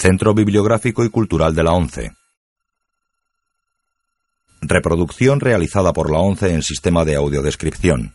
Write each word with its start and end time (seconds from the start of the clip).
Centro 0.00 0.32
Bibliográfico 0.32 1.04
y 1.04 1.10
Cultural 1.10 1.54
de 1.54 1.62
la 1.64 1.72
ONCE. 1.72 2.12
Reproducción 4.60 5.40
realizada 5.40 5.92
por 5.92 6.10
la 6.10 6.18
ONCE 6.18 6.54
en 6.54 6.62
sistema 6.62 7.04
de 7.04 7.16
audiodescripción. 7.16 8.14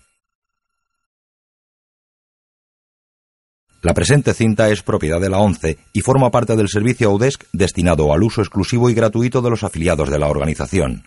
La 3.82 3.94
presente 3.94 4.34
cinta 4.34 4.70
es 4.70 4.82
propiedad 4.82 5.20
de 5.20 5.30
la 5.30 5.40
ONCE 5.40 5.78
y 5.92 6.02
forma 6.02 6.32
parte 6.32 6.56
del 6.56 6.70
servicio 6.70 7.10
AUDESC 7.10 7.48
destinado 7.52 8.14
al 8.14 8.24
uso 8.24 8.42
exclusivo 8.42 8.90
y 8.90 8.94
gratuito 8.94 9.42
de 9.42 9.50
los 9.50 9.64
afiliados 9.64 10.10
de 10.10 10.20
la 10.20 10.30
organización. 10.30 11.04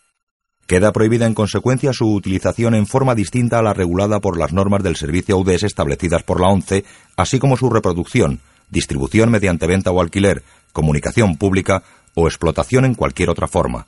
Queda 0.67 0.93
prohibida 0.93 1.27
en 1.27 1.35
consecuencia 1.35 1.93
su 1.93 2.13
utilización 2.13 2.75
en 2.75 2.87
forma 2.87 3.15
distinta 3.15 3.61
a 3.61 3.63
la 3.63 3.73
regulada 3.73 4.21
por 4.21 4.37
las 4.37 4.53
normas 4.53 4.83
del 4.83 4.97
servicio 4.97 5.37
AUDES 5.37 5.63
establecidas 5.63 6.25
por 6.25 6.41
la 6.41 6.49
ONCE, 6.49 6.85
así 7.17 7.39
como 7.39 7.57
su 7.57 7.71
reproducción, 7.71 8.41
distribución 8.69 9.31
mediante 9.31 9.69
venta 9.69 9.93
o 9.93 10.01
alquiler, 10.01 10.43
comunicación 10.73 11.37
pública 11.37 11.85
o 12.15 12.27
explotación 12.27 12.85
en 12.85 12.95
cualquier 12.95 13.31
otra 13.31 13.47
forma. 13.47 13.87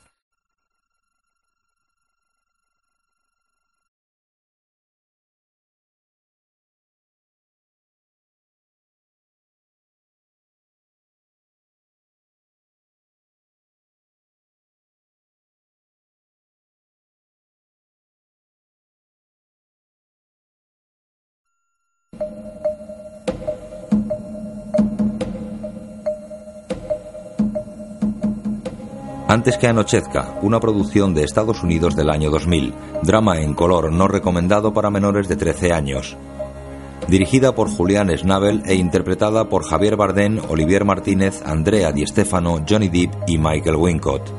Antes 29.30 29.58
que 29.58 29.66
anochezca, 29.66 30.38
una 30.40 30.58
producción 30.58 31.12
de 31.12 31.22
Estados 31.22 31.62
Unidos 31.62 31.94
del 31.94 32.08
año 32.08 32.30
2000, 32.30 32.72
drama 33.02 33.42
en 33.42 33.52
color 33.52 33.92
no 33.92 34.08
recomendado 34.08 34.72
para 34.72 34.88
menores 34.88 35.28
de 35.28 35.36
13 35.36 35.74
años. 35.74 36.16
Dirigida 37.08 37.54
por 37.54 37.68
Julián 37.68 38.08
Schnabel 38.08 38.62
e 38.64 38.74
interpretada 38.74 39.50
por 39.50 39.64
Javier 39.64 39.96
Bardem, 39.96 40.40
Olivier 40.48 40.86
Martínez, 40.86 41.42
Andrea 41.44 41.92
Di 41.92 42.06
Stefano, 42.06 42.64
Johnny 42.66 42.88
Depp 42.88 43.12
y 43.26 43.36
Michael 43.36 43.76
Wincott. 43.76 44.32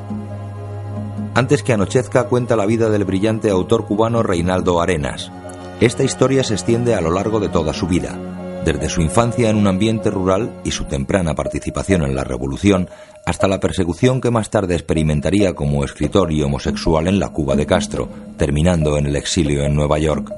Antes 1.36 1.62
que 1.62 1.74
anochezca 1.74 2.24
cuenta 2.24 2.56
la 2.56 2.66
vida 2.66 2.90
del 2.90 3.06
brillante 3.06 3.52
autor 3.52 3.86
cubano 3.86 4.24
Reinaldo 4.24 4.82
Arenas. 4.82 5.32
Esta 5.80 6.04
historia 6.04 6.44
se 6.44 6.56
extiende 6.56 6.96
a 6.96 7.02
lo 7.02 7.12
largo 7.12 7.40
de 7.40 7.50
toda 7.50 7.74
su 7.74 7.86
vida, 7.86 8.18
desde 8.66 8.90
su 8.90 9.02
infancia 9.02 9.50
en 9.50 9.58
un 9.58 9.68
ambiente 9.68 10.10
rural 10.10 10.62
y 10.64 10.72
su 10.72 10.86
temprana 10.86 11.36
participación 11.36 12.04
en 12.04 12.16
la 12.16 12.24
Revolución 12.24 12.90
hasta 13.26 13.48
la 13.48 13.60
persecución 13.60 14.22
que 14.22 14.32
más 14.32 14.50
tarde 14.50 14.76
experimentaría 14.76 15.54
como 15.54 15.84
escritor 15.84 16.32
y 16.32 16.42
homosexual 16.42 17.08
en 17.08 17.20
la 17.20 17.30
Cuba 17.30 17.56
de 17.56 17.66
Castro, 17.66 18.10
terminando 18.38 18.98
en 18.98 19.06
el 19.08 19.16
exilio 19.16 19.64
en 19.64 19.76
Nueva 19.76 20.00
York. 20.00 20.34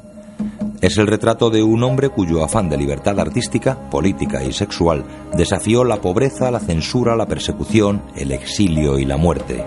Es 0.82 0.98
el 0.98 1.08
retrato 1.08 1.50
de 1.50 1.62
un 1.62 1.84
hombre 1.84 2.10
cuyo 2.10 2.44
afán 2.44 2.70
de 2.70 2.78
libertad 2.78 3.20
artística, 3.20 3.90
política 3.90 4.44
y 4.44 4.52
sexual 4.52 5.06
desafió 5.38 5.84
la 5.84 6.02
pobreza, 6.02 6.50
la 6.50 6.60
censura, 6.60 7.16
la 7.16 7.28
persecución, 7.28 8.02
el 8.16 8.32
exilio 8.32 8.98
y 8.98 9.06
la 9.06 9.18
muerte. 9.18 9.64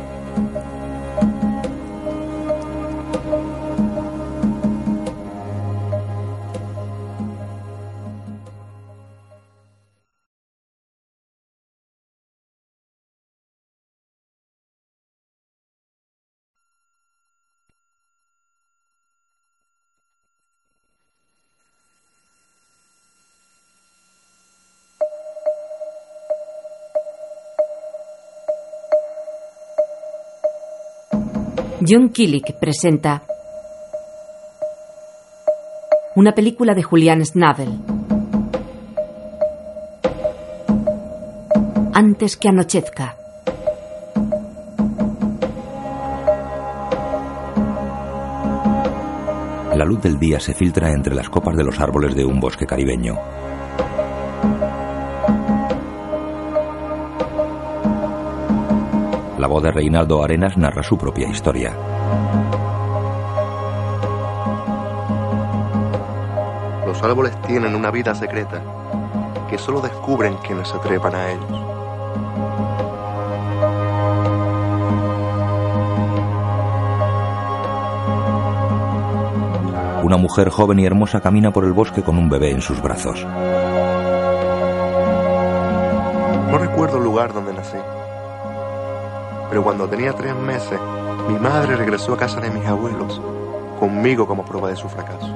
John 31.95 32.09
Killick 32.09 32.59
presenta 32.59 33.23
una 36.17 36.35
película 36.35 36.75
de 36.75 36.83
Julian 36.83 37.25
Schnabel. 37.25 37.79
Antes 41.93 42.37
que 42.37 42.49
anochezca. 42.49 43.17
La 49.77 49.85
luz 49.85 50.03
del 50.03 50.19
día 50.19 50.41
se 50.41 50.53
filtra 50.53 50.91
entre 50.91 51.15
las 51.15 51.31
copas 51.31 51.57
de 51.57 51.63
los 51.63 51.79
árboles 51.79 52.17
de 52.17 52.25
un 52.25 52.41
bosque 52.41 52.67
caribeño. 52.67 53.15
La 59.45 59.49
voz 59.49 59.63
de 59.63 59.71
Reinaldo 59.71 60.25
Arenas 60.25 60.57
narra 60.57 60.83
su 60.83 60.97
propia 60.97 61.29
historia. 61.29 61.77
Los 66.87 67.03
árboles 67.03 67.39
tienen 67.43 67.75
una 67.75 67.91
vida 67.91 68.15
secreta 68.15 68.63
que 69.51 69.59
solo 69.59 69.83
descubren 69.83 70.39
quienes 70.39 70.69
se 70.69 70.79
trepan 70.79 71.15
a 71.15 71.31
ellos. 71.31 71.51
Una 80.05 80.17
mujer 80.17 80.49
joven 80.49 80.79
y 80.79 80.87
hermosa 80.87 81.21
camina 81.21 81.51
por 81.51 81.67
el 81.67 81.75
bosque 81.75 82.03
con 82.03 82.17
un 82.17 82.31
bebé 82.31 82.51
en 82.53 82.63
sus 82.63 82.81
brazos. 82.81 83.27
No 86.51 86.57
recuerdo 86.57 86.97
el 86.97 87.05
lugar 87.05 87.35
donde 87.35 87.53
nací, 87.53 87.77
pero 89.55 89.63
cuando 89.63 89.89
tenía 89.89 90.13
tres 90.13 90.35
meses, 90.35 90.81
mi 91.29 91.39
madre 91.39 91.77
regresó 91.77 92.15
a 92.15 92.17
casa 92.17 92.41
de 92.41 92.51
mis 92.51 92.67
abuelos, 92.67 93.23
conmigo 93.79 94.27
como 94.27 94.45
prueba 94.45 94.69
de 94.69 94.75
su 94.75 94.89
fracaso. 94.89 95.29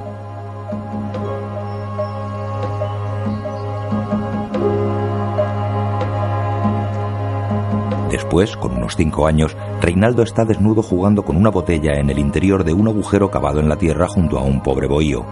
Después, 8.11 8.57
con 8.57 8.75
unos 8.75 8.97
cinco 8.97 9.25
años, 9.25 9.55
Reinaldo 9.79 10.23
está 10.23 10.43
desnudo 10.43 10.83
jugando 10.83 11.23
con 11.23 11.37
una 11.37 11.49
botella 11.49 11.93
en 11.93 12.09
el 12.09 12.19
interior 12.19 12.65
de 12.65 12.73
un 12.73 12.89
agujero 12.89 13.31
cavado 13.31 13.61
en 13.61 13.69
la 13.69 13.77
tierra 13.77 14.09
junto 14.09 14.37
a 14.37 14.43
un 14.43 14.61
pobre 14.61 14.87
bohío. 14.87 15.23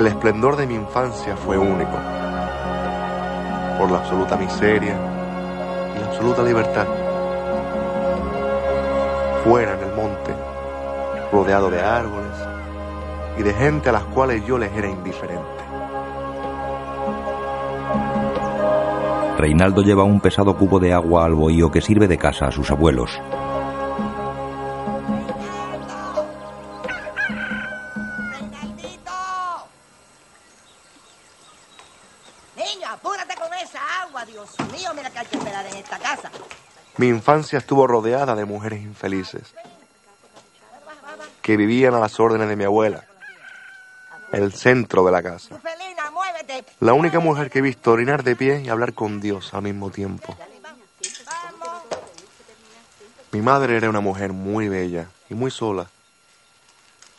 El 0.00 0.06
esplendor 0.06 0.56
de 0.56 0.66
mi 0.66 0.76
infancia 0.76 1.36
fue 1.36 1.58
único, 1.58 1.92
por 3.78 3.90
la 3.90 3.98
absoluta 3.98 4.34
miseria 4.34 4.96
y 5.94 5.98
la 6.00 6.06
absoluta 6.06 6.42
libertad. 6.42 6.86
Fuera 9.44 9.74
en 9.74 9.80
el 9.80 9.94
monte, 9.94 10.34
rodeado 11.30 11.70
de 11.70 11.82
árboles 11.82 12.32
y 13.38 13.42
de 13.42 13.52
gente 13.52 13.90
a 13.90 13.92
las 13.92 14.04
cuales 14.04 14.42
yo 14.46 14.56
les 14.56 14.72
era 14.72 14.88
indiferente. 14.88 15.44
Reinaldo 19.36 19.82
lleva 19.82 20.04
un 20.04 20.20
pesado 20.20 20.56
cubo 20.56 20.80
de 20.80 20.94
agua 20.94 21.26
al 21.26 21.34
bohío 21.34 21.70
que 21.70 21.82
sirve 21.82 22.08
de 22.08 22.16
casa 22.16 22.46
a 22.46 22.52
sus 22.52 22.70
abuelos. 22.70 23.20
Infancia 37.20 37.58
estuvo 37.58 37.86
rodeada 37.86 38.34
de 38.34 38.46
mujeres 38.46 38.80
infelices 38.80 39.54
que 41.42 41.58
vivían 41.58 41.92
a 41.92 42.00
las 42.00 42.18
órdenes 42.18 42.48
de 42.48 42.56
mi 42.56 42.64
abuela, 42.64 43.04
el 44.32 44.54
centro 44.54 45.04
de 45.04 45.12
la 45.12 45.22
casa. 45.22 45.60
La 46.80 46.94
única 46.94 47.20
mujer 47.20 47.50
que 47.50 47.58
he 47.58 47.62
visto 47.62 47.92
orinar 47.92 48.24
de 48.24 48.36
pie 48.36 48.62
y 48.62 48.70
hablar 48.70 48.94
con 48.94 49.20
Dios 49.20 49.52
al 49.52 49.62
mismo 49.62 49.90
tiempo. 49.90 50.34
Mi 53.32 53.42
madre 53.42 53.76
era 53.76 53.90
una 53.90 54.00
mujer 54.00 54.32
muy 54.32 54.70
bella 54.70 55.10
y 55.28 55.34
muy 55.34 55.50
sola. 55.50 55.90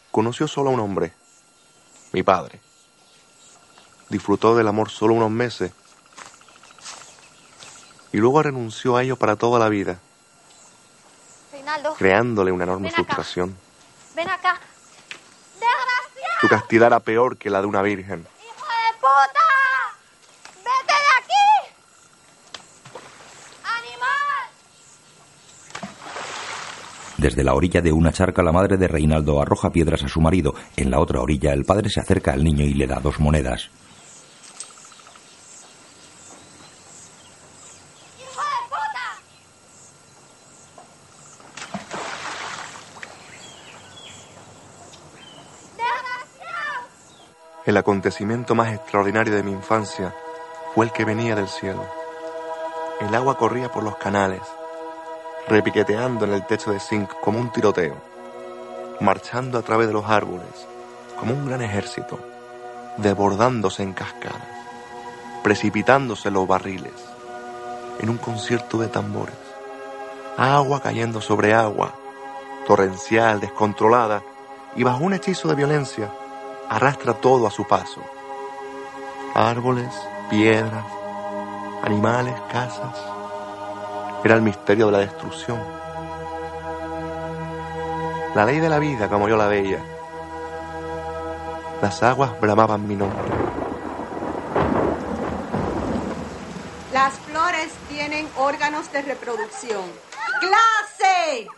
Conoció 0.10 0.48
solo 0.48 0.72
a 0.72 0.74
un 0.74 0.80
hombre, 0.80 1.14
mi 2.12 2.24
padre. 2.24 2.60
Disfrutó 4.10 4.56
del 4.56 4.68
amor 4.68 4.90
solo 4.90 5.14
unos 5.14 5.30
meses 5.30 5.74
y 8.14 8.18
luego 8.18 8.42
renunció 8.44 8.98
a 8.98 9.04
ello 9.04 9.16
para 9.16 9.36
toda 9.36 9.60
la 9.60 9.70
vida. 9.70 10.00
Reinaldo. 11.52 11.94
creándole 11.96 12.52
una 12.52 12.64
enorme 12.64 12.90
Ven 12.90 12.94
acá. 12.94 13.04
frustración. 13.04 13.58
Ven 14.16 14.30
acá. 14.30 14.60
¡Desgraciado! 15.54 16.40
Su 16.42 16.48
castidad 16.50 16.88
era 16.88 17.00
peor 17.00 17.38
que 17.38 17.50
la 17.50 17.62
de 17.62 17.68
una 17.68 17.82
virgen. 17.82 18.26
¡Hijo 18.42 18.66
de 18.66 18.98
puta! 19.00 19.48
¡Vete 20.58 20.94
de 20.94 21.12
aquí! 21.20 21.74
¡Animal! 23.64 24.50
Desde 27.18 27.44
la 27.44 27.54
orilla 27.54 27.82
de 27.82 27.92
una 27.92 28.12
charca 28.12 28.42
la 28.44 28.52
madre 28.52 28.78
de 28.78 28.88
Reinaldo 28.88 29.42
arroja 29.42 29.70
piedras 29.72 30.04
a 30.04 30.08
su 30.10 30.20
marido. 30.22 30.54
En 30.76 30.90
la 30.90 31.00
otra 31.00 31.22
orilla 31.22 31.54
el 31.54 31.64
padre 31.66 31.90
se 31.90 32.00
acerca 32.00 32.34
al 32.34 32.44
niño 32.44 32.66
y 32.66 32.74
le 32.74 32.88
da 32.88 33.00
dos 33.00 33.20
monedas. 33.20 33.70
¡Hijo 38.20 38.42
de 38.42 38.70
puta! 38.70 39.20
¡Desgraciado! 45.78 46.88
El 47.72 47.78
acontecimiento 47.78 48.54
más 48.54 48.74
extraordinario 48.74 49.34
de 49.34 49.44
mi 49.44 49.54
infancia 49.54 50.14
fue 50.76 50.88
el 50.88 50.92
que 50.92 51.06
venía 51.06 51.38
del 51.38 51.48
cielo. 51.48 51.86
El 53.00 53.16
agua 53.16 53.38
corría 53.38 53.72
por 53.72 53.82
los 53.82 53.96
canales, 53.96 54.42
repiqueteando 55.48 56.26
en 56.26 56.34
el 56.34 56.46
techo 56.46 56.74
de 56.74 56.82
zinc 56.82 57.10
como 57.22 57.40
un 57.40 57.50
tiroteo, 57.50 57.96
marchando 59.00 59.58
a 59.58 59.62
través 59.62 59.88
de 59.88 59.94
los 59.94 60.04
árboles 60.06 60.68
como 61.18 61.34
un 61.34 61.48
gran 61.48 61.62
ejército, 61.62 62.20
desbordándose 62.98 63.84
en 63.84 63.94
cascadas, 63.94 64.44
precipitándose 65.42 66.30
los 66.30 66.46
barriles, 66.46 66.92
en 68.02 68.10
un 68.10 68.18
concierto 68.18 68.80
de 68.80 68.90
tambores. 68.90 69.38
Agua 70.36 70.82
cayendo 70.82 71.22
sobre 71.22 71.54
agua, 71.54 71.94
torrencial, 72.68 73.40
descontrolada, 73.40 74.24
y 74.76 74.84
bajo 74.84 75.06
un 75.06 75.14
hechizo 75.14 75.48
de 75.48 75.56
violencia, 75.56 76.12
arrastra 76.72 77.14
todo 77.14 77.48
a 77.48 77.52
su 77.52 77.66
paso. 77.66 78.02
Árboles, 79.36 79.94
piedras, 80.30 80.86
animales, 81.84 82.34
casas. 82.50 82.98
Era 84.24 84.36
el 84.36 84.42
misterio 84.42 84.86
de 84.86 84.92
la 84.94 85.00
destrucción. 85.00 85.60
La 88.36 88.46
ley 88.46 88.62
de 88.62 88.70
la 88.70 88.80
vida 88.80 89.10
como 89.10 89.28
yo 89.28 89.36
la 89.36 89.48
veía. 89.48 89.84
Las 91.82 92.02
aguas 92.04 92.40
bramaban 92.40 92.88
mi 92.88 92.96
nombre. 92.96 93.20
Las 96.94 97.16
flores 97.16 97.74
tienen 97.90 98.30
órganos 98.38 98.90
de 98.94 99.02
reproducción. 99.02 99.84
¡Clase! 100.40 101.50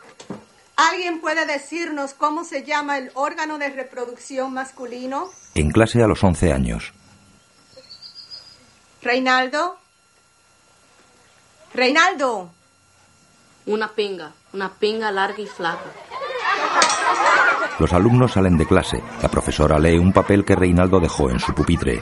¿Alguien 0.76 1.22
puede 1.22 1.46
decirnos 1.46 2.14
cómo 2.14 2.44
se 2.44 2.64
llama 2.64 2.98
el 2.98 3.12
órgano 3.14 3.60
de 3.60 3.70
reproducción 3.70 4.54
masculino? 4.54 5.30
En 5.54 5.72
clase 5.72 6.02
a 6.02 6.08
los 6.08 6.24
11 6.24 6.52
años. 6.52 6.94
Reinaldo. 9.04 9.78
Reinaldo. 11.74 12.50
Una 13.66 13.94
pinga, 13.94 14.34
una 14.52 14.74
pinga 14.74 15.12
larga 15.12 15.42
y 15.42 15.48
flaca. 15.48 15.92
Los 17.80 17.94
alumnos 17.94 18.34
salen 18.34 18.58
de 18.58 18.66
clase. 18.66 19.02
La 19.22 19.30
profesora 19.30 19.78
lee 19.78 19.98
un 19.98 20.12
papel 20.12 20.44
que 20.44 20.56
Reinaldo 20.56 21.00
dejó 21.00 21.30
en 21.30 21.40
su 21.40 21.54
pupitre. 21.54 22.02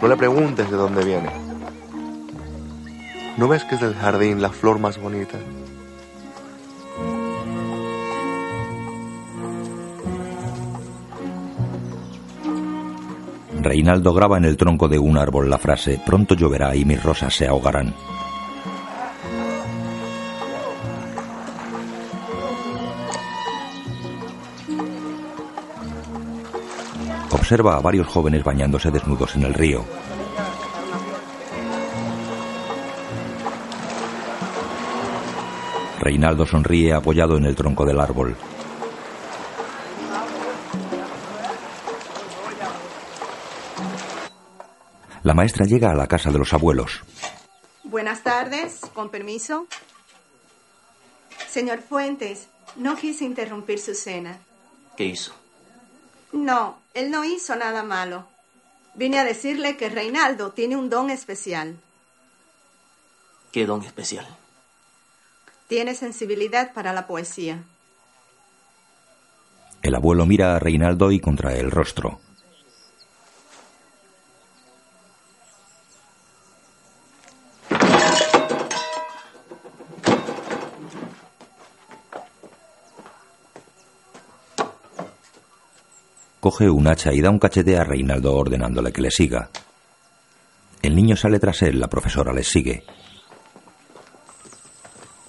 No 0.00 0.08
le 0.08 0.16
preguntes 0.16 0.70
de 0.70 0.76
dónde 0.76 1.04
viene. 1.04 1.30
¿No 3.36 3.48
ves 3.48 3.64
que 3.64 3.74
es 3.74 3.80
del 3.80 3.96
jardín 3.96 4.40
la 4.40 4.50
flor 4.50 4.78
más 4.78 4.98
bonita? 4.98 5.38
Reinaldo 13.64 14.12
graba 14.12 14.36
en 14.36 14.44
el 14.44 14.58
tronco 14.58 14.88
de 14.88 14.98
un 14.98 15.16
árbol 15.16 15.48
la 15.48 15.56
frase 15.56 15.98
Pronto 16.04 16.34
lloverá 16.34 16.76
y 16.76 16.84
mis 16.84 17.02
rosas 17.02 17.34
se 17.34 17.46
ahogarán. 17.46 17.94
Observa 27.30 27.76
a 27.76 27.80
varios 27.80 28.06
jóvenes 28.06 28.44
bañándose 28.44 28.90
desnudos 28.90 29.34
en 29.34 29.44
el 29.44 29.54
río. 29.54 29.82
Reinaldo 36.00 36.44
sonríe 36.44 36.92
apoyado 36.92 37.38
en 37.38 37.46
el 37.46 37.54
tronco 37.54 37.86
del 37.86 37.98
árbol. 37.98 38.36
La 45.24 45.32
maestra 45.32 45.64
llega 45.64 45.90
a 45.90 45.94
la 45.94 46.06
casa 46.06 46.30
de 46.30 46.38
los 46.38 46.52
abuelos. 46.52 47.00
Buenas 47.82 48.22
tardes, 48.22 48.80
con 48.92 49.08
permiso. 49.08 49.66
Señor 51.48 51.80
Fuentes, 51.80 52.48
no 52.76 52.94
quise 52.94 53.24
interrumpir 53.24 53.78
su 53.78 53.94
cena. 53.94 54.38
¿Qué 54.98 55.06
hizo? 55.06 55.34
No, 56.32 56.78
él 56.92 57.10
no 57.10 57.24
hizo 57.24 57.56
nada 57.56 57.82
malo. 57.82 58.26
Vine 58.96 59.18
a 59.18 59.24
decirle 59.24 59.78
que 59.78 59.88
Reinaldo 59.88 60.52
tiene 60.52 60.76
un 60.76 60.90
don 60.90 61.08
especial. 61.08 61.78
¿Qué 63.50 63.64
don 63.64 63.82
especial? 63.82 64.26
Tiene 65.68 65.94
sensibilidad 65.94 66.74
para 66.74 66.92
la 66.92 67.06
poesía. 67.06 67.62
El 69.80 69.94
abuelo 69.94 70.26
mira 70.26 70.54
a 70.54 70.58
Reinaldo 70.58 71.10
y 71.12 71.18
contrae 71.18 71.60
el 71.60 71.70
rostro. 71.70 72.20
Coge 86.44 86.68
un 86.68 86.86
hacha 86.86 87.10
y 87.10 87.22
da 87.22 87.30
un 87.30 87.38
cachete 87.38 87.78
a 87.78 87.84
Reinaldo 87.84 88.36
ordenándole 88.36 88.92
que 88.92 89.00
le 89.00 89.10
siga. 89.10 89.48
El 90.82 90.94
niño 90.94 91.16
sale 91.16 91.38
tras 91.38 91.62
él, 91.62 91.80
la 91.80 91.88
profesora 91.88 92.34
les 92.34 92.46
sigue. 92.48 92.84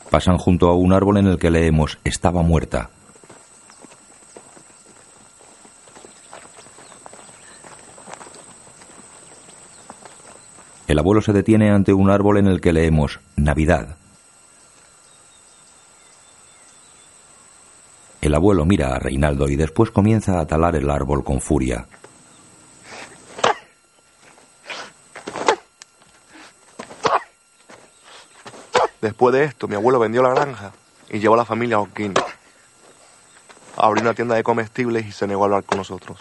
Pasan 0.09 0.38
junto 0.38 0.67
a 0.67 0.75
un 0.75 0.91
árbol 0.91 1.19
en 1.19 1.27
el 1.27 1.38
que 1.38 1.50
leemos 1.50 2.00
estaba 2.03 2.41
muerta. 2.41 2.89
El 10.86 11.00
abuelo 11.00 11.22
se 11.22 11.31
detiene 11.31 11.72
ante 11.72 11.93
un 11.93 12.10
árbol 12.10 12.39
en 12.39 12.48
el 12.48 12.60
que 12.60 12.74
leemos 12.74 13.22
Navidad. 13.38 13.95
El 18.25 18.34
abuelo 18.34 18.65
mira 18.65 18.96
a 18.96 18.98
Reinaldo 18.98 19.48
y 19.48 19.55
después 19.55 19.91
comienza 19.91 20.39
a 20.39 20.48
talar 20.48 20.75
el 20.75 20.89
árbol 20.89 21.24
con 21.24 21.39
furia. 21.39 21.86
Después 29.00 29.32
de 29.36 29.44
esto, 29.44 29.67
mi 29.67 29.75
abuelo 29.75 30.00
vendió 30.00 30.24
la 30.24 30.29
granja 30.29 30.72
y 31.12 31.20
llevó 31.20 31.36
a 31.36 31.38
la 31.38 31.46
familia 31.46 31.75
a 31.75 31.82
Holguín. 31.82 32.15
Abrió 33.77 34.01
una 34.01 34.15
tienda 34.15 34.34
de 34.34 34.41
comestibles 34.41 35.05
y 35.05 35.12
se 35.12 35.27
negó 35.27 35.44
a 35.44 35.46
hablar 35.46 35.63
con 35.63 35.77
nosotros. 35.77 36.17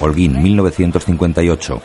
Holguín, 0.00 0.42
1958. 0.42 1.82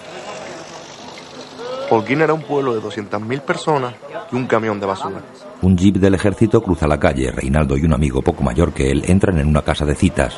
Holguín 1.92 2.22
era 2.22 2.34
un 2.34 2.42
pueblo 2.42 2.74
de 2.74 2.82
200.000 2.82 3.42
personas 3.42 3.94
y 4.32 4.36
un 4.36 4.48
camión 4.48 4.80
de 4.80 4.88
basura. 4.88 5.22
Un 5.62 5.78
jeep 5.78 5.98
del 5.98 6.16
ejército 6.16 6.62
cruza 6.62 6.88
la 6.88 7.00
calle. 7.00 7.32
Reinaldo 7.32 7.76
y 7.76 7.84
un 7.84 7.94
amigo 7.94 8.22
poco 8.22 8.44
mayor 8.44 8.72
que 8.72 8.92
él 8.92 9.04
entran 9.08 9.40
en 9.40 9.48
una 9.48 9.62
casa 9.62 9.86
de 9.86 9.94
citas. 9.94 10.38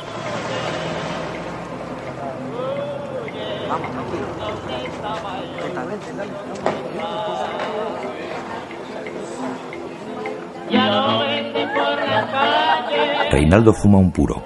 Reinaldo 13.30 13.72
fuma 13.72 13.98
un 13.98 14.10
puro. 14.10 14.42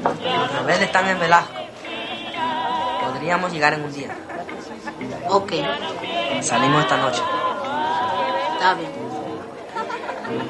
Los 0.00 0.52
rebeldes 0.60 0.82
están 0.82 1.08
en 1.08 1.18
Velasco. 1.18 1.54
Podríamos 3.06 3.52
llegar 3.52 3.72
en 3.74 3.84
un 3.84 3.92
día. 3.92 4.10
Ok, 5.28 5.52
Salimos 6.40 6.82
esta 6.82 6.96
noche. 6.98 7.22
Está 8.56 8.74
bien. 8.74 8.90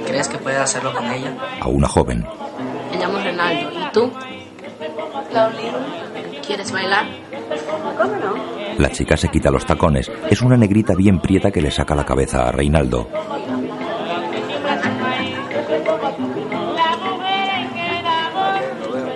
¿Crees 0.07 0.29
que 0.29 0.39
puedes 0.39 0.61
hacerlo 0.61 0.95
con 0.95 1.05
ella? 1.11 1.37
A 1.61 1.69
una 1.69 1.89
joven. 1.89 2.25
Me 2.91 2.99
llamo 2.99 3.19
Renaldo. 3.19 3.71
¿Y 3.73 3.93
tú? 3.93 4.13
¿Quieres 6.47 6.73
bailar? 6.73 7.07
¿Cómo 8.01 8.17
no? 8.17 8.57
La 8.79 8.91
chica 8.91 9.17
se 9.17 9.29
quita 9.29 9.51
los 9.51 9.67
tacones. 9.67 10.11
Es 10.31 10.43
una 10.43 10.57
negrita 10.57 10.95
bien 10.95 11.21
prieta 11.21 11.51
que 11.51 11.61
le 11.61 11.71
saca 11.71 11.95
la 11.95 12.05
cabeza 12.05 12.49
a 12.49 12.53
Reinaldo. 12.53 13.09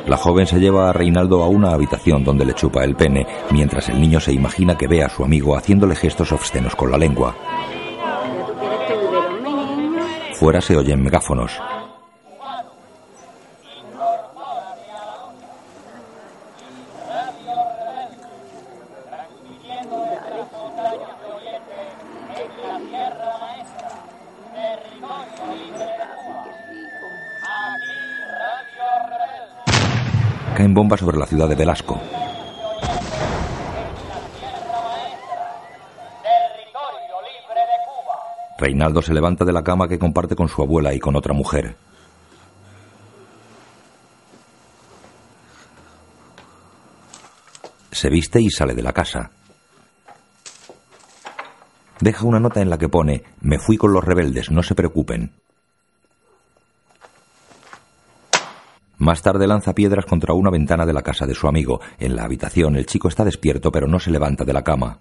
La 0.06 0.16
joven 0.16 0.46
se 0.46 0.58
lleva 0.58 0.90
a 0.90 0.92
Reinaldo 0.92 1.44
a 1.44 1.48
una 1.48 1.70
habitación 1.70 2.24
donde 2.24 2.44
le 2.44 2.54
chupa 2.54 2.82
el 2.82 2.96
pene, 2.96 3.26
mientras 3.52 3.88
el 3.90 4.00
niño 4.00 4.18
se 4.18 4.32
imagina 4.32 4.76
que 4.76 4.88
ve 4.88 5.04
a 5.04 5.08
su 5.08 5.22
amigo 5.22 5.56
haciéndole 5.56 5.94
gestos 5.94 6.32
obscenos 6.32 6.74
con 6.74 6.90
la 6.90 6.98
lengua. 6.98 7.36
Fuera 10.40 10.62
se 10.62 10.74
oyen 10.74 11.02
megáfonos. 11.02 11.60
Caen 30.56 30.72
bombas 30.72 31.00
sobre 31.00 31.18
la 31.18 31.26
ciudad 31.26 31.50
de 31.50 31.54
Velasco. 31.54 32.00
Reinaldo 38.60 39.00
se 39.00 39.14
levanta 39.14 39.46
de 39.46 39.54
la 39.54 39.64
cama 39.64 39.88
que 39.88 39.98
comparte 39.98 40.36
con 40.36 40.48
su 40.48 40.60
abuela 40.60 40.92
y 40.92 41.00
con 41.00 41.16
otra 41.16 41.32
mujer. 41.32 41.76
Se 47.90 48.10
viste 48.10 48.40
y 48.40 48.50
sale 48.50 48.74
de 48.74 48.82
la 48.82 48.92
casa. 48.92 49.30
Deja 52.00 52.24
una 52.24 52.38
nota 52.38 52.60
en 52.60 52.70
la 52.70 52.78
que 52.78 52.88
pone, 52.88 53.24
me 53.40 53.58
fui 53.58 53.78
con 53.78 53.92
los 53.92 54.04
rebeldes, 54.04 54.50
no 54.50 54.62
se 54.62 54.74
preocupen. 54.74 55.32
Más 58.98 59.22
tarde 59.22 59.46
lanza 59.46 59.74
piedras 59.74 60.04
contra 60.04 60.34
una 60.34 60.50
ventana 60.50 60.84
de 60.84 60.92
la 60.92 61.02
casa 61.02 61.26
de 61.26 61.34
su 61.34 61.48
amigo. 61.48 61.80
En 61.98 62.14
la 62.14 62.24
habitación 62.24 62.76
el 62.76 62.84
chico 62.84 63.08
está 63.08 63.24
despierto 63.24 63.72
pero 63.72 63.86
no 63.86 63.98
se 63.98 64.10
levanta 64.10 64.44
de 64.44 64.52
la 64.52 64.62
cama. 64.62 64.98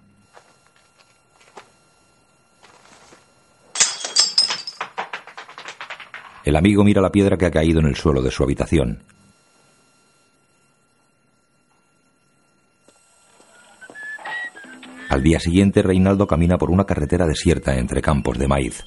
El 6.44 6.56
amigo 6.56 6.84
mira 6.84 7.02
la 7.02 7.12
piedra 7.12 7.36
que 7.36 7.46
ha 7.46 7.50
caído 7.50 7.80
en 7.80 7.86
el 7.86 7.96
suelo 7.96 8.22
de 8.22 8.30
su 8.30 8.42
habitación. 8.42 9.02
Al 15.10 15.22
día 15.22 15.40
siguiente, 15.40 15.82
Reinaldo 15.82 16.26
camina 16.26 16.56
por 16.56 16.70
una 16.70 16.84
carretera 16.84 17.26
desierta 17.26 17.76
entre 17.76 18.00
campos 18.00 18.38
de 18.38 18.46
maíz. 18.46 18.84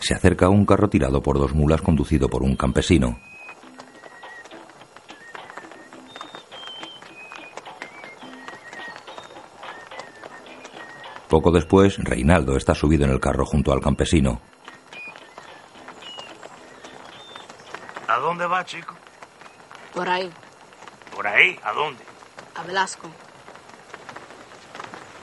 Se 0.00 0.14
acerca 0.14 0.46
a 0.46 0.48
un 0.48 0.64
carro 0.64 0.88
tirado 0.88 1.20
por 1.22 1.38
dos 1.38 1.54
mulas 1.54 1.82
conducido 1.82 2.30
por 2.30 2.42
un 2.42 2.56
campesino. 2.56 3.18
Poco 11.28 11.50
después, 11.50 11.96
Reinaldo 11.98 12.56
está 12.56 12.74
subido 12.74 13.04
en 13.04 13.10
el 13.10 13.20
carro 13.20 13.44
junto 13.44 13.72
al 13.72 13.80
campesino. 13.80 14.40
¿A 18.06 18.16
dónde 18.16 18.46
va, 18.46 18.64
chico? 18.64 18.94
Por 19.94 20.08
ahí, 20.08 20.32
¿Por 21.14 21.26
ahí? 21.26 21.58
¿A 21.62 21.72
dónde? 21.72 22.04
a 22.54 22.62
Velasco. 22.62 23.08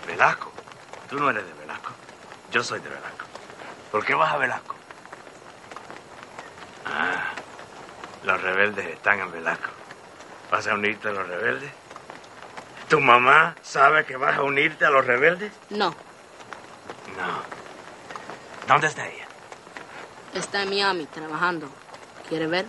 Velasco. 0.08 0.52
Tú 1.10 1.20
no 1.20 1.30
eres 1.30 1.46
de 1.46 1.54
Velasco. 1.54 1.92
Yo 2.52 2.64
soy 2.64 2.80
de 2.80 2.90
Velasco. 2.90 3.26
¿Por 3.92 4.06
qué 4.06 4.14
vas 4.14 4.34
a 4.34 4.38
Velasco? 4.38 4.76
Ah, 6.86 7.32
los 8.24 8.42
rebeldes 8.42 8.86
están 8.88 9.20
en 9.20 9.32
Velasco. 9.32 9.70
¿Vas 10.52 10.68
a 10.68 10.74
unirte 10.76 11.10
a 11.10 11.12
los 11.12 11.28
rebeldes? 11.28 11.72
¿Tu 12.90 13.00
mamá 13.00 13.56
sabe 13.62 14.06
que 14.06 14.16
vas 14.16 14.38
a 14.38 14.44
unirte 14.44 14.86
a 14.86 14.90
los 14.90 15.06
rebeldes? 15.06 15.52
No, 15.70 15.90
No. 15.90 17.56
¿Dónde 18.68 18.88
está 18.88 19.08
ella? 19.08 19.26
está 20.34 20.64
en 20.64 20.70
Miami 20.70 21.06
trabajando. 21.06 21.70
¿Quiere 22.28 22.48
ver? 22.48 22.66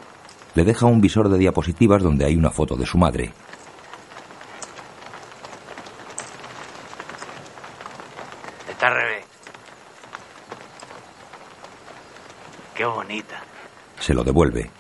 Le 0.55 0.63
deja 0.65 0.87
un 0.87 1.01
visor 1.01 1.29
de 1.29 1.39
diapositivas 1.39 2.03
donde 2.03 2.25
hay 2.25 2.37
una 2.37 2.51
foto 2.51 2.77
de 2.77 2.87
su 2.87 2.97
madre. 2.97 3.33
Está 8.71 8.87
al 8.89 8.95
revés. 8.95 9.25
Qué 12.75 12.85
bonita. 12.85 13.43
Se 14.01 14.15
lo 14.15 14.23
devuelve. 14.23 14.71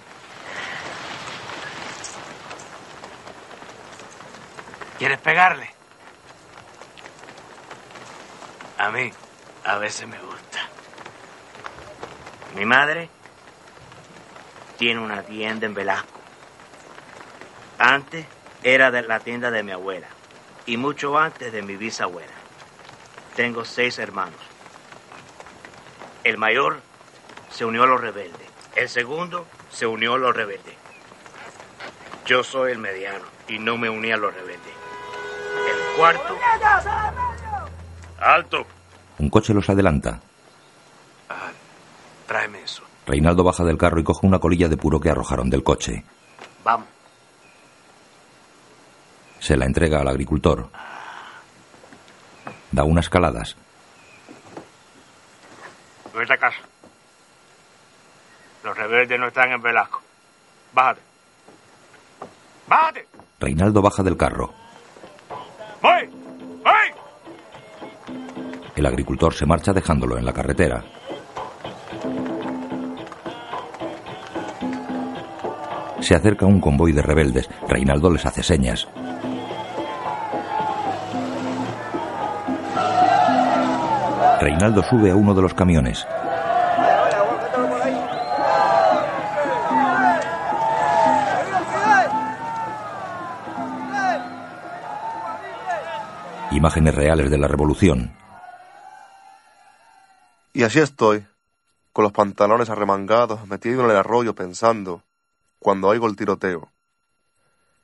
¿Quieres 4.98 5.18
pegarle? 5.18 5.70
A 8.78 8.90
mí, 8.90 9.10
a 9.64 9.75
veces 9.86 10.08
me 10.08 10.18
gusta. 10.18 10.58
Mi 12.56 12.64
madre 12.64 13.08
tiene 14.78 15.00
una 15.00 15.22
tienda 15.22 15.64
en 15.64 15.74
Velasco. 15.74 16.18
Antes 17.78 18.26
era 18.64 18.90
de 18.90 19.02
la 19.02 19.20
tienda 19.20 19.52
de 19.52 19.62
mi 19.62 19.70
abuela 19.70 20.08
y 20.66 20.76
mucho 20.76 21.16
antes 21.16 21.52
de 21.52 21.62
mi 21.62 21.76
bisabuela. 21.76 22.32
Tengo 23.36 23.64
seis 23.64 24.00
hermanos. 24.00 24.40
El 26.24 26.36
mayor 26.36 26.80
se 27.52 27.64
unió 27.64 27.84
a 27.84 27.86
los 27.86 28.00
rebeldes. 28.00 28.48
El 28.74 28.88
segundo 28.88 29.46
se 29.70 29.86
unió 29.86 30.14
a 30.14 30.18
los 30.18 30.34
rebeldes. 30.34 30.74
Yo 32.24 32.42
soy 32.42 32.72
el 32.72 32.78
mediano 32.78 33.24
y 33.46 33.60
no 33.60 33.78
me 33.78 33.88
uní 33.88 34.10
a 34.10 34.16
los 34.16 34.34
rebeldes. 34.34 34.74
El 35.70 35.96
cuarto... 35.96 36.36
¡Alto! 38.18 38.66
Un 39.18 39.30
coche 39.30 39.54
los 39.54 39.68
adelanta. 39.68 40.20
Tráeme 42.26 42.62
eso. 42.62 42.82
Reinaldo 43.06 43.44
baja 43.44 43.64
del 43.64 43.78
carro 43.78 44.00
y 44.00 44.04
coge 44.04 44.26
una 44.26 44.38
colilla 44.38 44.68
de 44.68 44.76
puro 44.76 44.98
que 45.00 45.10
arrojaron 45.10 45.48
del 45.48 45.62
coche. 45.62 46.04
Vamos. 46.64 46.88
Se 49.38 49.56
la 49.56 49.64
entrega 49.66 50.00
al 50.00 50.08
agricultor. 50.08 50.68
Da 52.72 52.84
unas 52.84 53.08
caladas. 53.08 53.56
Vete 56.14 56.32
a 56.32 56.38
casa. 56.38 56.58
Los 58.64 58.76
rebeldes 58.76 59.20
no 59.20 59.28
están 59.28 59.52
en 59.52 59.62
Velasco. 59.62 60.02
Bájate. 60.72 61.00
¡Bájate! 62.66 63.06
Reinaldo 63.38 63.80
baja 63.80 64.02
del 64.02 64.16
carro. 64.16 64.52
¡Voy! 65.80 66.10
El 68.76 68.84
agricultor 68.84 69.32
se 69.32 69.46
marcha 69.46 69.72
dejándolo 69.72 70.18
en 70.18 70.26
la 70.26 70.34
carretera. 70.34 70.84
Se 76.00 76.14
acerca 76.14 76.44
un 76.44 76.60
convoy 76.60 76.92
de 76.92 77.00
rebeldes. 77.00 77.48
Reinaldo 77.66 78.10
les 78.10 78.26
hace 78.26 78.42
señas. 78.42 78.86
Reinaldo 84.40 84.82
sube 84.82 85.10
a 85.10 85.16
uno 85.16 85.34
de 85.34 85.42
los 85.42 85.54
camiones. 85.54 86.06
Imágenes 96.50 96.94
reales 96.94 97.30
de 97.30 97.38
la 97.38 97.48
revolución. 97.48 98.25
Y 100.56 100.62
así 100.62 100.78
estoy, 100.80 101.22
con 101.92 102.04
los 102.04 102.12
pantalones 102.12 102.70
arremangados, 102.70 103.46
metido 103.46 103.84
en 103.84 103.90
el 103.90 103.96
arroyo 103.98 104.34
pensando, 104.34 105.02
cuando 105.58 105.88
oigo 105.88 106.06
el 106.06 106.16
tiroteo. 106.16 106.70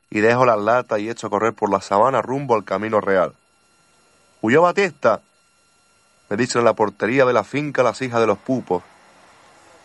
Y 0.09 0.21
dejo 0.21 0.43
las 0.43 0.57
latas 0.57 0.97
y 0.99 1.07
echo 1.07 1.27
a 1.27 1.29
correr 1.29 1.53
por 1.53 1.69
la 1.69 1.81
sabana 1.81 2.23
rumbo 2.23 2.55
al 2.55 2.63
camino 2.63 2.99
real. 2.99 3.35
¡Huyó 4.41 4.63
Batista! 4.63 5.21
Me 6.31 6.35
dicen 6.35 6.61
en 6.61 6.65
la 6.65 6.73
portería 6.73 7.25
de 7.25 7.33
la 7.33 7.43
finca 7.43 7.83
las 7.83 8.01
hijas 8.01 8.19
de 8.19 8.25
los 8.25 8.39
pupos. 8.39 8.81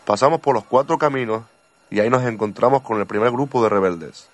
Pasamos 0.07 0.41
por 0.41 0.55
los 0.55 0.65
cuatro 0.65 0.97
caminos 0.97 1.43
y 1.91 2.01
ahí 2.01 2.09
nos 2.09 2.23
encontramos 2.23 2.81
con 2.81 2.99
el 3.01 3.07
primer 3.07 3.31
grupo 3.33 3.63
de 3.63 3.69
rebeldes. 3.69 4.31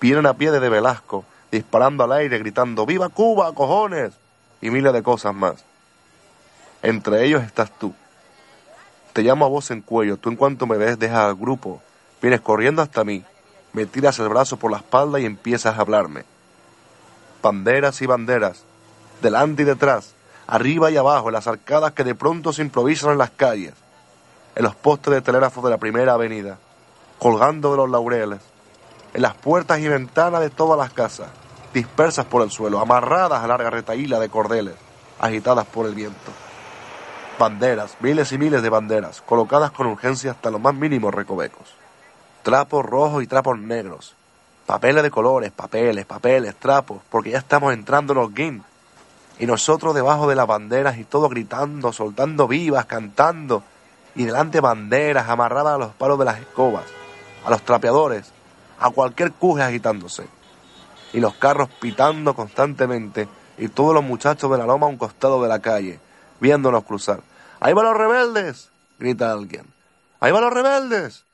Vienen 0.00 0.24
a 0.24 0.32
pie 0.32 0.50
desde 0.50 0.70
Velasco, 0.70 1.26
disparando 1.52 2.04
al 2.04 2.12
aire, 2.12 2.38
gritando 2.38 2.86
¡Viva 2.86 3.10
Cuba, 3.10 3.52
cojones! 3.52 4.14
y 4.62 4.70
miles 4.70 4.94
de 4.94 5.02
cosas 5.02 5.34
más. 5.34 5.67
Entre 6.82 7.24
ellos 7.24 7.42
estás 7.42 7.76
tú. 7.76 7.92
Te 9.12 9.22
llamo 9.22 9.44
a 9.44 9.48
vos 9.48 9.70
en 9.72 9.82
cuello. 9.82 10.16
Tú 10.16 10.30
en 10.30 10.36
cuanto 10.36 10.66
me 10.66 10.76
ves, 10.76 10.98
dejas 10.98 11.24
al 11.24 11.34
grupo. 11.34 11.82
Vienes 12.22 12.40
corriendo 12.40 12.82
hasta 12.82 13.02
mí. 13.02 13.24
Me 13.72 13.84
tiras 13.84 14.18
el 14.20 14.28
brazo 14.28 14.58
por 14.58 14.70
la 14.70 14.78
espalda 14.78 15.18
y 15.18 15.24
empiezas 15.24 15.76
a 15.76 15.80
hablarme. 15.80 16.24
Banderas 17.42 18.00
y 18.00 18.06
banderas. 18.06 18.62
Delante 19.20 19.62
y 19.62 19.64
detrás. 19.64 20.14
Arriba 20.46 20.90
y 20.92 20.96
abajo. 20.96 21.28
En 21.28 21.34
las 21.34 21.48
arcadas 21.48 21.92
que 21.92 22.04
de 22.04 22.14
pronto 22.14 22.52
se 22.52 22.62
improvisan 22.62 23.10
en 23.10 23.18
las 23.18 23.30
calles. 23.30 23.74
En 24.54 24.62
los 24.62 24.76
postes 24.76 25.12
de 25.12 25.20
telégrafo 25.20 25.62
de 25.62 25.70
la 25.70 25.78
primera 25.78 26.12
avenida. 26.12 26.58
Colgando 27.18 27.72
de 27.72 27.76
los 27.78 27.90
laureles. 27.90 28.40
En 29.14 29.22
las 29.22 29.34
puertas 29.34 29.80
y 29.80 29.88
ventanas 29.88 30.40
de 30.40 30.50
todas 30.50 30.78
las 30.78 30.92
casas. 30.92 31.28
Dispersas 31.74 32.26
por 32.26 32.42
el 32.42 32.52
suelo. 32.52 32.78
Amarradas 32.78 33.42
a 33.42 33.48
larga 33.48 33.70
retaíla 33.70 34.20
de 34.20 34.28
cordeles. 34.28 34.74
Agitadas 35.18 35.66
por 35.66 35.86
el 35.86 35.96
viento 35.96 36.30
banderas, 37.38 37.96
miles 38.00 38.32
y 38.32 38.38
miles 38.38 38.62
de 38.62 38.68
banderas, 38.68 39.22
colocadas 39.22 39.70
con 39.70 39.86
urgencia 39.86 40.32
hasta 40.32 40.50
los 40.50 40.60
más 40.60 40.74
mínimos 40.74 41.14
recovecos. 41.14 41.74
Trapos 42.42 42.84
rojos 42.84 43.22
y 43.22 43.26
trapos 43.26 43.58
negros. 43.58 44.14
Papeles 44.66 45.02
de 45.02 45.10
colores, 45.10 45.50
papeles, 45.52 46.04
papeles, 46.04 46.54
trapos, 46.56 46.98
porque 47.08 47.30
ya 47.30 47.38
estamos 47.38 47.72
entrando 47.72 48.12
en 48.12 48.18
los 48.18 48.34
games. 48.34 48.62
Y 49.38 49.46
nosotros 49.46 49.94
debajo 49.94 50.28
de 50.28 50.34
las 50.34 50.46
banderas 50.46 50.98
y 50.98 51.04
todo 51.04 51.28
gritando, 51.28 51.92
soltando 51.92 52.48
vivas, 52.48 52.86
cantando. 52.86 53.62
Y 54.14 54.24
delante 54.24 54.60
banderas 54.60 55.28
amarradas 55.28 55.74
a 55.74 55.78
los 55.78 55.94
palos 55.94 56.18
de 56.18 56.24
las 56.24 56.40
escobas, 56.40 56.84
a 57.44 57.50
los 57.50 57.62
trapeadores, 57.62 58.32
a 58.80 58.90
cualquier 58.90 59.32
cuje 59.32 59.62
agitándose. 59.62 60.26
Y 61.12 61.20
los 61.20 61.34
carros 61.34 61.68
pitando 61.80 62.34
constantemente 62.34 63.28
y 63.56 63.68
todos 63.68 63.94
los 63.94 64.04
muchachos 64.04 64.50
de 64.50 64.58
la 64.58 64.66
loma 64.66 64.86
a 64.86 64.90
un 64.90 64.96
costado 64.96 65.42
de 65.42 65.48
la 65.48 65.60
calle, 65.60 66.00
viéndonos 66.40 66.84
cruzar. 66.84 67.22
¡Ahí 67.60 67.72
van 67.72 67.86
los 67.86 67.96
rebeldes! 67.96 68.70
grita 68.98 69.32
alguien. 69.32 69.66
¡Ahí 70.20 70.32
van 70.32 70.42
los 70.42 70.52
rebeldes! 70.52 71.24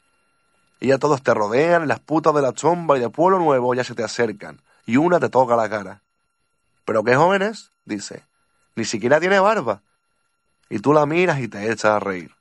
Y 0.80 0.88
ya 0.88 0.98
todos 0.98 1.22
te 1.22 1.32
rodean 1.32 1.88
las 1.88 2.00
putas 2.00 2.34
de 2.34 2.42
la 2.42 2.52
chomba 2.52 2.96
y 2.96 3.00
de 3.00 3.08
Pueblo 3.08 3.38
Nuevo 3.38 3.74
ya 3.74 3.84
se 3.84 3.94
te 3.94 4.02
acercan, 4.02 4.60
y 4.86 4.96
una 4.96 5.18
te 5.18 5.28
toca 5.28 5.56
la 5.56 5.68
cara. 5.68 6.02
¿Pero 6.84 7.02
qué 7.02 7.14
jóvenes? 7.14 7.70
dice. 7.84 8.24
Ni 8.76 8.84
siquiera 8.84 9.20
tiene 9.20 9.38
barba. 9.38 9.82
Y 10.68 10.80
tú 10.80 10.92
la 10.92 11.06
miras 11.06 11.40
y 11.40 11.48
te 11.48 11.70
echas 11.70 11.92
a 11.92 12.00
reír. 12.00 12.32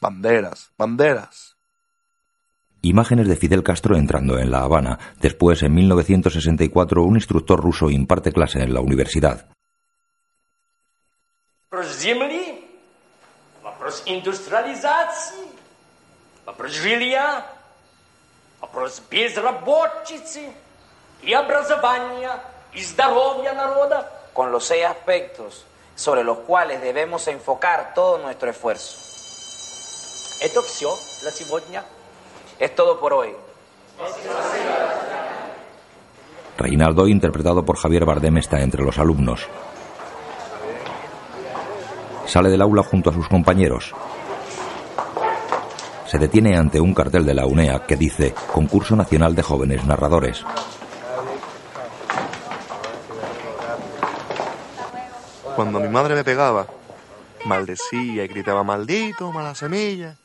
Banderas, 0.00 0.72
banderas. 0.76 1.56
Imágenes 2.82 3.28
de 3.28 3.36
Fidel 3.36 3.62
Castro 3.62 3.96
entrando 3.96 4.38
en 4.38 4.50
La 4.50 4.62
Habana. 4.62 4.98
Después, 5.20 5.62
en 5.62 5.74
1964, 5.74 7.04
un 7.04 7.14
instructor 7.14 7.60
ruso 7.60 7.90
imparte 7.90 8.32
clase 8.32 8.60
en 8.60 8.74
la 8.74 8.80
universidad. 8.80 9.48
Вопрос 11.71 11.87
земли, 11.97 12.63
вопрос 13.61 14.01
индустриализации, 14.05 15.47
вопрос 16.45 16.71
жилья, 16.71 17.45
вопрос 18.61 19.01
безработицы 19.11 20.53
y 21.21 21.33
образования 21.33 22.39
y 22.73 22.81
здоровья 22.81 23.53
народа. 23.53 24.09
Con 24.33 24.51
los 24.51 24.65
seis 24.65 24.85
aspectos 24.85 25.65
sobre 25.95 26.23
los 26.23 26.37
cuales 26.39 26.79
debemos 26.79 27.27
enfocar 27.27 27.93
todo 27.93 28.19
nuestro 28.19 28.49
esfuerzo. 28.49 28.97
Это 30.39 30.61
все 30.61 30.95
на 31.23 31.31
сегодня. 31.31 31.83
Es 32.59 32.75
todo 32.75 32.99
por 32.99 33.13
hoy. 33.13 33.35
Reinaldo, 36.57 37.07
interpretado 37.07 37.65
por 37.65 37.77
Javier 37.77 38.05
Bardem, 38.05 38.37
está 38.37 38.61
entre 38.61 38.83
los 38.83 38.97
alumnos. 38.99 39.47
Sale 42.32 42.48
del 42.48 42.62
aula 42.62 42.82
junto 42.82 43.10
a 43.10 43.12
sus 43.12 43.28
compañeros. 43.28 43.92
Se 46.06 46.16
detiene 46.16 46.56
ante 46.56 46.80
un 46.80 46.94
cartel 46.94 47.26
de 47.26 47.34
la 47.34 47.44
UNEA 47.44 47.84
que 47.86 47.94
dice 47.94 48.32
Concurso 48.50 48.96
Nacional 48.96 49.34
de 49.34 49.42
Jóvenes 49.42 49.84
Narradores. 49.84 50.42
Cuando 55.54 55.78
mi 55.78 55.88
madre 55.88 56.14
me 56.14 56.24
pegaba, 56.24 56.66
maldecía 57.44 58.24
y 58.24 58.28
gritaba 58.28 58.64
maldito, 58.64 59.30
mala 59.30 59.54
semilla, 59.54 60.16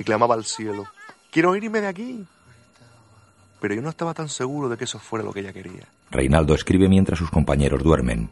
y 0.00 0.02
clamaba 0.02 0.34
al 0.34 0.44
cielo, 0.44 0.86
quiero 1.30 1.54
irme 1.54 1.80
de 1.80 1.86
aquí. 1.86 2.26
Pero 3.60 3.74
yo 3.74 3.82
no 3.82 3.90
estaba 3.90 4.14
tan 4.14 4.28
seguro 4.28 4.68
de 4.68 4.76
que 4.76 4.82
eso 4.82 4.98
fuera 4.98 5.24
lo 5.24 5.32
que 5.32 5.38
ella 5.38 5.52
quería. 5.52 5.86
Reinaldo 6.10 6.56
escribe 6.56 6.88
mientras 6.88 7.20
sus 7.20 7.30
compañeros 7.30 7.84
duermen. 7.84 8.30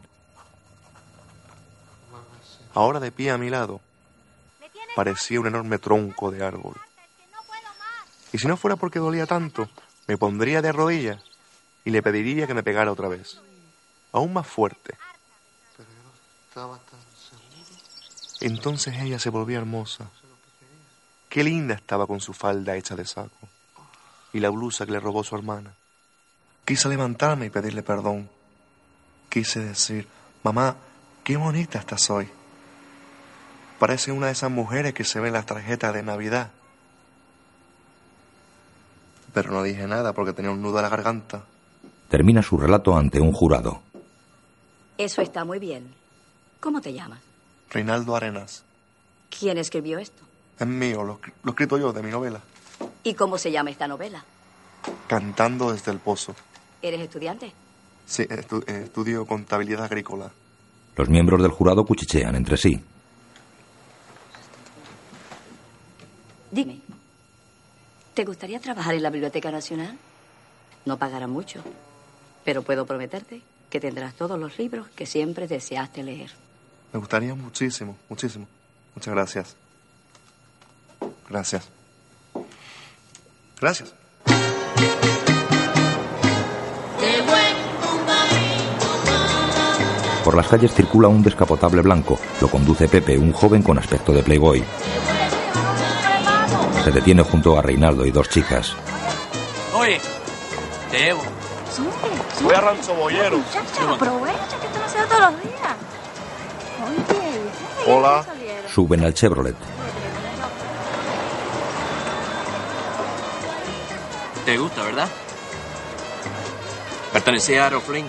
Ahora 2.79 3.01
de 3.01 3.11
pie 3.11 3.29
a 3.31 3.37
mi 3.37 3.49
lado, 3.49 3.81
parecía 4.95 5.41
un 5.41 5.47
enorme 5.47 5.79
tronco 5.79 6.31
de 6.31 6.45
árbol. 6.45 6.79
Y 8.31 8.37
si 8.37 8.47
no 8.47 8.55
fuera 8.55 8.77
porque 8.77 8.99
dolía 8.99 9.25
tanto, 9.25 9.67
me 10.07 10.17
pondría 10.17 10.61
de 10.61 10.71
rodillas 10.71 11.21
y 11.83 11.89
le 11.89 12.01
pediría 12.01 12.47
que 12.47 12.53
me 12.53 12.63
pegara 12.63 12.89
otra 12.89 13.09
vez, 13.09 13.41
aún 14.13 14.31
más 14.31 14.47
fuerte. 14.47 14.97
Entonces 18.39 18.95
ella 18.97 19.19
se 19.19 19.29
volvía 19.29 19.57
hermosa. 19.57 20.09
Qué 21.27 21.43
linda 21.43 21.75
estaba 21.75 22.07
con 22.07 22.21
su 22.21 22.31
falda 22.31 22.77
hecha 22.77 22.95
de 22.95 23.05
saco 23.05 23.49
y 24.31 24.39
la 24.39 24.51
blusa 24.51 24.85
que 24.85 24.93
le 24.93 25.01
robó 25.01 25.25
su 25.25 25.35
hermana. 25.35 25.73
Quise 26.63 26.87
levantarme 26.87 27.47
y 27.47 27.49
pedirle 27.49 27.83
perdón. 27.83 28.29
Quise 29.27 29.59
decir, 29.59 30.07
mamá, 30.43 30.77
qué 31.25 31.35
bonita 31.35 31.79
estás 31.79 32.09
hoy. 32.09 32.38
Parece 33.79 34.11
una 34.11 34.27
de 34.27 34.33
esas 34.33 34.51
mujeres 34.51 34.93
que 34.93 35.03
se 35.05 35.19
ven 35.19 35.27
en 35.29 35.33
las 35.33 35.45
tarjetas 35.45 35.93
de 35.93 36.03
Navidad. 36.03 36.51
Pero 39.33 39.51
no 39.51 39.63
dije 39.63 39.87
nada 39.87 40.13
porque 40.13 40.33
tenía 40.33 40.51
un 40.51 40.61
nudo 40.61 40.77
en 40.79 40.83
la 40.83 40.89
garganta. 40.89 41.43
Termina 42.09 42.41
su 42.41 42.57
relato 42.57 42.97
ante 42.97 43.19
un 43.21 43.31
jurado. 43.31 43.81
Eso 44.97 45.21
está 45.21 45.45
muy 45.45 45.59
bien. 45.59 45.93
¿Cómo 46.59 46.81
te 46.81 46.91
llamas? 46.93 47.19
Reinaldo 47.69 48.15
Arenas. 48.15 48.63
¿Quién 49.37 49.57
escribió 49.57 49.99
esto? 49.99 50.23
Es 50.59 50.67
mío, 50.67 51.03
lo, 51.03 51.19
lo 51.43 51.49
he 51.49 51.49
escrito 51.51 51.77
yo 51.77 51.93
de 51.93 52.01
mi 52.03 52.09
novela. 52.11 52.41
¿Y 53.03 53.13
cómo 53.13 53.37
se 53.37 53.51
llama 53.51 53.69
esta 53.69 53.87
novela? 53.87 54.25
Cantando 55.07 55.71
desde 55.71 55.91
el 55.91 55.99
pozo. 55.99 56.35
¿Eres 56.81 56.99
estudiante? 56.99 57.53
Sí, 58.05 58.23
estu- 58.23 58.67
estudio 58.67 59.25
contabilidad 59.25 59.85
agrícola. 59.85 60.31
Los 60.97 61.07
miembros 61.07 61.41
del 61.41 61.51
jurado 61.51 61.85
cuchichean 61.85 62.35
entre 62.35 62.57
sí. 62.57 62.83
Dime, 66.51 66.79
¿te 68.13 68.25
gustaría 68.25 68.59
trabajar 68.59 68.95
en 68.95 69.03
la 69.03 69.09
Biblioteca 69.09 69.51
Nacional? 69.51 69.97
No 70.85 70.97
pagará 70.97 71.27
mucho, 71.27 71.61
pero 72.43 72.63
puedo 72.63 72.85
prometerte 72.85 73.41
que 73.69 73.79
tendrás 73.79 74.15
todos 74.15 74.39
los 74.39 74.57
libros 74.57 74.87
que 74.89 75.05
siempre 75.05 75.47
deseaste 75.47 76.03
leer. 76.03 76.31
Me 76.91 76.99
gustaría 76.99 77.35
muchísimo, 77.35 77.97
muchísimo. 78.09 78.47
Muchas 78.95 79.13
gracias. 79.13 79.55
Gracias. 81.29 81.69
Gracias. 83.61 83.93
Por 90.23 90.35
las 90.35 90.47
calles 90.47 90.73
circula 90.73 91.07
un 91.07 91.23
descapotable 91.23 91.81
blanco. 91.81 92.19
Lo 92.41 92.49
conduce 92.49 92.87
Pepe, 92.87 93.17
un 93.17 93.31
joven 93.31 93.63
con 93.63 93.77
aspecto 93.77 94.11
de 94.11 94.21
playboy. 94.21 94.63
Se 96.83 96.91
detiene 96.91 97.23
junto 97.23 97.57
a 97.57 97.61
Reinaldo 97.61 98.05
y 98.05 98.11
dos 98.11 98.29
chicas. 98.29 98.73
Oye, 99.75 99.99
te 100.91 100.97
llevo. 100.99 101.21
Voy 102.41 102.53
a 102.53 102.61
Rancho 102.61 102.93
Boyero. 102.95 103.37
Muchacha, 103.37 103.91
aprovecha 103.93 104.59
que 104.59 104.67
esto 104.67 104.79
no 104.79 104.89
se 104.89 104.97
da 104.97 105.05
todos 105.05 105.21
los 105.21 105.43
días. 105.43 105.75
Oye, 106.87 107.95
Hola. 107.97 108.25
Suben 108.73 109.03
al 109.03 109.13
Chevrolet. 109.13 109.55
Te 114.45 114.57
gusta, 114.57 114.83
¿verdad? 114.83 115.07
Pertenecía 117.13 117.61
a 117.61 117.65
Aeroflin. 117.65 118.07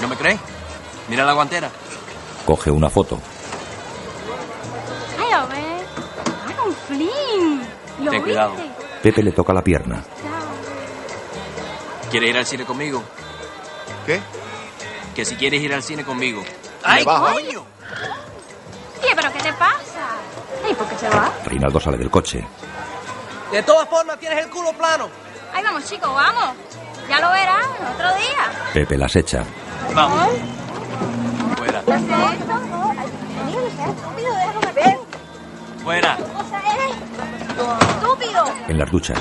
¿No 0.00 0.08
me 0.08 0.16
crees? 0.16 0.38
Mira 1.08 1.24
la 1.24 1.32
guantera. 1.32 1.70
Coge 2.46 2.70
una 2.70 2.88
foto. 2.88 3.20
Ten 8.08 8.22
cuidado. 8.22 8.54
Pepe 9.02 9.22
le 9.22 9.32
toca 9.32 9.52
la 9.52 9.62
pierna. 9.62 10.02
¿Quieres 12.10 12.30
ir 12.30 12.36
al 12.36 12.46
cine 12.46 12.64
conmigo? 12.64 13.02
¿Qué? 14.06 14.20
Que 15.14 15.24
si 15.24 15.36
quieres 15.36 15.62
ir 15.62 15.72
al 15.74 15.82
cine 15.82 16.04
conmigo. 16.04 16.42
¡Ay, 16.82 17.04
coño! 17.04 17.64
Oye, 19.02 19.12
¿pero 19.14 19.32
qué 19.32 19.38
te 19.38 19.52
pasa? 19.52 20.16
Ay, 20.66 20.74
¿por 20.74 20.86
qué 20.88 20.96
se 20.98 21.08
va? 21.08 21.32
Reinaldo 21.44 21.80
sale 21.80 21.96
del 21.96 22.10
coche. 22.10 22.44
De 23.52 23.62
todas 23.62 23.88
formas, 23.88 24.18
tienes 24.18 24.44
el 24.44 24.50
culo 24.50 24.72
plano. 24.72 25.08
Ay, 25.52 25.62
vamos, 25.64 25.84
chicos, 25.84 26.12
vamos. 26.14 26.56
Ya 27.08 27.20
lo 27.20 27.30
verás 27.30 27.66
otro 27.94 28.14
día. 28.14 28.70
Pepe 28.72 28.96
las 28.96 29.16
echa. 29.16 29.44
Vamos. 29.94 30.28
Fuera. 31.56 31.82
¿Qué 31.82 31.92
es 31.92 32.02
esto? 32.02 32.54
Estúpido, 33.90 34.34
déjame. 34.34 34.69
Fuera. 35.82 36.16
O 36.16 36.48
sea, 36.48 36.74
eres 36.74 36.96
estúpido. 37.96 38.44
En 38.68 38.78
las 38.78 38.90
duchas, 38.90 39.18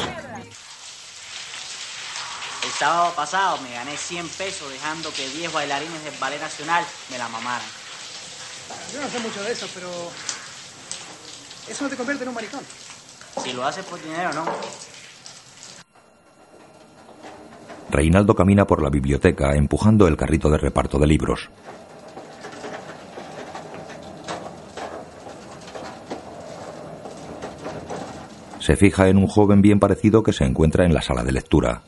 El 2.63 2.71
sábado 2.71 3.13
pasado 3.15 3.57
me 3.61 3.73
gané 3.73 3.97
100 3.97 4.29
pesos 4.29 4.71
dejando 4.71 5.11
que 5.11 5.27
10 5.27 5.51
bailarines 5.51 6.03
del 6.03 6.13
Ballet 6.19 6.39
Nacional 6.39 6.83
me 7.09 7.17
la 7.17 7.27
mamaran. 7.27 7.67
Yo 8.93 9.01
no 9.01 9.07
sé 9.07 9.19
mucho 9.19 9.43
de 9.43 9.51
eso, 9.51 9.67
pero. 9.73 9.89
Eso 11.67 11.83
no 11.83 11.89
te 11.89 11.95
convierte 11.95 12.23
en 12.23 12.29
un 12.29 12.35
maricón. 12.35 12.61
Si 13.43 13.53
lo 13.53 13.65
haces 13.65 13.85
por 13.85 14.01
dinero, 14.01 14.31
no. 14.33 14.45
Reinaldo 17.89 18.35
camina 18.35 18.65
por 18.65 18.81
la 18.83 18.89
biblioteca 18.89 19.55
empujando 19.55 20.07
el 20.07 20.15
carrito 20.15 20.49
de 20.49 20.57
reparto 20.57 20.99
de 20.99 21.07
libros. 21.07 21.49
Se 28.69 28.75
fija 28.75 29.07
en 29.07 29.17
un 29.17 29.25
joven 29.25 29.63
bien 29.63 29.79
parecido 29.79 30.21
que 30.21 30.31
se 30.31 30.43
encuentra 30.43 30.85
en 30.85 30.93
la 30.93 31.01
sala 31.01 31.23
de 31.23 31.31
lectura. 31.31 31.81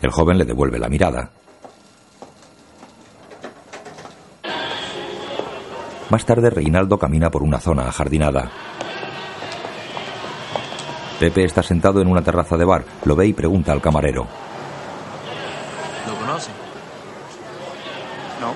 El 0.00 0.12
joven 0.12 0.38
le 0.38 0.44
devuelve 0.44 0.78
la 0.78 0.88
mirada. 0.88 1.30
Más 6.08 6.24
tarde 6.24 6.50
Reinaldo 6.50 7.00
camina 7.00 7.32
por 7.32 7.42
una 7.42 7.58
zona 7.58 7.88
ajardinada. 7.88 8.48
Pepe 11.18 11.42
está 11.42 11.64
sentado 11.64 12.00
en 12.00 12.06
una 12.06 12.22
terraza 12.22 12.56
de 12.56 12.64
bar, 12.64 12.84
lo 13.04 13.16
ve 13.16 13.26
y 13.26 13.32
pregunta 13.32 13.72
al 13.72 13.82
camarero. 13.82 14.28
¿Lo 16.06 16.14
conoce? 16.14 16.52
No. 18.40 18.54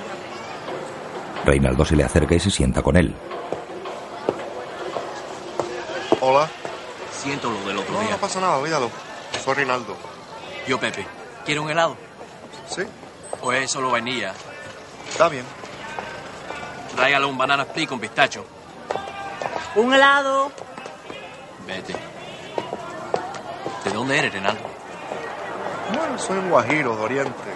Reinaldo 1.45 1.85
se 1.85 1.97
le 1.97 2.05
acerca 2.05 2.37
y 2.37 2.39
se 2.39 2.53
sienta 2.53 2.83
con 2.83 2.97
él. 2.97 3.17
Hola. 6.29 6.49
Siento 7.13 7.49
lo 7.51 7.69
del 7.69 7.79
otro 7.79 7.93
No, 7.95 8.01
día. 8.01 8.11
no 8.11 8.16
pasa 8.27 8.41
nada, 8.41 8.57
olvídalo. 8.57 8.91
Soy 9.45 9.55
Reinaldo. 9.55 9.97
Yo, 10.67 10.81
Pepe. 10.81 11.07
¿Quiere 11.45 11.61
un 11.61 11.71
helado? 11.71 11.97
¿Sí? 12.69 12.83
¿O 13.41 13.53
es 13.53 13.71
solo 13.71 13.93
vainilla? 13.93 14.35
Está 15.09 15.29
bien. 15.29 15.45
Tráigale 16.97 17.25
un 17.25 17.39
banana 17.39 17.63
split 17.63 17.89
con 17.89 18.01
pistacho. 18.01 18.45
Un 19.77 19.95
helado. 19.95 20.51
Vete. 21.69 21.95
¿De 23.85 23.91
dónde 23.93 24.19
eres, 24.19 24.33
Renaldo? 24.33 24.63
Bueno, 25.97 26.19
soy 26.19 26.39
un 26.39 26.51
guajiro 26.51 26.97
de 26.97 27.03
Oriente. 27.05 27.51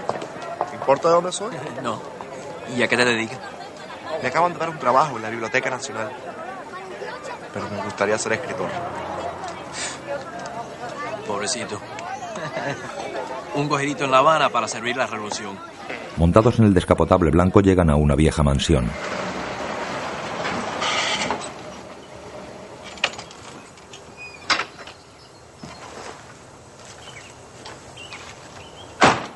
¿Te 0.70 0.76
importa 0.76 1.08
de 1.08 1.14
dónde 1.14 1.32
soy? 1.32 1.56
No. 1.82 2.00
¿Y 2.76 2.80
a 2.84 2.86
qué 2.86 2.96
te 2.96 3.04
dedicas? 3.04 3.40
Me 4.22 4.28
acaban 4.28 4.52
de 4.52 4.58
dar 4.60 4.70
un 4.70 4.78
trabajo 4.78 5.16
en 5.16 5.22
la 5.22 5.30
Biblioteca 5.30 5.68
Nacional. 5.68 6.12
Pero 7.52 7.68
me 7.70 7.82
gustaría 7.82 8.16
ser 8.18 8.34
escritor. 8.34 8.68
Pobrecito. 11.30 11.80
Un 13.54 13.68
cojerito 13.68 14.04
en 14.04 14.10
La 14.10 14.18
Habana 14.18 14.48
para 14.48 14.66
servir 14.66 14.96
la 14.96 15.06
revolución. 15.06 15.56
Montados 16.16 16.58
en 16.58 16.64
el 16.64 16.74
descapotable 16.74 17.30
blanco 17.30 17.60
llegan 17.60 17.88
a 17.88 17.94
una 17.94 18.16
vieja 18.16 18.42
mansión. 18.42 18.90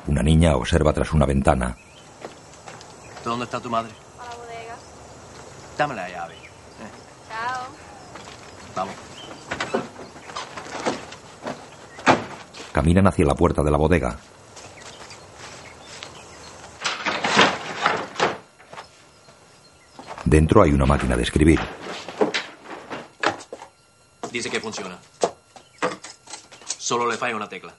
Una 0.07 0.21
niña 0.21 0.57
observa 0.57 0.91
tras 0.91 1.13
una 1.13 1.25
ventana. 1.25 1.77
¿Dónde 3.23 3.45
está 3.45 3.61
tu 3.61 3.69
madre? 3.69 3.93
A 4.19 4.25
la 4.25 4.35
bodega. 4.35 4.75
Dame 5.77 5.95
la 5.95 6.09
llave. 6.09 6.35
Chao. 7.29 7.63
Vamos. 8.75 9.04
Caminan 12.75 13.07
hacia 13.07 13.25
la 13.25 13.35
puerta 13.35 13.63
de 13.63 13.71
la 13.71 13.77
bodega. 13.77 14.19
Dentro 20.25 20.61
hay 20.61 20.71
una 20.71 20.85
máquina 20.85 21.15
de 21.15 21.23
escribir. 21.23 21.57
Dice 24.29 24.49
que 24.49 24.59
funciona. 24.59 24.99
Solo 26.77 27.09
le 27.09 27.15
falla 27.15 27.37
una 27.37 27.47
tecla. 27.47 27.73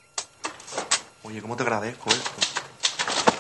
Oye, 1.25 1.43
¿cómo 1.43 1.57
te 1.57 1.63
agradezco 1.65 2.09
esto? 2.09 2.31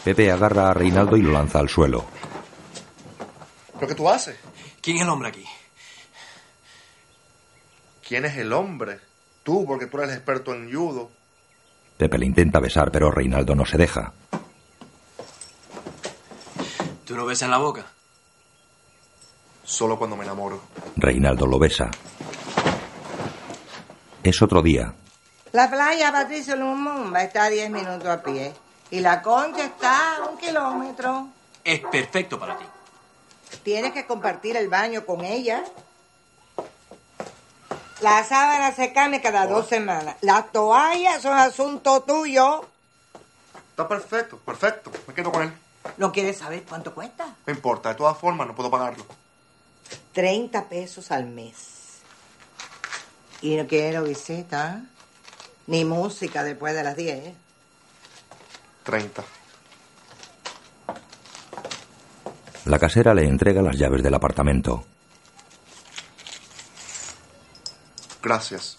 Pepe 0.05 0.31
agarra 0.31 0.69
a 0.69 0.75
Reinaldo 0.75 1.17
y 1.17 1.23
lo 1.23 1.33
lanza 1.33 1.59
al 1.59 1.71
suelo. 1.71 2.05
¿Pero 3.73 3.89
qué 3.89 3.95
tú 3.95 4.11
haces? 4.11 4.37
¿Quién 4.83 4.99
es 4.99 5.05
el 5.05 5.09
hombre 5.09 5.31
aquí? 5.31 5.47
¿Quién 8.07 8.27
es 8.27 8.37
el 8.37 8.53
hombre? 8.53 9.01
Tú, 9.43 9.65
porque 9.65 9.87
tú 9.87 9.97
eres 9.97 10.11
el 10.11 10.17
experto 10.17 10.53
en 10.53 10.71
judo. 10.71 11.16
Pepe 11.97 12.19
le 12.19 12.27
intenta 12.27 12.61
besar, 12.61 12.91
pero 12.91 13.11
Reinaldo 13.11 13.55
no 13.55 13.65
se 13.65 13.79
deja. 13.79 14.13
¿Tú 17.05 17.15
no 17.17 17.25
ves 17.25 17.43
en 17.43 17.51
la 17.51 17.59
boca? 17.59 17.87
Solo 19.65 19.99
cuando 19.99 20.17
me 20.17 20.25
enamoro. 20.25 20.61
Reinaldo 20.97 21.47
lo 21.47 21.59
besa. 21.59 21.91
Es 24.23 24.43
otro 24.43 24.61
día. 24.63 24.93
La 25.53 25.71
playa 25.71 26.13
Patricio 26.13 26.57
Lumumba 26.57 27.23
está 27.23 27.45
a 27.45 27.49
10 27.49 27.71
minutos 27.71 28.07
a 28.07 28.23
pie. 28.23 28.53
Y 28.91 29.01
la 29.01 29.23
concha 29.23 29.65
está 29.65 30.17
a 30.17 30.29
un 30.29 30.37
kilómetro. 30.37 31.29
Es 31.65 31.81
perfecto 31.81 32.39
para 32.39 32.57
ti. 32.59 32.65
Tienes 33.63 33.93
que 33.93 34.07
compartir 34.07 34.57
el 34.57 34.69
baño 34.69 35.05
con 35.05 35.25
ella. 35.25 35.65
La 38.01 38.23
sábana 38.25 38.73
se 38.73 38.93
cambia 38.93 39.23
cada 39.23 39.47
dos 39.47 39.69
semanas. 39.69 40.17
Las 40.21 40.53
toallas 40.53 41.23
son 41.23 41.37
asunto 41.39 42.03
tuyo. 42.03 42.65
Está 43.71 43.89
perfecto, 43.89 44.39
perfecto. 44.39 44.91
Me 45.07 45.15
quedo 45.15 45.33
con 45.33 45.43
él. 45.45 45.53
¿No 45.97 46.13
quieres 46.13 46.39
saber 46.39 46.65
cuánto 46.69 46.95
cuesta? 46.95 47.35
No 47.47 47.53
importa, 47.53 47.91
de 47.91 47.95
todas 47.95 48.19
formas 48.19 48.47
no 48.47 48.55
puedo 48.55 48.71
pagarlo. 48.71 49.05
30 50.13 50.69
pesos 50.69 51.11
al 51.11 51.27
mes. 51.27 52.01
Y 53.41 53.57
no 53.57 53.67
quiero 53.67 54.03
visita, 54.03 54.83
ni 55.67 55.85
música 55.85 56.43
después 56.43 56.75
de 56.75 56.83
las 56.83 56.97
10. 56.97 57.35
30. 58.85 59.25
La 62.67 62.79
casera 62.79 63.15
le 63.15 63.25
entrega 63.25 63.63
las 63.63 63.77
llaves 63.77 64.03
del 64.03 64.15
apartamento. 64.15 64.85
Gracias. 68.27 68.77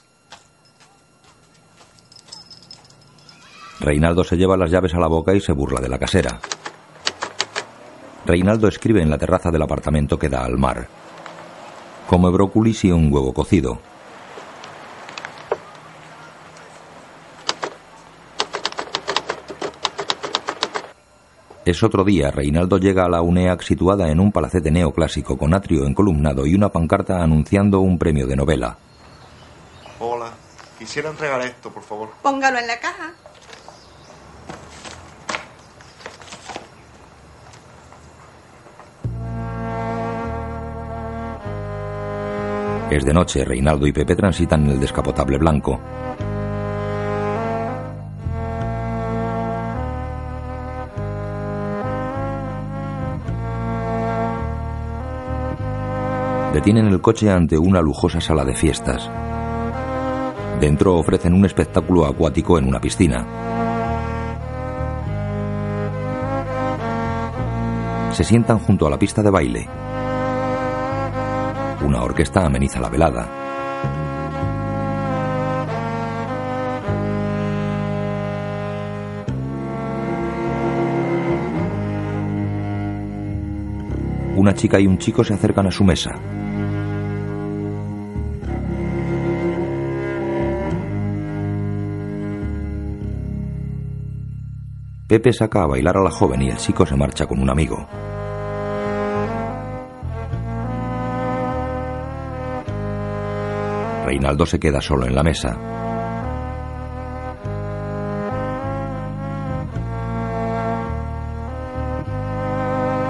Reinaldo 3.80 4.26
se 4.26 4.36
lleva 4.36 4.58
las 4.58 4.70
llaves 4.70 4.94
a 4.94 5.00
la 5.00 5.08
boca 5.08 5.34
y 5.34 5.40
se 5.40 5.54
burla 5.54 5.80
de 5.80 5.88
la 5.88 5.98
casera. 5.98 6.42
Reinaldo 8.26 8.68
escribe 8.68 9.02
en 9.02 9.10
la 9.10 9.18
terraza 9.18 9.50
del 9.50 9.62
apartamento 9.62 10.20
que 10.20 10.28
da 10.28 10.44
al 10.44 10.58
mar. 10.58 10.90
Come 12.10 12.30
brócolis 12.30 12.84
y 12.84 12.92
un 12.92 13.10
huevo 13.10 13.34
cocido. 13.34 13.80
Es 21.64 21.84
otro 21.84 22.04
día, 22.04 22.32
Reinaldo 22.32 22.80
llega 22.80 23.06
a 23.06 23.10
la 23.10 23.22
UNEAC 23.22 23.62
situada 23.62 24.12
en 24.12 24.20
un 24.20 24.34
palacete 24.34 24.72
neoclásico 24.72 25.38
con 25.38 25.54
atrio 25.54 25.86
encolumnado 25.86 26.46
y 26.46 26.54
una 26.54 26.68
pancarta 26.68 27.24
anunciando 27.24 27.80
un 27.80 27.98
premio 27.98 28.28
de 28.28 28.36
novela. 28.36 28.78
Quisiera 30.88 31.10
entregar 31.10 31.42
esto, 31.42 31.70
por 31.70 31.84
favor. 31.84 32.12
Póngalo 32.22 32.60
en 32.60 32.66
la 32.66 32.80
caja. 32.80 33.12
Es 42.90 43.04
de 43.04 43.14
noche, 43.14 43.44
Reinaldo 43.44 43.86
y 43.86 43.92
Pepe 43.92 44.16
transitan 44.16 44.64
en 44.64 44.70
el 44.70 44.80
descapotable 44.80 45.38
blanco. 45.38 45.78
Detienen 56.54 56.88
el 56.88 57.02
coche 57.02 57.30
ante 57.30 57.58
una 57.58 57.82
lujosa 57.82 58.22
sala 58.22 58.46
de 58.46 58.56
fiestas. 58.56 59.12
Dentro 60.60 60.96
ofrecen 60.96 61.34
un 61.34 61.46
espectáculo 61.46 62.06
acuático 62.06 62.58
en 62.58 62.68
una 62.68 62.82
piscina. 62.82 63.26
Se 68.12 68.24
sientan 68.24 68.58
junto 68.58 68.88
a 68.88 68.90
la 68.90 68.98
pista 68.98 69.22
de 69.22 69.30
baile. 69.30 69.68
Una 71.86 72.02
orquesta 72.02 72.44
ameniza 72.44 72.80
la 72.80 72.90
velada. 72.90 73.30
Una 84.36 84.56
chica 84.56 84.80
y 84.80 84.88
un 84.88 84.98
chico 84.98 85.24
se 85.24 85.36
acercan 85.36 85.68
a 85.68 85.72
su 85.72 85.84
mesa. 85.84 86.37
Pepe 95.08 95.32
saca 95.32 95.64
a 95.64 95.68
bailar 95.68 95.96
a 95.96 96.04
la 96.04 96.12
joven 96.12 96.42
y 96.42 96.50
el 96.50 96.58
chico 96.58 96.86
se 96.86 96.98
marcha 96.98 97.26
con 97.26 97.40
un 97.40 97.50
amigo. 97.50 97.88
Reinaldo 104.06 104.46
se 104.46 104.60
queda 104.60 104.82
solo 104.82 105.06
en 105.06 105.16
la 105.16 105.24
mesa. 105.24 105.58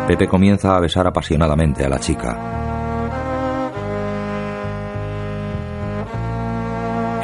Pepe 0.07 0.27
comienza 0.27 0.77
a 0.77 0.79
besar 0.79 1.07
apasionadamente 1.07 1.83
a 1.83 1.89
la 1.89 1.99
chica. 1.99 2.38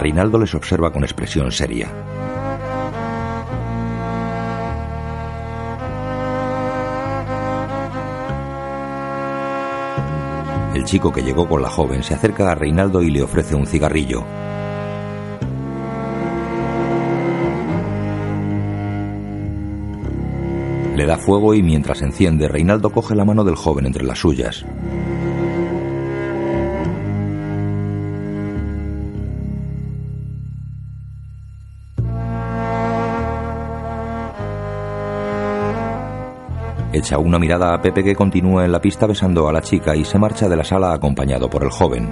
Reinaldo 0.01 0.39
les 0.39 0.55
observa 0.55 0.91
con 0.91 1.03
expresión 1.03 1.51
seria. 1.51 2.02
El 10.83 10.89
chico 10.89 11.13
que 11.13 11.23
llegó 11.23 11.47
con 11.47 11.61
la 11.61 11.69
joven 11.69 12.03
se 12.03 12.13
acerca 12.13 12.51
a 12.51 12.55
Reinaldo 12.55 13.01
y 13.01 13.09
le 13.09 13.23
ofrece 13.23 13.55
un 13.55 13.65
cigarrillo. 13.65 14.25
Le 20.97 21.05
da 21.05 21.17
fuego 21.17 21.53
y 21.53 21.63
mientras 21.63 22.01
enciende, 22.01 22.49
Reinaldo 22.49 22.89
coge 22.89 23.15
la 23.15 23.23
mano 23.23 23.45
del 23.45 23.55
joven 23.55 23.85
entre 23.85 24.03
las 24.03 24.19
suyas. 24.19 24.65
Echa 37.03 37.17
una 37.17 37.37
mirada 37.37 37.73
a 37.73 37.81
Pepe 37.81 38.01
que 38.01 38.15
continúa 38.15 38.63
en 38.63 38.71
la 38.71 38.79
pista 38.79 39.05
besando 39.05 39.49
a 39.49 39.51
la 39.51 39.59
chica 39.59 39.93
y 39.93 40.05
se 40.05 40.17
marcha 40.17 40.47
de 40.47 40.55
la 40.55 40.63
sala 40.63 40.93
acompañado 40.93 41.49
por 41.49 41.61
el 41.61 41.69
joven. 41.69 42.09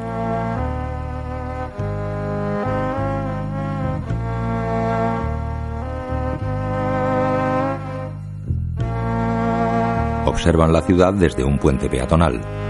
Observan 10.25 10.73
la 10.73 10.81
ciudad 10.81 11.13
desde 11.13 11.45
un 11.45 11.57
puente 11.57 11.87
peatonal. 11.87 12.60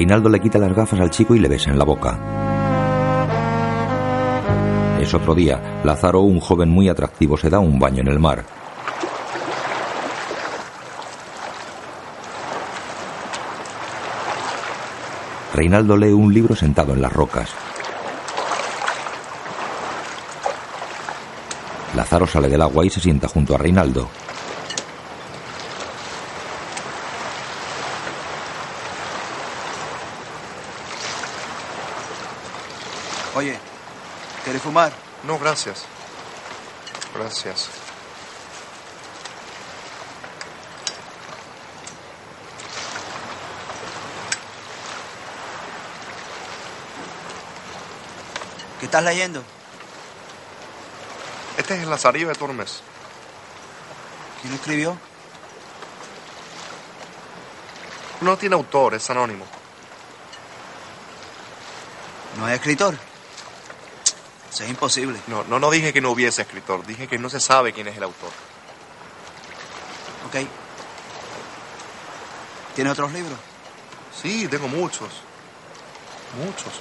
Reinaldo 0.00 0.30
le 0.30 0.40
quita 0.40 0.58
las 0.58 0.72
gafas 0.72 0.98
al 0.98 1.10
chico 1.10 1.34
y 1.34 1.40
le 1.40 1.46
besa 1.46 1.68
en 1.68 1.78
la 1.78 1.84
boca. 1.84 2.18
Es 4.98 5.12
otro 5.12 5.34
día. 5.34 5.82
Lázaro, 5.84 6.20
un 6.22 6.40
joven 6.40 6.70
muy 6.70 6.88
atractivo, 6.88 7.36
se 7.36 7.50
da 7.50 7.58
un 7.58 7.78
baño 7.78 8.00
en 8.00 8.08
el 8.08 8.18
mar. 8.18 8.42
Reinaldo 15.52 15.98
lee 15.98 16.14
un 16.14 16.32
libro 16.32 16.56
sentado 16.56 16.94
en 16.94 17.02
las 17.02 17.12
rocas. 17.12 17.50
Lázaro 21.94 22.26
sale 22.26 22.48
del 22.48 22.62
agua 22.62 22.86
y 22.86 22.88
se 22.88 23.00
sienta 23.00 23.28
junto 23.28 23.54
a 23.54 23.58
Reinaldo. 23.58 24.08
Oye, 33.40 33.56
¿quieres 34.44 34.60
fumar? 34.60 34.92
No, 35.26 35.38
gracias. 35.50 35.84
Gracias. 37.12 37.68
¿Qué 48.78 48.86
estás 48.86 49.02
leyendo? 49.02 49.42
Este 51.58 51.74
es 51.74 51.82
el 51.82 51.90
Lazarillo 51.90 52.28
de 52.28 52.34
Tormes. 52.36 52.82
¿Quién 54.40 54.52
lo 54.52 54.56
escribió? 54.56 54.96
No 58.20 58.38
tiene 58.38 58.54
autor, 58.54 58.94
es 58.94 59.10
anónimo. 59.10 59.46
¿No 62.38 62.46
hay 62.46 62.54
escritor? 62.54 63.09
Eso 64.60 64.66
es 64.66 64.70
imposible. 64.72 65.18
No, 65.26 65.42
no, 65.44 65.58
no 65.58 65.70
dije 65.70 65.90
que 65.90 66.02
no 66.02 66.10
hubiese 66.10 66.42
escritor, 66.42 66.84
dije 66.84 67.08
que 67.08 67.18
no 67.18 67.30
se 67.30 67.40
sabe 67.40 67.72
quién 67.72 67.88
es 67.88 67.96
el 67.96 68.02
autor. 68.02 68.28
Ok. 70.26 70.46
¿Tiene 72.74 72.90
otros 72.90 73.10
libros? 73.10 73.38
Sí, 74.20 74.46
tengo 74.48 74.68
muchos. 74.68 75.08
Muchos. 76.44 76.74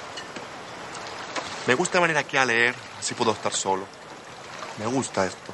Me 1.68 1.74
gusta 1.76 2.02
venir 2.02 2.18
aquí 2.18 2.36
a 2.36 2.44
leer, 2.44 2.76
así 3.00 3.14
puedo 3.14 3.32
estar 3.32 3.54
solo. 3.54 3.86
Me 4.78 4.86
gusta 4.86 5.26
esto. 5.26 5.54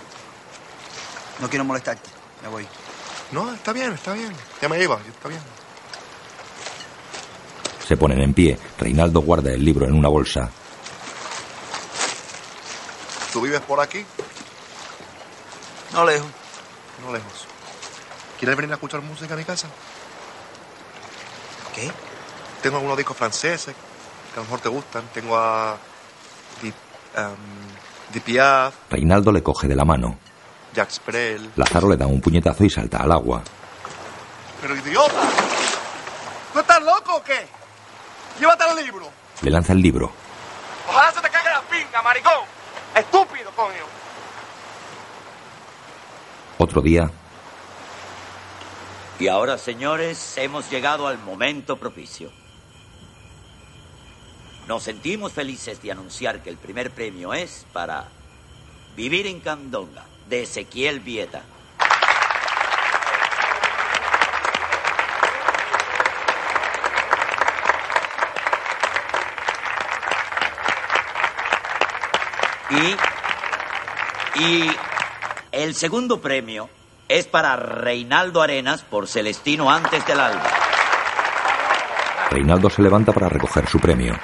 No 1.39 1.47
quiero 1.47 1.63
molestarte, 1.63 2.09
me 2.41 2.47
voy. 2.47 2.67
No, 3.33 3.53
está 3.53 3.71
bien, 3.71 3.93
está 3.93 4.13
bien. 4.13 4.33
Ya 4.59 4.67
me 4.67 4.81
iba, 4.81 4.99
está 5.07 5.29
bien. 5.29 5.41
Se 7.87 7.95
ponen 7.95 8.19
en 8.19 8.33
pie. 8.33 8.57
Reinaldo 8.79 9.21
guarda 9.21 9.51
el 9.51 9.63
libro 9.63 9.85
en 9.85 9.93
una 9.93 10.09
bolsa. 10.09 10.49
¿Tú 13.35 13.41
vives 13.41 13.59
por 13.59 13.81
aquí? 13.81 14.05
No 15.91 16.05
lejos. 16.05 16.29
No 17.03 17.11
lejos. 17.11 17.45
¿Quieres 18.39 18.55
venir 18.55 18.71
a 18.71 18.75
escuchar 18.75 19.01
música 19.01 19.33
a 19.33 19.35
mi 19.35 19.43
casa? 19.43 19.67
¿Qué? 21.75 21.91
Tengo 22.61 22.77
algunos 22.77 22.95
discos 22.95 23.17
franceses 23.17 23.75
que 24.33 24.39
a 24.39 24.41
lo 24.41 24.43
mejor 24.43 24.61
te 24.61 24.69
gustan. 24.69 25.03
Tengo 25.13 25.35
a 25.35 25.75
Di, 26.61 26.69
um, 26.69 28.13
Di 28.13 28.21
Piaf, 28.21 28.73
Reinaldo 28.89 29.33
le 29.33 29.43
coge 29.43 29.67
de 29.67 29.75
la 29.75 29.83
mano. 29.83 30.17
Jacques 30.73 31.01
Brel. 31.05 31.51
Lázaro 31.57 31.89
le 31.89 31.97
da 31.97 32.07
un 32.07 32.21
puñetazo 32.21 32.63
y 32.63 32.69
salta 32.69 32.99
al 32.99 33.11
agua. 33.11 33.43
¡Pero 34.61 34.77
idiota! 34.77 35.21
¿Tú 36.53 36.59
estás 36.59 36.81
loco 36.81 37.17
o 37.17 37.21
qué? 37.21 37.45
Llévate 38.39 38.63
el 38.69 38.85
libro. 38.85 39.11
Le 39.41 39.51
lanza 39.51 39.73
el 39.73 39.81
libro. 39.81 40.09
Ojalá 40.87 41.11
se 41.11 41.19
te 41.19 41.29
caiga 41.29 41.51
la 41.51 41.61
pinga, 41.63 42.01
maricón. 42.01 42.54
Estúpido, 42.95 43.51
coño. 43.51 43.85
Otro 46.57 46.81
día, 46.81 47.11
Y 49.17 49.29
ahora, 49.29 49.57
señores, 49.57 50.37
hemos 50.37 50.69
llegado 50.69 51.07
al 51.07 51.17
momento 51.17 51.77
propicio. 51.77 52.31
Nos 54.67 54.83
sentimos 54.83 55.31
felices 55.31 55.81
de 55.81 55.91
anunciar 55.91 56.43
que 56.43 56.49
el 56.49 56.57
primer 56.57 56.91
premio 56.91 57.33
es 57.33 57.65
para 57.71 58.09
Vivir 58.97 59.27
en 59.27 59.39
Candonga, 59.39 60.05
de 60.27 60.43
Ezequiel 60.43 60.99
Vieta. 60.99 61.43
Y, 72.69 74.39
y 74.41 74.71
el 75.51 75.75
segundo 75.75 76.19
premio 76.19 76.69
es 77.07 77.27
para 77.27 77.55
Reinaldo 77.55 78.41
Arenas 78.41 78.81
por 78.83 79.07
Celestino 79.07 79.69
antes 79.71 80.05
del 80.05 80.19
alba. 80.19 80.43
Reinaldo 82.31 82.69
se 82.69 82.81
levanta 82.81 83.11
para 83.13 83.29
recoger 83.29 83.67
su 83.67 83.79
premio. 83.79 84.15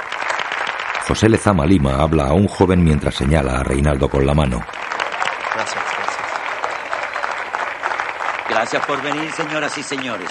José 1.07 1.29
Lezama 1.29 1.65
Lima 1.65 2.01
habla 2.01 2.27
a 2.27 2.33
un 2.33 2.47
joven 2.47 2.83
mientras 2.83 3.15
señala 3.15 3.59
a 3.59 3.63
Reinaldo 3.63 4.09
con 4.09 4.25
la 4.25 4.33
mano. 4.33 4.59
Gracias, 5.53 5.83
gracias. 5.83 6.17
Gracias 8.49 8.85
por 8.85 9.01
venir, 9.01 9.31
señoras 9.31 9.77
y 9.77 9.83
señores. 9.83 10.29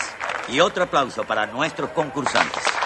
Y 0.48 0.60
otro 0.60 0.84
aplauso 0.84 1.24
para 1.24 1.46
nuestros 1.46 1.90
concursantes. 1.90 2.79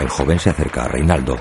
El 0.00 0.08
joven 0.08 0.38
se 0.38 0.50
acerca 0.50 0.84
a 0.84 0.88
Reinaldo. 0.88 1.36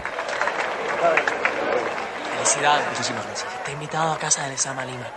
Felicidades. 2.36 2.88
Muchísimas 2.90 3.26
gracias. 3.26 3.64
Te 3.64 3.72
he 3.72 3.74
invitado 3.74 4.12
a 4.12 4.18
casa 4.18 4.44
de 4.44 4.50
Lezama 4.50 4.86
Lima. 4.86 5.08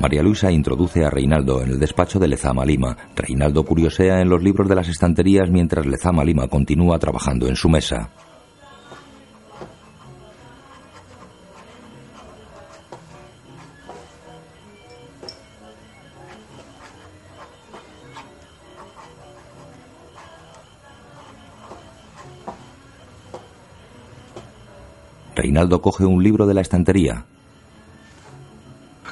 María 0.00 0.22
Luisa 0.22 0.50
introduce 0.50 1.04
a 1.04 1.08
Reinaldo 1.08 1.62
en 1.62 1.70
el 1.70 1.80
despacho 1.80 2.18
de 2.18 2.28
Lezama 2.28 2.64
Lima. 2.64 2.96
Reinaldo 3.14 3.64
curiosea 3.64 4.20
en 4.20 4.28
los 4.28 4.42
libros 4.42 4.68
de 4.68 4.74
las 4.74 4.88
estanterías 4.88 5.48
mientras 5.50 5.86
Lezama 5.86 6.24
Lima 6.24 6.48
continúa 6.48 6.98
trabajando 6.98 7.46
en 7.46 7.56
su 7.56 7.68
mesa. 7.68 8.10
Reinaldo 25.54 25.80
coge 25.80 26.04
un 26.04 26.20
libro 26.20 26.46
de 26.48 26.54
la 26.54 26.62
estantería. 26.62 27.24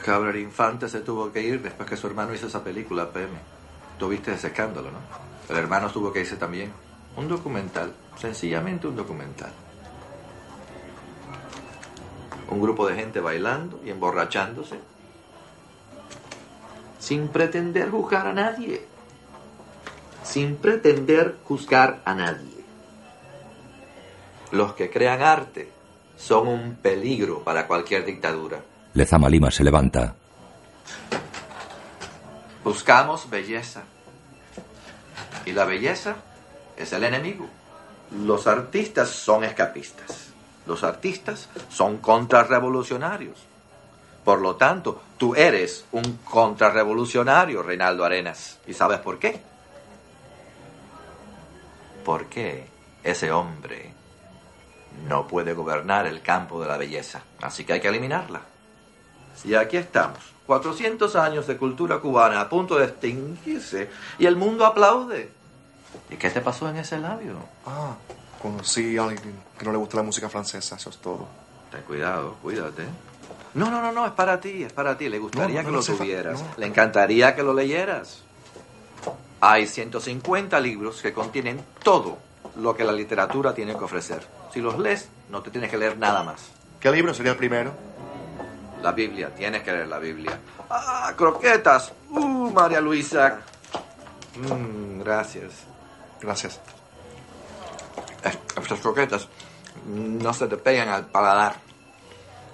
Cabral 0.04 0.36
Infante 0.36 0.88
se 0.88 0.98
tuvo 0.98 1.30
que 1.30 1.40
ir 1.40 1.62
después 1.62 1.88
que 1.88 1.96
su 1.96 2.08
hermano 2.08 2.34
hizo 2.34 2.48
esa 2.48 2.64
película, 2.64 3.12
PM. 3.12 3.38
Tuviste 3.96 4.32
ese 4.32 4.48
escándalo, 4.48 4.90
¿no? 4.90 4.98
El 5.48 5.56
hermano 5.56 5.88
tuvo 5.90 6.12
que 6.12 6.18
irse 6.18 6.34
también. 6.34 6.72
Un 7.16 7.28
documental, 7.28 7.92
sencillamente 8.16 8.88
un 8.88 8.96
documental. 8.96 9.52
Un 12.50 12.60
grupo 12.60 12.88
de 12.88 12.96
gente 12.96 13.20
bailando 13.20 13.80
y 13.84 13.90
emborrachándose. 13.90 14.80
Sin 16.98 17.28
pretender 17.28 17.88
juzgar 17.88 18.26
a 18.26 18.32
nadie. 18.32 18.84
Sin 20.24 20.56
pretender 20.56 21.36
juzgar 21.44 22.02
a 22.04 22.14
nadie. 22.14 22.64
Los 24.50 24.72
que 24.72 24.90
crean 24.90 25.22
arte 25.22 25.81
son 26.22 26.46
un 26.46 26.76
peligro 26.76 27.42
para 27.42 27.66
cualquier 27.66 28.04
dictadura. 28.04 28.60
Lezama 28.94 29.28
Lima 29.28 29.50
se 29.50 29.64
levanta. 29.64 30.14
Buscamos 32.62 33.28
belleza. 33.28 33.82
Y 35.44 35.52
la 35.52 35.64
belleza 35.64 36.14
es 36.76 36.92
el 36.92 37.02
enemigo. 37.02 37.48
Los 38.24 38.46
artistas 38.46 39.08
son 39.08 39.42
escapistas. 39.42 40.28
Los 40.64 40.84
artistas 40.84 41.48
son 41.68 41.96
contrarrevolucionarios. 41.98 43.38
Por 44.24 44.40
lo 44.40 44.54
tanto, 44.54 45.02
tú 45.18 45.34
eres 45.34 45.84
un 45.90 46.20
contrarrevolucionario, 46.24 47.64
Reinaldo 47.64 48.04
Arenas. 48.04 48.58
¿Y 48.68 48.74
sabes 48.74 49.00
por 49.00 49.18
qué? 49.18 49.40
Porque 52.04 52.66
ese 53.02 53.32
hombre 53.32 53.91
no 55.08 55.26
puede 55.26 55.52
gobernar 55.54 56.06
el 56.06 56.22
campo 56.22 56.60
de 56.60 56.68
la 56.68 56.76
belleza. 56.76 57.22
Así 57.40 57.64
que 57.64 57.74
hay 57.74 57.80
que 57.80 57.88
eliminarla. 57.88 58.42
Y 59.44 59.54
aquí 59.54 59.76
estamos, 59.76 60.20
400 60.46 61.16
años 61.16 61.46
de 61.46 61.56
cultura 61.56 61.98
cubana 61.98 62.40
a 62.40 62.48
punto 62.48 62.76
de 62.76 62.86
extinguirse 62.86 63.90
y 64.18 64.26
el 64.26 64.36
mundo 64.36 64.64
aplaude. 64.66 65.30
¿Y 66.10 66.16
qué 66.16 66.30
te 66.30 66.40
pasó 66.40 66.68
en 66.68 66.76
ese 66.76 66.98
labio? 66.98 67.34
Ah, 67.66 67.94
conocí 68.40 68.96
a 68.98 69.04
alguien 69.04 69.34
que 69.58 69.64
no 69.64 69.72
le 69.72 69.78
gusta 69.78 69.96
la 69.96 70.02
música 70.02 70.28
francesa, 70.28 70.76
eso 70.76 70.90
es 70.90 70.98
todo. 70.98 71.26
Ten 71.70 71.82
cuidado, 71.82 72.36
cuídate. 72.42 72.84
No, 73.54 73.70
no, 73.70 73.82
no, 73.82 73.92
no, 73.92 74.06
es 74.06 74.12
para 74.12 74.40
ti, 74.40 74.62
es 74.62 74.72
para 74.72 74.96
ti. 74.96 75.08
Le 75.08 75.18
gustaría 75.18 75.62
No, 75.62 75.70
no, 75.70 75.80
que 75.80 75.90
lo 75.90 75.96
tuvieras. 75.96 76.42
Le 76.56 76.66
encantaría 76.66 77.34
que 77.34 77.42
lo 77.42 77.52
leyeras. 77.52 78.22
Hay 79.40 79.66
150 79.66 80.58
libros 80.60 81.02
que 81.02 81.12
contienen 81.12 81.62
todo 81.82 82.16
lo 82.56 82.76
que 82.76 82.84
la 82.84 82.92
literatura 82.92 83.54
tiene 83.54 83.76
que 83.76 83.84
ofrecer. 83.84 84.26
Si 84.52 84.60
los 84.60 84.78
lees, 84.78 85.08
no 85.30 85.42
te 85.42 85.50
tienes 85.50 85.70
que 85.70 85.78
leer 85.78 85.98
nada 85.98 86.22
más. 86.22 86.50
¿Qué 86.80 86.90
libro 86.90 87.14
sería 87.14 87.32
el 87.32 87.38
primero? 87.38 87.72
La 88.82 88.92
Biblia, 88.92 89.30
tienes 89.34 89.62
que 89.62 89.72
leer 89.72 89.88
la 89.88 89.98
Biblia. 89.98 90.38
¡Ah, 90.68 91.12
croquetas! 91.16 91.92
¡Uh, 92.10 92.50
María 92.50 92.80
Luisa! 92.80 93.38
Mm, 94.36 95.00
gracias. 95.00 95.52
Gracias. 96.20 96.60
Estas 98.24 98.80
croquetas 98.80 99.28
no 99.86 100.32
se 100.32 100.46
te 100.46 100.56
pegan 100.56 100.88
al 100.88 101.06
paladar. 101.06 101.56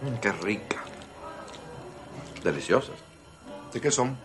Mm, 0.02 0.14
¡Qué 0.16 0.32
rica! 0.32 0.76
Deliciosas. 2.42 2.96
¿De 3.72 3.80
qué 3.80 3.90
son? 3.90 4.16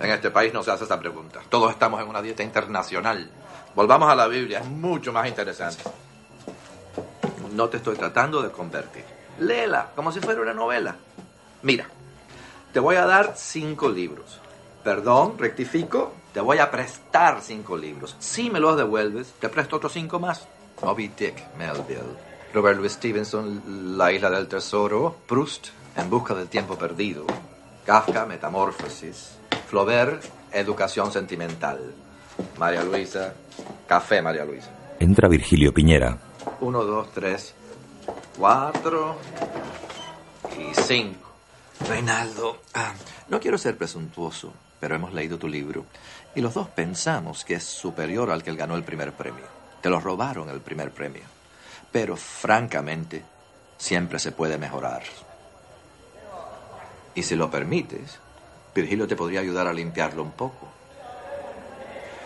En 0.00 0.10
este 0.10 0.30
país 0.30 0.52
no 0.52 0.62
se 0.62 0.70
hace 0.70 0.84
esa 0.84 0.98
pregunta. 0.98 1.40
Todos 1.48 1.72
estamos 1.72 2.00
en 2.00 2.08
una 2.08 2.22
dieta 2.22 2.42
internacional. 2.42 3.30
Volvamos 3.78 4.10
a 4.10 4.16
la 4.16 4.26
Biblia, 4.26 4.58
es 4.58 4.66
mucho 4.66 5.12
más 5.12 5.28
interesante. 5.28 5.84
No 7.52 7.68
te 7.68 7.76
estoy 7.76 7.94
tratando 7.94 8.42
de 8.42 8.50
convertir. 8.50 9.04
Léela 9.38 9.92
como 9.94 10.10
si 10.10 10.18
fuera 10.18 10.42
una 10.42 10.52
novela. 10.52 10.96
Mira, 11.62 11.86
te 12.72 12.80
voy 12.80 12.96
a 12.96 13.06
dar 13.06 13.34
cinco 13.36 13.88
libros. 13.88 14.40
Perdón, 14.82 15.38
rectifico, 15.38 16.12
te 16.32 16.40
voy 16.40 16.58
a 16.58 16.72
prestar 16.72 17.40
cinco 17.40 17.76
libros. 17.76 18.16
Si 18.18 18.50
me 18.50 18.58
los 18.58 18.76
devuelves, 18.76 19.34
te 19.38 19.48
presto 19.48 19.76
otros 19.76 19.92
cinco 19.92 20.18
más. 20.18 20.48
Moby 20.82 21.12
Dick, 21.16 21.54
Melville, 21.56 22.16
Robert 22.52 22.78
Louis 22.78 22.90
Stevenson, 22.90 23.96
La 23.96 24.10
isla 24.10 24.28
del 24.28 24.48
tesoro, 24.48 25.18
Proust, 25.28 25.68
En 25.94 26.10
busca 26.10 26.34
del 26.34 26.48
tiempo 26.48 26.76
perdido, 26.76 27.24
Kafka, 27.86 28.26
Metamorfosis, 28.26 29.38
Flaubert, 29.68 30.24
Educación 30.50 31.12
sentimental, 31.12 31.94
María 32.58 32.82
Luisa, 32.82 33.34
Café 33.86 34.22
María 34.22 34.44
Luisa. 34.44 34.70
Entra 34.98 35.28
Virgilio 35.28 35.72
Piñera. 35.72 36.18
Uno, 36.60 36.84
dos, 36.84 37.12
tres, 37.12 37.54
cuatro 38.36 39.16
y 40.58 40.74
cinco. 40.74 41.28
Reinaldo, 41.88 42.62
ah, 42.74 42.92
no 43.28 43.38
quiero 43.38 43.56
ser 43.56 43.76
presuntuoso, 43.76 44.52
pero 44.80 44.96
hemos 44.96 45.12
leído 45.12 45.38
tu 45.38 45.46
libro 45.46 45.84
y 46.34 46.40
los 46.40 46.54
dos 46.54 46.68
pensamos 46.68 47.44
que 47.44 47.54
es 47.54 47.64
superior 47.64 48.30
al 48.30 48.42
que 48.42 48.50
él 48.50 48.56
ganó 48.56 48.76
el 48.76 48.84
primer 48.84 49.12
premio. 49.12 49.44
Te 49.80 49.90
lo 49.90 50.00
robaron 50.00 50.48
el 50.50 50.60
primer 50.60 50.90
premio. 50.90 51.22
Pero 51.90 52.16
francamente, 52.16 53.24
siempre 53.76 54.18
se 54.18 54.32
puede 54.32 54.58
mejorar. 54.58 55.02
Y 57.14 57.22
si 57.22 57.34
lo 57.34 57.50
permites, 57.50 58.18
Virgilio 58.74 59.08
te 59.08 59.16
podría 59.16 59.40
ayudar 59.40 59.66
a 59.66 59.72
limpiarlo 59.72 60.22
un 60.22 60.32
poco. 60.32 60.68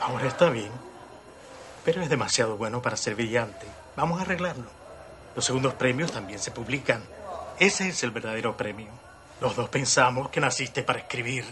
Ahora 0.03 0.29
está 0.29 0.51
bien. 0.51 0.71
Pero 1.85 2.03
es 2.03 2.09
demasiado 2.09 2.57
bueno 2.57 2.83
para 2.83 2.97
ser 2.97 3.15
brillante. 3.15 3.67
Vamos 3.97 4.19
a 4.19 4.23
arreglarlo. 4.23 4.67
Los 5.35 5.45
segundos 5.45 5.75
premios 5.75 6.13
también 6.13 6.39
se 6.39 6.51
publican. 6.51 7.03
Ese 7.59 7.89
es 7.89 8.03
el 8.03 8.11
verdadero 8.11 8.57
premio. 8.57 8.89
Los 9.41 9.57
dos 9.57 9.69
pensamos 9.69 10.29
que 10.31 10.41
naciste 10.41 10.83
para 10.83 11.01
escribir. 11.01 11.45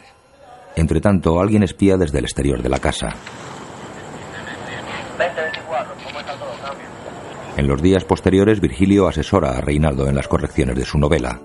Entre 0.76 1.00
tanto, 1.00 1.40
alguien 1.40 1.62
espía 1.62 1.96
desde 1.96 2.18
el 2.18 2.24
exterior 2.24 2.62
de 2.62 2.68
la 2.68 2.78
casa. 2.78 3.14
2024, 5.18 5.94
¿cómo 6.04 6.20
está 6.20 6.34
todo? 6.34 6.52
¿Está 6.54 6.70
bien? 6.72 6.88
En 7.56 7.66
los 7.66 7.82
días 7.82 8.04
posteriores, 8.04 8.60
Virgilio 8.60 9.08
asesora 9.08 9.50
a 9.50 9.60
Reinaldo 9.60 10.08
en 10.08 10.16
las 10.16 10.28
correcciones 10.28 10.76
de 10.76 10.84
su 10.84 10.98
novela. 10.98 11.40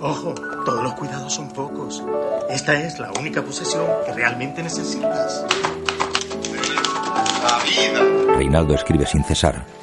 Ojo, 0.00 0.34
todos 0.64 0.82
los 0.82 0.94
cuidados 0.94 1.34
son 1.34 1.52
pocos. 1.52 2.02
Esta 2.48 2.80
es 2.80 2.98
la 2.98 3.12
única 3.20 3.42
posesión 3.42 3.86
que 4.06 4.12
realmente 4.14 4.62
necesitas. 4.62 5.44
Reinaldo 8.36 8.74
escribe 8.74 9.06
sin 9.06 9.24
cesar. 9.24 9.79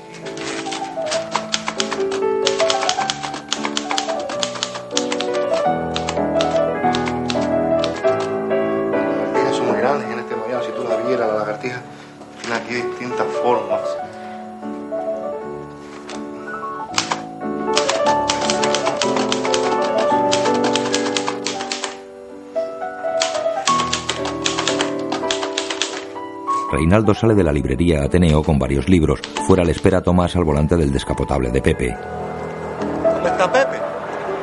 Reinaldo 26.98 27.13
sale 27.13 27.35
de 27.35 27.43
la 27.43 27.52
librería 27.52 28.04
Ateneo 28.06 28.41
con 28.41 28.58
varios 28.58 28.89
libros. 28.89 29.19
Fuera 29.45 29.63
le 29.63 29.71
espera 29.71 30.02
Tomás 30.02 30.35
al 30.35 30.43
volante 30.43 30.75
del 30.75 30.91
descapotable 30.91 31.52
de 31.52 31.62
Pepe. 31.62 31.95
¿Dónde 33.04 33.29
está 33.29 33.52
Pepe? 33.52 33.77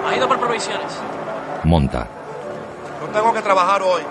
Ha 0.06 0.16
ido 0.16 0.28
por 0.28 0.38
provisiones. 0.38 1.00
Monta. 1.64 2.06
No 3.00 3.08
tengo 3.08 3.32
que 3.32 3.42
trabajar 3.42 3.82
hoy. 3.82 4.02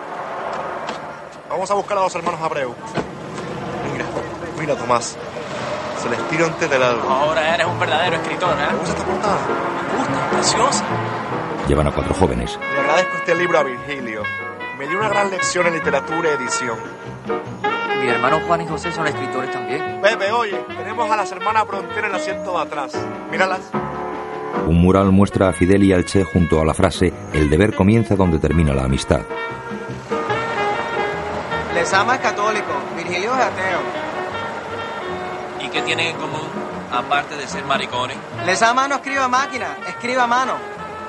Vamos 1.50 1.72
a 1.72 1.74
buscar 1.74 1.98
a 2.00 2.02
los 2.02 2.14
hermanos 2.16 2.42
Abreu. 2.42 2.76
Mira, 3.94 4.06
mira, 4.60 4.76
Tomás. 4.76 5.18
Se 6.02 6.10
les 6.10 6.20
tiro 6.28 6.46
antes 6.46 6.70
del 6.70 6.84
alba. 6.84 7.22
Ahora 7.22 7.56
eres 7.56 7.66
un 7.66 7.80
verdadero 7.80 8.18
escritor, 8.18 8.50
¿eh? 8.60 8.68
¿Te 8.68 8.76
gusta 8.76 8.92
esta 8.92 9.06
portada? 9.06 9.38
Me 9.90 10.00
gusta, 10.00 10.30
preciosa. 10.32 10.86
Llevan 11.70 11.88
a 11.88 11.92
cuatro 11.92 12.14
jóvenes. 12.14 12.60
Le 12.74 12.80
agradezco 12.82 13.18
este 13.20 13.36
libro 13.36 13.58
a 13.60 13.64
Virgilio. 13.64 14.24
Me 14.78 14.86
dio 14.86 14.98
una 14.98 15.08
gran 15.08 15.32
lección 15.32 15.66
en 15.68 15.76
literatura 15.76 16.32
y 16.32 16.44
edición. 16.44 16.78
Mi 18.04 18.10
hermano 18.10 18.42
Juan 18.42 18.60
y 18.60 18.68
José 18.68 18.92
son 18.92 19.08
escritores 19.08 19.50
también. 19.50 20.02
Pepe, 20.02 20.30
oye, 20.34 20.58
tenemos 20.68 21.10
a 21.10 21.16
las 21.16 21.32
hermanas 21.32 21.66
Bronte 21.66 21.98
en 21.98 22.04
el 22.04 22.14
asiento 22.14 22.52
de 22.52 22.62
atrás. 22.62 22.92
Míralas. 23.32 23.62
Un 24.68 24.82
mural 24.82 25.10
muestra 25.14 25.48
a 25.48 25.54
Fidel 25.54 25.84
y 25.84 25.94
al 25.94 26.04
Che 26.04 26.26
junto 26.26 26.60
a 26.60 26.66
la 26.66 26.74
frase 26.74 27.14
El 27.32 27.50
deber 27.50 27.74
comienza 27.74 28.18
donde 28.18 28.40
termina 28.40 28.74
la 28.74 28.84
amistad. 28.84 29.22
Lesama 31.74 32.16
es 32.16 32.20
católico, 32.20 32.74
Virgilio 32.98 33.34
es 33.36 33.42
ateo. 33.42 33.80
¿Y 35.62 35.70
qué 35.70 35.82
tienen 35.84 36.08
en 36.08 36.18
común, 36.18 36.50
aparte 36.92 37.38
de 37.38 37.48
ser 37.48 37.64
maricones? 37.64 38.18
Lesama 38.46 38.86
no 38.90 38.96
escribe 38.96 39.20
a 39.20 39.30
máquina, 39.30 39.78
escribe 39.88 40.20
a 40.20 40.28
mano. 40.28 40.56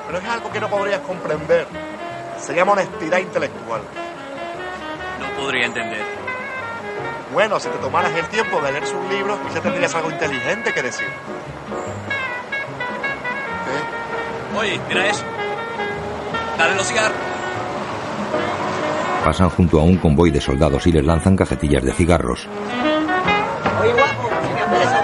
Pero 0.07 0.19
es 0.19 0.29
algo 0.29 0.49
que 0.53 0.61
no 0.61 0.69
podrías 0.69 1.01
comprender. 1.01 1.67
Se 2.39 2.55
llama 2.55 2.73
honestidad 2.73 3.19
intelectual. 3.19 3.81
No 5.19 5.43
podría 5.43 5.67
entender. 5.67 6.24
Bueno, 7.35 7.59
si 7.59 7.69
te 7.69 7.79
tomaras 7.79 8.13
el 8.15 8.27
tiempo 8.29 8.61
de 8.61 8.71
leer 8.71 8.87
sus 8.87 9.11
libros, 9.11 9.37
quizá 9.49 9.61
tendrías 9.61 9.93
algo 9.97 10.09
inteligente 10.09 10.73
que 10.73 10.83
decir. 10.83 11.09
Oye, 14.57 14.81
mira 14.89 15.09
eso. 15.09 15.25
Dale 16.57 16.77
los 16.77 16.87
cigarros. 16.87 17.19
Pasan 19.25 19.51
junto 19.51 19.81
a 19.81 19.83
un 19.83 19.97
convoy 19.97 20.31
de 20.31 20.41
soldados 20.41 20.87
y 20.87 20.93
les 20.93 21.05
lanzan 21.05 21.35
cajetillas 21.35 21.83
de 21.83 21.93
cigarros. 21.93 22.47
Oye, 23.83 23.93
guapo, 23.95 24.31
si 24.41 24.53
me 24.53 25.04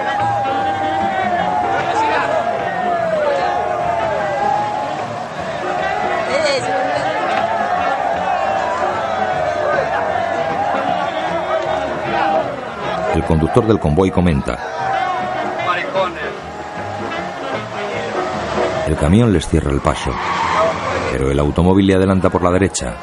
El 13.21 13.27
conductor 13.27 13.67
del 13.67 13.79
convoy 13.79 14.11
comenta. 14.11 14.59
El 18.87 18.97
camión 18.97 19.31
les 19.31 19.47
cierra 19.47 19.71
el 19.71 19.81
paso. 19.81 20.11
Pero 21.13 21.31
el 21.31 21.39
automóvil 21.39 21.87
le 21.87 21.97
adelanta 21.97 22.31
por 22.31 22.43
la 22.43 22.51
derecha. 22.51 22.97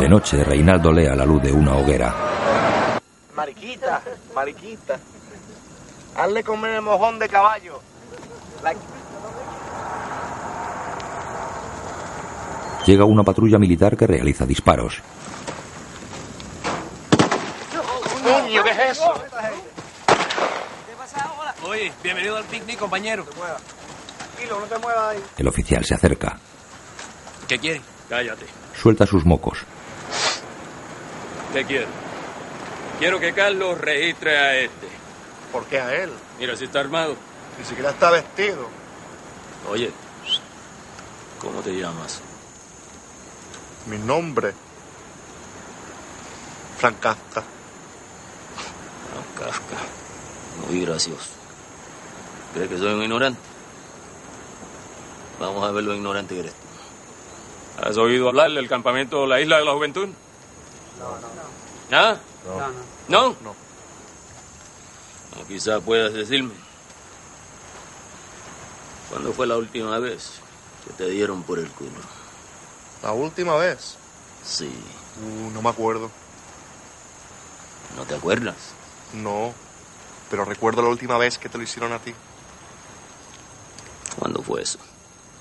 De 0.00 0.08
noche, 0.08 0.42
Reinaldo 0.42 0.90
lee 0.90 1.06
a 1.06 1.14
la 1.14 1.24
luz 1.24 1.40
de 1.40 1.52
una 1.52 1.76
hoguera. 1.76 2.12
Mariquita, 3.36 4.02
mariquita. 4.34 4.98
Hazle 6.16 6.42
comer 6.42 6.72
el 6.72 6.82
mojón 6.82 7.20
de 7.20 7.28
caballo. 7.28 7.80
Llega 12.84 13.04
una 13.04 13.22
patrulla 13.22 13.60
militar 13.60 13.96
que 13.96 14.08
realiza 14.08 14.44
disparos. 14.44 15.00
Coño, 18.54 18.62
¿qué 18.62 18.70
es 18.70 18.98
eso? 18.98 19.14
Oye, 21.64 21.92
bienvenido 22.04 22.36
al 22.36 22.44
picnic, 22.44 22.78
compañero. 22.78 23.24
Tranquilo, 23.24 24.60
no 24.60 24.66
te 24.66 24.78
muevas 24.78 25.16
ahí. 25.16 25.24
El 25.36 25.48
oficial 25.48 25.84
se 25.84 25.94
acerca. 25.94 26.38
¿Qué 27.48 27.58
quiere? 27.58 27.82
Cállate. 28.08 28.46
Suelta 28.80 29.06
sus 29.06 29.24
mocos. 29.24 29.58
¿Qué 31.52 31.64
quiere? 31.64 31.88
Quiero 33.00 33.18
que 33.18 33.32
Carlos 33.32 33.80
registre 33.80 34.38
a 34.38 34.56
este. 34.56 34.86
¿Por 35.50 35.66
qué 35.66 35.80
a 35.80 35.92
él? 35.92 36.12
Mira, 36.38 36.54
si 36.54 36.66
está 36.66 36.78
armado. 36.78 37.16
Ni 37.58 37.64
siquiera 37.64 37.90
está 37.90 38.12
vestido. 38.12 38.68
Oye, 39.68 39.90
¿cómo 41.40 41.60
te 41.60 41.72
llamas? 41.72 42.20
Mi 43.86 43.98
nombre. 43.98 44.52
Francasca. 46.78 47.42
Kafka. 49.44 49.76
Muy 50.66 50.80
gracioso. 50.86 51.30
¿Crees 52.54 52.70
que 52.70 52.78
soy 52.78 52.94
un 52.94 53.02
ignorante? 53.02 53.40
Vamos 55.38 55.62
a 55.68 55.70
ver 55.72 55.84
lo 55.84 55.94
ignorante 55.94 56.34
que 56.34 56.40
eres. 56.40 56.52
tú. 56.52 57.86
¿Has 57.86 57.96
oído 57.98 58.28
hablar 58.28 58.50
del 58.52 58.68
campamento 58.68 59.26
La 59.26 59.40
Isla 59.40 59.58
de 59.58 59.64
la 59.64 59.72
Juventud? 59.72 60.08
No, 61.90 61.96
¿Ah? 61.96 62.16
No. 63.08 63.36
¿No? 63.42 63.54
O 65.40 65.46
quizá 65.46 65.80
puedas 65.80 66.14
decirme. 66.14 66.54
¿Cuándo 69.10 69.32
fue 69.32 69.46
la 69.46 69.56
última 69.56 69.98
vez 69.98 70.30
que 70.86 70.92
te 70.94 71.10
dieron 71.10 71.42
por 71.42 71.58
el 71.58 71.68
culo? 71.68 71.90
La 73.02 73.12
última 73.12 73.56
vez. 73.56 73.96
Sí. 74.42 74.72
Uh, 75.22 75.50
no 75.50 75.60
me 75.60 75.68
acuerdo. 75.68 76.10
¿No 77.96 78.04
te 78.04 78.14
acuerdas? 78.14 78.54
No. 79.14 79.52
Pero 80.30 80.44
recuerdo 80.44 80.82
la 80.82 80.88
última 80.88 81.18
vez 81.18 81.38
que 81.38 81.48
te 81.48 81.58
lo 81.58 81.64
hicieron 81.64 81.92
a 81.92 81.98
ti. 81.98 82.14
¿Cuándo 84.18 84.42
fue 84.42 84.62
eso? 84.62 84.78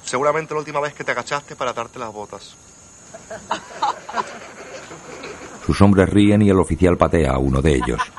Seguramente 0.03 0.53
la 0.53 0.59
última 0.59 0.79
vez 0.79 0.93
que 0.93 1.03
te 1.03 1.11
agachaste 1.11 1.55
para 1.55 1.71
atarte 1.71 1.99
las 1.99 2.11
botas. 2.11 2.55
Sus 5.65 5.81
hombres 5.81 6.09
ríen 6.09 6.41
y 6.41 6.49
el 6.49 6.59
oficial 6.59 6.97
patea 6.97 7.31
a 7.31 7.37
uno 7.37 7.61
de 7.61 7.75
ellos. 7.75 8.01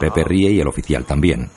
Pepe 0.00 0.24
ríe 0.24 0.50
y 0.50 0.60
el 0.60 0.68
oficial 0.68 1.04
también. 1.04 1.50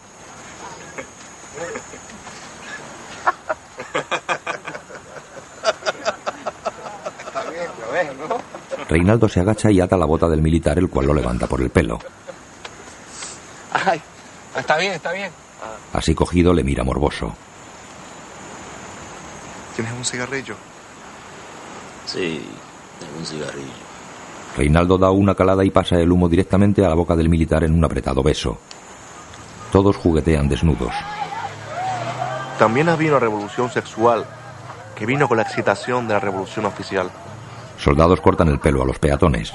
Está 7.26 7.44
bien, 7.50 7.70
lo 7.80 7.92
ves, 7.92 8.18
¿no? 8.18 8.42
Reinaldo 8.90 9.30
se 9.30 9.40
agacha 9.40 9.70
y 9.70 9.80
ata 9.80 9.96
la 9.96 10.06
bota 10.06 10.28
del 10.28 10.42
militar, 10.42 10.80
el 10.80 10.90
cual 10.90 11.06
lo 11.06 11.14
levanta 11.14 11.46
por 11.46 11.62
el 11.62 11.70
pelo. 11.70 12.00
Ay, 13.72 14.02
está 14.58 14.78
bien, 14.78 14.94
está 14.94 15.12
bien. 15.12 15.32
Así 15.94 16.16
cogido 16.16 16.54
le 16.54 16.64
mira 16.64 16.84
morboso. 16.84 17.32
¿Tienes 19.76 19.94
un 19.94 20.04
cigarrillo? 20.04 20.56
Sí, 22.08 22.44
tengo 23.00 23.20
un 23.20 23.26
cigarrillo. 23.26 23.90
Reinaldo 24.58 24.98
da 24.98 25.12
una 25.12 25.36
calada 25.36 25.64
y 25.64 25.70
pasa 25.70 25.98
el 25.98 26.12
humo 26.12 26.28
directamente 26.28 26.84
a 26.84 26.90
la 26.90 26.96
boca 26.96 27.16
del 27.16 27.30
militar 27.30 27.64
en 27.64 27.76
un 27.76 27.86
apretado 27.86 28.24
beso. 28.24 28.58
Todos 29.72 29.98
juguetean 29.98 30.50
desnudos. 30.50 30.94
También 32.58 32.90
había 32.90 33.12
una 33.12 33.20
revolución 33.20 33.70
sexual 33.70 34.26
que 34.96 35.06
vino 35.06 35.28
con 35.28 35.38
la 35.38 35.44
excitación 35.44 36.08
de 36.08 36.16
la 36.16 36.20
revolución 36.20 36.66
oficial. 36.66 37.12
Soldados 37.80 38.20
cortan 38.22 38.50
el 38.50 38.60
pelo 38.60 38.84
a 38.84 38.86
los 38.86 39.00
peatones. 39.00 39.54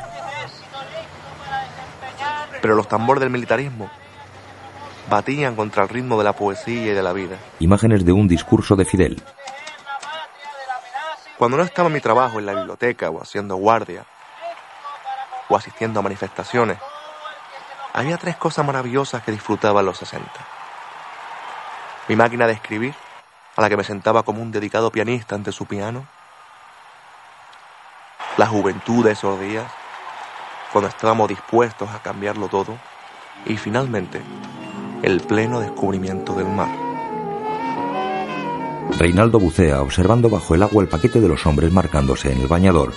Pero 2.60 2.74
los 2.74 2.88
tambores 2.88 3.20
del 3.20 3.30
militarismo 3.30 3.90
batían 5.10 5.54
contra 5.54 5.82
el 5.82 5.90
ritmo 5.90 6.16
de 6.16 6.24
la 6.24 6.32
poesía 6.32 6.92
y 6.92 6.94
de 6.94 7.02
la 7.02 7.12
vida. 7.12 7.36
Imágenes 7.60 8.04
de 8.04 8.12
un 8.12 8.26
discurso 8.26 8.74
de 8.74 8.86
Fidel. 8.86 9.22
Cuando 11.36 11.58
no 11.58 11.62
estaba 11.62 11.88
en 11.88 11.94
mi 11.94 12.00
trabajo 12.00 12.38
en 12.38 12.46
la 12.46 12.54
biblioteca 12.54 13.10
o 13.10 13.20
haciendo 13.20 13.56
guardia 13.56 14.06
o 15.48 15.56
asistiendo 15.56 16.00
a 16.00 16.02
manifestaciones, 16.02 16.78
había 17.92 18.16
tres 18.16 18.36
cosas 18.36 18.64
maravillosas 18.64 19.22
que 19.22 19.32
disfrutaba 19.32 19.80
en 19.80 19.86
los 19.86 19.98
60. 19.98 20.30
Mi 22.08 22.16
máquina 22.16 22.46
de 22.46 22.54
escribir, 22.54 22.94
a 23.56 23.60
la 23.60 23.68
que 23.68 23.76
me 23.76 23.84
sentaba 23.84 24.22
como 24.22 24.42
un 24.42 24.50
dedicado 24.50 24.90
pianista 24.90 25.34
ante 25.34 25.52
su 25.52 25.66
piano. 25.66 26.06
La 28.36 28.46
juventud 28.46 29.04
de 29.04 29.12
esos 29.12 29.40
días, 29.40 29.70
cuando 30.72 30.88
estábamos 30.88 31.28
dispuestos 31.28 31.88
a 31.90 32.00
cambiarlo 32.00 32.48
todo. 32.48 32.76
Y 33.46 33.56
finalmente, 33.56 34.20
el 35.02 35.20
pleno 35.20 35.60
descubrimiento 35.60 36.34
del 36.34 36.46
mar. 36.46 36.68
Reinaldo 38.98 39.38
bucea 39.38 39.82
observando 39.82 40.28
bajo 40.28 40.54
el 40.54 40.62
agua 40.62 40.82
el 40.82 40.88
paquete 40.88 41.20
de 41.20 41.28
los 41.28 41.46
hombres 41.46 41.72
marcándose 41.72 42.32
en 42.32 42.40
el 42.40 42.48
bañador 42.48 42.92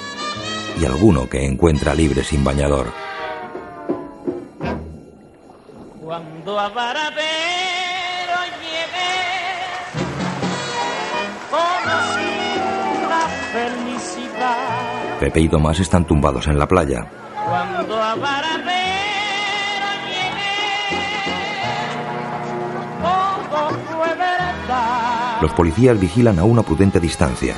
y 0.79 0.85
alguno 0.85 1.27
que 1.29 1.45
encuentra 1.45 1.93
libre 1.93 2.23
sin 2.23 2.43
bañador. 2.43 2.87
Cuando 6.01 6.59
a 6.59 6.69
Pepe 15.19 15.39
y 15.41 15.49
Tomás 15.49 15.79
están 15.79 16.05
tumbados 16.05 16.47
en 16.47 16.59
la 16.59 16.67
playa. 16.67 17.09
Cuando. 17.45 17.87
Los 25.41 25.53
policías 25.53 25.99
vigilan 25.99 26.39
a 26.39 26.43
una 26.43 26.63
prudente 26.63 26.99
distancia. 26.99 27.53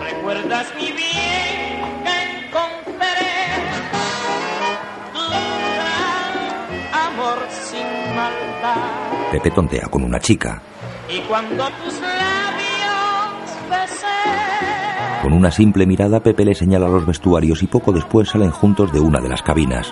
¿Recuerdas 0.00 0.66
mi 0.76 0.92
bien 0.92 2.04
que 2.04 2.46
encontré? 2.46 3.16
Tu 5.12 5.18
gran 5.18 6.32
amor 6.92 7.38
sin 7.50 8.14
maldad. 8.14 9.32
Pepe 9.32 9.50
tontea 9.50 9.88
con 9.88 10.04
una 10.04 10.20
chica. 10.20 10.62
Y 11.08 11.18
cuando 11.22 11.68
tus 11.82 12.00
labios 12.00 12.43
con 15.24 15.32
una 15.32 15.50
simple 15.50 15.86
mirada, 15.86 16.20
Pepe 16.20 16.44
le 16.44 16.54
señala 16.54 16.86
los 16.86 17.06
vestuarios 17.06 17.62
y 17.62 17.66
poco 17.66 17.92
después 17.92 18.28
salen 18.28 18.50
juntos 18.50 18.92
de 18.92 19.00
una 19.00 19.22
de 19.22 19.30
las 19.30 19.40
cabinas. 19.40 19.90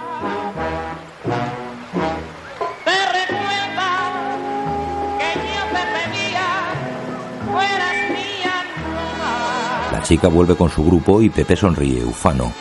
La 9.90 10.02
chica 10.02 10.28
vuelve 10.28 10.54
con 10.54 10.68
su 10.68 10.84
grupo 10.84 11.22
y 11.22 11.30
Pepe 11.30 11.56
sonríe, 11.56 12.04
ufano. 12.04 12.52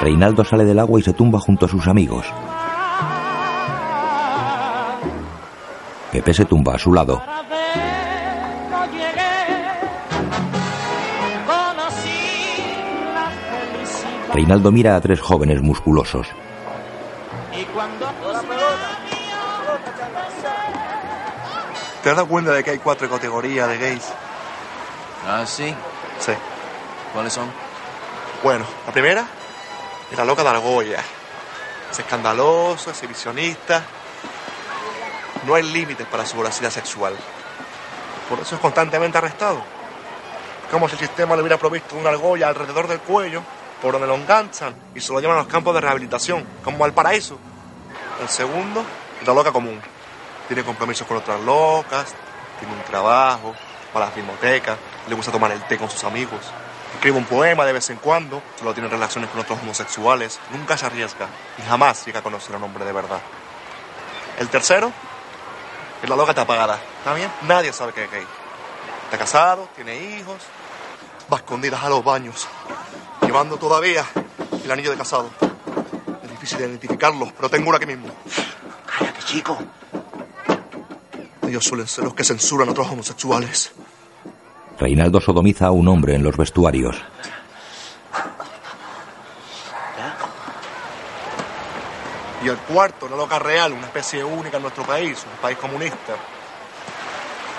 Reinaldo 0.00 0.44
sale 0.44 0.64
del 0.64 0.80
agua 0.80 0.98
y 0.98 1.04
se 1.04 1.12
tumba 1.12 1.38
junto 1.38 1.66
a 1.66 1.68
sus 1.68 1.86
amigos. 1.86 2.26
Pepe 6.10 6.34
se 6.34 6.44
tumba 6.44 6.74
a 6.74 6.78
su 6.78 6.92
lado. 6.92 7.22
Reinaldo 14.34 14.72
mira 14.72 14.96
a 14.96 15.00
tres 15.00 15.20
jóvenes 15.20 15.62
musculosos. 15.62 16.26
Y 17.56 17.62
cuando 17.66 18.10
¿Te 22.02 22.10
has 22.10 22.16
dado 22.16 22.26
cuenta 22.26 22.50
de 22.50 22.64
que 22.64 22.72
hay 22.72 22.78
cuatro 22.78 23.08
categorías 23.08 23.68
de 23.68 23.78
gays? 23.78 24.12
Ah, 25.24 25.44
sí. 25.46 25.72
Sí. 26.18 26.32
¿Cuáles 27.12 27.32
son? 27.32 27.48
Bueno, 28.42 28.66
la 28.84 28.92
primera 28.92 29.24
es 30.10 30.18
la 30.18 30.24
loca 30.24 30.42
de 30.42 30.48
Argolla. 30.48 30.98
Es 31.92 31.98
escandaloso, 32.00 32.90
exhibicionista. 32.90 33.84
No 35.46 35.54
hay 35.54 35.62
límites 35.62 36.08
para 36.08 36.26
su 36.26 36.36
voracidad 36.36 36.70
sexual. 36.70 37.14
Por 38.28 38.40
eso 38.40 38.56
es 38.56 38.60
constantemente 38.60 39.16
arrestado. 39.16 39.62
Como 40.72 40.88
si 40.88 40.94
el 40.94 41.00
sistema 41.02 41.36
le 41.36 41.42
hubiera 41.42 41.56
provisto 41.56 41.94
una 41.94 42.10
argolla 42.10 42.48
alrededor 42.48 42.88
del 42.88 42.98
cuello, 42.98 43.44
por 43.84 43.92
donde 43.92 44.08
lo 44.08 44.14
enganchan 44.14 44.74
y 44.94 45.00
se 45.02 45.12
lo 45.12 45.20
llevan 45.20 45.36
a 45.36 45.40
los 45.40 45.48
campos 45.48 45.74
de 45.74 45.82
rehabilitación, 45.82 46.42
como 46.64 46.86
al 46.86 46.94
paraíso. 46.94 47.38
El 48.18 48.30
segundo 48.30 48.82
es 49.20 49.26
la 49.26 49.34
loca 49.34 49.52
común. 49.52 49.78
Tiene 50.48 50.64
compromisos 50.64 51.06
con 51.06 51.18
otras 51.18 51.38
locas, 51.42 52.14
tiene 52.58 52.72
un 52.72 52.82
trabajo, 52.84 53.54
va 53.94 54.04
a 54.04 54.06
la 54.06 54.10
filmoteca, 54.10 54.78
le 55.06 55.14
gusta 55.14 55.30
tomar 55.30 55.52
el 55.52 55.62
té 55.64 55.76
con 55.76 55.90
sus 55.90 56.02
amigos. 56.04 56.40
Escribe 56.94 57.18
un 57.18 57.26
poema 57.26 57.66
de 57.66 57.74
vez 57.74 57.90
en 57.90 57.98
cuando, 57.98 58.42
solo 58.58 58.72
tiene 58.72 58.88
relaciones 58.88 59.28
con 59.28 59.40
otros 59.40 59.58
homosexuales, 59.60 60.40
nunca 60.50 60.78
se 60.78 60.86
arriesga 60.86 61.26
y 61.58 61.68
jamás 61.68 62.06
llega 62.06 62.20
a 62.20 62.22
conocer 62.22 62.54
a 62.54 62.56
un 62.56 62.64
hombre 62.64 62.86
de 62.86 62.92
verdad. 62.92 63.20
El 64.38 64.48
tercero 64.48 64.90
es 66.02 66.08
la 66.08 66.16
loca 66.16 66.32
tapagada. 66.32 66.80
¿Está 67.00 67.12
bien? 67.12 67.30
Nadie 67.42 67.70
sabe 67.74 67.92
que 67.92 68.04
es 68.04 68.10
gay. 68.10 68.26
Está 69.04 69.18
casado, 69.18 69.68
tiene 69.74 69.94
hijos, 69.94 70.38
va 71.30 71.36
escondidas 71.36 71.84
a 71.84 71.90
los 71.90 72.02
baños, 72.02 72.48
llevando 73.34 73.56
todavía 73.56 74.06
el 74.64 74.70
anillo 74.70 74.92
de 74.92 74.96
casado. 74.96 75.28
Es 76.22 76.30
difícil 76.30 76.58
de 76.58 76.68
identificarlo, 76.68 77.32
pero 77.36 77.48
tengo 77.48 77.68
uno 77.68 77.76
aquí 77.78 77.86
mismo. 77.86 78.06
Cállate, 78.86 79.20
chico. 79.24 79.58
Ellos 81.42 81.64
suelen 81.64 81.88
ser 81.88 82.04
los 82.04 82.14
que 82.14 82.22
censuran 82.22 82.68
a 82.68 82.70
otros 82.70 82.88
homosexuales. 82.88 83.72
Reinaldo 84.78 85.20
sodomiza 85.20 85.66
a 85.66 85.72
un 85.72 85.88
hombre 85.88 86.14
en 86.14 86.22
los 86.22 86.36
vestuarios. 86.36 86.94
Y 92.44 92.48
el 92.48 92.56
cuarto, 92.58 93.06
una 93.06 93.16
loca 93.16 93.40
real, 93.40 93.72
una 93.72 93.86
especie 93.86 94.22
única 94.22 94.58
en 94.58 94.62
nuestro 94.62 94.84
país, 94.84 95.26
un 95.28 95.40
país 95.42 95.58
comunista. 95.58 96.14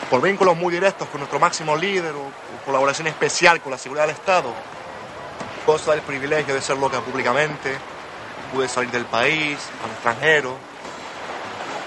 Por 0.10 0.22
vínculos 0.22 0.56
muy 0.56 0.74
directos 0.74 1.10
con 1.10 1.20
nuestro 1.20 1.38
máximo 1.38 1.76
líder 1.76 2.16
o, 2.16 2.22
o 2.22 2.66
colaboración 2.66 3.08
especial 3.08 3.60
con 3.60 3.74
la 3.74 3.78
seguridad 3.78 4.08
del 4.08 4.16
Estado. 4.16 4.54
Goza 5.66 5.92
del 5.92 6.02
privilegio 6.02 6.54
de 6.54 6.62
ser 6.62 6.78
loca 6.78 7.02
públicamente, 7.02 7.76
pude 8.54 8.68
salir 8.68 8.92
del 8.92 9.06
país, 9.06 9.58
al 9.84 9.92
extranjero, 9.92 10.56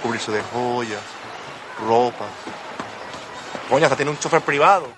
cubrirse 0.02 0.32
de 0.32 0.42
joyas, 0.52 1.00
ropas. 1.86 2.26
Coño, 3.68 3.84
hasta 3.84 3.96
tiene 3.96 4.10
un 4.10 4.18
chofer 4.18 4.40
privado. 4.40 4.88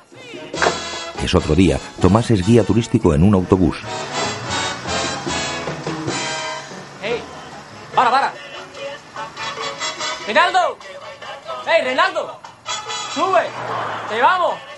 Es 1.23 1.35
otro 1.35 1.55
día. 1.55 1.79
Tomás 2.01 2.31
es 2.31 2.47
guía 2.47 2.65
turístico 2.65 3.13
en 3.13 3.23
un 3.23 3.35
autobús. 3.35 3.77
¡Ey! 7.03 7.23
¡Para, 7.95 8.11
para! 8.11 8.33
¡Reinaldo! 10.27 10.79
¡Ey, 11.67 11.85
Reinaldo! 11.85 12.41
¡Sube! 13.15 13.43
¡Te 14.09 14.23
vamos! 14.23 14.70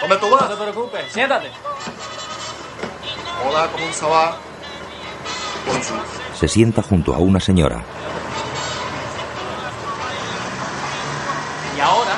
¿Dónde 0.00 0.16
tú 0.16 0.30
vas? 0.30 0.42
No 0.42 0.56
te 0.56 0.62
preocupes, 0.62 1.12
siéntate. 1.12 1.50
Hola, 3.46 3.68
¿cómo 3.72 3.92
se 3.92 4.06
va? 4.06 4.36
Se 6.38 6.48
sienta 6.48 6.82
junto 6.82 7.14
a 7.14 7.18
una 7.18 7.40
señora. 7.40 7.82
Y 11.76 11.80
ahora 11.80 12.16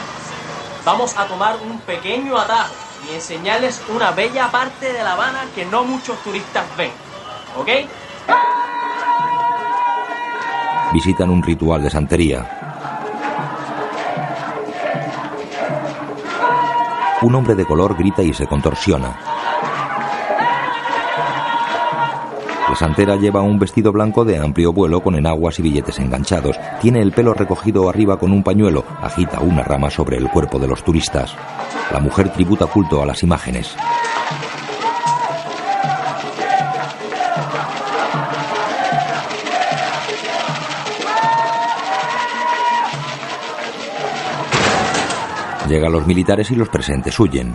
vamos 0.85 1.17
a 1.17 1.27
tomar 1.27 1.57
un 1.57 1.81
pequeño 1.81 2.39
atajo 2.39 2.75
y 3.09 3.15
enseñarles 3.15 3.83
una 3.89 4.11
bella 4.13 4.51
parte 4.51 4.93
de 4.93 5.03
La 5.03 5.13
Habana 5.13 5.45
que 5.55 5.65
no 5.67 5.85
muchos 5.85 6.19
turistas 6.23 6.65
ven. 6.77 6.93
¿Ok? 7.57 7.69
Visitan 10.93 11.31
un 11.31 11.43
ritual 11.43 11.83
de 11.83 11.91
santería. 11.91 12.60
Un 17.23 17.35
hombre 17.35 17.55
de 17.55 17.67
color 17.67 17.97
grita 17.97 18.23
y 18.23 18.33
se 18.33 18.47
contorsiona. 18.47 19.15
La 22.71 22.77
santera 22.77 23.17
lleva 23.17 23.43
un 23.43 23.59
vestido 23.59 23.93
blanco 23.93 24.25
de 24.25 24.39
amplio 24.39 24.73
vuelo 24.73 25.03
con 25.03 25.17
enaguas 25.17 25.59
y 25.59 25.63
billetes 25.63 25.99
enganchados. 25.99 26.57
Tiene 26.81 27.03
el 27.03 27.13
pelo 27.13 27.35
recogido 27.35 27.91
arriba 27.91 28.19
con 28.19 28.33
un 28.33 28.43
pañuelo. 28.43 28.85
Agita 29.03 29.41
una 29.41 29.65
rama 29.65 29.91
sobre 29.91 30.17
el 30.17 30.31
cuerpo 30.31 30.59
de 30.59 30.69
los 30.69 30.83
turistas. 30.83 31.35
La 31.93 32.01
mujer 32.01 32.33
tributa 32.33 32.67
culto 32.67 33.03
a 33.03 33.07
las 33.07 33.23
imágenes. 33.23 33.77
Llegan 45.71 45.93
los 45.93 46.05
militares 46.05 46.51
y 46.51 46.57
los 46.57 46.69
presentes 46.69 47.21
huyen. 47.21 47.55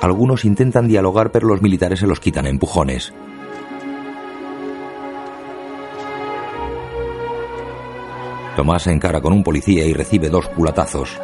Algunos 0.00 0.44
intentan 0.44 0.86
dialogar 0.86 1.32
pero 1.32 1.48
los 1.48 1.62
militares 1.62 1.98
se 1.98 2.06
los 2.06 2.20
quitan 2.20 2.46
empujones. 2.46 3.12
Tomás 8.54 8.84
se 8.84 8.92
encara 8.92 9.20
con 9.20 9.32
un 9.32 9.42
policía 9.42 9.84
y 9.84 9.92
recibe 9.92 10.28
dos 10.28 10.46
culatazos. 10.50 11.20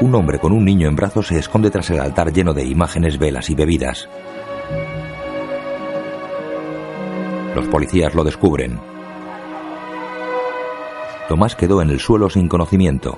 Un 0.00 0.14
hombre 0.14 0.38
con 0.38 0.52
un 0.52 0.64
niño 0.64 0.88
en 0.88 0.96
brazos 0.96 1.26
se 1.26 1.38
esconde 1.38 1.70
tras 1.70 1.90
el 1.90 2.00
altar 2.00 2.32
lleno 2.32 2.54
de 2.54 2.64
imágenes, 2.64 3.18
velas 3.18 3.50
y 3.50 3.54
bebidas. 3.54 4.08
Los 7.54 7.66
policías 7.66 8.14
lo 8.14 8.24
descubren. 8.24 8.91
Tomás 11.28 11.54
quedó 11.54 11.80
en 11.80 11.90
el 11.90 12.00
suelo 12.00 12.28
sin 12.28 12.48
conocimiento. 12.48 13.16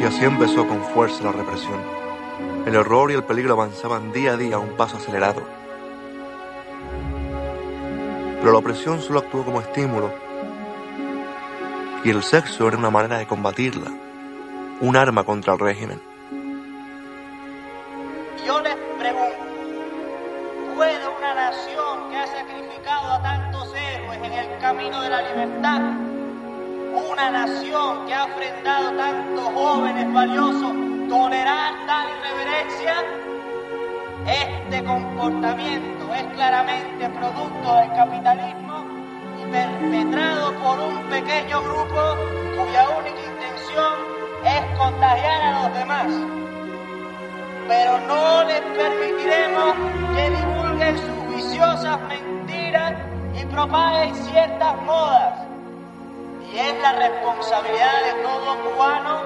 Y 0.00 0.04
así 0.04 0.24
empezó 0.24 0.66
con 0.68 0.82
fuerza 0.82 1.24
la 1.24 1.32
represión. 1.32 1.80
El 2.66 2.76
horror 2.76 3.10
y 3.10 3.14
el 3.14 3.24
peligro 3.24 3.54
avanzaban 3.54 4.12
día 4.12 4.34
a 4.34 4.36
día 4.36 4.56
a 4.56 4.58
un 4.58 4.76
paso 4.76 4.98
acelerado. 4.98 5.42
Pero 8.38 8.52
la 8.52 8.58
opresión 8.58 9.00
solo 9.00 9.20
actuó 9.20 9.44
como 9.44 9.60
estímulo. 9.60 10.12
Y 12.04 12.10
el 12.10 12.22
sexo 12.22 12.68
era 12.68 12.76
una 12.76 12.90
manera 12.90 13.18
de 13.18 13.26
combatirla, 13.26 13.90
un 14.80 14.94
arma 14.94 15.24
contra 15.24 15.54
el 15.54 15.58
régimen. 15.58 16.00
Pregunto, 19.06 20.74
¿puede 20.74 21.08
una 21.16 21.32
nación 21.32 22.10
que 22.10 22.16
ha 22.16 22.26
sacrificado 22.26 23.12
a 23.12 23.22
tantos 23.22 23.72
héroes 23.72 24.18
en 24.20 24.32
el 24.32 24.58
camino 24.58 25.00
de 25.00 25.10
la 25.10 25.22
libertad, 25.22 25.80
una 27.12 27.30
nación 27.30 28.04
que 28.04 28.14
ha 28.14 28.24
ofrendado 28.24 28.96
tantos 28.96 29.44
jóvenes 29.54 30.12
valiosos, 30.12 30.72
tolerar 31.08 31.74
tal 31.86 32.08
irreverencia? 32.18 32.94
Este 34.26 34.82
comportamiento 34.82 36.12
es 36.12 36.24
claramente 36.34 37.08
producto 37.08 37.74
del 37.76 37.92
capitalismo 37.92 38.86
y 39.40 39.52
perpetrado 39.52 40.52
por 40.54 40.80
un 40.80 40.98
pequeño 41.10 41.62
grupo 41.62 42.16
cuya 42.56 42.88
única 42.88 43.20
intención 43.20 43.94
es 44.44 44.78
contagiar 44.78 45.42
a 45.42 45.62
los 45.62 45.78
demás 45.78 46.45
pero 47.68 47.98
no 48.00 48.44
les 48.44 48.60
permitiremos 48.60 49.74
que 50.14 50.30
divulguen 50.30 50.98
sus 50.98 51.34
viciosas 51.34 52.00
mentiras 52.08 52.94
y 53.34 53.44
propaguen 53.46 54.14
ciertas 54.14 54.82
modas. 54.82 55.34
Y 56.52 56.58
es 56.58 56.80
la 56.80 56.92
responsabilidad 56.92 58.04
de 58.04 58.22
todo 58.22 58.56
cubano 58.64 59.22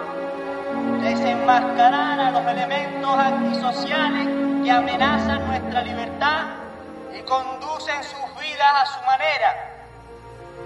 desenmascarar 1.03 2.21
a 2.21 2.31
los 2.31 2.47
elementos 2.47 3.15
antisociales 3.15 4.29
que 4.65 4.71
amenazan 4.71 5.47
nuestra 5.47 5.83
libertad 5.83 6.47
y 7.17 7.23
conducen 7.23 8.03
sus 8.03 8.41
vidas 8.41 8.73
a 8.83 8.87
su 8.87 9.05
manera, 9.05 9.87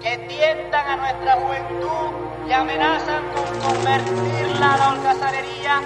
que 0.01 0.17
tientan 0.29 0.87
a 0.87 0.95
nuestra 0.97 1.33
juventud 1.35 2.47
y 2.47 2.51
amenazan 2.51 3.23
con 3.33 3.59
convertirla 3.59 4.73
a 4.73 4.77
la 4.77 4.89
holgazanería 4.89 5.81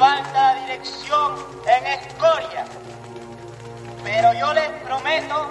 falta 0.00 0.54
dirección 0.54 1.46
en 1.66 1.86
escoria. 1.86 2.64
Pero 4.02 4.32
yo 4.32 4.54
les 4.54 4.70
prometo 4.82 5.46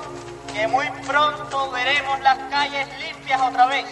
que 0.52 0.68
muy 0.68 0.90
pronto 1.06 1.70
veremos 1.70 2.20
las 2.22 2.40
calles 2.50 2.88
limpias 2.98 3.40
otra 3.42 3.68
vez 3.68 3.86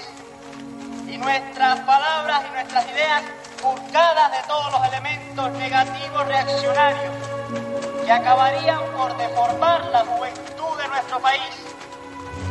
y 1.08 1.16
nuestras 1.20 1.80
palabras 1.82 2.42
y 2.50 2.54
nuestras 2.54 2.86
ideas 2.90 3.22
buscadas 3.62 4.32
de 4.32 4.48
todos 4.48 4.72
los 4.72 4.88
elementos 4.88 5.52
negativos 5.52 6.26
reaccionarios 6.26 7.14
que 8.04 8.12
acabarían 8.12 8.82
por 8.98 9.16
deformar 9.16 9.86
la 9.86 10.00
juventud 10.06 10.82
de 10.82 10.88
nuestro 10.88 11.20
país. 11.20 11.54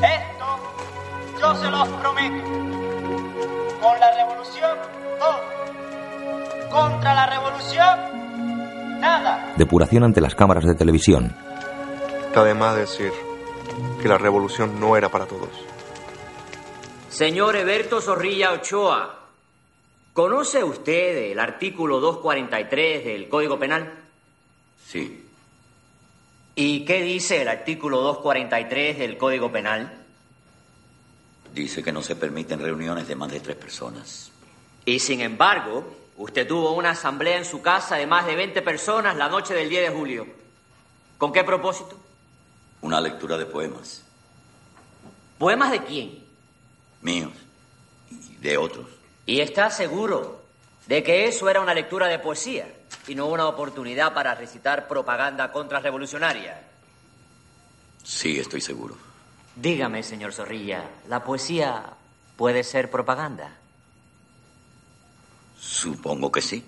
Esto 0.00 1.40
yo 1.40 1.54
se 1.56 1.68
los 1.68 1.88
prometo. 1.88 2.44
Con 3.80 3.98
la 3.98 4.12
revolución, 4.12 4.78
todo. 5.18 5.55
Contra 6.70 7.14
la 7.14 7.26
revolución, 7.26 9.00
nada. 9.00 9.54
Depuración 9.56 10.04
ante 10.04 10.20
las 10.20 10.34
cámaras 10.34 10.64
de 10.64 10.74
televisión. 10.74 11.34
Está 12.26 12.44
de 12.44 12.54
más 12.54 12.76
decir 12.76 13.12
que 14.02 14.08
la 14.08 14.18
revolución 14.18 14.78
no 14.78 14.96
era 14.96 15.08
para 15.08 15.26
todos. 15.26 15.48
Señor 17.08 17.56
Eberto 17.56 18.00
Zorrilla 18.00 18.52
Ochoa, 18.52 19.20
¿conoce 20.12 20.62
usted 20.62 21.30
el 21.32 21.38
artículo 21.38 22.00
243 22.00 23.04
del 23.04 23.28
Código 23.28 23.58
Penal? 23.58 23.90
Sí. 24.86 25.24
¿Y 26.54 26.84
qué 26.84 27.02
dice 27.02 27.42
el 27.42 27.48
artículo 27.48 28.00
243 28.02 28.98
del 28.98 29.16
Código 29.16 29.50
Penal? 29.50 29.92
Dice 31.54 31.82
que 31.82 31.92
no 31.92 32.02
se 32.02 32.16
permiten 32.16 32.60
reuniones 32.60 33.08
de 33.08 33.16
más 33.16 33.30
de 33.32 33.40
tres 33.40 33.56
personas. 33.56 34.30
Y 34.84 34.98
sin 34.98 35.20
embargo, 35.20 35.84
usted 36.16 36.46
tuvo 36.46 36.72
una 36.72 36.90
asamblea 36.90 37.36
en 37.36 37.44
su 37.44 37.62
casa 37.62 37.96
de 37.96 38.06
más 38.06 38.26
de 38.26 38.36
20 38.36 38.62
personas 38.62 39.16
la 39.16 39.28
noche 39.28 39.54
del 39.54 39.68
10 39.68 39.90
de 39.90 39.96
julio. 39.96 40.26
¿Con 41.18 41.32
qué 41.32 41.44
propósito? 41.44 41.98
Una 42.82 43.00
lectura 43.00 43.36
de 43.36 43.46
poemas. 43.46 44.02
¿Poemas 45.38 45.70
de 45.70 45.82
quién? 45.84 46.24
Míos. 47.00 47.32
Y 48.10 48.36
de 48.36 48.56
otros. 48.56 48.86
¿Y 49.26 49.40
está 49.40 49.70
seguro 49.70 50.42
de 50.86 51.02
que 51.02 51.26
eso 51.26 51.48
era 51.48 51.60
una 51.60 51.74
lectura 51.74 52.06
de 52.06 52.18
poesía 52.18 52.72
y 53.08 53.14
no 53.14 53.26
una 53.26 53.46
oportunidad 53.48 54.14
para 54.14 54.34
recitar 54.34 54.88
propaganda 54.88 55.50
contrarrevolucionaria? 55.50 56.60
Sí, 58.04 58.38
estoy 58.38 58.60
seguro. 58.60 58.96
Dígame, 59.56 60.02
señor 60.02 60.32
Zorrilla, 60.32 60.84
¿la 61.08 61.24
poesía 61.24 61.94
puede 62.36 62.62
ser 62.62 62.90
propaganda? 62.90 63.56
Supongo 65.66 66.30
que 66.30 66.40
sí. 66.40 66.64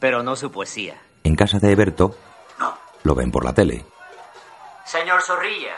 Pero 0.00 0.22
no 0.22 0.36
su 0.36 0.50
poesía. 0.50 1.00
En 1.22 1.36
casa 1.36 1.58
de 1.58 1.72
Eberto, 1.72 2.16
lo 3.04 3.14
ven 3.14 3.30
por 3.30 3.44
la 3.44 3.54
tele. 3.54 3.84
Señor 4.84 5.22
Zorrilla, 5.22 5.76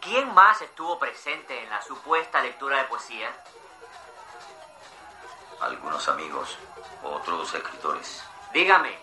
¿quién 0.00 0.32
más 0.34 0.60
estuvo 0.62 0.98
presente 0.98 1.62
en 1.62 1.70
la 1.70 1.82
supuesta 1.82 2.40
lectura 2.40 2.78
de 2.78 2.84
poesía? 2.84 3.30
Algunos 5.60 6.08
amigos, 6.08 6.58
otros 7.04 7.54
escritores. 7.54 8.22
Dígame, 8.52 8.96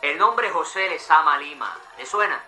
el 0.00 0.16
nombre 0.16 0.50
José 0.50 0.88
Lezama 0.88 1.36
Lima, 1.38 1.76
¿le 1.98 2.06
suena? 2.06 2.40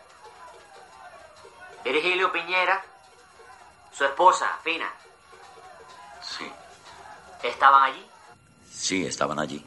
Virgilio 1.85 2.33
Piñera, 2.33 2.83
su 3.93 4.05
esposa, 4.05 4.59
Fina, 4.63 4.91
Sí, 6.23 6.51
¿estaban 7.49 7.83
allí? 7.93 8.05
sí, 8.71 9.05
estaban 9.07 9.39
allí. 9.39 9.63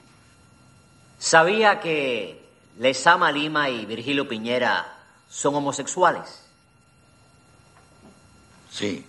¿Sabía 1.17 1.79
que 1.79 2.43
Lezama 2.77 3.31
Lima 3.31 3.69
y 3.69 3.85
Virgilio 3.85 4.27
Piñera 4.27 4.97
son 5.29 5.55
homosexuales? 5.55 6.43
Sí, 8.69 9.05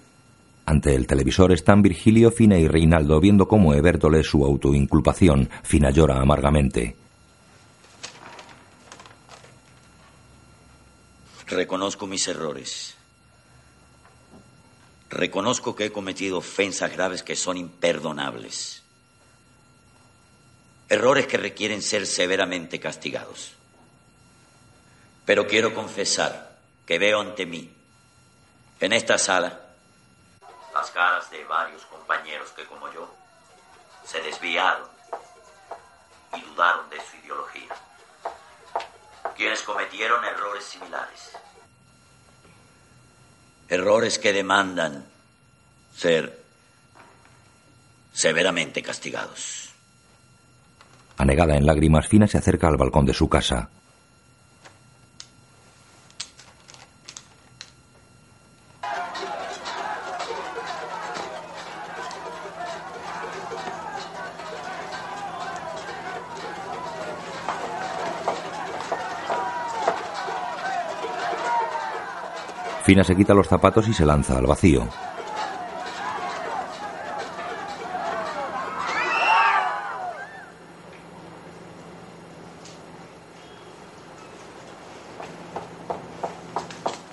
Ante 0.65 0.95
el 0.95 1.07
televisor 1.07 1.53
están 1.53 1.81
Virgilio, 1.81 2.31
Fina 2.31 2.59
y 2.59 2.69
Reinaldo 2.69 3.19
viendo 3.21 3.49
cómo 3.49 3.73
Eberto 3.73 4.11
lee 4.11 4.23
su 4.23 4.45
autoinculpación. 4.45 5.49
Fina 5.63 5.91
llora 5.91 6.21
amargamente. 6.21 6.95
reconozco 11.49 12.07
mis 12.07 12.29
errores. 12.29 12.98
Reconozco 15.11 15.75
que 15.75 15.87
he 15.87 15.93
cometido 15.93 16.39
ofensas 16.39 16.93
graves 16.93 17.23
que 17.23 17.35
son 17.35 17.57
imperdonables. 17.57 18.83
Errores 20.89 21.27
que 21.27 21.39
requieren 21.39 21.83
ser 21.83 22.07
severamente 22.07 22.79
castigados. 22.79 23.55
Pero 25.25 25.47
quiero 25.47 25.75
confesar 25.75 26.59
que 26.87 26.99
veo 26.99 27.21
ante 27.21 27.47
mí, 27.47 27.73
en 28.81 28.93
esta 28.93 29.19
sala, 29.19 29.61
las 30.73 30.91
caras 30.91 31.31
de 31.31 31.45
varios 31.45 31.85
compañeros 31.87 32.51
que, 32.53 32.65
como 32.65 32.91
yo, 32.93 33.13
se 34.05 34.21
desviaron 34.23 34.89
y 36.35 36.41
dudaron 36.43 36.89
de 36.89 36.97
su 37.01 37.17
ideología. 37.17 37.75
Quienes 39.37 39.63
cometieron 39.63 40.25
errores 40.25 40.65
similares. 40.65 41.33
Errores 43.69 44.19
que 44.19 44.33
demandan 44.33 45.05
ser 45.95 46.43
severamente 48.13 48.83
castigados. 48.83 49.71
Anegada 51.17 51.57
en 51.57 51.67
lágrimas, 51.67 52.09
Fina 52.09 52.27
se 52.27 52.39
acerca 52.39 52.69
al 52.69 52.77
balcón 52.77 53.05
de 53.07 53.15
su 53.15 53.29
casa. 53.29 53.71
Fina 72.89 73.05
se 73.05 73.15
quita 73.15 73.35
los 73.35 73.47
zapatos 73.47 73.87
y 73.87 73.93
se 73.93 74.07
lanza 74.07 74.39
al 74.39 74.47
vacío. 74.47 74.89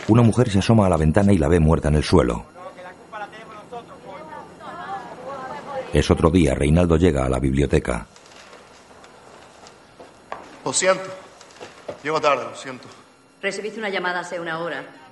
Una 0.08 0.22
mujer 0.22 0.50
se 0.50 0.60
asoma 0.60 0.86
a 0.86 0.90
la 0.90 0.96
ventana 0.96 1.34
y 1.34 1.38
la 1.38 1.50
ve 1.50 1.60
muerta 1.60 1.90
en 1.90 1.96
el 1.96 2.06
suelo. 2.06 2.46
Es 5.92 6.10
otro 6.10 6.30
día, 6.30 6.56
Reinaldo 6.56 6.96
llega 6.96 7.26
a 7.26 7.30
la 7.30 7.40
biblioteca. 7.40 8.08
Lo 10.64 10.72
siento. 10.72 11.04
Llego 12.02 12.22
tarde, 12.22 12.46
lo 12.46 12.56
siento. 12.56 12.88
Recibiste 13.42 13.78
una 13.78 13.90
llamada 13.90 14.22
hace 14.22 14.40
una 14.40 14.60
hora. 14.60 15.05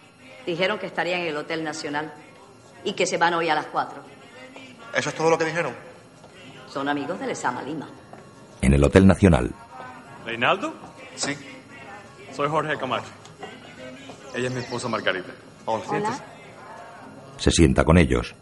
Dijeron 0.45 0.79
que 0.79 0.87
estarían 0.87 1.21
en 1.21 1.27
el 1.27 1.37
Hotel 1.37 1.63
Nacional 1.63 2.13
y 2.83 2.93
que 2.93 3.05
se 3.05 3.17
van 3.17 3.33
hoy 3.33 3.49
a 3.49 3.55
las 3.55 3.67
cuatro. 3.67 4.01
¿Eso 4.93 5.09
es 5.09 5.15
todo 5.15 5.29
lo 5.29 5.37
que 5.37 5.45
dijeron? 5.45 5.73
Son 6.67 6.87
amigos 6.89 7.19
de 7.19 7.27
Lesama 7.27 7.61
Lima. 7.61 7.87
En 8.61 8.73
el 8.73 8.83
Hotel 8.83 9.05
Nacional, 9.05 9.53
¿Reinaldo? 10.25 10.73
Sí. 11.15 11.35
Soy 12.33 12.49
Jorge 12.49 12.77
Camacho. 12.77 13.11
Ella 14.33 14.47
es 14.47 14.53
mi 14.53 14.61
esposa 14.61 14.87
Margarita. 14.87 15.31
Hola. 15.65 16.19
se 17.37 17.51
sienta 17.51 17.83
con 17.83 17.97
ellos. 17.97 18.33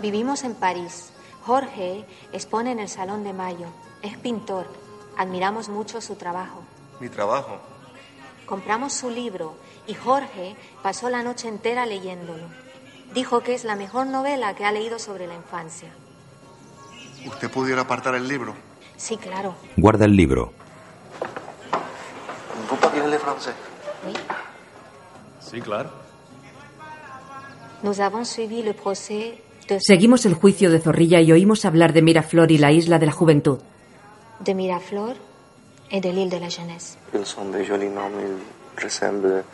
Vivimos 0.00 0.44
en 0.44 0.54
París. 0.54 1.12
Jorge 1.44 2.04
expone 2.32 2.72
en 2.72 2.80
el 2.80 2.88
Salón 2.88 3.22
de 3.22 3.32
Mayo. 3.32 3.66
Es 4.02 4.16
pintor. 4.18 4.66
Admiramos 5.16 5.68
mucho 5.68 6.00
su 6.00 6.16
trabajo. 6.16 6.62
Mi 7.00 7.08
trabajo. 7.08 7.60
Compramos 8.46 8.92
su 8.92 9.10
libro 9.10 9.54
y 9.86 9.94
Jorge 9.94 10.56
pasó 10.82 11.10
la 11.10 11.22
noche 11.22 11.48
entera 11.48 11.86
leyéndolo. 11.86 12.44
Dijo 13.14 13.40
que 13.40 13.54
es 13.54 13.64
la 13.64 13.76
mejor 13.76 14.06
novela 14.06 14.54
que 14.54 14.64
ha 14.64 14.72
leído 14.72 14.98
sobre 14.98 15.26
la 15.26 15.34
infancia. 15.34 15.90
¿Usted 17.26 17.50
pudiera 17.50 17.82
apartar 17.82 18.14
el 18.14 18.26
libro? 18.26 18.54
Sí, 18.96 19.16
claro. 19.16 19.54
Guarda 19.76 20.04
el 20.04 20.16
libro. 20.16 20.52
¿Vous 22.68 22.78
parlez 22.80 23.20
francés? 23.20 23.54
Sí, 25.40 25.60
claro. 25.60 25.90
Nous 27.82 28.00
avons 28.00 28.24
suivi 28.24 28.62
le 28.62 28.72
procès 28.72 29.34
Seguimos 29.78 30.26
el 30.26 30.34
juicio 30.34 30.70
de 30.70 30.78
Zorrilla 30.78 31.20
y 31.20 31.32
oímos 31.32 31.64
hablar 31.64 31.92
de 31.94 32.02
Miraflor 32.02 32.50
y 32.50 32.58
la 32.58 32.70
isla 32.70 32.98
de 32.98 33.06
la 33.06 33.12
juventud. 33.12 33.58
De 34.40 34.54
Miraflor 34.54 35.14
et 35.90 36.00
de 36.02 36.10
l'île 36.10 36.28
de 36.28 36.38
la 36.38 36.48
jeunesse. 36.48 36.98
Ils 37.14 37.24
sont 37.24 37.50
des 37.50 37.64
jolis 37.64 37.88
noms, 37.88 38.10
ils 38.20 38.82
ressemblent 38.82 39.44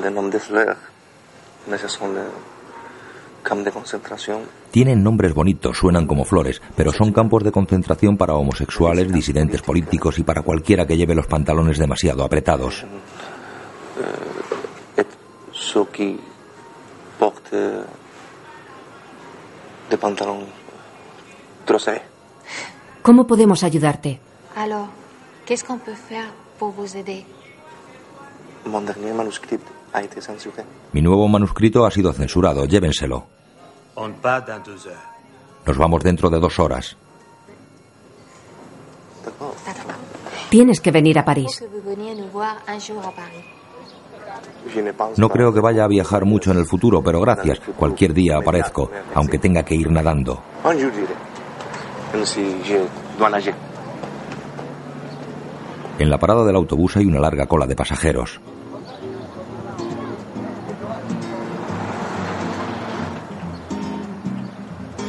de 0.00 1.78
ce 1.78 1.88
sont 1.88 2.08
des 2.08 2.20
camps 3.42 3.64
de 3.64 3.70
concentración. 3.70 4.40
Tienen 4.70 5.02
nombres 5.02 5.34
bonitos, 5.34 5.76
suenan 5.76 6.06
como 6.06 6.24
flores, 6.24 6.62
pero 6.76 6.92
son 6.92 7.12
campos 7.12 7.44
de 7.44 7.52
concentración 7.52 8.16
para 8.16 8.34
homosexuales, 8.34 9.12
disidentes 9.12 9.62
políticos 9.62 10.18
y 10.18 10.22
para 10.22 10.42
cualquiera 10.42 10.86
que 10.86 10.96
lleve 10.96 11.14
los 11.14 11.26
pantalones 11.26 11.78
demasiado 11.78 12.24
apretados. 12.24 12.84
Des 19.92 19.98
pantalons 20.00 20.44
trossés. 21.66 22.00
¿Cómo 23.02 23.26
podemos 23.26 23.62
ayudarte? 23.62 24.20
Alors, 24.56 24.88
qu'est-ce 25.44 25.64
qu'on 25.64 25.78
peut 25.78 25.94
faire 25.94 26.32
pour 26.58 26.70
vous 26.70 26.96
aider 26.96 27.26
Mon 28.64 28.80
dernier 28.80 29.12
manuscrit 29.12 29.58
a 29.58 29.58
été 29.58 29.64
censuré. 29.64 29.81
Mi 30.92 31.02
nuevo 31.02 31.28
manuscrito 31.28 31.84
ha 31.84 31.90
sido 31.90 32.12
censurado, 32.12 32.64
llévenselo. 32.64 33.26
Nos 35.66 35.78
vamos 35.78 36.02
dentro 36.02 36.30
de 36.30 36.40
dos 36.40 36.58
horas. 36.58 36.96
Tienes 40.48 40.80
que 40.80 40.90
venir 40.90 41.18
a 41.18 41.24
París. 41.24 41.64
No 45.16 45.28
creo 45.28 45.52
que 45.52 45.60
vaya 45.60 45.84
a 45.84 45.88
viajar 45.88 46.24
mucho 46.24 46.50
en 46.50 46.58
el 46.58 46.66
futuro, 46.66 47.02
pero 47.02 47.20
gracias. 47.20 47.60
Cualquier 47.76 48.14
día 48.14 48.38
aparezco, 48.38 48.90
aunque 49.14 49.38
tenga 49.38 49.62
que 49.64 49.74
ir 49.74 49.90
nadando. 49.90 50.42
En 55.98 56.10
la 56.10 56.18
parada 56.18 56.44
del 56.44 56.56
autobús 56.56 56.96
hay 56.96 57.06
una 57.06 57.20
larga 57.20 57.46
cola 57.46 57.66
de 57.66 57.76
pasajeros. 57.76 58.40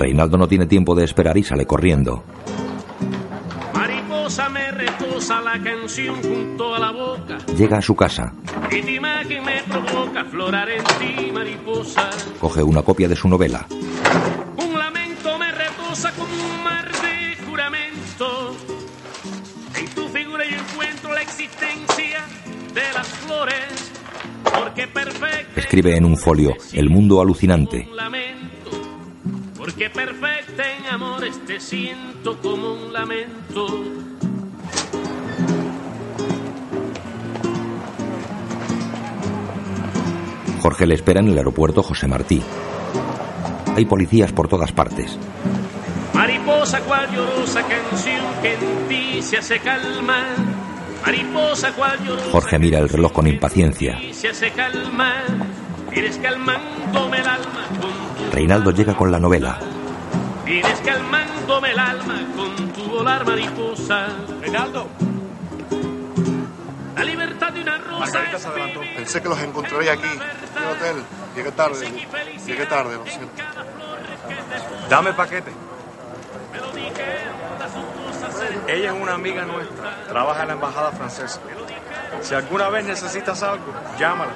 Reinaldo 0.04 0.38
no 0.38 0.49
tiene 0.49 0.66
tiempo 0.66 0.95
de 0.95 1.06
esperar 1.06 1.38
y 1.38 1.43
sale 1.45 1.66
corriendo. 1.66 2.26
Mariposa 3.74 4.49
me 4.49 4.70
retosa 4.72 5.39
la 5.41 5.58
canción 5.64 6.22
junto 6.22 6.76
a 6.76 6.80
la 6.80 6.91
boca. 6.91 7.38
Llega 7.58 7.78
a 7.78 7.82
su 7.82 7.95
casa, 7.95 8.34
Y 8.70 8.82
tu 8.82 8.89
imagen 8.89 9.45
me 9.45 9.62
provoca 9.64 10.22
aflorar 10.22 10.68
en 10.70 10.84
ti, 10.99 11.32
mariposa. 11.32 12.10
coge 12.41 12.62
una 12.62 12.82
copia 12.82 13.08
de 13.08 13.16
su 13.16 13.30
novela. 13.30 13.66
Un 14.58 14.78
lamento 14.78 15.38
me 15.39 15.49
retosa 15.54 16.12
como 16.12 16.34
un 16.34 16.64
mar 16.66 16.86
de 16.91 17.38
juramento. 17.45 18.56
En 19.80 19.86
tu 19.95 20.10
figura 20.10 20.43
yo 20.43 20.58
encuentro 20.58 21.14
la 21.14 21.22
existencia 21.22 22.26
de 22.74 22.93
las 22.93 23.08
flores. 23.08 23.91
Porque 24.43 24.86
perfecta 24.88 25.62
Escribe 25.62 25.95
en 25.95 26.04
un 26.04 26.18
folio 26.18 26.51
El 26.74 26.89
mundo 26.89 27.22
alucinante. 27.22 27.88
un. 27.89 28.43
Porque 29.64 29.89
perfecta 29.89 30.64
en 30.76 30.88
amores 30.88 31.39
te 31.45 31.57
siento 31.57 32.38
como 32.41 32.74
un 32.74 32.91
lamento. 32.91 33.66
Jorge 40.61 40.86
le 40.86 40.95
espera 40.95 41.22
en 41.22 41.30
el 41.30 41.38
aeropuerto 41.38 41.82
José 41.82 42.09
Martí. 42.09 42.43
Hay 43.78 43.86
policías 43.86 44.34
por 44.34 44.49
todas 44.49 44.74
partes. 44.74 45.18
Mariposa 46.14 46.82
cual 46.82 47.09
llorosa 47.16 47.61
canción 47.66 48.26
que 48.41 48.55
en 48.55 48.88
ti 48.89 49.22
se 49.22 49.38
hace 49.38 49.59
calma. 49.59 50.26
Mariposa 51.05 51.72
cual 51.72 52.03
llorosa 52.05 52.32
Jorge 52.32 52.59
mira 52.59 52.80
el 52.80 52.89
reloj 52.89 53.14
con 53.14 53.28
impaciencia. 53.28 53.97
se 54.11 54.28
hace 54.28 54.51
calma. 54.51 55.24
Vienes 55.89 56.18
calmándome 56.18 57.20
el 57.20 57.28
alma 57.28 57.66
con 57.80 58.03
Reinaldo 58.34 58.72
llega 58.72 58.96
con 58.96 59.12
la 59.12 59.20
novela. 59.20 59.60
Vienes 60.44 60.80
calmándome 60.80 61.70
el 61.70 61.78
alma 61.78 62.20
con 62.36 62.74
tu 62.74 62.84
volar 62.86 63.24
mariposa. 63.28 64.08
Reinaldo. 64.42 64.88
La 66.96 67.04
libertad 67.04 67.54
de 67.54 67.62
una 67.62 67.78
rosa 67.78 68.24
es 68.24 68.56
vivir 68.56 68.96
Pensé 68.96 69.22
que 69.22 69.30
los 69.30 69.40
encontraría 69.40 69.94
aquí, 69.94 70.08
en 70.08 70.64
el 70.64 70.70
hotel. 70.70 71.04
Llegué 71.36 71.52
tarde. 71.52 72.08
Llegué 72.48 72.66
tarde, 72.66 72.96
lo 72.96 73.06
siento. 73.06 73.44
Dame 74.90 75.12
el 75.12 75.16
paquete. 75.16 75.52
Ella 78.68 78.94
es 78.96 79.00
una 79.00 79.14
amiga 79.14 79.46
nuestra. 79.46 80.06
Trabaja 80.08 80.42
en 80.42 80.48
la 80.48 80.54
embajada 80.56 80.92
francesa. 80.92 81.40
Si 82.22 82.34
alguna 82.34 82.70
vez 82.70 82.84
necesitas 82.84 83.44
algo, 83.44 83.72
llámala. 84.00 84.34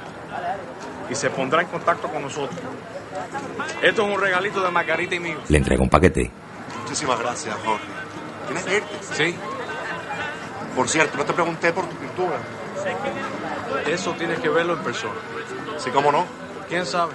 Y 1.09 1.15
se 1.15 1.29
pondrá 1.29 1.61
en 1.61 1.67
contacto 1.67 2.07
con 2.07 2.21
nosotros. 2.21 2.59
Esto 3.81 4.07
es 4.07 4.15
un 4.15 4.21
regalito 4.21 4.61
de 4.61 4.71
Margarita 4.71 5.15
y 5.15 5.19
mío. 5.19 5.37
Le 5.47 5.57
entrega 5.57 5.81
un 5.81 5.89
paquete. 5.89 6.29
Muchísimas 6.83 7.19
gracias, 7.19 7.55
Jorge. 7.65 7.85
¿Tienes 8.45 8.63
que 8.63 8.77
irte? 8.77 8.97
Sí. 9.15 9.35
Por 10.75 10.87
cierto, 10.87 11.17
no 11.17 11.25
te 11.25 11.33
pregunté 11.33 11.73
por 11.73 11.85
tu 11.87 11.95
pintura. 11.95 12.37
Eso 13.87 14.11
tienes 14.13 14.39
que 14.39 14.49
verlo 14.49 14.73
en 14.73 14.83
persona. 14.83 15.15
Sí, 15.77 15.89
cómo 15.91 16.11
no. 16.11 16.25
¿Quién 16.69 16.85
sabe? 16.85 17.13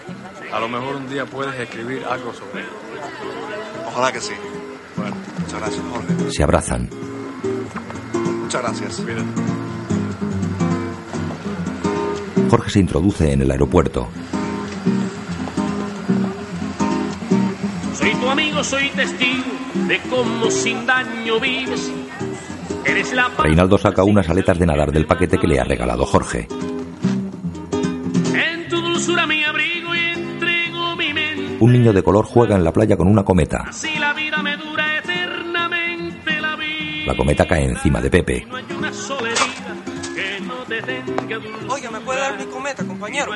A 0.53 0.61
lo 0.61 0.69
mejor 0.69 0.97
un 0.97 1.09
día 1.09 1.25
puedes 1.27 1.59
escribir 1.59 2.05
algo 2.05 2.33
sobre 2.35 2.63
él. 2.63 2.69
Ojalá 3.87 4.13
que 4.13 4.21
sí. 4.21 4.35
Bueno, 4.97 5.17
muchas 5.39 5.61
gracias, 5.61 5.83
Jorge. 5.93 6.31
Se 6.31 6.43
abrazan. 6.43 6.91
Muchas 8.43 8.63
gracias. 8.63 9.03
Jorge 12.53 12.69
se 12.69 12.81
introduce 12.81 13.33
en 13.33 13.41
el 13.41 13.51
aeropuerto. 13.51 14.09
Soy 17.95 18.15
tu 18.17 18.29
amigo, 18.29 18.63
soy 18.63 18.91
testigo 18.91 19.43
de 19.89 19.99
cómo 20.11 20.51
sin 20.51 20.85
daño 20.85 21.41
vives. 21.41 21.91
Eres 22.85 23.15
la 23.15 23.31
paz 23.31 23.47
Reinaldo 23.47 23.79
saca 23.79 24.05
unas 24.05 24.29
aletas 24.29 24.59
de 24.59 24.67
nadar 24.67 24.93
del 24.93 25.07
paquete 25.07 25.39
que 25.39 25.47
le 25.47 25.61
ha 25.61 25.65
regalado 25.65 26.05
Jorge. 26.05 26.47
en 28.35 28.69
tu 28.69 28.83
dulzura 28.83 29.27
mi 29.27 29.43
abrigo 29.45 29.95
y 29.95 29.99
entrego 29.99 30.95
mi 30.97 31.15
mente. 31.15 31.57
Un 31.59 31.73
niño 31.73 31.95
de 31.95 32.03
color 32.03 32.27
juega 32.27 32.55
en 32.55 32.65
la 32.65 32.73
playa 32.75 32.99
con 32.99 33.09
una 33.09 33.25
cometa. 33.25 33.65
La 33.99 34.13
vida 34.13 34.43
me 34.43 34.59
dura 34.59 34.99
eternamente 34.99 36.39
la 36.39 36.57
vida. 36.57 37.07
La 37.07 37.17
cometa 37.17 37.47
cae 37.47 37.65
encima 37.65 38.03
de 38.03 38.11
Pepe. 38.11 38.45
No 38.47 38.59
compañero? 43.03 43.33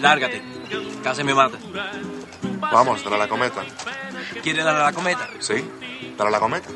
Lárgate. 0.00 0.42
Casi 1.04 1.22
me 1.22 1.34
mata. 1.34 1.56
Vamos, 2.58 3.04
dale 3.04 3.16
a 3.16 3.18
la 3.20 3.28
cometa. 3.28 3.62
¿Quiere 4.42 4.64
darle 4.64 4.80
a 4.80 4.86
la 4.86 4.92
cometa? 4.92 5.28
Sí, 5.38 5.64
dale 6.18 6.28
a 6.28 6.32
la 6.32 6.40
cometa. 6.40 6.68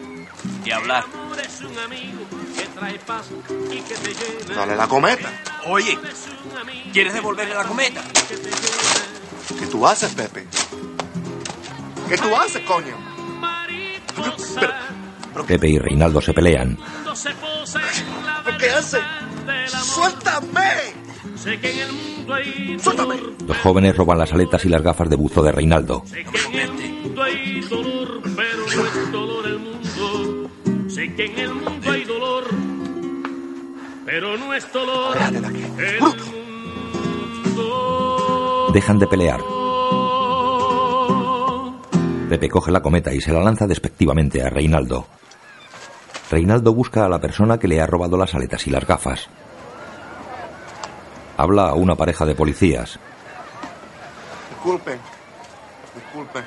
Y 0.64 0.70
hablar. 0.70 1.04
Dale 4.54 4.72
a 4.72 4.76
la 4.76 4.86
cometa. 4.86 5.28
Oye, 5.66 5.98
¿quieres 6.92 7.12
devolverle 7.12 7.54
la 7.54 7.64
cometa? 7.64 8.02
¿Qué 9.58 9.66
tú 9.66 9.84
haces, 9.86 10.14
Pepe? 10.14 10.46
¿Qué 12.08 12.16
tú 12.18 12.36
haces, 12.36 12.62
coño? 12.62 12.96
Pepe 15.46 15.68
y 15.68 15.78
Reinaldo 15.78 16.20
se 16.20 16.32
pelean. 16.32 16.78
¿Qué 18.60 18.70
haces? 18.70 19.02
¡Suéltame! 19.66 20.99
Sé 21.40 21.58
que 21.58 21.72
en 21.72 21.78
el 21.78 21.92
mundo 21.92 22.34
hay 22.34 22.76
¡Suéltame! 22.78 23.16
Los 23.46 23.56
jóvenes 23.58 23.96
roban 23.96 24.18
las 24.18 24.30
aletas 24.30 24.62
y 24.66 24.68
las 24.68 24.82
gafas 24.82 25.08
de 25.08 25.16
buzo 25.16 25.42
de 25.42 25.50
Reinaldo. 25.52 26.02
Sé 26.04 26.22
que 26.22 26.62
en 26.62 26.68
el 26.68 26.92
mundo 27.02 27.22
hay 27.22 27.60
dolor, 27.62 28.20
pero 28.36 28.58
no 28.76 28.84
es 28.84 29.12
dolor 29.12 29.46
el 29.46 29.58
mundo. 29.58 30.50
Sé 30.90 31.14
que 31.14 31.24
en 31.24 31.38
el 31.38 31.54
mundo 31.54 31.90
hay 31.90 32.04
dolor, 32.04 32.44
pero 34.04 34.36
no 34.36 34.52
es 34.52 34.70
dolor 34.70 35.16
el 35.78 36.00
mundo. 37.54 38.70
Dejan 38.74 38.98
de 38.98 39.06
pelear. 39.06 39.40
Pepe 42.28 42.50
coge 42.50 42.70
la 42.70 42.82
cometa 42.82 43.14
y 43.14 43.20
se 43.22 43.32
la 43.32 43.40
lanza 43.42 43.66
despectivamente 43.66 44.42
a 44.42 44.50
Reinaldo. 44.50 45.06
Reinaldo 46.30 46.74
busca 46.74 47.06
a 47.06 47.08
la 47.08 47.18
persona 47.18 47.58
que 47.58 47.66
le 47.66 47.80
ha 47.80 47.86
robado 47.86 48.18
las 48.18 48.34
aletas 48.34 48.66
y 48.66 48.70
las 48.70 48.86
gafas. 48.86 49.30
Habla 51.40 51.70
a 51.70 51.74
una 51.74 51.94
pareja 51.94 52.26
de 52.26 52.34
policías. 52.34 52.98
Disculpen. 54.50 55.00
Disculpen. 55.94 56.44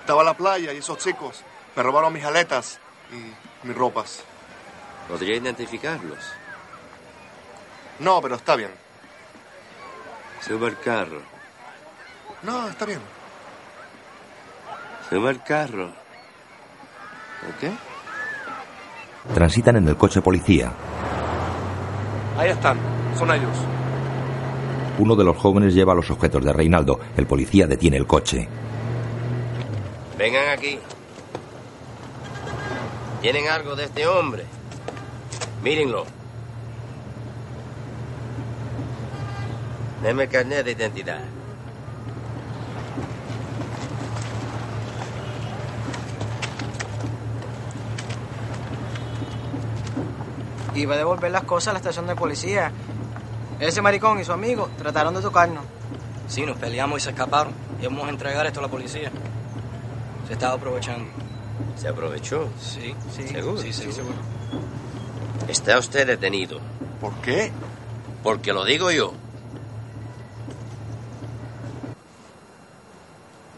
Estaba 0.00 0.22
en 0.22 0.26
la 0.26 0.34
playa 0.34 0.72
y 0.72 0.78
esos 0.78 0.98
chicos 0.98 1.44
me 1.76 1.82
robaron 1.84 2.12
mis 2.12 2.24
aletas 2.24 2.80
y 3.12 3.66
mis 3.68 3.76
ropas. 3.76 4.24
¿Podría 5.06 5.36
identificarlos? 5.36 6.18
No, 8.00 8.20
pero 8.20 8.34
está 8.34 8.56
bien. 8.56 8.72
Suba 10.40 10.66
al 10.66 10.80
carro. 10.80 11.22
No, 12.42 12.68
está 12.68 12.84
bien. 12.84 13.00
Se 15.08 15.18
va 15.18 15.30
el 15.30 15.40
carro. 15.40 15.86
¿Ok? 17.48 17.70
Transitan 19.32 19.76
en 19.76 19.86
el 19.86 19.96
coche 19.96 20.20
policía. 20.20 20.72
Ahí 22.36 22.50
están. 22.50 23.01
Son 23.18 23.30
ellos. 23.30 23.56
Uno 24.98 25.16
de 25.16 25.24
los 25.24 25.36
jóvenes 25.36 25.74
lleva 25.74 25.94
los 25.94 26.10
objetos 26.10 26.44
de 26.44 26.52
Reinaldo. 26.52 27.00
El 27.16 27.26
policía 27.26 27.66
detiene 27.66 27.96
el 27.96 28.06
coche. 28.06 28.48
Vengan 30.18 30.50
aquí. 30.50 30.78
¿Tienen 33.20 33.48
algo 33.48 33.74
de 33.76 33.84
este 33.84 34.06
hombre? 34.06 34.44
Mírenlo. 35.62 36.04
Deme 40.02 40.24
el 40.24 40.28
carnet 40.28 40.64
de 40.64 40.72
identidad. 40.72 41.20
Iba 50.74 50.94
a 50.94 50.98
devolver 50.98 51.30
las 51.30 51.44
cosas 51.44 51.68
a 51.68 51.72
la 51.74 51.78
estación 51.78 52.06
de 52.06 52.16
policía. 52.16 52.72
Ese 53.62 53.80
maricón 53.80 54.18
y 54.18 54.24
su 54.24 54.32
amigo 54.32 54.68
trataron 54.76 55.14
de 55.14 55.20
tocarnos. 55.20 55.64
Sí, 56.26 56.44
nos 56.44 56.56
peleamos 56.56 57.00
y 57.00 57.04
se 57.04 57.10
escaparon. 57.10 57.52
Íbamos 57.80 58.08
a 58.08 58.10
entregar 58.10 58.44
esto 58.44 58.58
a 58.58 58.64
la 58.64 58.68
policía. 58.68 59.08
Se 60.26 60.32
estaba 60.32 60.54
aprovechando. 60.54 61.08
¿Se 61.76 61.86
aprovechó? 61.86 62.48
Sí, 62.58 62.92
sí. 63.14 63.28
¿Seguro? 63.28 63.62
Sí, 63.62 63.72
seguro. 63.72 64.16
Está 65.46 65.78
usted 65.78 66.08
detenido. 66.08 66.58
¿Por 67.00 67.14
qué? 67.20 67.52
Porque 68.24 68.52
lo 68.52 68.64
digo 68.64 68.90
yo. 68.90 69.12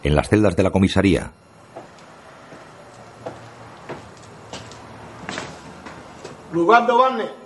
En 0.03 0.15
las 0.15 0.29
celdas 0.29 0.55
de 0.55 0.63
la 0.65 0.71
comisaría, 0.71 1.33
Lugando 6.53 6.99
Barney. 6.99 7.44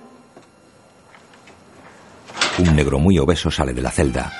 Un 2.58 2.74
negro 2.74 2.98
muy 2.98 3.18
obeso 3.18 3.50
sale 3.50 3.72
de 3.72 3.82
la 3.82 3.90
celda. 3.90 4.32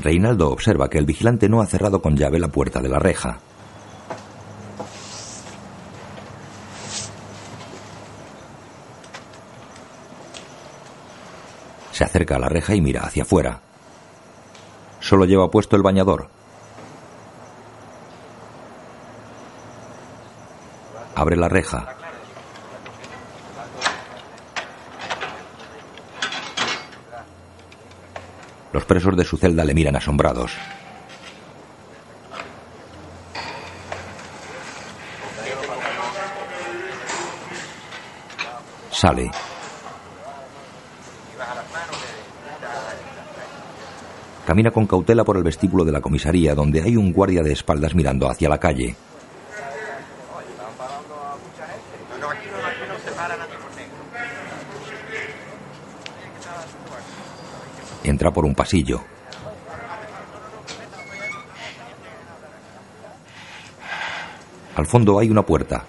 Reinaldo 0.00 0.50
observa 0.50 0.88
que 0.88 0.98
el 0.98 1.04
vigilante 1.04 1.48
no 1.48 1.60
ha 1.60 1.66
cerrado 1.66 2.00
con 2.00 2.16
llave 2.16 2.38
la 2.38 2.48
puerta 2.48 2.80
de 2.80 2.88
la 2.88 2.98
reja. 2.98 3.38
Se 11.92 12.04
acerca 12.04 12.36
a 12.36 12.38
la 12.38 12.48
reja 12.48 12.74
y 12.74 12.80
mira 12.80 13.02
hacia 13.02 13.24
afuera. 13.24 13.60
Solo 15.00 15.26
lleva 15.26 15.50
puesto 15.50 15.76
el 15.76 15.82
bañador. 15.82 16.39
Abre 21.14 21.36
la 21.36 21.48
reja. 21.48 21.96
Los 28.72 28.84
presos 28.84 29.16
de 29.16 29.24
su 29.24 29.36
celda 29.36 29.64
le 29.64 29.74
miran 29.74 29.96
asombrados. 29.96 30.52
Sale. 38.92 39.30
Camina 44.46 44.70
con 44.70 44.86
cautela 44.86 45.24
por 45.24 45.36
el 45.36 45.42
vestíbulo 45.42 45.84
de 45.84 45.92
la 45.92 46.00
comisaría, 46.00 46.54
donde 46.54 46.82
hay 46.82 46.96
un 46.96 47.12
guardia 47.12 47.42
de 47.42 47.52
espaldas 47.52 47.94
mirando 47.94 48.28
hacia 48.28 48.48
la 48.48 48.58
calle. 48.58 48.96
Entra 58.20 58.34
por 58.34 58.44
un 58.44 58.54
pasillo. 58.54 59.00
Al 64.76 64.84
fondo 64.84 65.18
hay 65.18 65.30
una 65.30 65.40
puerta. 65.40 65.84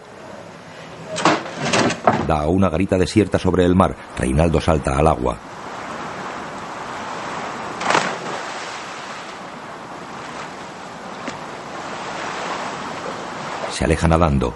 Da 2.25 2.43
a 2.43 2.47
una 2.47 2.69
garita 2.69 2.97
desierta 2.97 3.37
sobre 3.37 3.65
el 3.65 3.75
mar. 3.75 3.93
Reinaldo 4.17 4.61
salta 4.61 4.97
al 4.97 5.07
agua. 5.07 5.37
Se 13.73 13.83
aleja 13.83 14.07
nadando. 14.07 14.53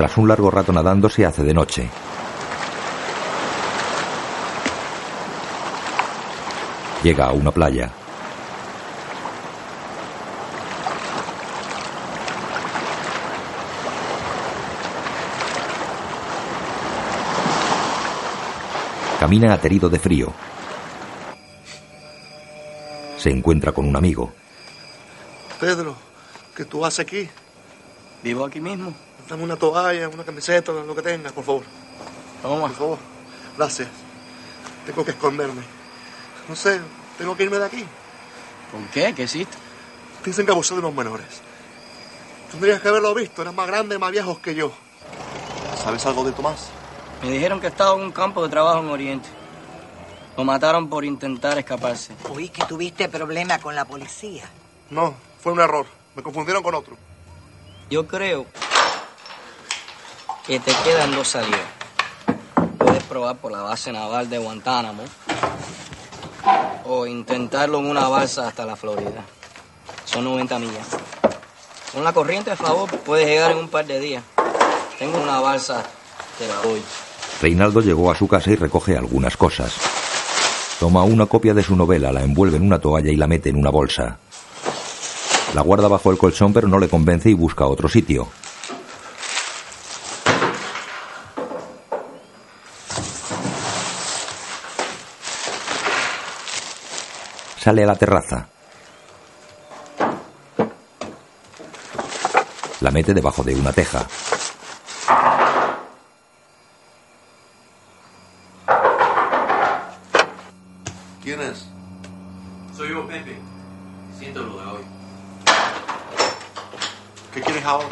Tras 0.00 0.16
un 0.16 0.26
largo 0.26 0.50
rato 0.50 0.72
nadando 0.72 1.10
se 1.10 1.26
hace 1.26 1.42
de 1.42 1.52
noche. 1.52 1.86
Llega 7.02 7.26
a 7.26 7.32
una 7.32 7.50
playa. 7.50 7.90
Camina 19.18 19.52
aterido 19.52 19.90
de 19.90 19.98
frío. 19.98 20.32
Se 23.18 23.28
encuentra 23.28 23.72
con 23.72 23.86
un 23.86 23.96
amigo. 23.96 24.32
Pedro, 25.60 25.94
¿qué 26.56 26.64
tú 26.64 26.86
haces 26.86 27.00
aquí? 27.00 27.28
Vivo 28.22 28.46
aquí 28.46 28.62
mismo. 28.62 28.94
Dame 29.30 29.44
una 29.44 29.54
toalla, 29.54 30.08
una 30.08 30.24
camiseta, 30.24 30.72
lo 30.72 30.92
que 30.92 31.02
tengas, 31.02 31.30
por 31.30 31.44
favor. 31.44 31.62
Toma. 32.42 32.62
Por 32.62 32.74
favor. 32.74 32.98
Gracias. 33.56 33.88
Tengo 34.84 35.04
que 35.04 35.12
esconderme. 35.12 35.62
No 36.48 36.56
sé, 36.56 36.80
tengo 37.16 37.36
que 37.36 37.44
irme 37.44 37.58
de 37.58 37.64
aquí. 37.64 37.86
¿Por 38.72 38.80
qué? 38.92 39.14
¿Qué 39.14 39.22
hiciste? 39.22 39.56
Dicen 40.24 40.44
que 40.44 40.50
abusé 40.50 40.74
de 40.74 40.80
unos 40.80 40.94
menores. 40.94 41.42
Tendrías 42.50 42.80
que 42.80 42.88
haberlo 42.88 43.14
visto, 43.14 43.42
eran 43.42 43.54
más 43.54 43.68
grandes, 43.68 44.00
más 44.00 44.10
viejos 44.10 44.40
que 44.40 44.56
yo. 44.56 44.72
¿Sabes 45.80 46.04
algo 46.06 46.24
de 46.24 46.32
Tomás? 46.32 46.68
Me 47.22 47.30
dijeron 47.30 47.60
que 47.60 47.68
estaba 47.68 47.94
en 47.94 48.02
un 48.02 48.10
campo 48.10 48.42
de 48.42 48.48
trabajo 48.48 48.80
en 48.80 48.88
Oriente. 48.88 49.28
Lo 50.36 50.42
mataron 50.42 50.88
por 50.88 51.04
intentar 51.04 51.56
escaparse. 51.56 52.14
Oí 52.30 52.48
que 52.48 52.64
tuviste 52.64 53.08
problema 53.08 53.60
con 53.60 53.76
la 53.76 53.84
policía. 53.84 54.50
No, 54.90 55.14
fue 55.40 55.52
un 55.52 55.60
error. 55.60 55.86
Me 56.16 56.22
confundieron 56.24 56.64
con 56.64 56.74
otro. 56.74 56.96
Yo 57.90 58.08
creo 58.08 58.46
que 60.50 60.58
te 60.58 60.72
quedan 60.82 61.12
dos 61.12 61.28
salidas. 61.28 61.60
Puedes 62.76 63.04
probar 63.04 63.36
por 63.36 63.52
la 63.52 63.62
base 63.62 63.92
naval 63.92 64.28
de 64.28 64.38
Guantánamo 64.38 65.04
o 66.86 67.06
intentarlo 67.06 67.78
en 67.78 67.86
una 67.86 68.08
balsa 68.08 68.48
hasta 68.48 68.66
la 68.66 68.74
Florida. 68.74 69.24
Son 70.04 70.24
90 70.24 70.58
millas. 70.58 70.88
Con 71.94 72.02
la 72.02 72.12
corriente 72.12 72.50
a 72.50 72.56
favor 72.56 72.90
puedes 72.90 73.28
llegar 73.28 73.52
en 73.52 73.58
un 73.58 73.68
par 73.68 73.86
de 73.86 74.00
días. 74.00 74.24
Tengo 74.98 75.22
una 75.22 75.38
balsa, 75.38 75.84
te 76.36 76.48
la 76.48 76.56
doy. 76.56 76.82
Reinaldo 77.40 77.80
llegó 77.80 78.10
a 78.10 78.16
su 78.16 78.26
casa 78.26 78.50
y 78.50 78.56
recoge 78.56 78.96
algunas 78.96 79.36
cosas. 79.36 79.72
Toma 80.80 81.04
una 81.04 81.26
copia 81.26 81.54
de 81.54 81.62
su 81.62 81.76
novela, 81.76 82.10
la 82.10 82.24
envuelve 82.24 82.56
en 82.56 82.64
una 82.64 82.80
toalla 82.80 83.12
y 83.12 83.16
la 83.16 83.28
mete 83.28 83.50
en 83.50 83.56
una 83.56 83.70
bolsa. 83.70 84.18
La 85.54 85.62
guarda 85.62 85.86
bajo 85.86 86.10
el 86.10 86.18
colchón 86.18 86.52
pero 86.52 86.66
no 86.66 86.80
le 86.80 86.88
convence 86.88 87.30
y 87.30 87.34
busca 87.34 87.68
otro 87.68 87.88
sitio. 87.88 88.26
Sale 97.60 97.82
a 97.82 97.86
la 97.88 97.94
terraza. 97.94 98.48
La 102.80 102.90
mete 102.90 103.12
debajo 103.12 103.42
de 103.42 103.54
una 103.54 103.70
teja. 103.70 104.06
¿Quién 111.22 111.42
es? 111.42 111.66
Soy 112.74 112.88
yo, 112.88 113.06
Pepe. 113.06 113.38
Siento 114.18 114.40
lo 114.42 114.58
de 114.58 114.66
hoy. 114.66 114.82
¿Qué 117.34 117.42
quieres 117.42 117.64
ahora? 117.66 117.88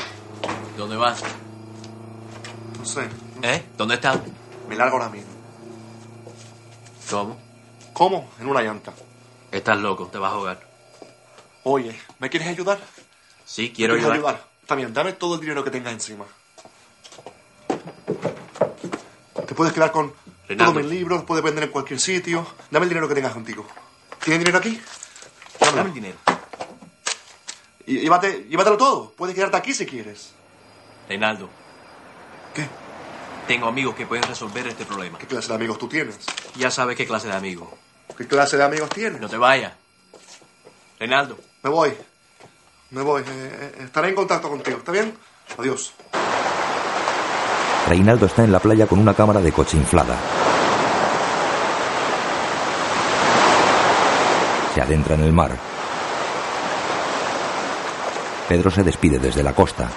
¿Dónde 0.79 0.97
vas? 0.97 1.23
No 2.79 2.87
sé. 2.87 3.07
¿Eh? 3.43 3.67
¿Dónde 3.77 3.97
estás? 3.97 4.17
Me 4.67 4.77
largo 4.77 4.97
ahora 4.97 5.11
mismo. 5.11 5.31
¿Cómo? 7.11 7.37
¿Cómo? 7.93 8.31
En 8.41 8.49
una 8.49 8.63
llanta. 8.63 8.95
Estás 9.53 9.79
loco, 9.79 10.07
te 10.09 10.19
vas 10.19 10.33
a 10.33 10.35
ahogar. 10.35 10.61
Oye, 11.65 11.99
¿me 12.19 12.29
quieres 12.31 12.49
ayudar? 12.49 12.79
Sí, 13.45 13.73
quiero 13.75 13.95
¿Me 13.95 14.01
quieres 14.01 14.19
ayudar. 14.19 14.45
Está 14.63 14.75
bien, 14.75 14.93
dame 14.93 15.15
todo 15.15 15.37
el 15.37 15.41
dinero 15.41 15.65
que 15.65 15.71
tengas 15.71 15.93
encima. 15.93 16.27
Te 19.47 19.55
puedes 19.55 19.73
quedar 19.73 19.91
con 19.91 20.13
Reinaldo. 20.47 20.73
todos 20.73 20.85
mis 20.85 20.93
libros, 20.93 21.25
puedes 21.25 21.43
vender 21.43 21.65
en 21.65 21.71
cualquier 21.71 21.99
sitio. 21.99 22.47
Dame 22.71 22.85
el 22.85 22.91
dinero 22.91 23.09
que 23.09 23.15
tengas 23.15 23.33
contigo. 23.33 23.67
¿Tienes 24.23 24.41
dinero 24.41 24.59
aquí? 24.59 24.81
Dame 25.61 25.81
el 25.89 25.95
dinero. 25.95 26.19
Y 27.87 28.01
llévate, 28.01 28.45
llévatelo 28.51 28.77
todo. 28.77 29.13
Puedes 29.13 29.35
quedarte 29.35 29.57
aquí 29.57 29.73
si 29.73 29.87
quieres. 29.87 30.33
Reinaldo. 31.09 31.49
¿Qué? 32.55 32.69
Tengo 33.47 33.67
amigos 33.67 33.95
que 33.95 34.05
pueden 34.05 34.25
resolver 34.25 34.67
este 34.67 34.85
problema. 34.85 35.17
¿Qué 35.19 35.27
clase 35.27 35.49
de 35.49 35.55
amigos 35.55 35.79
tú 35.79 35.89
tienes? 35.89 36.19
Ya 36.57 36.71
sabes 36.71 36.99
qué 36.99 37.07
clase 37.07 37.29
de 37.29 37.35
amigo. 37.35 37.79
¿Qué 38.19 38.27
clase 38.27 38.57
de 38.57 38.65
amigos 38.65 38.91
tienes? 38.91 39.21
No 39.21 39.29
te 39.29 39.37
vayas. 39.37 39.73
Reinaldo. 40.99 41.39
Me 41.63 41.71
voy. 41.71 41.95
Me 42.91 43.01
voy. 43.01 43.23
Eh, 43.23 43.25
eh, 43.29 43.85
estaré 43.85 44.09
en 44.09 44.17
contacto 44.17 44.49
contigo. 44.49 44.79
¿Está 44.79 44.91
bien? 44.91 45.17
Adiós. 45.57 45.95
Reinaldo 47.87 48.27
está 48.27 48.43
en 48.43 48.51
la 48.51 48.59
playa 48.59 48.89
con 48.89 48.99
una 48.99 49.15
cámara 49.15 49.41
de 49.41 49.53
coche 49.53 49.77
inflada. 49.77 50.17
Se 54.75 54.83
adentra 54.83 55.15
en 55.15 55.21
el 55.21 55.33
mar. 55.33 55.53
Pedro 58.49 58.69
se 58.73 58.83
despide 58.83 59.21
desde 59.21 59.45
la 59.45 59.53
costa. 59.53 59.89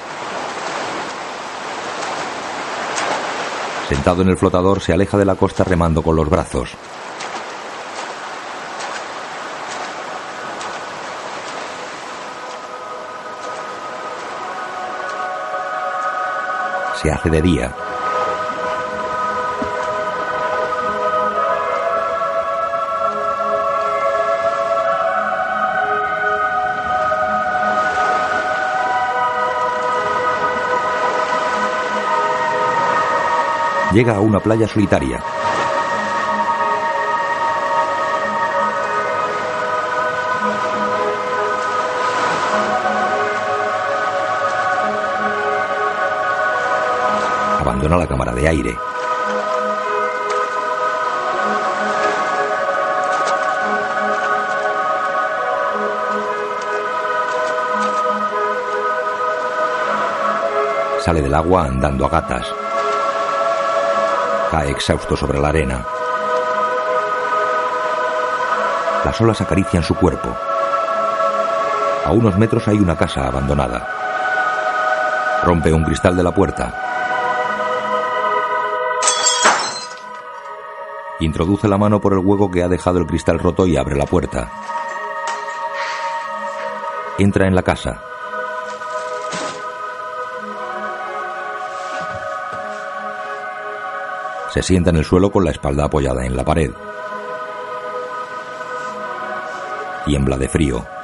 Sentado 3.89 4.21
en 4.21 4.29
el 4.29 4.37
flotador, 4.37 4.79
se 4.79 4.93
aleja 4.93 5.17
de 5.17 5.25
la 5.25 5.33
costa 5.33 5.63
remando 5.63 6.03
con 6.03 6.15
los 6.15 6.29
brazos. 6.29 6.77
Se 17.01 17.09
hace 17.09 17.31
de 17.31 17.41
día. 17.41 17.75
Llega 33.91 34.15
a 34.15 34.19
una 34.19 34.39
playa 34.39 34.67
solitaria. 34.67 35.23
La 47.97 48.07
cámara 48.07 48.31
de 48.31 48.47
aire. 48.47 48.77
Sale 61.01 61.21
del 61.21 61.33
agua 61.33 61.65
andando 61.65 62.05
a 62.05 62.09
gatas. 62.09 62.47
Cae 64.49 64.71
exhausto 64.71 65.17
sobre 65.17 65.39
la 65.39 65.49
arena. 65.49 65.85
Las 69.03 69.19
olas 69.19 69.41
acarician 69.41 69.83
su 69.83 69.95
cuerpo. 69.95 70.29
A 72.05 72.11
unos 72.11 72.37
metros 72.37 72.65
hay 72.69 72.79
una 72.79 72.95
casa 72.95 73.27
abandonada. 73.27 73.85
Rompe 75.43 75.73
un 75.73 75.83
cristal 75.83 76.15
de 76.15 76.23
la 76.23 76.31
puerta. 76.31 76.90
Introduce 81.21 81.67
la 81.67 81.77
mano 81.77 82.01
por 82.01 82.13
el 82.13 82.19
hueco 82.19 82.49
que 82.49 82.63
ha 82.63 82.67
dejado 82.67 82.97
el 82.97 83.05
cristal 83.05 83.37
roto 83.37 83.67
y 83.67 83.77
abre 83.77 83.95
la 83.95 84.05
puerta. 84.05 84.51
Entra 87.19 87.47
en 87.47 87.53
la 87.53 87.61
casa. 87.61 88.01
Se 94.49 94.63
sienta 94.63 94.89
en 94.89 94.97
el 94.97 95.05
suelo 95.05 95.31
con 95.31 95.45
la 95.45 95.51
espalda 95.51 95.85
apoyada 95.85 96.25
en 96.25 96.35
la 96.35 96.43
pared. 96.43 96.71
Tiembla 100.05 100.37
de 100.37 100.49
frío. 100.49 101.00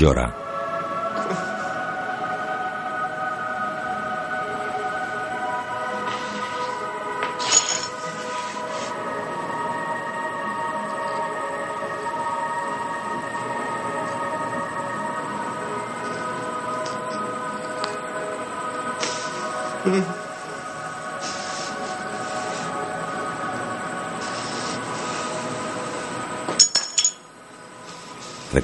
Llora. 0.00 0.49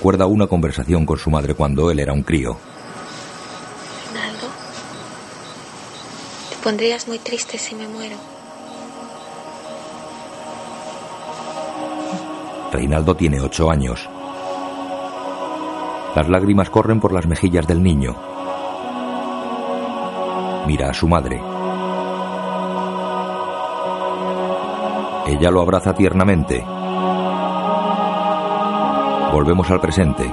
Recuerda 0.06 0.26
una 0.26 0.46
conversación 0.46 1.04
con 1.04 1.18
su 1.18 1.30
madre 1.30 1.54
cuando 1.54 1.90
él 1.90 1.98
era 1.98 2.12
un 2.12 2.22
crío. 2.22 2.56
Reinaldo, 4.14 4.46
te 6.48 6.56
pondrías 6.62 7.08
muy 7.08 7.18
triste 7.18 7.58
si 7.58 7.74
me 7.74 7.88
muero. 7.88 8.14
Reinaldo 12.70 13.16
tiene 13.16 13.40
ocho 13.40 13.68
años. 13.68 14.08
Las 16.14 16.28
lágrimas 16.28 16.70
corren 16.70 17.00
por 17.00 17.12
las 17.12 17.26
mejillas 17.26 17.66
del 17.66 17.82
niño. 17.82 18.14
Mira 20.68 20.90
a 20.90 20.94
su 20.94 21.08
madre. 21.08 21.42
Ella 25.26 25.50
lo 25.50 25.62
abraza 25.62 25.92
tiernamente. 25.96 26.64
Volvemos 29.32 29.70
al 29.70 29.80
presente. 29.80 30.32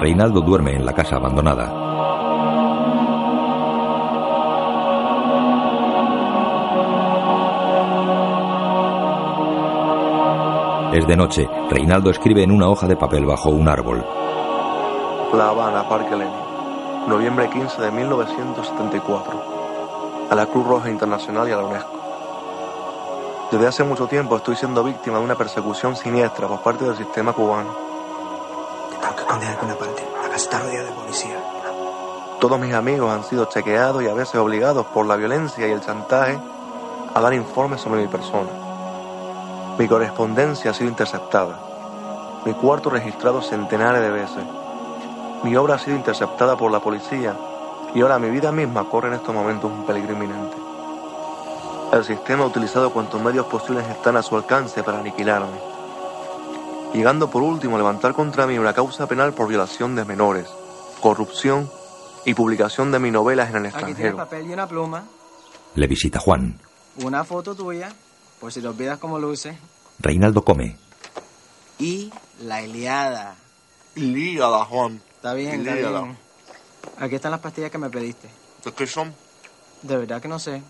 Reinaldo 0.00 0.40
duerme 0.42 0.76
en 0.76 0.84
la 0.84 0.92
casa 0.92 1.16
abandonada. 1.16 1.84
Es 10.92 11.06
de 11.08 11.16
noche. 11.16 11.48
Reinaldo 11.70 12.10
escribe 12.10 12.42
en 12.44 12.52
una 12.52 12.68
hoja 12.68 12.86
de 12.86 12.96
papel 12.96 13.26
bajo 13.26 13.50
un 13.50 13.66
árbol. 13.66 14.04
La 15.32 15.48
Habana, 15.48 15.88
Parque 15.88 16.14
Lenin. 16.14 16.32
Noviembre 17.08 17.50
15 17.50 17.82
de 17.82 17.90
1974. 17.90 19.53
A 20.30 20.34
la 20.34 20.46
Cruz 20.46 20.66
Roja 20.66 20.88
Internacional 20.88 21.48
y 21.48 21.52
a 21.52 21.56
la 21.56 21.64
UNESCO. 21.64 22.04
Desde 23.52 23.66
hace 23.66 23.84
mucho 23.84 24.06
tiempo 24.06 24.36
estoy 24.36 24.56
siendo 24.56 24.82
víctima 24.82 25.18
de 25.18 25.24
una 25.24 25.34
persecución 25.34 25.94
siniestra 25.96 26.48
por 26.48 26.60
parte 26.60 26.84
del 26.84 26.96
sistema 26.96 27.32
cubano. 27.32 27.74
Te 28.90 28.96
tengo 28.96 29.14
que 29.14 29.22
esconder 29.22 29.48
en 29.48 29.54
alguna 29.54 29.74
parte. 29.74 30.02
La 30.22 30.28
casa 30.28 30.36
está 30.36 30.58
rodeada 30.60 30.88
de 30.88 30.92
policía. 30.92 31.36
Todos 32.40 32.58
mis 32.58 32.74
amigos 32.74 33.12
han 33.12 33.22
sido 33.22 33.44
chequeados 33.44 34.02
y 34.02 34.08
a 34.08 34.14
veces 34.14 34.36
obligados 34.36 34.86
por 34.86 35.06
la 35.06 35.16
violencia 35.16 35.68
y 35.68 35.72
el 35.72 35.82
chantaje 35.82 36.38
a 37.14 37.20
dar 37.20 37.34
informes 37.34 37.82
sobre 37.82 38.02
mi 38.02 38.08
persona. 38.08 38.50
Mi 39.78 39.86
correspondencia 39.86 40.70
ha 40.70 40.74
sido 40.74 40.88
interceptada. 40.88 41.58
Mi 42.44 42.54
cuarto 42.54 42.90
registrado 42.90 43.42
centenares 43.42 44.00
de 44.00 44.10
veces. 44.10 44.44
Mi 45.42 45.54
obra 45.56 45.74
ha 45.74 45.78
sido 45.78 45.96
interceptada 45.96 46.56
por 46.56 46.72
la 46.72 46.80
policía 46.80 47.36
y 47.94 48.00
ahora 48.00 48.18
mi 48.18 48.30
vida 48.30 48.50
misma 48.52 48.88
corre 48.90 49.08
en 49.08 49.14
estos 49.14 49.34
momentos 49.34 49.70
un 49.70 49.86
peligro 49.86 50.12
inminente. 50.14 50.56
El 51.92 52.04
sistema 52.04 52.44
ha 52.44 52.46
utilizado 52.46 52.92
cuantos 52.92 53.20
medios 53.22 53.46
posibles 53.46 53.86
están 53.88 54.16
a 54.16 54.22
su 54.22 54.36
alcance 54.36 54.82
para 54.82 54.98
aniquilarme, 54.98 55.58
llegando 56.92 57.30
por 57.30 57.42
último 57.42 57.76
a 57.76 57.78
levantar 57.78 58.14
contra 58.14 58.46
mí 58.46 58.58
una 58.58 58.72
causa 58.72 59.06
penal 59.06 59.32
por 59.32 59.46
violación 59.48 59.94
de 59.94 60.04
menores, 60.04 60.48
corrupción 61.00 61.70
y 62.24 62.34
publicación 62.34 62.90
de 62.90 62.98
mis 62.98 63.12
novelas 63.12 63.50
en 63.50 63.56
el 63.56 63.66
Aquí 63.66 63.76
extranjero. 63.76 64.16
papel 64.16 64.46
y 64.48 64.52
una 64.52 64.66
pluma. 64.66 65.04
Le 65.76 65.86
visita 65.86 66.18
Juan. 66.18 66.58
Una 67.04 67.22
foto 67.24 67.54
tuya, 67.54 67.92
por 68.40 68.52
si 68.52 68.60
te 68.60 68.68
olvidas 68.68 68.98
cómo 68.98 69.18
luce. 69.18 69.58
Reinaldo 70.00 70.44
come. 70.44 70.76
Y 71.78 72.12
la 72.40 72.62
Iliada. 72.62 73.36
Líala, 73.94 74.64
Juan. 74.64 75.00
Está 75.16 75.34
bien, 75.34 75.66
está 75.66 75.74
bien. 76.00 76.23
Aquí 76.98 77.16
están 77.16 77.30
las 77.30 77.40
pastillas 77.40 77.70
que 77.70 77.78
me 77.78 77.90
pediste. 77.90 78.28
¿De 78.64 78.72
qué 78.72 78.86
son? 78.86 79.14
De 79.82 79.96
verdad 79.96 80.22
que 80.22 80.28
no 80.28 80.38
sé, 80.38 80.62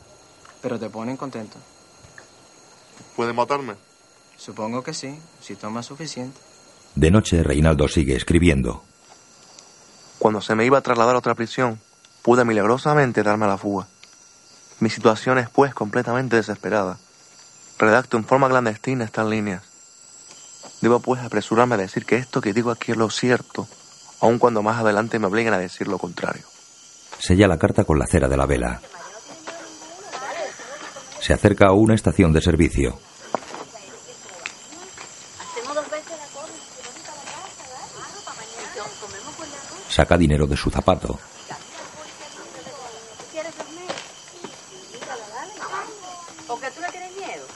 pero 0.61 0.79
te 0.79 0.91
ponen 0.91 1.17
contento. 1.17 1.57
¿Puede 3.17 3.33
matarme? 3.33 3.75
Supongo 4.37 4.83
que 4.83 4.95
sí, 4.95 5.19
si 5.41 5.55
tomas 5.55 5.87
suficiente. 5.87 6.39
De 6.95 7.11
noche, 7.11 7.43
Reinaldo 7.43 7.89
sigue 7.89 8.17
escribiendo. 8.17 8.83
Cuando 10.19 10.41
se 10.41 10.55
me 10.55 10.65
iba 10.65 10.79
a 10.79 10.83
trasladar 10.83 11.15
a 11.15 11.19
otra 11.19 11.35
prisión, 11.35 11.81
pude 12.23 12.45
milagrosamente 12.45 13.23
darme 13.23 13.45
a 13.45 13.49
la 13.49 13.59
fuga. 13.59 13.87
Mi 14.81 14.91
situación 14.91 15.39
es, 15.39 15.49
pues, 15.49 15.75
completamente 15.75 16.37
desesperada. 16.37 16.99
Redacto 17.79 18.17
en 18.17 18.25
forma 18.25 18.49
clandestina 18.49 19.05
estas 19.05 19.27
líneas. 19.27 19.63
Debo, 20.81 21.01
pues, 21.01 21.23
apresurarme 21.23 21.75
a 21.75 21.79
decir 21.79 22.05
que 22.05 22.17
esto 22.17 22.41
que 22.41 22.53
digo 22.53 22.71
aquí 22.71 22.93
es 22.93 22.99
lo 22.99 23.11
cierto, 23.11 23.69
aun 24.25 24.39
cuando 24.39 24.63
más 24.63 24.81
adelante 24.81 25.19
me 25.19 25.27
obliguen 25.27 25.53
a 25.53 25.59
decir 25.59 25.87
lo 25.87 25.99
contrario. 25.99 26.45
Sella 27.19 27.47
la 27.47 27.59
carta 27.59 27.85
con 27.85 27.99
la 27.99 28.07
cera 28.07 28.27
de 28.27 28.39
la 28.39 28.47
vela. 28.47 28.81
Se 31.21 31.35
acerca 31.35 31.67
a 31.67 31.73
una 31.73 31.95
estación 31.95 32.33
de 32.33 32.41
servicio. 32.41 32.99
Saca 39.91 40.17
dinero 40.17 40.47
de 40.47 40.57
su 40.57 40.71
zapato. 40.71 41.19
¿O 46.49 46.61
que 46.61 46.71
tú 46.71 46.81
le 46.81 46.89
tienes 46.89 47.13
miedo? 47.15 47.47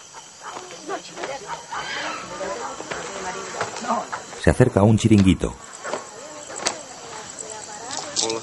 No, 0.86 0.98
chico, 0.98 1.20
Se 4.42 4.50
acerca 4.50 4.80
a 4.80 4.82
un 4.82 4.98
chiringuito. 4.98 5.54
Hola. 8.20 8.40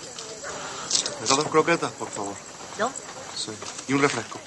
¿Me 1.19 1.27
das 1.27 1.37
dos 1.37 1.44
croquetas, 1.55 1.91
por 1.93 2.09
favor? 2.09 2.33
¿No? 2.77 2.91
Sí. 3.33 3.51
Y 3.87 3.93
un 3.93 4.01
refresco. 4.01 4.37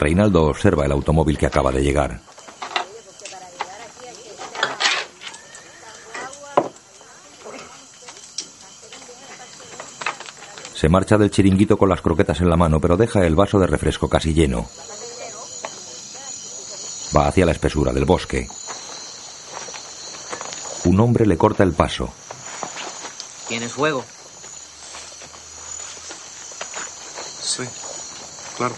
Reinaldo 0.00 0.42
observa 0.46 0.86
el 0.86 0.92
automóvil 0.92 1.38
que 1.38 1.46
acaba 1.46 1.70
de 1.70 1.82
llegar. 1.82 2.20
Se 10.86 10.90
marcha 10.90 11.18
del 11.18 11.32
chiringuito 11.32 11.76
con 11.76 11.88
las 11.88 12.00
croquetas 12.00 12.40
en 12.40 12.48
la 12.48 12.56
mano, 12.56 12.78
pero 12.80 12.96
deja 12.96 13.26
el 13.26 13.34
vaso 13.34 13.58
de 13.58 13.66
refresco 13.66 14.08
casi 14.08 14.32
lleno. 14.32 14.70
Va 17.12 17.26
hacia 17.26 17.44
la 17.44 17.50
espesura 17.50 17.92
del 17.92 18.04
bosque. 18.04 18.46
Un 20.84 21.00
hombre 21.00 21.26
le 21.26 21.36
corta 21.36 21.64
el 21.64 21.72
paso. 21.72 22.08
¿Tienes 23.48 23.72
fuego? 23.72 24.04
Sí, 27.42 27.64
claro. 28.56 28.76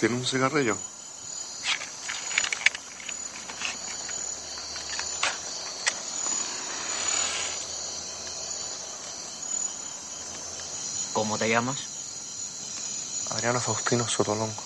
¿Tiene 0.00 0.16
un 0.16 0.24
cigarrillo? 0.26 0.76
¿Cómo 11.14 11.33
te 11.44 11.50
llamas? 11.50 11.76
Adriano 13.32 13.60
Faustino 13.60 14.08
Sotolongo. 14.08 14.62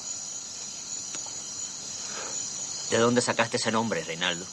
¿De 2.91 2.99
dónde 2.99 3.21
sacaste 3.21 3.57
ese 3.57 3.73
nombre, 3.73 4.05
Reinaldo? 4.05 4.47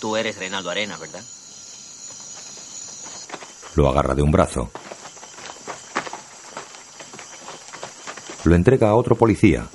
Tú 0.00 0.16
eres 0.16 0.38
Reinaldo 0.38 0.70
Arenas, 0.70 0.98
¿verdad? 0.98 1.22
Lo 3.76 3.88
agarra 3.88 4.16
de 4.16 4.22
un 4.22 4.32
brazo. 4.32 4.72
Lo 8.42 8.56
entrega 8.56 8.88
a 8.88 8.96
otro 8.96 9.14
policía. 9.14 9.68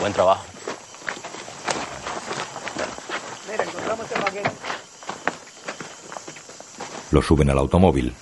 Buen 0.00 0.14
trabajo. 0.14 0.44
Mira, 3.50 3.64
encontramos 3.64 4.06
este 4.06 4.20
paquete. 4.20 4.50
Lo 7.10 7.20
suben 7.20 7.50
al 7.50 7.58
automóvil. 7.58 8.16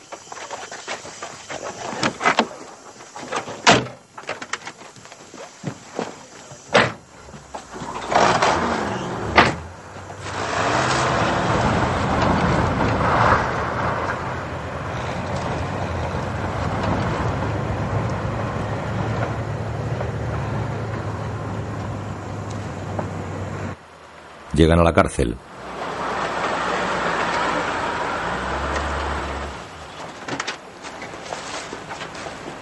Llegan 24.73 24.87
a 24.87 24.89
la 24.89 24.95
cárcel. 24.95 25.37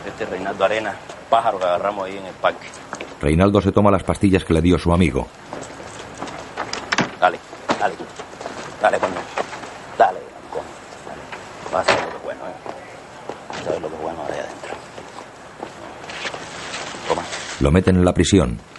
Este 0.04 0.24
es 0.24 0.30
Reinaldo 0.30 0.64
Arena, 0.64 0.96
pájaro 1.28 1.60
que 1.60 1.66
agarramos 1.66 2.06
ahí 2.06 2.16
en 2.16 2.26
el 2.26 2.34
parque. 2.34 2.66
Reinaldo 3.20 3.60
se 3.60 3.70
toma 3.70 3.92
las 3.92 4.02
pastillas 4.02 4.44
que 4.44 4.54
le 4.54 4.60
dio 4.60 4.76
su 4.76 4.92
amigo. 4.92 5.28
Dale, 7.20 7.38
dale. 7.78 7.94
Dale, 8.82 8.98
coño. 8.98 9.14
Dale. 9.96 10.18
Vas 11.72 11.88
a 11.88 11.94
ver 11.94 12.02
lo 12.02 12.10
que 12.10 12.16
es 12.16 12.22
bueno, 12.24 12.40
¿eh? 12.40 12.54
Vas 13.50 13.68
a 13.68 13.70
ver 13.70 13.82
lo 13.82 13.88
que 13.88 13.94
es 13.94 14.02
bueno 14.02 14.24
de 14.24 14.40
adentro. 14.40 14.74
Toma. 17.06 17.22
Lo 17.60 17.70
meten 17.70 17.94
en 17.94 18.04
la 18.04 18.12
prisión. 18.12 18.69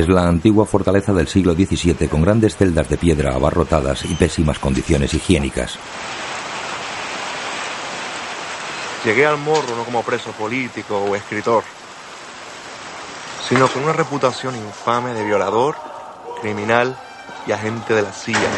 Es 0.00 0.08
la 0.08 0.26
antigua 0.26 0.64
fortaleza 0.64 1.12
del 1.12 1.28
siglo 1.28 1.52
XVII 1.52 2.08
con 2.08 2.22
grandes 2.22 2.56
celdas 2.56 2.88
de 2.88 2.96
piedra 2.96 3.34
abarrotadas 3.34 4.06
y 4.06 4.14
pésimas 4.14 4.58
condiciones 4.58 5.12
higiénicas. 5.12 5.78
Llegué 9.04 9.26
al 9.26 9.36
morro 9.36 9.76
no 9.76 9.84
como 9.84 10.02
preso 10.02 10.30
político 10.32 10.96
o 10.96 11.14
escritor, 11.14 11.64
sino 13.46 13.68
con 13.68 13.82
una 13.82 13.92
reputación 13.92 14.56
infame 14.56 15.12
de 15.12 15.22
violador, 15.22 15.76
criminal 16.40 16.96
y 17.46 17.52
agente 17.52 17.92
de 17.92 18.00
la 18.00 18.12
CIA. 18.12 18.50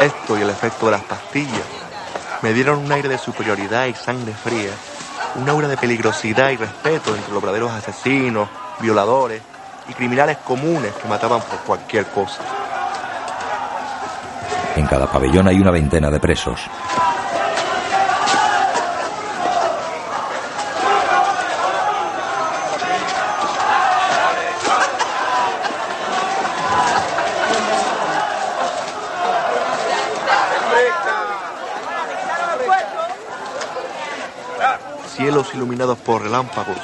Esto 0.00 0.36
y 0.36 0.42
el 0.42 0.50
efecto 0.50 0.86
de 0.86 0.92
las 0.92 1.04
pastillas 1.04 1.68
me 2.42 2.52
dieron 2.52 2.80
un 2.80 2.90
aire 2.90 3.08
de 3.08 3.18
superioridad 3.18 3.86
y 3.86 3.94
sangre 3.94 4.34
fría, 4.34 4.72
un 5.36 5.48
aura 5.48 5.68
de 5.68 5.76
peligrosidad 5.76 6.50
y 6.50 6.56
respeto 6.56 7.14
entre 7.14 7.32
los 7.32 7.42
verdaderos 7.42 7.72
asesinos, 7.72 8.48
violadores 8.80 9.42
y 9.88 9.94
criminales 9.94 10.38
comunes 10.38 10.92
que 10.94 11.08
mataban 11.08 11.40
por 11.42 11.58
cualquier 11.60 12.06
cosa. 12.06 12.42
En 14.76 14.86
cada 14.86 15.06
pabellón 15.06 15.48
hay 15.48 15.60
una 15.60 15.70
veintena 15.70 16.10
de 16.10 16.20
presos. 16.20 16.60
Cielos 35.34 35.52
iluminados 35.56 35.98
por 35.98 36.22
relámpagos 36.22 36.78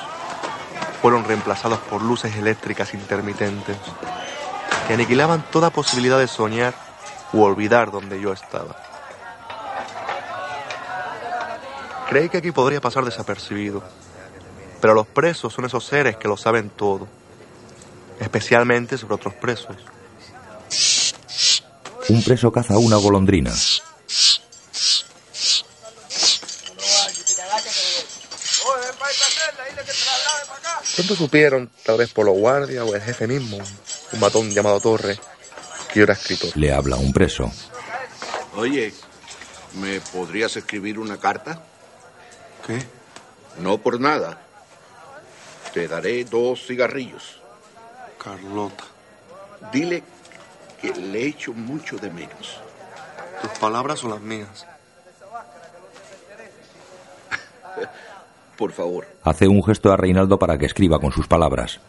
fueron 1.01 1.23
reemplazados 1.23 1.79
por 1.89 2.03
luces 2.03 2.35
eléctricas 2.35 2.95
intermitentes 2.95 3.77
que 4.89 4.95
aniquilaban 4.95 5.45
toda 5.53 5.71
posibilidad 5.71 6.19
de 6.19 6.27
soñar 6.27 6.75
u 7.33 7.43
olvidar 7.43 7.93
donde 7.93 8.21
yo 8.21 8.33
estaba. 8.33 8.75
Creí 12.09 12.29
que 12.29 12.39
aquí 12.39 12.51
podría 12.51 12.81
pasar 12.81 13.05
desapercibido, 13.05 13.85
pero 14.81 14.95
los 14.95 15.07
presos 15.07 15.53
son 15.53 15.67
esos 15.67 15.85
seres 15.85 16.17
que 16.17 16.27
lo 16.27 16.37
saben 16.37 16.71
todo, 16.71 17.07
especialmente 18.19 18.99
sobre 18.99 19.15
otros 19.15 19.35
presos. 19.35 19.77
Un 22.09 22.21
preso 22.25 22.51
caza 22.51 22.77
una 22.79 22.97
golondrina. 22.97 23.53
Pronto 31.01 31.17
supieron, 31.17 31.71
tal 31.83 31.97
vez 31.97 32.13
por 32.13 32.27
los 32.27 32.37
guardias 32.37 32.85
o 32.87 32.95
el 32.95 33.01
jefe 33.01 33.27
mismo, 33.27 33.57
un 34.13 34.21
matón 34.21 34.51
llamado 34.51 34.81
Torre, 34.81 35.19
que 35.91 36.01
yo 36.01 36.03
era 36.03 36.13
escritor. 36.13 36.55
Le 36.55 36.75
habla 36.75 36.97
un 36.97 37.11
preso. 37.11 37.51
Oye, 38.55 38.93
¿me 39.81 40.03
podrías 40.03 40.55
escribir 40.59 40.99
una 40.99 41.17
carta? 41.17 41.63
¿Qué? 42.67 42.85
No 43.63 43.79
por 43.79 43.99
nada. 43.99 44.43
Te 45.73 45.89
daré 45.89 46.23
dos 46.27 46.67
cigarrillos. 46.67 47.41
Carlota. 48.23 48.85
Dile 49.73 50.03
que 50.83 50.91
le 50.91 51.25
echo 51.25 51.55
mucho 51.55 51.97
de 51.97 52.11
menos. 52.11 52.61
Tus 53.41 53.53
palabras 53.53 54.01
son 54.01 54.11
las 54.11 54.21
mías. 54.21 54.67
Por 58.61 58.73
favor. 58.73 59.07
Hace 59.25 59.49
un 59.49 59.65
gesto 59.65 59.91
a 59.91 59.97
Reinaldo 59.97 60.39
para 60.39 60.59
que 60.59 60.67
escriba 60.67 60.99
con 60.99 61.13
sus 61.13 61.27
palabras. 61.27 61.81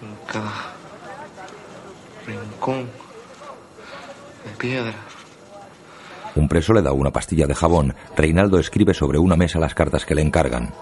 En 0.00 0.32
cada 0.32 0.52
rincón 2.24 2.88
de 4.44 4.56
piedra. 4.56 4.94
Un 6.36 6.46
preso 6.46 6.72
le 6.72 6.82
da 6.82 6.92
una 6.92 7.10
pastilla 7.10 7.48
de 7.48 7.54
jabón. 7.56 7.96
Reinaldo 8.16 8.60
escribe 8.60 8.94
sobre 8.94 9.18
una 9.18 9.34
mesa 9.34 9.58
las 9.58 9.74
cartas 9.74 10.06
que 10.06 10.14
le 10.14 10.22
encargan. 10.22 10.72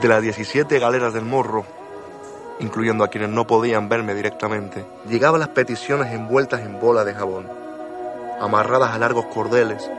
De 0.00 0.08
las 0.08 0.22
17 0.22 0.78
galeras 0.78 1.12
del 1.12 1.26
morro, 1.26 1.66
incluyendo 2.60 3.04
a 3.04 3.08
quienes 3.08 3.28
no 3.28 3.46
podían 3.46 3.90
verme 3.90 4.14
directamente, 4.14 4.86
llegaban 5.06 5.40
las 5.40 5.50
peticiones 5.50 6.14
envueltas 6.14 6.62
en 6.62 6.80
bola 6.80 7.04
de 7.04 7.12
jabón, 7.12 7.46
amarradas 8.40 8.92
a 8.92 8.98
largos 8.98 9.26
cordeles 9.26 9.90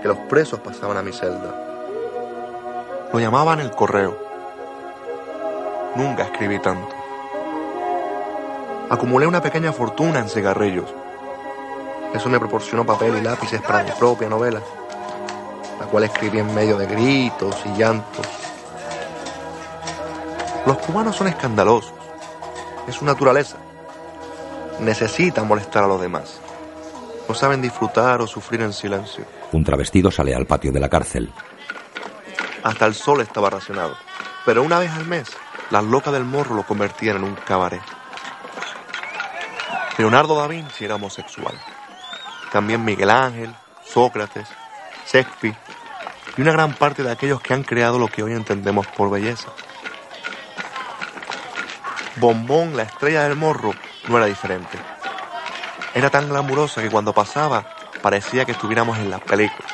que 0.00 0.08
los 0.08 0.18
presos 0.18 0.60
pasaban 0.60 0.96
a 0.96 1.02
mi 1.02 1.12
celda. 1.12 1.54
Lo 3.12 3.18
llamaban 3.18 3.60
el 3.60 3.70
correo. 3.70 4.16
Nunca 5.94 6.24
escribí 6.24 6.58
tanto. 6.58 6.94
Acumulé 8.90 9.26
una 9.26 9.42
pequeña 9.42 9.72
fortuna 9.72 10.18
en 10.18 10.28
cigarrillos. 10.28 10.92
Eso 12.14 12.28
me 12.28 12.38
proporcionó 12.38 12.86
papel 12.86 13.16
y 13.18 13.20
lápices 13.20 13.60
para 13.60 13.82
mi 13.82 13.90
propia 13.92 14.28
novela, 14.28 14.60
la 15.78 15.86
cual 15.86 16.04
escribí 16.04 16.38
en 16.38 16.54
medio 16.54 16.78
de 16.78 16.86
gritos 16.86 17.56
y 17.66 17.78
llantos. 17.78 18.26
Los 20.66 20.78
cubanos 20.78 21.16
son 21.16 21.28
escandalosos. 21.28 21.92
Es 22.86 22.94
su 22.94 23.04
naturaleza. 23.04 23.56
Necesitan 24.80 25.46
molestar 25.46 25.84
a 25.84 25.86
los 25.86 26.00
demás. 26.00 26.40
No 27.28 27.34
saben 27.34 27.60
disfrutar 27.60 28.20
o 28.22 28.26
sufrir 28.26 28.62
en 28.62 28.72
silencio. 28.72 29.24
Un 29.52 29.64
travestido 29.64 30.10
sale 30.10 30.34
al 30.34 30.46
patio 30.46 30.72
de 30.72 30.80
la 30.80 30.88
cárcel. 30.88 31.32
Hasta 32.62 32.86
el 32.86 32.94
sol 32.94 33.20
estaba 33.20 33.48
racionado. 33.48 33.96
Pero 34.44 34.62
una 34.62 34.78
vez 34.78 34.90
al 34.90 35.06
mes, 35.06 35.28
las 35.70 35.84
locas 35.84 36.12
del 36.12 36.24
morro 36.24 36.54
lo 36.54 36.64
convertían 36.64 37.16
en 37.16 37.24
un 37.24 37.34
cabaret. 37.34 37.80
Leonardo 39.96 40.36
da 40.36 40.46
Vinci 40.46 40.84
era 40.84 40.96
homosexual. 40.96 41.54
También 42.52 42.84
Miguel 42.84 43.10
Ángel, 43.10 43.54
Sócrates, 43.84 44.48
Shakespeare 45.10 45.56
y 46.36 46.42
una 46.42 46.52
gran 46.52 46.74
parte 46.74 47.02
de 47.02 47.10
aquellos 47.10 47.40
que 47.40 47.52
han 47.52 47.64
creado 47.64 47.98
lo 47.98 48.08
que 48.08 48.22
hoy 48.22 48.32
entendemos 48.32 48.86
por 48.86 49.10
belleza. 49.10 49.48
Bombón, 52.16 52.76
la 52.76 52.84
estrella 52.84 53.24
del 53.24 53.36
morro, 53.36 53.74
no 54.08 54.16
era 54.16 54.26
diferente. 54.26 54.78
Era 55.94 56.10
tan 56.10 56.28
glamurosa 56.28 56.82
que 56.82 56.90
cuando 56.90 57.12
pasaba 57.12 57.77
parecía 58.02 58.44
que 58.44 58.52
estuviéramos 58.52 58.98
en 58.98 59.10
las 59.10 59.20
películas. 59.20 59.72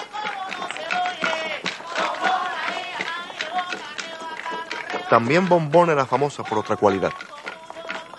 También 5.08 5.48
Bombón 5.48 5.90
era 5.90 6.06
famosa 6.06 6.42
por 6.42 6.58
otra 6.58 6.76
cualidad. 6.76 7.12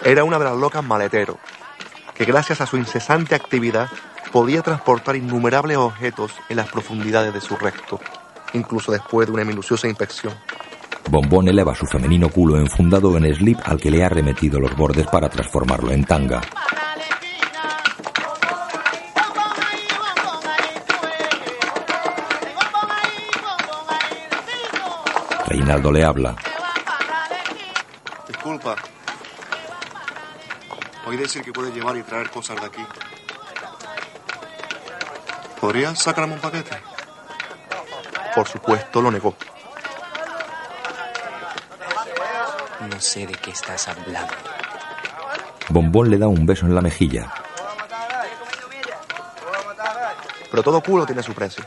Era 0.03 0.23
una 0.23 0.39
de 0.39 0.45
las 0.45 0.55
locas 0.55 0.83
maleteros, 0.83 1.37
que 2.13 2.25
gracias 2.25 2.61
a 2.61 2.65
su 2.65 2.77
incesante 2.77 3.35
actividad 3.35 3.89
podía 4.31 4.61
transportar 4.61 5.15
innumerables 5.15 5.77
objetos 5.77 6.31
en 6.49 6.57
las 6.57 6.69
profundidades 6.69 7.33
de 7.33 7.41
su 7.41 7.55
recto, 7.55 7.99
incluso 8.53 8.91
después 8.91 9.27
de 9.27 9.33
una 9.33 9.43
minuciosa 9.43 9.87
inspección. 9.87 10.33
Bombón 11.09 11.47
eleva 11.47 11.75
su 11.75 11.85
femenino 11.85 12.29
culo 12.29 12.57
enfundado 12.57 13.15
en 13.17 13.33
slip 13.33 13.59
al 13.63 13.79
que 13.79 13.91
le 13.91 14.03
ha 14.03 14.09
remetido 14.09 14.59
los 14.59 14.75
bordes 14.75 15.05
para 15.07 15.29
transformarlo 15.29 15.91
en 15.91 16.03
tanga. 16.03 16.41
Reinaldo 25.55 25.89
le 25.89 26.03
habla. 26.03 26.35
Disculpa. 28.27 28.75
Oí 31.05 31.15
decir 31.15 31.43
que 31.43 31.53
puedes 31.53 31.73
llevar 31.73 31.95
y 31.95 32.03
traer 32.03 32.29
cosas 32.29 32.59
de 32.59 32.67
aquí. 32.67 32.85
¿Podrías 35.61 35.97
sacarme 35.97 36.33
un 36.33 36.41
paquete? 36.41 36.77
Por 38.35 38.45
supuesto, 38.49 39.01
lo 39.01 39.09
negó. 39.09 39.33
No 42.89 42.99
sé 42.99 43.25
de 43.25 43.35
qué 43.35 43.51
estás 43.51 43.87
hablando. 43.87 44.33
Bombón 45.69 46.09
le 46.09 46.17
da 46.17 46.27
un 46.27 46.45
beso 46.45 46.65
en 46.65 46.75
la 46.75 46.81
mejilla. 46.81 47.33
Pero 50.51 50.63
todo 50.63 50.81
culo 50.81 51.05
tiene 51.05 51.23
su 51.23 51.33
precio. 51.33 51.63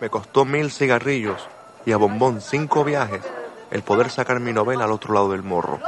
Me 0.00 0.08
costó 0.08 0.46
mil 0.46 0.70
cigarrillos 0.70 1.46
y 1.84 1.92
a 1.92 1.98
Bombón 1.98 2.40
cinco 2.40 2.84
viajes 2.84 3.20
el 3.70 3.82
poder 3.82 4.10
sacar 4.10 4.40
mi 4.40 4.52
novela 4.52 4.84
al 4.84 4.92
otro 4.92 5.12
lado 5.12 5.30
del 5.30 5.42
morro. 5.42 5.78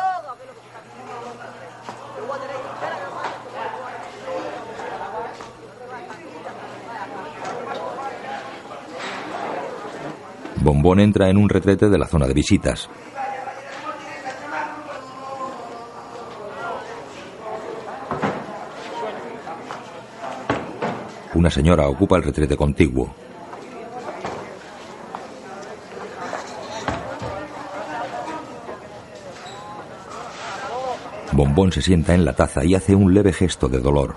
Bombón 10.56 11.00
entra 11.00 11.28
en 11.28 11.38
un 11.38 11.48
retrete 11.48 11.88
de 11.88 11.98
la 11.98 12.06
zona 12.06 12.26
de 12.26 12.34
visitas. 12.34 12.88
Una 21.34 21.50
señora 21.50 21.88
ocupa 21.88 22.16
el 22.18 22.22
retrete 22.22 22.56
contiguo. 22.56 23.21
Bombón 31.52 31.70
se 31.70 31.82
sienta 31.82 32.14
en 32.14 32.24
la 32.24 32.32
taza 32.32 32.64
y 32.64 32.74
hace 32.74 32.94
un 32.94 33.12
leve 33.12 33.30
gesto 33.30 33.68
de 33.68 33.78
dolor. 33.78 34.14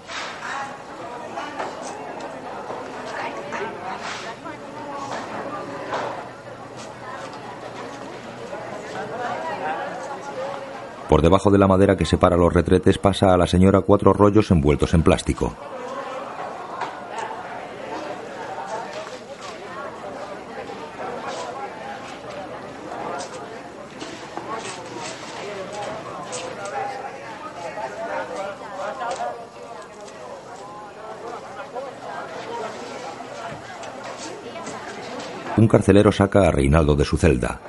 Por 11.09 11.21
debajo 11.21 11.51
de 11.51 11.57
la 11.57 11.67
madera 11.67 11.97
que 11.97 12.05
separa 12.05 12.37
los 12.37 12.53
retretes 12.53 12.97
pasa 12.97 13.33
a 13.33 13.37
la 13.37 13.47
señora 13.47 13.81
cuatro 13.81 14.13
rollos 14.13 14.49
envueltos 14.51 14.93
en 14.93 15.03
plástico. 15.03 15.53
Un 35.65 35.69
carcelero 35.69 36.11
saca 36.11 36.47
a 36.47 36.51
Reinaldo 36.51 36.95
de 36.95 37.03
su 37.03 37.17
celda. 37.17 37.59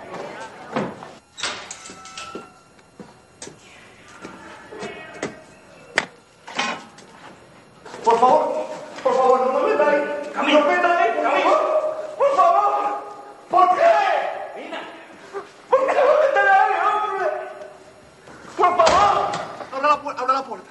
Por 8.04 8.20
favor, 8.20 8.66
por 9.02 9.14
favor, 9.14 9.46
no 9.50 9.60
me 9.60 9.70
metan 9.70 9.88
ahí. 9.88 10.02
Camino, 10.34 10.60
no 10.60 10.66
me 10.66 10.76
metan 10.76 10.92
ahí, 10.92 11.10
camino. 11.22 11.50
Por 12.18 12.36
favor. 12.36 12.98
¿Por 13.48 13.68
qué? 13.76 14.60
Mira. 14.60 14.80
¿Por 15.70 15.86
qué 15.86 15.94
no 15.94 16.02
me 16.04 16.16
metan 16.26 16.48
ahí, 16.52 16.74
hombre? 16.92 17.26
Por 18.58 18.76
favor. 18.76 19.30
Abre 19.72 19.88
la 19.88 20.02
puerta, 20.02 20.20
abre 20.20 20.34
la 20.34 20.44
puerta. 20.44 20.70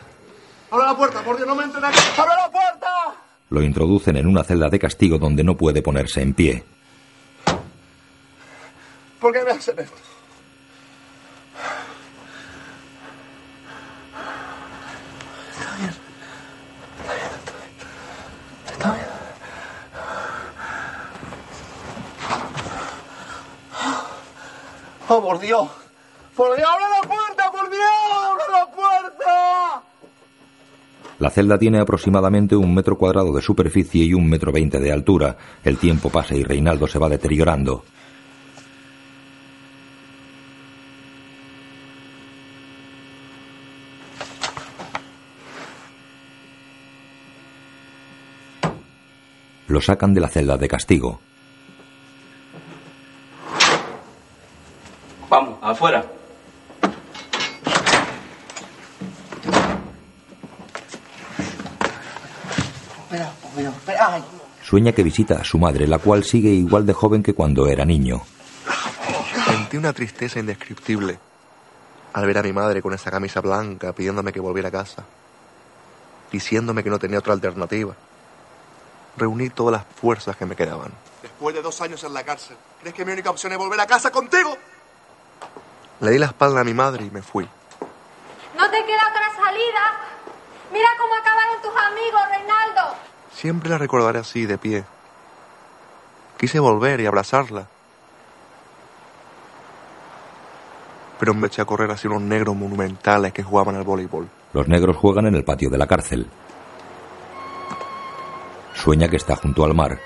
Abre 0.70 0.86
la 0.86 0.96
puerta, 0.96 1.22
por 1.24 1.38
Dios, 1.38 1.48
no 1.48 1.56
me 1.56 1.64
entren 1.64 1.86
aquí. 1.86 2.00
¡Abre 2.20 2.36
la 2.36 2.52
puerta! 2.52 3.16
Lo 3.50 3.64
introducen 3.64 4.16
en 4.16 4.28
una 4.28 4.44
celda 4.44 4.70
de 4.70 4.78
castigo 4.78 5.18
donde 5.18 5.44
no 5.44 5.58
puede 5.58 5.82
ponerse 5.82 6.22
en 6.22 6.36
pie. 6.36 6.64
¿Por 9.26 9.34
qué 9.34 9.44
me 9.44 9.52
hacen 9.52 9.80
esto? 9.80 9.96
Está 15.52 15.76
bien. 15.78 15.96
Está 18.68 18.92
bien. 18.94 19.06
Oh, 25.08 25.22
por 25.24 25.40
Dios. 25.40 25.70
¡Por 26.36 26.56
Dios, 26.56 26.70
abre 26.70 26.86
la 26.90 27.02
puerta! 27.08 27.52
¡Por 27.52 27.70
Dios, 27.72 27.82
abre 28.14 28.44
la 28.52 28.66
puerta! 28.68 29.82
La 31.18 31.25
celda 31.36 31.58
tiene 31.58 31.80
aproximadamente 31.80 32.56
un 32.56 32.74
metro 32.74 32.98
cuadrado 32.98 33.34
de 33.34 33.42
superficie 33.42 34.06
y 34.06 34.14
un 34.14 34.26
metro 34.26 34.54
veinte 34.54 34.80
de 34.80 34.90
altura. 34.90 35.36
El 35.66 35.78
tiempo 35.78 36.10
pasa 36.10 36.34
y 36.34 36.44
Reinaldo 36.44 36.88
se 36.88 36.98
va 36.98 37.10
deteriorando. 37.10 37.84
Lo 49.68 49.82
sacan 49.82 50.14
de 50.14 50.22
la 50.22 50.30
celda 50.30 50.56
de 50.56 50.70
castigo. 50.70 51.20
Vamos, 55.30 55.60
afuera. 55.62 56.06
Espera, 63.16 63.32
espera, 63.44 63.70
espera. 63.70 64.14
Ay, 64.14 64.24
Sueña 64.76 64.92
que 64.92 65.04
visita 65.04 65.36
a 65.36 65.44
su 65.46 65.58
madre, 65.58 65.88
la 65.88 66.00
cual 66.00 66.26
sigue 66.26 66.50
igual 66.50 66.86
de 66.86 66.92
joven 66.92 67.24
que 67.24 67.34
cuando 67.34 67.66
era 67.66 67.86
niño. 67.86 68.22
Sentí 69.46 69.78
una 69.78 69.94
tristeza 69.94 70.38
indescriptible 70.38 71.18
al 72.12 72.26
ver 72.26 72.40
a 72.40 72.44
mi 72.44 72.52
madre 72.52 72.82
con 72.82 72.94
esa 72.94 73.10
camisa 73.10 73.40
blanca 73.40 73.94
pidiéndome 73.94 74.34
que 74.34 74.42
volviera 74.42 74.68
a 74.68 74.74
casa, 74.74 75.06
diciéndome 76.30 76.84
que 76.84 76.90
no 76.90 77.00
tenía 77.00 77.20
otra 77.20 77.32
alternativa. 77.32 77.96
Reuní 79.16 79.50
todas 79.50 79.72
las 79.72 79.86
fuerzas 79.96 80.36
que 80.36 80.46
me 80.46 80.58
quedaban. 80.58 80.92
Después 81.22 81.56
de 81.56 81.62
dos 81.62 81.80
años 81.80 82.04
en 82.04 82.14
la 82.14 82.26
cárcel, 82.26 82.58
¿crees 82.82 82.94
que 82.94 83.06
mi 83.06 83.14
única 83.14 83.30
opción 83.30 83.54
es 83.54 83.58
volver 83.58 83.80
a 83.80 83.88
casa 83.88 84.12
contigo? 84.12 84.58
Le 86.02 86.12
di 86.12 86.20
la 86.20 86.26
espalda 86.26 86.60
a 86.60 86.64
mi 86.66 86.74
madre 86.74 87.06
y 87.06 87.12
me 87.12 87.22
fui. 87.22 87.46
No 88.58 88.70
te 88.70 88.84
queda 88.84 89.08
otra 89.10 89.42
salida. 89.42 90.02
Mira 90.74 90.90
cómo 91.00 91.16
acabaron 91.16 91.62
tus 91.62 91.72
amigos, 91.82 92.22
Reinaldo. 92.30 93.16
Siempre 93.46 93.70
la 93.70 93.78
recordaré 93.78 94.18
así, 94.18 94.48
de 94.48 94.58
pie. 94.58 94.84
Quise 96.36 96.60
volver 96.60 97.00
y 97.00 97.06
abrazarla. 97.06 97.68
Pero 101.20 101.36
me 101.36 101.46
eché 101.46 101.62
a 101.62 101.66
correr 101.66 101.92
hacia 101.92 102.10
unos 102.10 102.24
negros 102.24 102.56
monumentales 102.56 103.34
que 103.34 103.44
jugaban 103.44 103.76
al 103.76 103.84
voleibol. 103.84 104.28
Los 104.52 104.68
negros 104.68 104.98
juegan 104.98 105.28
en 105.28 105.36
el 105.36 105.44
patio 105.44 105.70
de 105.70 105.78
la 105.78 105.86
cárcel. 105.86 106.26
Sueña 108.74 109.10
que 109.10 109.18
está 109.18 109.36
junto 109.36 109.64
al 109.64 109.76
mar. 109.76 110.00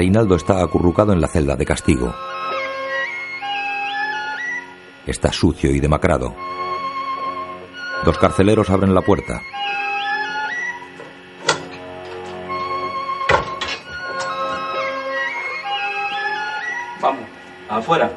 Reinaldo 0.00 0.34
está 0.34 0.62
acurrucado 0.62 1.12
en 1.12 1.20
la 1.20 1.28
celda 1.28 1.56
de 1.56 1.66
castigo. 1.66 2.14
Está 5.06 5.30
sucio 5.30 5.72
y 5.72 5.78
demacrado. 5.78 6.34
Dos 8.06 8.16
carceleros 8.16 8.70
abren 8.70 8.94
la 8.94 9.02
puerta. 9.02 9.42
Vamos, 17.02 17.28
afuera. 17.68 18.10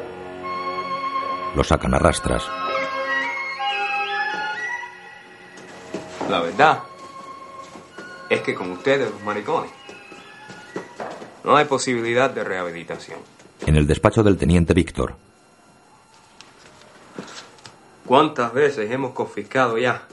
Lo 1.53 1.65
sacan 1.65 1.93
a 1.95 1.99
rastras. 1.99 2.49
La 6.29 6.39
verdad 6.39 6.79
es 8.29 8.39
que 8.39 8.55
con 8.55 8.71
ustedes, 8.71 9.11
los 9.11 9.21
maricones, 9.23 9.82
no 11.43 11.55
hay 11.55 11.65
posibilidad 11.65 12.29
de 12.29 12.43
rehabilitación. 12.43 13.19
En 13.65 13.75
el 13.75 13.87
despacho 13.87 14.23
del 14.23 14.37
teniente 14.37 14.73
Víctor, 14.73 15.15
¿Cuántas 18.05 18.53
veces 18.53 18.91
hemos 18.91 19.13
confiscado 19.13 19.77
ya 19.77 20.03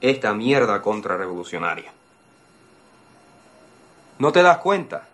esta 0.00 0.34
mierda 0.34 0.82
contrarrevolucionaria? 0.82 1.92
¿No 4.18 4.32
te 4.32 4.42
das 4.42 4.58
cuenta 4.58 5.06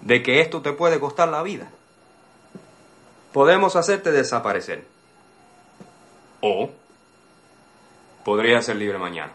de 0.00 0.22
que 0.22 0.40
esto 0.40 0.62
te 0.62 0.72
puede 0.72 0.98
costar 0.98 1.28
la 1.28 1.42
vida? 1.42 1.70
Podemos 3.32 3.76
hacerte 3.76 4.10
desaparecer. 4.10 4.86
O 6.40 6.70
podrías 8.24 8.64
ser 8.64 8.76
libre 8.76 8.98
mañana. 8.98 9.32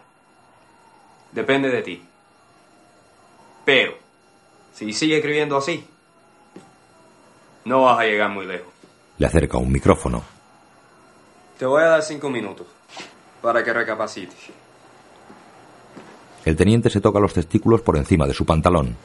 Depende 1.30 1.70
de 1.70 1.82
ti. 1.82 2.04
Pero, 3.64 3.96
si 4.78 4.92
sigue 4.92 5.16
escribiendo 5.16 5.56
así, 5.56 5.84
no 7.64 7.82
vas 7.82 7.98
a 7.98 8.04
llegar 8.04 8.30
muy 8.30 8.46
lejos. 8.46 8.72
le 9.18 9.26
acerca 9.26 9.58
un 9.58 9.72
micrófono. 9.72 10.22
Te 11.58 11.66
voy 11.66 11.82
a 11.82 11.86
dar 11.86 12.02
cinco 12.02 12.30
minutos 12.30 12.68
para 13.42 13.64
que 13.64 13.72
recapacites. 13.72 14.38
El 16.44 16.54
teniente 16.54 16.90
se 16.90 17.00
toca 17.00 17.18
los 17.18 17.34
testículos 17.34 17.82
por 17.82 17.96
encima 17.96 18.28
de 18.28 18.34
su 18.34 18.46
pantalón. 18.46 18.96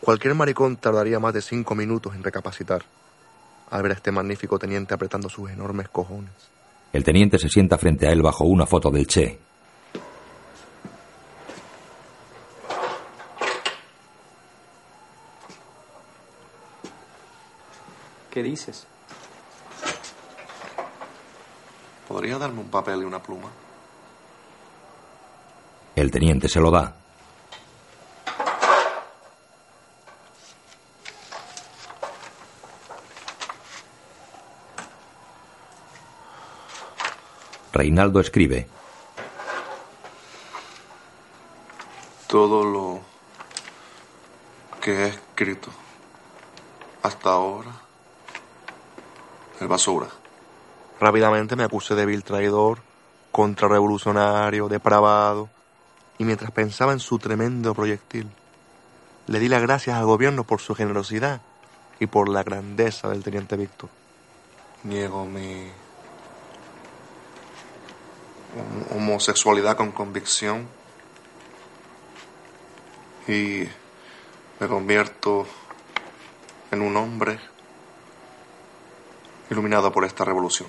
Cualquier 0.00 0.34
maricón 0.34 0.76
tardaría 0.78 1.20
más 1.20 1.34
de 1.34 1.42
cinco 1.42 1.74
minutos 1.74 2.14
en 2.14 2.24
recapacitar 2.24 2.82
al 3.70 3.82
ver 3.82 3.92
a 3.92 3.94
este 3.96 4.10
magnífico 4.10 4.58
teniente 4.58 4.94
apretando 4.94 5.28
sus 5.28 5.50
enormes 5.50 5.90
cojones. 5.90 6.32
El 6.94 7.04
teniente 7.04 7.38
se 7.38 7.50
sienta 7.50 7.76
frente 7.76 8.06
a 8.06 8.12
él 8.12 8.22
bajo 8.22 8.44
una 8.44 8.64
foto 8.64 8.90
del 8.90 9.06
Che. 9.06 9.45
¿Qué 18.36 18.42
dices? 18.42 18.86
¿Podría 22.06 22.36
darme 22.36 22.60
un 22.60 22.68
papel 22.68 23.00
y 23.00 23.04
una 23.06 23.22
pluma? 23.22 23.48
El 25.94 26.10
teniente 26.10 26.46
se 26.46 26.60
lo 26.60 26.70
da. 26.70 26.94
Reinaldo 37.72 38.20
escribe. 38.20 38.68
Todo 42.26 42.64
lo 42.64 43.00
que 44.82 45.04
he 45.04 45.08
escrito 45.08 45.70
hasta 47.02 47.30
ahora 47.30 47.85
es 49.60 49.68
basura. 49.68 50.06
Rápidamente 51.00 51.56
me 51.56 51.64
acusé 51.64 51.94
de 51.94 52.06
vil 52.06 52.24
traidor, 52.24 52.78
contrarrevolucionario, 53.32 54.68
depravado, 54.68 55.48
y 56.18 56.24
mientras 56.24 56.50
pensaba 56.50 56.92
en 56.92 57.00
su 57.00 57.18
tremendo 57.18 57.74
proyectil, 57.74 58.28
le 59.26 59.38
di 59.38 59.48
las 59.48 59.60
gracias 59.62 59.96
al 59.96 60.06
gobierno 60.06 60.44
por 60.44 60.60
su 60.60 60.74
generosidad 60.74 61.40
y 62.00 62.06
por 62.06 62.28
la 62.28 62.42
grandeza 62.42 63.08
del 63.08 63.22
teniente 63.22 63.56
Víctor. 63.56 63.90
Niego 64.84 65.26
mi 65.26 65.70
hom- 68.56 68.96
homosexualidad 68.96 69.76
con 69.76 69.92
convicción 69.92 70.68
y 73.28 73.64
me 74.60 74.68
convierto 74.68 75.46
en 76.70 76.80
un 76.82 76.96
hombre 76.96 77.38
iluminado 79.50 79.92
por 79.92 80.04
esta 80.04 80.24
revolución. 80.24 80.68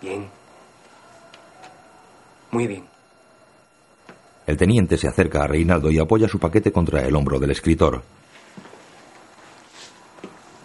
Bien. 0.00 0.28
Muy 2.50 2.66
bien. 2.66 2.86
El 4.46 4.56
teniente 4.56 4.98
se 4.98 5.08
acerca 5.08 5.42
a 5.42 5.46
Reinaldo 5.46 5.90
y 5.90 5.98
apoya 5.98 6.28
su 6.28 6.38
paquete 6.38 6.70
contra 6.70 7.02
el 7.02 7.16
hombro 7.16 7.38
del 7.38 7.50
escritor. 7.50 8.02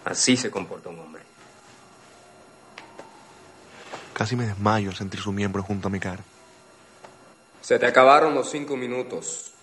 Así 0.05 0.35
se 0.35 0.51
comporta 0.51 0.89
un 0.89 0.99
hombre. 0.99 1.23
Casi 4.13 4.35
me 4.35 4.47
desmayo 4.47 4.89
al 4.89 4.95
sentir 4.95 5.21
su 5.21 5.31
miembro 5.31 5.63
junto 5.63 5.87
a 5.87 5.91
mi 5.91 5.99
cara. 5.99 6.23
Se 7.61 7.79
te 7.79 7.85
acabaron 7.85 8.33
los 8.35 8.49
cinco 8.49 8.75
minutos. 8.75 9.53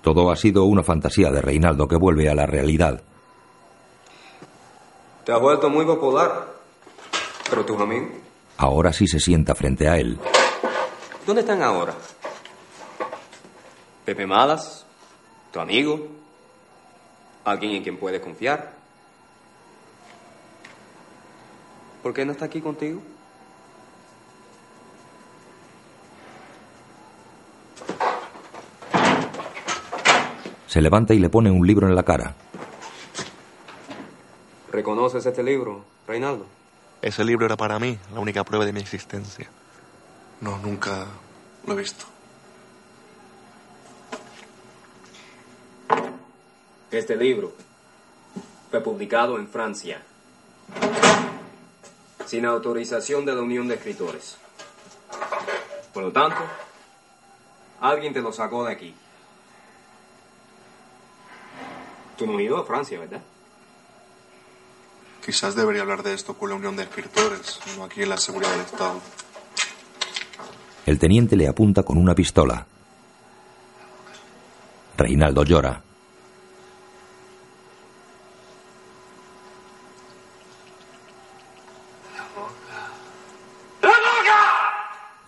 Todo 0.00 0.30
ha 0.30 0.36
sido 0.36 0.64
una 0.64 0.82
fantasía 0.82 1.30
de 1.30 1.42
Reinaldo 1.42 1.88
que 1.88 1.96
vuelve 1.96 2.30
a 2.30 2.34
la 2.34 2.46
realidad. 2.46 3.02
Te 5.26 5.32
has 5.32 5.40
vuelto 5.40 5.68
muy 5.68 5.84
popular. 5.84 6.46
Pero 7.50 7.66
tus 7.66 7.80
amigos, 7.80 8.10
Ahora 8.58 8.92
sí 8.92 9.08
se 9.08 9.18
sienta 9.18 9.56
frente 9.56 9.88
a 9.88 9.98
él. 9.98 10.18
¿dónde 11.26 11.40
están 11.40 11.62
ahora? 11.62 11.92
Pepe 14.04 14.24
Malas, 14.24 14.86
tu 15.52 15.58
amigo, 15.58 16.06
alguien 17.44 17.72
en 17.72 17.82
quien 17.82 17.98
puedes 17.98 18.20
confiar. 18.20 18.72
¿Por 22.04 22.14
qué 22.14 22.24
no 22.24 22.30
está 22.30 22.44
aquí 22.44 22.60
contigo? 22.60 23.02
Se 30.68 30.80
levanta 30.80 31.14
y 31.14 31.18
le 31.18 31.28
pone 31.28 31.50
un 31.50 31.66
libro 31.66 31.88
en 31.88 31.96
la 31.96 32.04
cara. 32.04 32.36
¿Reconoces 34.76 35.24
este 35.24 35.42
libro, 35.42 35.86
Reinaldo? 36.06 36.44
Ese 37.00 37.24
libro 37.24 37.46
era 37.46 37.56
para 37.56 37.78
mí 37.78 37.98
la 38.12 38.20
única 38.20 38.44
prueba 38.44 38.66
de 38.66 38.74
mi 38.74 38.80
existencia. 38.80 39.48
No, 40.42 40.58
nunca 40.58 41.06
lo 41.66 41.72
he 41.72 41.76
visto. 41.76 42.04
Este 46.90 47.16
libro 47.16 47.54
fue 48.70 48.82
publicado 48.82 49.38
en 49.38 49.48
Francia 49.48 50.02
sin 52.26 52.44
autorización 52.44 53.24
de 53.24 53.34
la 53.34 53.40
Unión 53.40 53.68
de 53.68 53.76
Escritores. 53.76 54.36
Por 55.94 56.02
lo 56.02 56.12
tanto, 56.12 56.36
alguien 57.80 58.12
te 58.12 58.20
lo 58.20 58.30
sacó 58.30 58.66
de 58.66 58.72
aquí. 58.72 58.94
Tú 62.18 62.26
no 62.26 62.36
has 62.36 62.42
ido 62.42 62.58
a 62.58 62.66
Francia, 62.66 63.00
¿verdad? 63.00 63.22
Quizás 65.26 65.56
debería 65.56 65.82
hablar 65.82 66.04
de 66.04 66.14
esto 66.14 66.34
con 66.34 66.50
la 66.50 66.54
Unión 66.54 66.76
de 66.76 66.84
Escritores, 66.84 67.58
no 67.76 67.82
aquí 67.82 68.00
en 68.00 68.10
la 68.10 68.16
seguridad 68.16 68.52
del 68.52 68.60
Estado. 68.60 69.00
El 70.86 71.00
teniente 71.00 71.34
le 71.34 71.48
apunta 71.48 71.82
con 71.82 71.98
una 71.98 72.14
pistola. 72.14 72.64
Reinaldo 74.96 75.42
llora. 75.42 75.82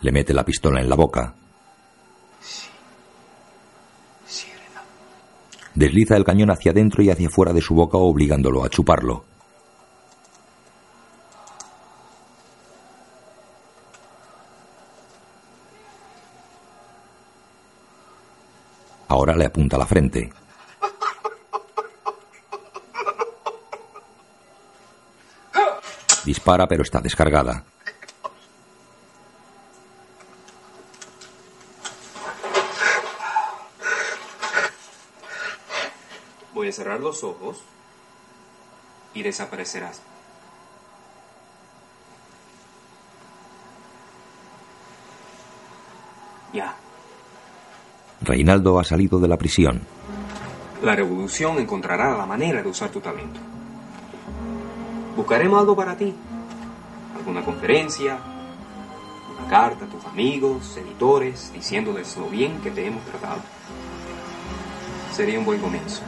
Le 0.01 0.13
mete 0.13 0.33
la 0.33 0.45
pistola 0.45 0.81
en 0.81 0.89
la 0.89 0.95
boca. 0.95 1.35
Desliza 5.75 6.17
el 6.17 6.23
cañón 6.23 6.53
hacia 6.53 6.71
adentro 6.71 7.03
y 7.03 7.11
hacia 7.11 7.29
fuera 7.29 7.53
de 7.53 7.61
su 7.61 7.75
boca 7.75 7.99
obligándolo 7.99 8.63
a 8.63 8.69
chuparlo. 8.69 9.38
Ahora 19.29 19.41
le 19.41 19.45
apunta 19.45 19.77
la 19.77 19.85
frente. 19.85 20.33
Dispara 26.25 26.67
pero 26.67 26.83
está 26.83 27.03
descargada. 27.03 27.63
Voy 36.55 36.69
a 36.69 36.73
cerrar 36.73 37.01
los 37.01 37.23
ojos 37.23 37.59
y 39.13 39.23
desaparecerás. 39.23 40.01
Ya. 46.55 46.75
Reinaldo 48.29 48.79
ha 48.79 48.85
salido 48.85 49.19
de 49.19 49.27
la 49.27 49.39
prisión. 49.39 49.81
La 50.83 50.95
revolución 50.95 51.59
encontrará 51.59 52.15
la 52.15 52.27
manera 52.27 52.63
de 52.63 52.69
usar 52.69 52.91
tu 52.91 53.01
talento. 53.01 53.41
Buscaremos 55.17 55.59
algo 55.59 55.75
para 55.75 55.97
ti. 55.97 56.15
Alguna 57.17 57.43
conferencia, 57.43 58.19
una 59.35 59.49
carta 59.49 59.87
a 59.87 59.89
tus 59.89 60.05
amigos, 60.05 60.77
editores, 60.77 61.51
diciéndoles 61.55 62.19
lo 62.19 62.29
bien 62.29 62.61
que 62.61 62.71
te 62.71 62.87
hemos 62.87 63.03
tratado. 63.05 63.41
Sería 65.11 65.39
un 65.39 65.47
buen 65.47 65.61
comienzo. 65.61 66.03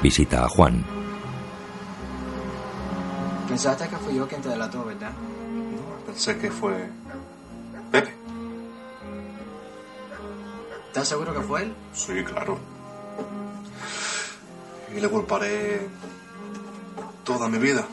Visita 0.00 0.44
a 0.44 0.48
Juan. 0.48 1.01
Pensaste 3.62 3.88
que 3.90 3.96
fui 3.96 4.16
yo 4.16 4.26
quien 4.26 4.42
te 4.42 4.48
delató, 4.48 4.84
¿verdad? 4.84 5.12
Pensé 6.04 6.36
que 6.36 6.50
fue... 6.50 6.74
¿Estás 10.88 11.06
seguro 11.06 11.32
que 11.32 11.40
fue 11.42 11.62
él? 11.62 11.74
Sí, 11.92 12.24
claro. 12.24 12.58
Y 14.96 15.00
le 15.00 15.08
culparé 15.08 15.86
toda 17.22 17.48
mi 17.48 17.58
vida. 17.58 17.86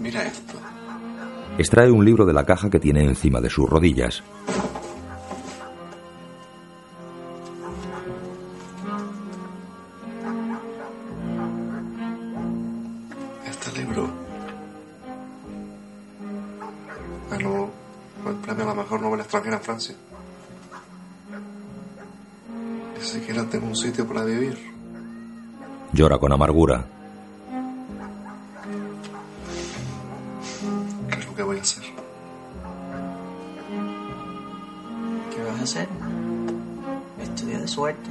Mira 0.00 0.22
esto. 0.22 0.54
Extrae 1.58 1.90
un 1.90 2.04
libro 2.04 2.24
de 2.24 2.34
la 2.34 2.46
caja 2.46 2.70
que 2.70 2.78
tiene 2.78 3.02
encima 3.02 3.40
de 3.40 3.50
sus 3.50 3.68
rodillas. 3.68 4.22
Llora 25.96 26.18
con 26.18 26.30
amargura. 26.30 26.84
¿Qué 31.08 31.18
es 31.18 31.26
lo 31.26 31.34
que 31.34 31.42
voy 31.42 31.56
a 31.56 31.62
hacer? 31.62 31.84
¿Qué 35.34 35.42
vas 35.42 35.58
a 35.58 35.62
hacer? 35.62 35.88
Estudia 37.22 37.60
de 37.60 37.66
suerte. 37.66 38.10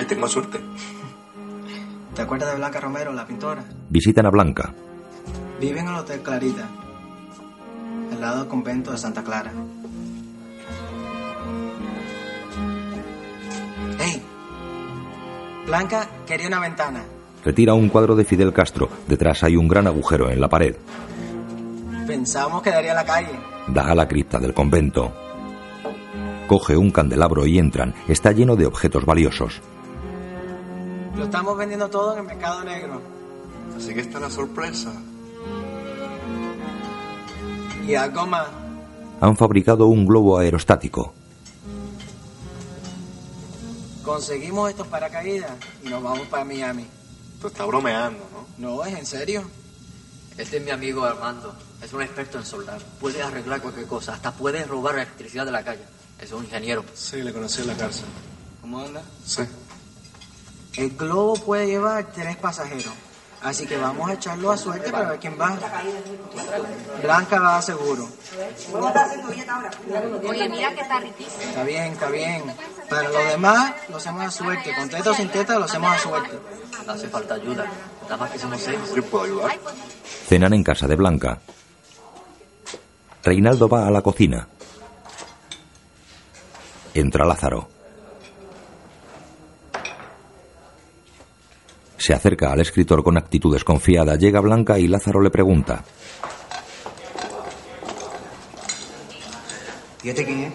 Y 0.00 0.04
tengo 0.06 0.26
suerte. 0.26 0.58
¿Te 2.16 2.22
acuerdas 2.22 2.50
de 2.50 2.56
Blanca 2.56 2.80
Romero, 2.80 3.12
la 3.12 3.24
pintora? 3.24 3.64
Visitan 3.88 4.26
a 4.26 4.30
Blanca. 4.30 4.74
Vive 5.60 5.78
en 5.78 5.86
el 5.86 5.94
Hotel 5.94 6.22
Clarita, 6.22 6.66
al 8.10 8.20
lado 8.20 8.38
del 8.40 8.48
convento 8.48 8.90
de 8.90 8.98
Santa 8.98 9.22
Clara. 9.22 9.52
Blanca 15.66 16.08
quería 16.26 16.46
una 16.46 16.60
ventana. 16.60 17.02
Retira 17.44 17.74
un 17.74 17.88
cuadro 17.88 18.14
de 18.14 18.24
Fidel 18.24 18.52
Castro. 18.52 18.88
Detrás 19.08 19.42
hay 19.42 19.56
un 19.56 19.66
gran 19.66 19.86
agujero 19.86 20.30
en 20.30 20.40
la 20.40 20.48
pared. 20.48 20.76
Pensábamos 22.06 22.62
que 22.62 22.70
daría 22.70 22.92
a 22.92 22.94
la 22.94 23.04
calle. 23.04 23.38
Da 23.66 23.90
a 23.90 23.94
la 23.94 24.06
cripta 24.06 24.38
del 24.38 24.54
convento. 24.54 25.12
Coge 26.46 26.76
un 26.76 26.92
candelabro 26.92 27.46
y 27.46 27.58
entran. 27.58 27.94
Está 28.06 28.30
lleno 28.30 28.54
de 28.54 28.66
objetos 28.66 29.04
valiosos. 29.04 29.60
Lo 31.16 31.24
estamos 31.24 31.56
vendiendo 31.56 31.88
todo 31.88 32.12
en 32.12 32.20
el 32.20 32.26
mercado 32.26 32.62
negro. 32.62 33.00
Así 33.76 33.92
que 33.92 34.00
está 34.00 34.20
la 34.20 34.30
sorpresa. 34.30 34.92
Y 37.86 37.94
algo 37.94 38.26
más. 38.26 38.46
Han 39.20 39.36
fabricado 39.36 39.86
un 39.86 40.06
globo 40.06 40.38
aerostático. 40.38 41.14
Conseguimos 44.06 44.70
estos 44.70 44.86
paracaídas 44.86 45.50
y 45.82 45.88
nos 45.88 46.00
vamos 46.00 46.28
para 46.28 46.44
Miami. 46.44 46.86
Tú 47.40 47.48
estás 47.48 47.66
bromeando, 47.66 48.24
¿no? 48.32 48.46
No, 48.56 48.84
es 48.84 48.96
en 48.96 49.04
serio. 49.04 49.42
Este 50.38 50.58
es 50.58 50.62
mi 50.62 50.70
amigo 50.70 51.02
Armando. 51.02 51.52
Es 51.82 51.92
un 51.92 52.02
experto 52.02 52.38
en 52.38 52.46
soldar. 52.46 52.80
Puede 53.00 53.20
arreglar 53.20 53.60
cualquier 53.60 53.86
cosa. 53.86 54.14
Hasta 54.14 54.30
puede 54.30 54.62
robar 54.64 54.94
la 54.94 55.02
electricidad 55.02 55.44
de 55.44 55.50
la 55.50 55.64
calle. 55.64 55.82
Es 56.20 56.30
un 56.30 56.44
ingeniero. 56.44 56.84
Sí, 56.94 57.20
le 57.20 57.32
conocí 57.32 57.62
en 57.62 57.66
la 57.66 57.76
cárcel. 57.76 58.04
¿Cómo 58.60 58.78
anda? 58.78 59.02
Sí. 59.24 59.42
El 60.76 60.90
globo 60.96 61.34
puede 61.34 61.66
llevar 61.66 62.12
tres 62.12 62.36
pasajeros. 62.36 62.94
Así 63.42 63.66
que 63.66 63.76
vamos 63.76 64.10
a 64.10 64.14
echarlo 64.14 64.50
a 64.50 64.56
suerte 64.56 64.90
para 64.90 65.10
ver 65.10 65.18
quién 65.20 65.38
va. 65.40 65.56
Blanca 67.02 67.38
va 67.38 67.62
seguro. 67.62 68.08
Oye, 70.28 70.48
mira 70.48 70.74
que 70.74 70.80
está 70.80 71.00
riquísimo. 71.00 71.42
Está 71.42 71.62
bien, 71.64 71.92
está 71.92 72.08
bien. 72.08 72.42
Para 72.88 73.08
los 73.08 73.28
demás 73.28 73.74
lo 73.88 73.96
hacemos 73.98 74.24
a 74.24 74.30
suerte. 74.30 74.74
Con 74.74 74.88
teta 74.88 75.10
o 75.10 75.14
sin 75.14 75.28
teta 75.28 75.58
lo 75.58 75.64
hacemos 75.66 75.94
a 75.94 75.98
suerte. 75.98 76.38
Hace 76.88 77.08
falta 77.08 77.34
ayuda. 77.34 77.66
Nada 78.02 78.16
más 78.16 78.30
que 78.30 78.38
somos 78.38 78.60
seis. 78.60 78.78
¿Yo 78.94 79.02
puedo 79.04 79.24
ayudar? 79.24 79.58
Cenan 80.28 80.52
en 80.54 80.64
casa 80.64 80.86
de 80.86 80.96
Blanca. 80.96 81.38
Reinaldo 83.22 83.68
va 83.68 83.86
a 83.86 83.90
la 83.90 84.02
cocina. 84.02 84.48
Entra 86.94 87.26
Lázaro. 87.26 87.75
Se 91.98 92.12
acerca 92.12 92.52
al 92.52 92.60
escritor 92.60 93.02
con 93.02 93.16
actitud 93.16 93.52
desconfiada. 93.52 94.16
Llega 94.16 94.40
Blanca 94.40 94.78
y 94.78 94.88
Lázaro 94.88 95.20
le 95.20 95.30
pregunta. 95.30 95.84
¿Y 100.02 100.10
este 100.10 100.24
quién 100.24 100.40
es? 100.44 100.52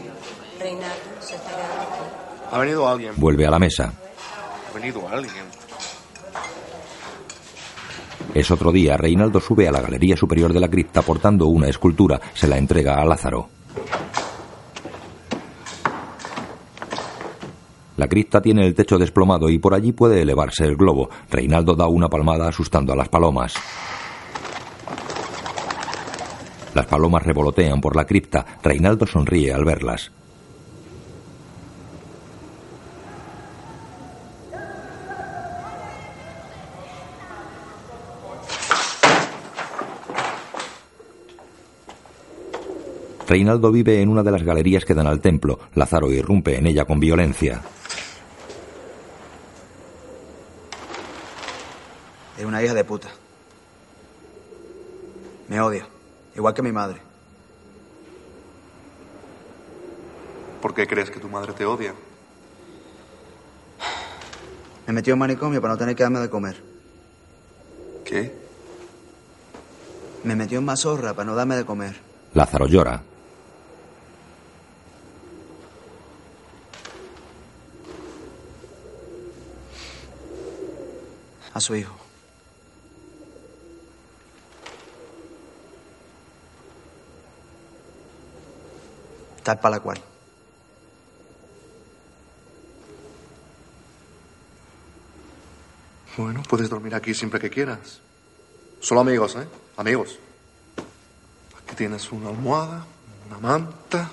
Reinaldo, 0.59 0.95
se 1.19 1.35
está 1.35 1.49
quedando 1.49 1.81
aquí. 1.81 2.51
Ha 2.51 2.59
venido 2.59 2.87
alguien. 2.87 3.13
Vuelve 3.17 3.45
a 3.45 3.51
la 3.51 3.59
mesa. 3.59 3.93
Ha 4.69 4.73
venido 4.73 5.07
alguien. 5.09 5.45
Es 8.33 8.49
otro 8.49 8.71
día. 8.71 8.95
Reinaldo 8.95 9.41
sube 9.41 9.67
a 9.67 9.71
la 9.71 9.81
galería 9.81 10.15
superior 10.15 10.53
de 10.53 10.59
la 10.59 10.69
cripta 10.69 11.01
portando 11.01 11.47
una 11.47 11.67
escultura. 11.67 12.21
Se 12.33 12.47
la 12.47 12.57
entrega 12.57 12.95
a 12.95 13.05
Lázaro. 13.05 13.49
La 17.97 18.07
cripta 18.07 18.41
tiene 18.41 18.65
el 18.65 18.73
techo 18.73 18.97
desplomado 18.97 19.49
y 19.49 19.59
por 19.59 19.73
allí 19.73 19.91
puede 19.91 20.21
elevarse 20.21 20.65
el 20.65 20.75
globo. 20.75 21.09
Reinaldo 21.29 21.75
da 21.75 21.87
una 21.87 22.09
palmada 22.09 22.47
asustando 22.47 22.93
a 22.93 22.95
las 22.95 23.09
palomas. 23.09 23.53
Las 26.73 26.85
palomas 26.85 27.23
revolotean 27.23 27.81
por 27.81 27.95
la 27.95 28.05
cripta. 28.05 28.45
Reinaldo 28.63 29.05
sonríe 29.05 29.51
al 29.51 29.65
verlas. 29.65 30.11
Reinaldo 43.27 43.71
vive 43.71 44.01
en 44.01 44.09
una 44.09 44.23
de 44.23 44.31
las 44.31 44.43
galerías 44.43 44.83
que 44.83 44.93
dan 44.93 45.07
al 45.07 45.21
templo. 45.21 45.59
Lázaro 45.75 46.11
irrumpe 46.11 46.57
en 46.57 46.67
ella 46.67 46.83
con 46.83 46.99
violencia. 46.99 47.61
Es 52.41 52.47
una 52.47 52.63
hija 52.63 52.73
de 52.73 52.83
puta. 52.83 53.07
Me 55.47 55.61
odia, 55.61 55.87
igual 56.35 56.55
que 56.55 56.63
mi 56.63 56.71
madre. 56.71 56.99
¿Por 60.59 60.73
qué 60.73 60.87
crees 60.87 61.11
que 61.11 61.19
tu 61.19 61.29
madre 61.29 61.53
te 61.53 61.67
odia? 61.67 61.93
Me 64.87 64.93
metió 64.93 65.13
en 65.13 65.19
manicomio 65.19 65.61
para 65.61 65.75
no 65.75 65.77
tener 65.77 65.95
que 65.95 66.01
darme 66.01 66.19
de 66.19 66.31
comer. 66.31 66.63
¿Qué? 68.03 68.35
Me 70.23 70.35
metió 70.35 70.57
en 70.57 70.65
mazorra 70.65 71.13
para 71.13 71.25
no 71.27 71.35
darme 71.35 71.57
de 71.57 71.63
comer. 71.63 71.95
Lázaro 72.33 72.65
llora. 72.65 73.03
A 81.53 81.59
su 81.59 81.75
hijo. 81.75 82.00
Tal 89.43 89.59
para 89.59 89.75
la 89.75 89.79
cual. 89.81 90.01
Bueno, 96.17 96.43
puedes 96.47 96.69
dormir 96.69 96.93
aquí 96.93 97.13
siempre 97.13 97.39
que 97.39 97.49
quieras. 97.49 97.99
Solo 98.81 99.01
amigos, 99.01 99.35
¿eh? 99.35 99.47
Amigos. 99.77 100.19
Aquí 101.63 101.75
tienes 101.75 102.11
una 102.11 102.29
almohada, 102.29 102.85
una 103.27 103.39
manta. 103.39 104.11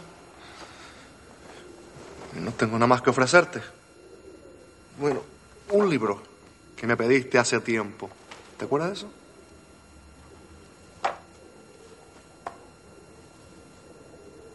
Y 2.37 2.41
no 2.41 2.53
tengo 2.53 2.75
nada 2.75 2.87
más 2.87 3.03
que 3.03 3.11
ofrecerte. 3.11 3.61
Bueno, 4.99 5.23
un 5.71 5.91
libro 5.91 6.23
que 6.77 6.87
me 6.87 6.97
pediste 6.97 7.39
hace 7.39 7.61
tiempo. 7.61 8.09
¿Te 8.57 8.65
acuerdas 8.65 8.91
de 8.91 8.95
eso? 8.95 9.11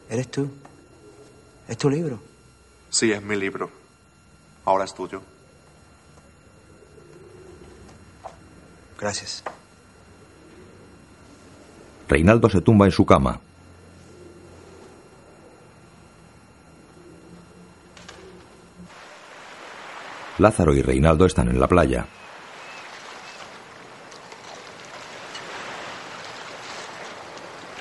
¿Eres 0.10 0.32
tú? 0.32 0.50
¿Es 1.68 1.77
tu 1.77 1.90
libro? 1.90 2.19
Sí, 2.90 3.11
es 3.11 3.22
mi 3.22 3.35
libro. 3.35 3.69
Ahora 4.65 4.85
es 4.85 4.94
tuyo. 4.94 5.22
Gracias. 8.99 9.44
Reinaldo 12.07 12.49
se 12.49 12.61
tumba 12.61 12.85
en 12.85 12.91
su 12.91 13.06
cama. 13.06 13.40
Lázaro 20.38 20.73
y 20.73 20.81
Reinaldo 20.81 21.26
están 21.26 21.49
en 21.49 21.60
la 21.60 21.68
playa. 21.68 22.06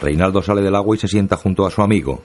Reinaldo 0.00 0.42
sale 0.42 0.62
del 0.62 0.74
agua 0.74 0.96
y 0.96 0.98
se 0.98 1.08
sienta 1.08 1.36
junto 1.36 1.64
a 1.64 1.70
su 1.70 1.80
amigo. 1.82 2.22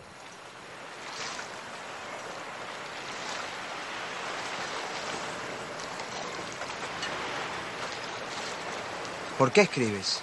¿Por 9.37 9.51
qué 9.51 9.61
escribes? 9.61 10.19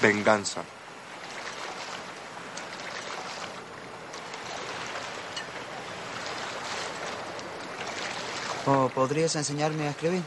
Venganza. 0.00 0.62
¿O 8.66 8.88
podrías 8.90 9.34
enseñarme 9.34 9.88
a 9.88 9.90
escribir? 9.90 10.22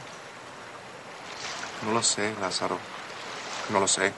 No 1.85 1.93
lo 1.93 2.03
sé, 2.03 2.35
Lázaro. 2.41 2.77
No 3.69 3.79
lo 3.79 3.87
sé. 3.87 4.11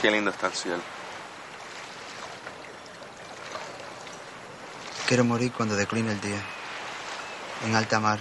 Qué 0.00 0.10
lindo 0.10 0.30
está 0.30 0.48
el 0.48 0.54
cielo. 0.54 0.99
Quiero 5.10 5.24
morir 5.24 5.50
cuando 5.50 5.74
decline 5.74 6.12
el 6.12 6.20
día. 6.20 6.40
En 7.66 7.74
alta 7.74 7.98
mar. 7.98 8.20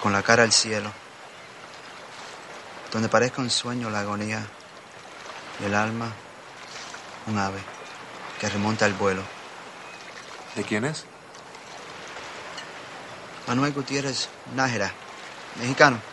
Con 0.00 0.10
la 0.10 0.22
cara 0.22 0.42
al 0.42 0.52
cielo. 0.52 0.90
Donde 2.90 3.10
parezca 3.10 3.42
un 3.42 3.50
sueño 3.50 3.90
la 3.90 4.00
agonía. 4.00 4.42
Y 5.60 5.64
el 5.64 5.74
alma, 5.74 6.10
un 7.26 7.38
ave 7.38 7.60
que 8.40 8.48
remonta 8.48 8.86
el 8.86 8.94
vuelo. 8.94 9.22
¿De 10.56 10.64
quién 10.64 10.86
es? 10.86 11.04
Manuel 13.46 13.74
Gutiérrez 13.74 14.30
Nájera, 14.56 14.94
mexicano. 15.60 16.11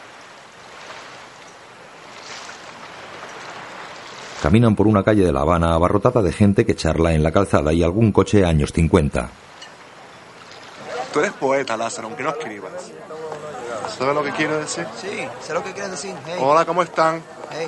Caminan 4.41 4.75
por 4.75 4.87
una 4.87 5.03
calle 5.03 5.25
de 5.25 5.33
La 5.33 5.41
Habana 5.41 5.73
abarrotada 5.73 6.21
de 6.21 6.31
gente 6.31 6.65
que 6.65 6.75
charla 6.75 7.13
en 7.13 7.23
la 7.23 7.31
calzada 7.31 7.73
y 7.73 7.83
algún 7.83 8.11
coche 8.11 8.45
años 8.45 8.71
50. 8.71 9.29
Tú 11.11 11.19
eres 11.19 11.31
poeta, 11.33 11.75
Lázaro, 11.75 12.07
aunque 12.07 12.23
no 12.23 12.29
escribas. 12.29 12.71
¿Sabes 13.97 14.15
lo 14.15 14.23
que 14.23 14.31
quiero 14.31 14.57
decir? 14.59 14.85
Sí, 14.95 15.27
sé 15.41 15.53
lo 15.53 15.63
que 15.63 15.73
quieres 15.73 15.91
decir. 15.91 16.15
Hey. 16.25 16.37
Hola, 16.39 16.63
¿cómo 16.65 16.83
están? 16.83 17.21
Hey. 17.51 17.67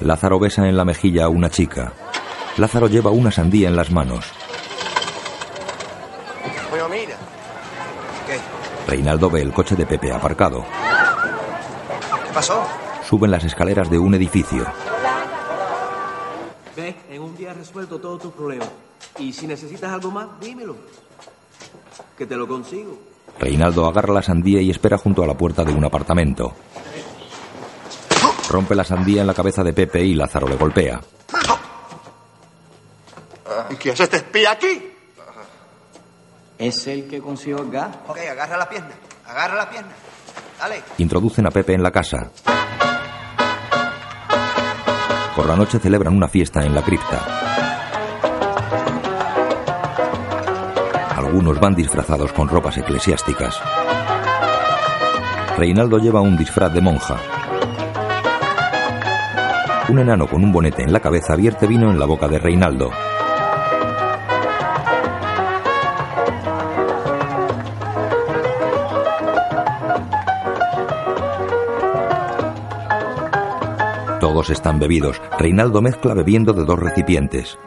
Lázaro 0.00 0.38
besa 0.38 0.68
en 0.68 0.76
la 0.76 0.84
mejilla 0.84 1.24
a 1.24 1.28
una 1.28 1.50
chica. 1.50 1.92
Lázaro 2.56 2.86
lleva 2.86 3.10
una 3.10 3.30
sandía 3.30 3.68
en 3.68 3.76
las 3.76 3.90
manos. 3.90 4.26
Oye, 6.72 6.82
mira. 6.90 7.16
¿Qué? 8.26 8.38
Reinaldo 8.90 9.30
ve 9.30 9.42
el 9.42 9.52
coche 9.52 9.74
de 9.74 9.86
Pepe 9.86 10.12
aparcado. 10.12 10.64
¿Qué 12.26 12.32
pasó? 12.32 12.62
Suben 13.08 13.30
las 13.30 13.44
escaleras 13.44 13.90
de 13.90 13.98
un 13.98 14.14
edificio. 14.14 14.64
Ve, 16.76 16.96
en 17.10 17.22
un 17.22 17.36
día 17.36 17.52
resuelto 17.52 17.98
todos 18.00 18.22
tus 18.22 18.32
problemas. 18.32 18.68
Y 19.18 19.32
si 19.32 19.46
necesitas 19.46 19.92
algo 19.92 20.10
más, 20.10 20.28
dímelo. 20.40 20.76
Que 22.16 22.26
te 22.26 22.36
lo 22.36 22.48
consigo. 22.48 22.98
Reinaldo 23.38 23.86
agarra 23.86 24.14
la 24.14 24.22
sandía 24.22 24.60
y 24.60 24.70
espera 24.70 24.98
junto 24.98 25.22
a 25.22 25.26
la 25.26 25.36
puerta 25.36 25.64
de 25.64 25.72
un 25.72 25.84
apartamento. 25.84 26.52
Rompe 28.48 28.74
la 28.74 28.84
sandía 28.84 29.22
en 29.22 29.26
la 29.26 29.34
cabeza 29.34 29.62
de 29.62 29.72
Pepe 29.72 30.04
y 30.04 30.14
Lázaro 30.14 30.46
le 30.48 30.56
golpea. 30.56 31.00
¿Qué 33.78 33.90
hace 33.90 34.04
este 34.04 34.16
espía 34.18 34.52
aquí? 34.52 34.92
Es 36.58 36.86
el 36.86 37.08
que 37.08 37.20
consiguió 37.20 37.58
el 37.58 37.70
gas. 37.70 37.96
Ok, 38.06 38.18
agarra 38.18 38.56
la 38.56 38.68
pierna. 38.68 38.92
Agarra 39.26 39.56
la 39.56 39.70
pierna. 39.70 39.92
Dale. 40.58 40.82
Introducen 40.98 41.46
a 41.46 41.50
Pepe 41.50 41.74
en 41.74 41.82
la 41.82 41.90
casa. 41.90 42.30
Por 45.34 45.46
la 45.46 45.56
noche 45.56 45.80
celebran 45.80 46.16
una 46.16 46.28
fiesta 46.28 46.64
en 46.64 46.74
la 46.74 46.82
cripta. 46.82 47.26
Algunos 51.16 51.58
van 51.58 51.74
disfrazados 51.74 52.32
con 52.32 52.48
ropas 52.48 52.78
eclesiásticas. 52.78 53.60
Reinaldo 55.58 55.98
lleva 55.98 56.20
un 56.20 56.36
disfraz 56.36 56.72
de 56.72 56.80
monja. 56.80 57.16
Un 59.88 59.98
enano 59.98 60.28
con 60.28 60.44
un 60.44 60.52
bonete 60.52 60.82
en 60.82 60.92
la 60.92 61.00
cabeza 61.00 61.34
vierte 61.34 61.66
vino 61.66 61.90
en 61.90 61.98
la 61.98 62.06
boca 62.06 62.28
de 62.28 62.38
Reinaldo. 62.38 62.90
Están 74.50 74.78
bebidos. 74.78 75.20
Reinaldo 75.38 75.82
mezcla 75.82 76.14
bebiendo 76.14 76.52
de 76.52 76.64
dos 76.64 76.78
recipientes. 76.78 77.58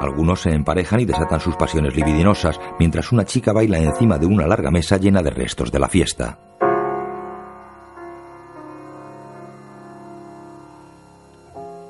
Algunos 0.00 0.40
se 0.40 0.50
emparejan 0.50 1.00
y 1.00 1.04
desatan 1.04 1.40
sus 1.40 1.56
pasiones 1.56 1.94
libidinosas, 1.94 2.60
mientras 2.78 3.12
una 3.12 3.24
chica 3.24 3.52
baila 3.52 3.78
encima 3.78 4.18
de 4.18 4.26
una 4.26 4.46
larga 4.46 4.70
mesa 4.70 4.96
llena 4.96 5.22
de 5.22 5.30
restos 5.30 5.70
de 5.70 5.78
la 5.78 5.88
fiesta. 5.88 6.38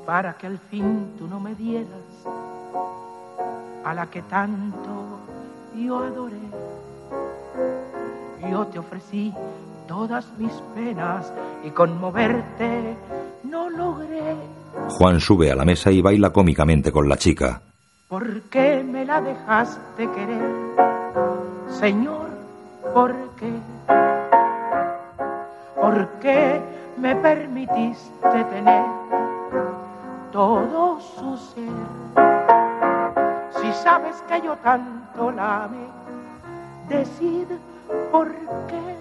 para 0.06 0.34
que 0.34 0.46
al 0.46 0.58
fin 0.58 1.14
tú 1.18 1.26
no 1.26 1.40
me 1.40 1.54
dieras 1.56 1.88
a 3.84 3.92
la 3.92 4.06
que 4.06 4.22
tanto 4.22 5.18
yo 5.74 5.98
adoré. 5.98 6.45
Yo 8.50 8.66
te 8.66 8.78
ofrecí 8.78 9.32
todas 9.86 10.26
mis 10.38 10.52
penas 10.74 11.32
y 11.64 11.70
conmoverte 11.70 12.96
no 13.44 13.70
logré. 13.70 14.36
Juan 14.88 15.20
sube 15.20 15.50
a 15.50 15.54
la 15.54 15.64
mesa 15.64 15.90
y 15.90 16.02
baila 16.02 16.30
cómicamente 16.30 16.92
con 16.92 17.08
la 17.08 17.16
chica. 17.16 17.62
¿Por 18.08 18.42
qué 18.42 18.84
me 18.84 19.04
la 19.04 19.20
dejaste 19.20 20.08
querer? 20.10 20.50
Señor, 21.68 22.28
¿por 22.94 23.14
qué? 23.36 23.52
¿Por 25.74 26.08
qué 26.20 26.60
me 26.98 27.16
permitiste 27.16 28.44
tener 28.50 28.84
todo 30.30 31.00
su 31.00 31.36
ser? 31.36 31.96
Si 33.60 33.72
sabes 33.82 34.16
que 34.28 34.40
yo 34.42 34.56
tanto 34.56 35.30
la 35.32 35.64
amé, 35.64 35.86
decid 36.88 37.48
por 38.10 38.32
qué. 38.66 38.96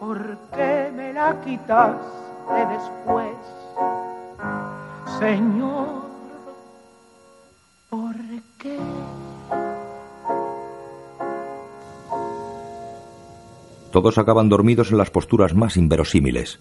¿Por 0.00 0.38
qué 0.54 0.92
me 0.94 1.12
la 1.12 1.40
quitaste 1.40 2.66
después? 2.68 3.36
Señor, 5.18 6.02
¿por 7.88 8.16
qué? 8.58 8.78
Todos 13.92 14.16
acaban 14.16 14.48
dormidos 14.48 14.90
en 14.90 14.98
las 14.98 15.10
posturas 15.10 15.54
más 15.54 15.76
inverosímiles. 15.76 16.58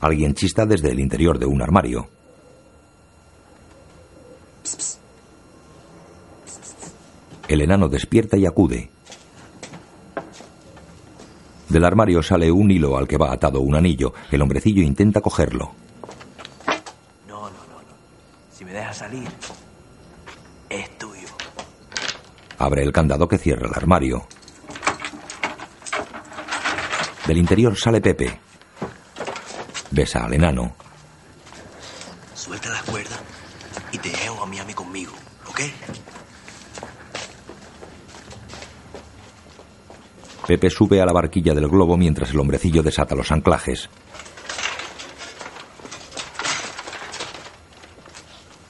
Alguien 0.00 0.34
chista 0.34 0.66
desde 0.66 0.92
el 0.92 1.00
interior 1.00 1.38
de 1.38 1.46
un 1.46 1.62
armario. 1.62 2.08
El 7.48 7.60
enano 7.60 7.88
despierta 7.88 8.36
y 8.36 8.46
acude. 8.46 8.90
Del 11.68 11.84
armario 11.84 12.22
sale 12.22 12.50
un 12.50 12.70
hilo 12.70 12.96
al 12.96 13.06
que 13.06 13.16
va 13.16 13.32
atado 13.32 13.60
un 13.60 13.74
anillo. 13.74 14.14
El 14.30 14.42
hombrecillo 14.42 14.82
intenta 14.82 15.20
cogerlo. 15.20 15.72
No, 17.26 17.42
no, 17.42 17.50
no, 17.50 17.82
no. 17.82 17.96
Si 18.52 18.64
me 18.64 18.72
dejas 18.72 18.98
salir, 18.98 19.28
es 20.68 20.98
tuyo. 20.98 21.28
Abre 22.58 22.82
el 22.82 22.92
candado 22.92 23.28
que 23.28 23.38
cierra 23.38 23.68
el 23.68 23.74
armario. 23.74 24.26
Del 27.26 27.38
interior 27.38 27.76
sale 27.76 28.00
Pepe. 28.00 28.40
Besa 29.90 30.24
al 30.24 30.34
enano. 30.34 30.74
Suelta 32.34 32.70
las 32.70 32.82
cuerdas 32.84 33.20
y 33.92 33.98
te 33.98 34.10
llevo 34.10 34.42
a 34.42 34.46
Miami 34.46 34.74
conmigo, 34.74 35.12
¿ok? 35.48 35.60
Pepe 40.46 40.70
sube 40.70 41.00
a 41.00 41.06
la 41.06 41.12
barquilla 41.12 41.54
del 41.54 41.68
globo 41.68 41.96
mientras 41.96 42.30
el 42.30 42.38
hombrecillo 42.40 42.82
desata 42.82 43.14
los 43.14 43.32
anclajes. 43.32 43.88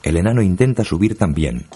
El 0.03 0.15
enano 0.15 0.41
intenta 0.41 0.83
subir 0.83 1.17
también. 1.17 1.67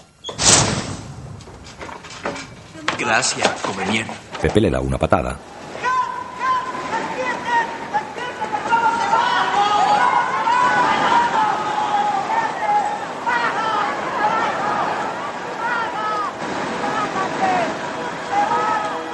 Gracias, 2.98 3.50
mierda. 3.90 4.14
Pepe 4.40 4.60
le 4.60 4.70
da 4.70 4.80
una 4.80 4.96
patada. 4.96 5.38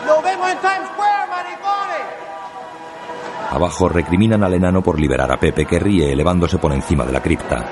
¡Nos 0.07 0.23
vemos 0.23 0.51
en 0.51 0.59
Times 0.59 0.89
Square, 0.93 1.27
maricones! 1.29 2.07
Abajo 3.69 3.91
recriminan 3.91 4.43
al 4.43 4.55
enano 4.55 4.81
por 4.81 4.99
liberar 4.99 5.31
a 5.31 5.37
Pepe, 5.37 5.67
que 5.67 5.79
ríe 5.79 6.11
elevándose 6.11 6.57
por 6.57 6.73
encima 6.73 7.05
de 7.05 7.13
la 7.13 7.21
cripta. 7.21 7.67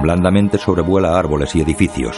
Blandamente 0.00 0.56
sobrevuela 0.56 1.18
árboles 1.18 1.54
y 1.54 1.60
edificios. 1.60 2.16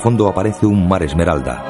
Fondo 0.00 0.26
aparece 0.28 0.66
un 0.66 0.88
mar 0.88 1.02
esmeralda. 1.02 1.62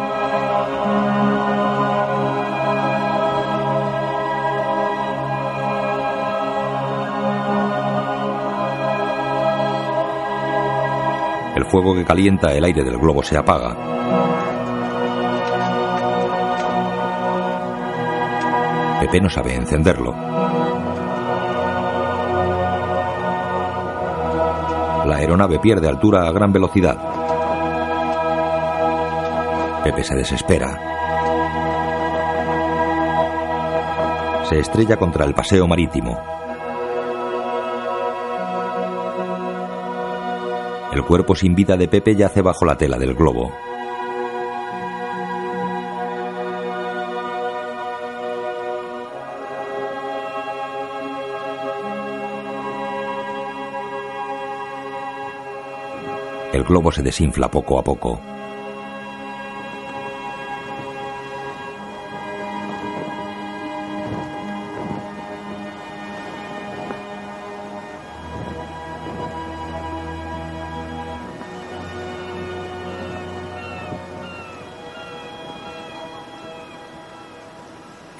El 11.57 11.65
fuego 11.65 11.94
que 11.94 12.05
calienta 12.05 12.55
el 12.55 12.65
aire 12.65 12.85
del 12.85 12.98
globo 12.98 13.23
se 13.23 13.36
apaga. 13.36 13.77
Pepe 19.01 19.20
no 19.20 19.28
sabe 19.28 19.57
encenderlo. 19.57 20.15
La 25.05 25.16
aeronave 25.16 25.59
pierde 25.59 25.89
altura 25.89 26.28
a 26.28 26.32
gran 26.32 26.52
velocidad. 26.52 27.10
Pepe 29.91 30.05
se 30.05 30.15
desespera. 30.15 30.69
Se 34.49 34.61
estrella 34.61 34.97
contra 34.97 35.25
el 35.25 35.35
paseo 35.35 35.67
marítimo. 35.67 36.17
El 40.93 41.03
cuerpo 41.03 41.35
sin 41.35 41.57
vida 41.57 41.77
de 41.77 41.89
Pepe 41.89 42.15
yace 42.15 42.41
bajo 42.41 42.65
la 42.65 42.77
tela 42.77 42.99
del 42.99 43.17
globo. 43.17 43.51
El 56.53 56.62
globo 56.62 56.93
se 56.93 57.03
desinfla 57.03 57.51
poco 57.51 57.77
a 57.81 57.83
poco. 57.83 58.21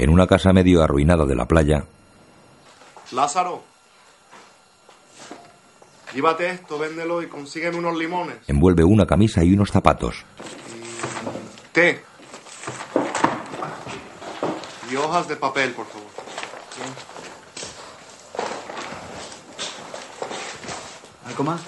En 0.01 0.09
una 0.09 0.27
casa 0.27 0.51
medio 0.55 0.83
arruinada 0.83 1.27
de 1.27 1.35
la 1.37 1.45
playa, 1.47 1.85
Lázaro. 3.13 3.63
Llévate 6.15 6.49
esto, 6.49 6.79
véndelo 6.79 7.21
y 7.23 7.27
consígueme 7.29 7.77
unos 7.77 7.99
limones. 7.99 8.39
envuelve 8.47 8.83
una 8.83 9.05
camisa 9.05 9.45
y 9.45 9.53
unos 9.53 9.71
zapatos. 9.71 10.25
Té. 11.73 12.03
Y 14.91 14.97
hojas 14.97 15.29
de 15.29 15.37
papel, 15.37 15.73
por 15.73 15.85
favor. 15.87 16.09
¿Algo 21.27 21.45
más? 21.45 21.61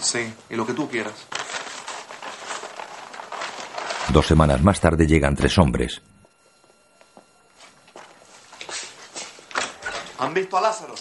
Sí, 0.00 0.32
y 0.48 0.54
lo 0.54 0.64
que 0.64 0.72
tú 0.72 0.88
quieras. 0.88 1.26
Dos 4.12 4.24
semanas 4.24 4.62
más 4.62 4.80
tarde 4.80 5.04
llegan 5.04 5.34
tres 5.34 5.58
hombres. 5.58 6.00
¿Han 10.18 10.34
visto 10.48 10.56
a 10.56 10.62
Lázaro? 10.62 10.94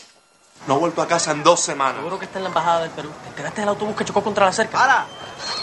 No 0.68 0.74
ha 0.74 0.78
vuelto 0.78 1.02
a 1.02 1.08
casa 1.08 1.32
en 1.32 1.42
dos 1.42 1.62
semanas. 1.62 1.96
Seguro 1.96 2.20
que 2.20 2.26
está 2.26 2.40
en 2.40 2.44
la 2.44 2.50
embajada 2.50 2.82
del 2.82 2.90
Perú. 2.90 3.10
¿Te 3.24 3.30
enteraste 3.30 3.62
del 3.62 3.70
autobús 3.70 3.96
que 3.96 4.04
chocó 4.04 4.22
contra 4.22 4.46
la 4.46 4.52
cerca? 4.52 4.78
¡Para! 4.78 5.06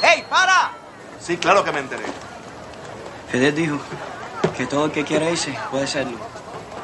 ¡Ey, 0.02 0.24
para! 0.30 0.72
Sí, 1.20 1.36
claro 1.36 1.62
que 1.62 1.70
me 1.70 1.80
enteré. 1.80 2.04
Fidel 3.30 3.54
dijo 3.54 3.78
que 4.56 4.66
todo 4.66 4.86
el 4.86 4.92
que 4.92 5.04
quiera 5.04 5.28
irse 5.28 5.54
puede 5.70 5.86
serlo. 5.86 6.16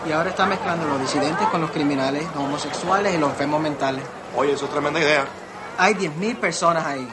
Y 0.07 0.13
ahora 0.13 0.29
está 0.29 0.45
mezclando 0.45 0.87
los 0.87 1.01
disidentes 1.01 1.49
con 1.49 1.63
los 1.63 1.71
criminales, 1.71 2.25
los 2.35 2.45
homosexuales 2.45 3.15
y 3.15 3.19
los 3.19 3.31
enfermos 3.31 3.63
mentales. 3.63 4.05
Oye, 4.37 4.53
eso 4.53 4.67
es 4.67 4.71
tremenda 4.71 5.01
idea. 5.01 5.25
Hay 5.79 5.95
10.000 5.95 6.37
personas 6.37 6.85
ahí. 6.85 7.09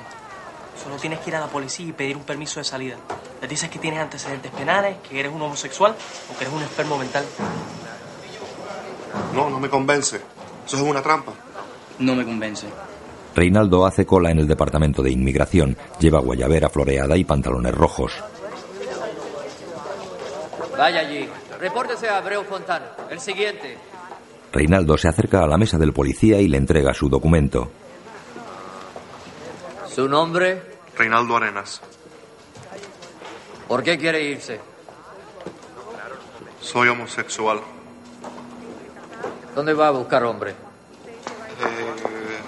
Solo 0.83 0.97
tienes 0.97 1.19
que 1.19 1.29
ir 1.29 1.35
a 1.37 1.39
la 1.39 1.47
policía 1.47 1.87
y 1.87 1.93
pedir 1.93 2.17
un 2.17 2.23
permiso 2.23 2.59
de 2.59 2.65
salida. 2.65 2.97
Les 3.39 3.49
dices 3.49 3.69
que 3.69 3.79
tienes 3.79 4.01
antecedentes 4.01 4.51
penales, 4.51 4.97
que 5.07 5.17
eres 5.17 5.31
un 5.31 5.41
homosexual 5.41 5.95
o 6.33 6.37
que 6.37 6.43
eres 6.43 6.53
un 6.53 6.61
enfermo 6.61 6.97
mental. 6.97 7.25
No, 9.37 9.51
no 9.51 9.59
me 9.59 9.69
convence. 9.69 10.19
Eso 10.65 10.77
es 10.77 10.81
una 10.81 11.03
trampa. 11.03 11.31
No 11.99 12.15
me 12.15 12.25
convence. 12.25 12.65
Reinaldo 13.35 13.85
hace 13.85 14.03
cola 14.03 14.31
en 14.31 14.39
el 14.39 14.47
departamento 14.47 15.03
de 15.03 15.11
inmigración. 15.11 15.77
Lleva 15.99 16.19
guayabera 16.21 16.69
floreada 16.69 17.15
y 17.15 17.23
pantalones 17.23 17.75
rojos. 17.75 18.13
Vaya 20.75 21.01
allí. 21.01 21.29
Repórtese 21.59 22.09
a 22.09 22.17
Abreu 22.17 22.43
Fontán. 22.45 22.81
El 23.11 23.19
siguiente. 23.19 23.77
Reinaldo 24.51 24.97
se 24.97 25.07
acerca 25.07 25.43
a 25.43 25.47
la 25.47 25.59
mesa 25.59 25.77
del 25.77 25.93
policía 25.93 26.41
y 26.41 26.47
le 26.47 26.57
entrega 26.57 26.95
su 26.95 27.07
documento. 27.07 27.69
¿Su 29.87 30.09
nombre? 30.09 30.63
Reinaldo 30.97 31.37
Arenas. 31.37 31.79
¿Por 33.67 33.83
qué 33.83 33.99
quiere 33.99 34.23
irse? 34.23 34.59
Soy 36.59 36.87
homosexual. 36.87 37.76
¿Dónde 39.57 39.73
va 39.73 39.87
a 39.87 39.89
buscar 39.89 40.23
hombre? 40.23 40.51
Eh, 40.51 40.55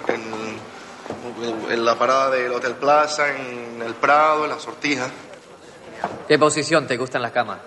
en, 0.06 1.72
en 1.72 1.84
la 1.84 1.98
parada 1.98 2.30
del 2.30 2.52
Hotel 2.52 2.74
Plaza, 2.74 3.36
en 3.36 3.82
el 3.82 3.94
Prado, 3.94 4.44
en 4.44 4.50
la 4.50 4.60
sortija. 4.60 5.10
¿Qué 6.28 6.38
posición 6.38 6.86
te 6.86 6.96
gusta 6.96 7.18
en 7.18 7.22
la 7.22 7.32
cama? 7.32 7.58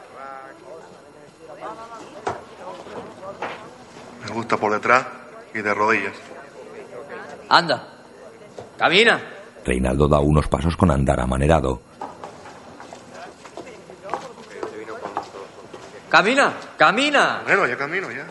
Me 4.25 4.31
gusta 4.31 4.55
por 4.55 4.71
detrás 4.71 5.07
y 5.53 5.61
de 5.61 5.73
rodillas. 5.73 6.15
Anda. 7.49 7.85
Camina. 8.77 9.21
Reinaldo 9.65 10.07
da 10.07 10.19
unos 10.19 10.47
pasos 10.47 10.77
con 10.77 10.89
andar 10.89 11.19
amanerado. 11.19 11.81
Camina. 16.07 16.53
Camina. 16.77 17.41
Bueno, 17.45 17.67
ya 17.67 17.75
camino, 17.75 18.09
ya. 18.09 18.25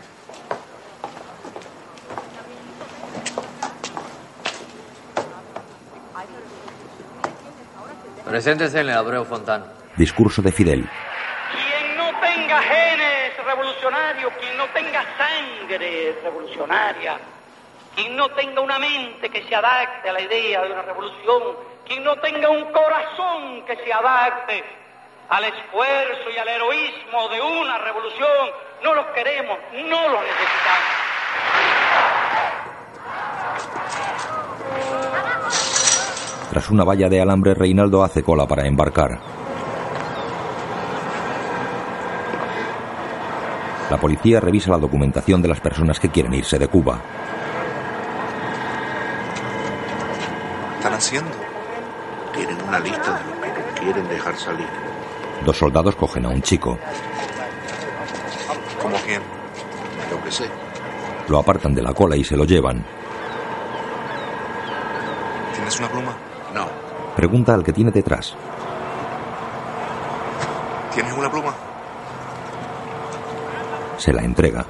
Preséntese 8.32 8.80
en 8.80 8.88
el 8.88 8.96
Abreu 8.96 9.26
Fontán. 9.26 9.62
Discurso 9.94 10.40
de 10.40 10.50
Fidel. 10.52 10.88
Quien 11.52 11.96
no 11.98 12.18
tenga 12.18 12.62
genes 12.62 13.36
revolucionarios, 13.44 14.32
quien 14.40 14.56
no 14.56 14.64
tenga 14.68 15.04
sangre 15.18 16.16
revolucionaria, 16.24 17.18
quien 17.94 18.16
no 18.16 18.30
tenga 18.30 18.62
una 18.62 18.78
mente 18.78 19.28
que 19.28 19.42
se 19.46 19.54
adapte 19.54 20.08
a 20.08 20.14
la 20.14 20.22
idea 20.22 20.62
de 20.62 20.72
una 20.72 20.80
revolución, 20.80 21.42
quien 21.86 22.02
no 22.04 22.16
tenga 22.20 22.48
un 22.48 22.72
corazón 22.72 23.66
que 23.66 23.76
se 23.76 23.92
adapte 23.92 24.64
al 25.28 25.44
esfuerzo 25.44 26.30
y 26.34 26.38
al 26.38 26.48
heroísmo 26.48 27.28
de 27.28 27.38
una 27.38 27.76
revolución, 27.80 28.50
no 28.82 28.94
los 28.94 29.08
queremos, 29.08 29.58
no 29.74 30.08
los 30.08 30.22
necesitamos. 30.22 31.01
Tras 36.52 36.68
una 36.68 36.84
valla 36.84 37.08
de 37.08 37.18
alambre, 37.18 37.54
Reinaldo 37.54 38.04
hace 38.04 38.22
cola 38.22 38.46
para 38.46 38.66
embarcar. 38.66 39.18
La 43.90 43.96
policía 43.96 44.38
revisa 44.38 44.70
la 44.70 44.76
documentación 44.76 45.40
de 45.40 45.48
las 45.48 45.60
personas 45.60 45.98
que 45.98 46.10
quieren 46.10 46.34
irse 46.34 46.58
de 46.58 46.68
Cuba. 46.68 47.00
¿Qué 50.68 50.76
están 50.76 50.92
haciendo? 50.92 51.30
Tienen 52.34 52.60
una 52.68 52.80
lista 52.80 53.18
de 53.18 53.24
los 53.24 53.56
que 53.56 53.62
no 53.62 53.80
quieren 53.80 54.08
dejar 54.10 54.36
salir. 54.36 54.68
Dos 55.46 55.56
soldados 55.56 55.96
cogen 55.96 56.26
a 56.26 56.28
un 56.28 56.42
chico. 56.42 56.78
¿Cómo 58.82 58.96
quién? 59.06 59.22
Yo 60.10 60.22
que 60.22 60.30
sé. 60.30 60.50
Lo 61.28 61.38
apartan 61.38 61.74
de 61.74 61.80
la 61.80 61.94
cola 61.94 62.14
y 62.14 62.24
se 62.24 62.36
lo 62.36 62.44
llevan. 62.44 62.84
¿Tienes 65.54 65.78
una 65.78 65.88
pluma? 65.88 66.31
Pregunta 67.16 67.54
al 67.54 67.62
que 67.62 67.72
tiene 67.72 67.90
detrás. 67.90 68.34
¿Tienes 70.94 71.12
una 71.12 71.30
pluma? 71.30 71.54
Se 73.98 74.12
la 74.12 74.22
entrega. 74.22 74.64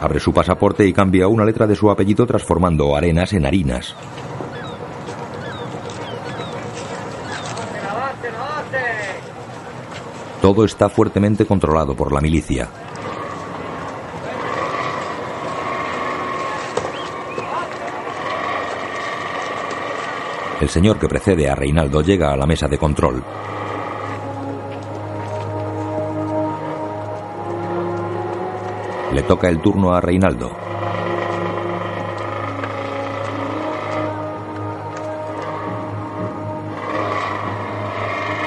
Abre 0.00 0.20
su 0.20 0.32
pasaporte 0.32 0.86
y 0.86 0.92
cambia 0.92 1.26
una 1.26 1.44
letra 1.44 1.66
de 1.66 1.74
su 1.74 1.90
apellido 1.90 2.26
transformando 2.26 2.94
arenas 2.94 3.32
en 3.32 3.46
harinas. 3.46 3.96
Todo 10.46 10.64
está 10.64 10.88
fuertemente 10.88 11.44
controlado 11.44 11.96
por 11.96 12.12
la 12.12 12.20
milicia. 12.20 12.68
El 20.60 20.68
señor 20.68 21.00
que 21.00 21.08
precede 21.08 21.50
a 21.50 21.56
Reinaldo 21.56 22.00
llega 22.00 22.32
a 22.32 22.36
la 22.36 22.46
mesa 22.46 22.68
de 22.68 22.78
control. 22.78 23.24
Le 29.12 29.22
toca 29.24 29.48
el 29.48 29.60
turno 29.60 29.94
a 29.94 30.00
Reinaldo. 30.00 30.65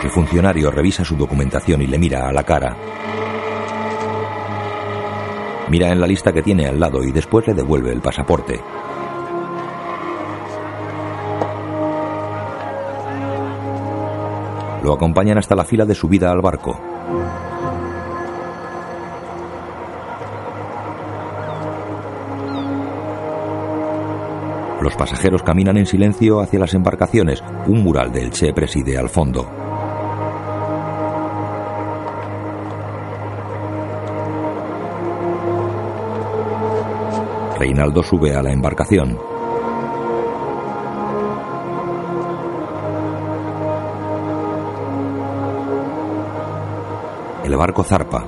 El 0.10 0.16
funcionario 0.16 0.72
revisa 0.72 1.06
su 1.06 1.16
documentación 1.16 1.84
y 1.84 1.86
le 1.86 2.00
mira 2.00 2.28
a 2.28 2.34
la 2.34 2.42
cara. 2.42 2.76
Mira 5.70 5.92
en 5.92 6.02
la 6.02 6.08
lista 6.08 6.34
que 6.34 6.42
tiene 6.42 6.66
al 6.66 6.80
lado 6.80 7.04
y 7.04 7.12
después 7.12 7.46
le 7.46 7.54
devuelve 7.54 7.92
el 7.92 8.02
pasaporte. 8.02 8.60
Lo 14.84 14.94
acompañan 14.94 15.38
hasta 15.38 15.54
la 15.54 15.64
fila 15.64 15.86
de 15.86 15.94
subida 15.94 16.32
al 16.32 16.42
barco. 16.42 16.76
Los 24.82 24.96
pasajeros 24.96 25.44
caminan 25.44 25.78
en 25.78 25.86
silencio 25.86 26.40
hacia 26.40 26.58
las 26.58 26.74
embarcaciones. 26.74 27.44
Un 27.68 27.84
mural 27.84 28.12
del 28.12 28.32
Che 28.32 28.52
preside 28.54 28.98
al 28.98 29.10
fondo. 29.10 29.59
Reinaldo 37.60 38.02
sube 38.02 38.34
a 38.34 38.42
la 38.42 38.54
embarcación. 38.54 39.20
El 47.44 47.58
barco 47.58 47.84
zarpa. 47.84 48.24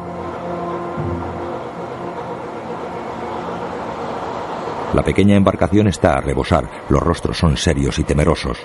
La 4.93 5.01
pequeña 5.01 5.37
embarcación 5.37 5.87
está 5.87 6.15
a 6.15 6.19
rebosar. 6.19 6.69
Los 6.89 7.01
rostros 7.01 7.37
son 7.37 7.55
serios 7.55 7.99
y 7.99 8.03
temerosos. 8.03 8.57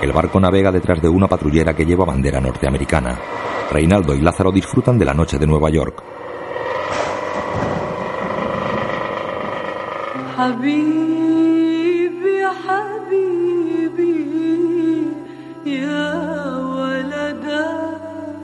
El 0.00 0.12
barco 0.12 0.38
navega 0.38 0.70
detrás 0.70 1.02
de 1.02 1.08
una 1.08 1.26
patrullera 1.26 1.74
que 1.74 1.84
lleva 1.84 2.04
bandera 2.04 2.40
norteamericana. 2.40 3.18
Reinaldo 3.70 4.14
y 4.14 4.20
Lázaro 4.20 4.52
disfrutan 4.52 4.98
de 4.98 5.04
la 5.04 5.12
noche 5.12 5.38
de 5.38 5.46
Nueva 5.46 5.70
York. 5.70 6.02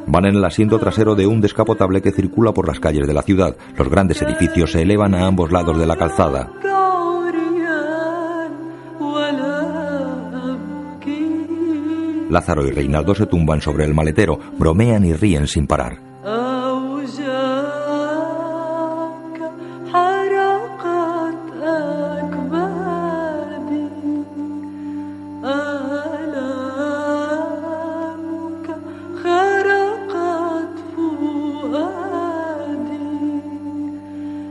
Van 0.06 0.26
en 0.26 0.36
el 0.36 0.44
asiento 0.44 0.78
trasero 0.78 1.14
de 1.14 1.26
un 1.26 1.40
descapotable 1.40 2.02
que 2.02 2.12
circula 2.12 2.52
por 2.52 2.66
las 2.66 2.80
calles 2.80 3.06
de 3.06 3.14
la 3.14 3.22
ciudad. 3.22 3.56
Los 3.76 3.88
grandes 3.88 4.20
edificios 4.22 4.72
se 4.72 4.82
elevan 4.82 5.14
a 5.14 5.26
ambos 5.26 5.52
lados 5.52 5.78
de 5.78 5.86
la 5.86 5.96
calzada. 5.96 6.63
Lázaro 12.34 12.66
y 12.66 12.72
Reinaldo 12.72 13.14
se 13.14 13.26
tumban 13.26 13.60
sobre 13.60 13.84
el 13.84 13.94
maletero, 13.94 14.40
bromean 14.58 15.04
y 15.04 15.12
ríen 15.12 15.46
sin 15.46 15.68
parar. 15.68 16.00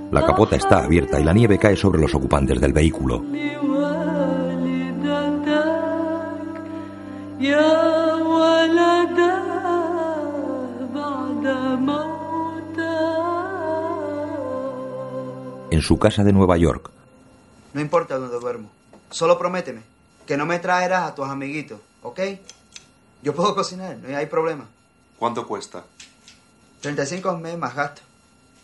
La 0.10 0.26
capota 0.26 0.56
está 0.56 0.86
abierta 0.86 1.20
y 1.20 1.24
la 1.26 1.34
nieve 1.34 1.58
cae 1.58 1.76
sobre 1.76 2.00
los 2.00 2.16
ocupantes 2.16 2.62
del 2.62 2.72
vehículo. 2.72 3.26
يا 7.43 8.15
ولدا 8.15 9.35
بعد 10.95 11.47
موتك 11.89 12.79
En 15.71 15.83
su 15.83 15.99
casa 15.99 16.25
de 16.25 16.33
Nueva 16.33 16.57
York, 16.57 16.91
No 17.75 17.81
importa 17.81 18.19
dónde 18.19 18.39
duermo. 18.41 18.71
Solo 19.11 19.39
prométeme 19.39 19.83
que 20.27 20.37
no 20.37 20.47
me 20.47 20.59
traerás 20.59 21.03
a 21.11 21.15
tus 21.15 21.27
amiguitos, 21.29 21.79
¿ok? 22.03 22.21
Yo 23.23 23.35
puedo 23.35 23.55
cocinar, 23.55 23.97
no 23.99 24.17
hay 24.17 24.27
problema. 24.27 24.67
¿Cuánto 25.19 25.47
cuesta? 25.47 25.85
35 26.81 27.31
al 27.31 27.39
mes 27.39 27.59
más 27.59 27.75
gasto. 27.75 28.03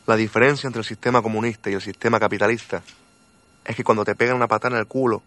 La 0.07 0.17
diferencia 0.17 0.67
entre 0.67 0.81
el 0.81 0.85
sistema 0.87 1.23
comunista 1.23 1.71
y 1.71 1.75
el 1.75 1.81
sistema 1.81 2.21
capitalista 2.21 2.83
es 3.65 3.75
que 3.77 3.85
cuando 3.85 4.05
te 4.05 4.15
pegan 4.15 4.37
una 4.37 4.47
patada 4.49 4.77
en 4.77 4.81
el 4.81 4.87
culo, 4.87 5.23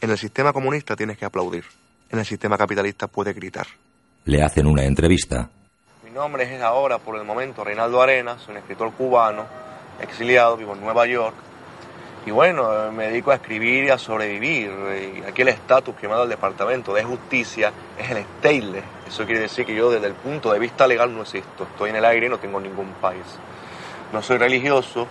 en 0.00 0.10
el 0.10 0.18
sistema 0.18 0.52
comunista 0.52 0.96
tienes 0.96 1.16
que 1.18 1.24
aplaudir. 1.24 1.64
En 2.09 2.19
el 2.19 2.25
sistema 2.25 2.57
capitalista 2.57 3.07
puedes 3.07 3.35
gritar. 3.35 3.67
le 4.25 4.41
hacen 4.41 4.65
una 4.65 4.83
entrevista. 4.83 5.49
Mi 6.03 6.11
nombre 6.11 6.43
es 6.43 6.61
ahora, 6.61 6.97
por 6.97 7.15
el 7.17 7.23
momento, 7.23 7.63
Reinaldo 7.63 8.01
Arenas, 8.01 8.41
soy 8.41 8.53
un 8.53 8.57
escritor 8.57 8.91
cubano, 8.93 9.45
exiliado, 10.01 10.57
vivo 10.57 10.73
en 10.73 10.81
Nueva 10.81 11.05
York. 11.05 11.35
Y 12.25 12.31
bueno, 12.31 12.91
me 12.91 13.07
dedico 13.07 13.31
a 13.31 13.35
escribir 13.35 13.83
y 13.83 13.89
a 13.89 13.99
sobrevivir. 13.99 14.71
Y 15.17 15.29
aquí 15.29 15.43
el 15.43 15.49
estatus 15.49 15.93
que 15.95 16.07
me 16.07 16.13
ha 16.13 16.15
dado 16.15 16.23
el 16.23 16.29
Departamento 16.29 16.93
de 16.93 17.03
Justicia 17.03 17.71
es 17.99 18.09
el 18.09 18.23
stateless. 18.23 18.83
Eso 19.07 19.25
quiere 19.25 19.41
decir 19.41 19.63
que 19.65 19.75
yo 19.75 19.91
desde 19.91 20.07
el 20.07 20.13
punto 20.13 20.51
de 20.51 20.57
vista 20.57 20.87
legal 20.87 21.13
no 21.13 21.21
existo. 21.21 21.65
Estoy 21.65 21.91
en 21.91 21.97
el 21.97 22.05
aire 22.05 22.25
y 22.25 22.29
no 22.29 22.39
tengo 22.39 22.59
ningún 22.59 22.93
país. 22.99 23.25
No 24.11 24.23
soy 24.23 24.37
religioso, 24.37 25.07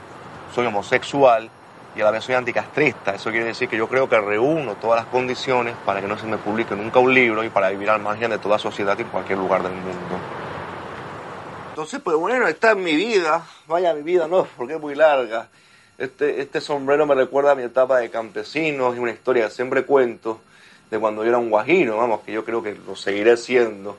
soy 0.52 0.66
homosexual 0.66 1.50
y 1.94 2.00
a 2.00 2.04
la 2.04 2.10
vez 2.10 2.24
soy 2.24 2.34
anticastrista. 2.34 3.14
Eso 3.14 3.30
quiere 3.30 3.46
decir 3.46 3.68
que 3.68 3.76
yo 3.76 3.88
creo 3.88 4.08
que 4.08 4.20
reúno 4.20 4.74
todas 4.76 5.00
las 5.00 5.06
condiciones 5.10 5.74
para 5.84 6.00
que 6.00 6.08
no 6.08 6.18
se 6.18 6.26
me 6.26 6.38
publique 6.38 6.74
nunca 6.74 6.98
un 6.98 7.14
libro 7.14 7.44
y 7.44 7.48
para 7.48 7.70
vivir 7.70 7.90
al 7.90 8.00
margen 8.00 8.30
de 8.30 8.38
toda 8.38 8.58
sociedad 8.58 8.98
en 9.00 9.08
cualquier 9.08 9.38
lugar 9.38 9.62
del 9.62 9.72
mundo. 9.72 10.18
Entonces, 11.70 12.00
pues 12.02 12.16
bueno, 12.16 12.46
esta 12.46 12.72
es 12.72 12.76
mi 12.76 12.94
vida. 12.94 13.44
Vaya, 13.66 13.94
mi 13.94 14.02
vida 14.02 14.28
no, 14.28 14.46
porque 14.56 14.74
es 14.74 14.80
muy 14.80 14.94
larga. 14.94 15.48
Este, 15.98 16.40
este 16.40 16.60
sombrero 16.60 17.06
me 17.06 17.14
recuerda 17.14 17.52
a 17.52 17.54
mi 17.54 17.62
etapa 17.62 17.98
de 17.98 18.10
campesino 18.10 18.94
y 18.94 18.98
una 18.98 19.12
historia 19.12 19.44
que 19.44 19.50
siempre 19.50 19.84
cuento 19.84 20.40
de 20.90 20.98
cuando 20.98 21.22
yo 21.22 21.28
era 21.28 21.38
un 21.38 21.50
guajiro, 21.50 21.96
vamos, 21.96 22.20
que 22.20 22.32
yo 22.32 22.44
creo 22.44 22.62
que 22.62 22.74
lo 22.74 22.96
seguiré 22.96 23.36
siendo. 23.36 23.96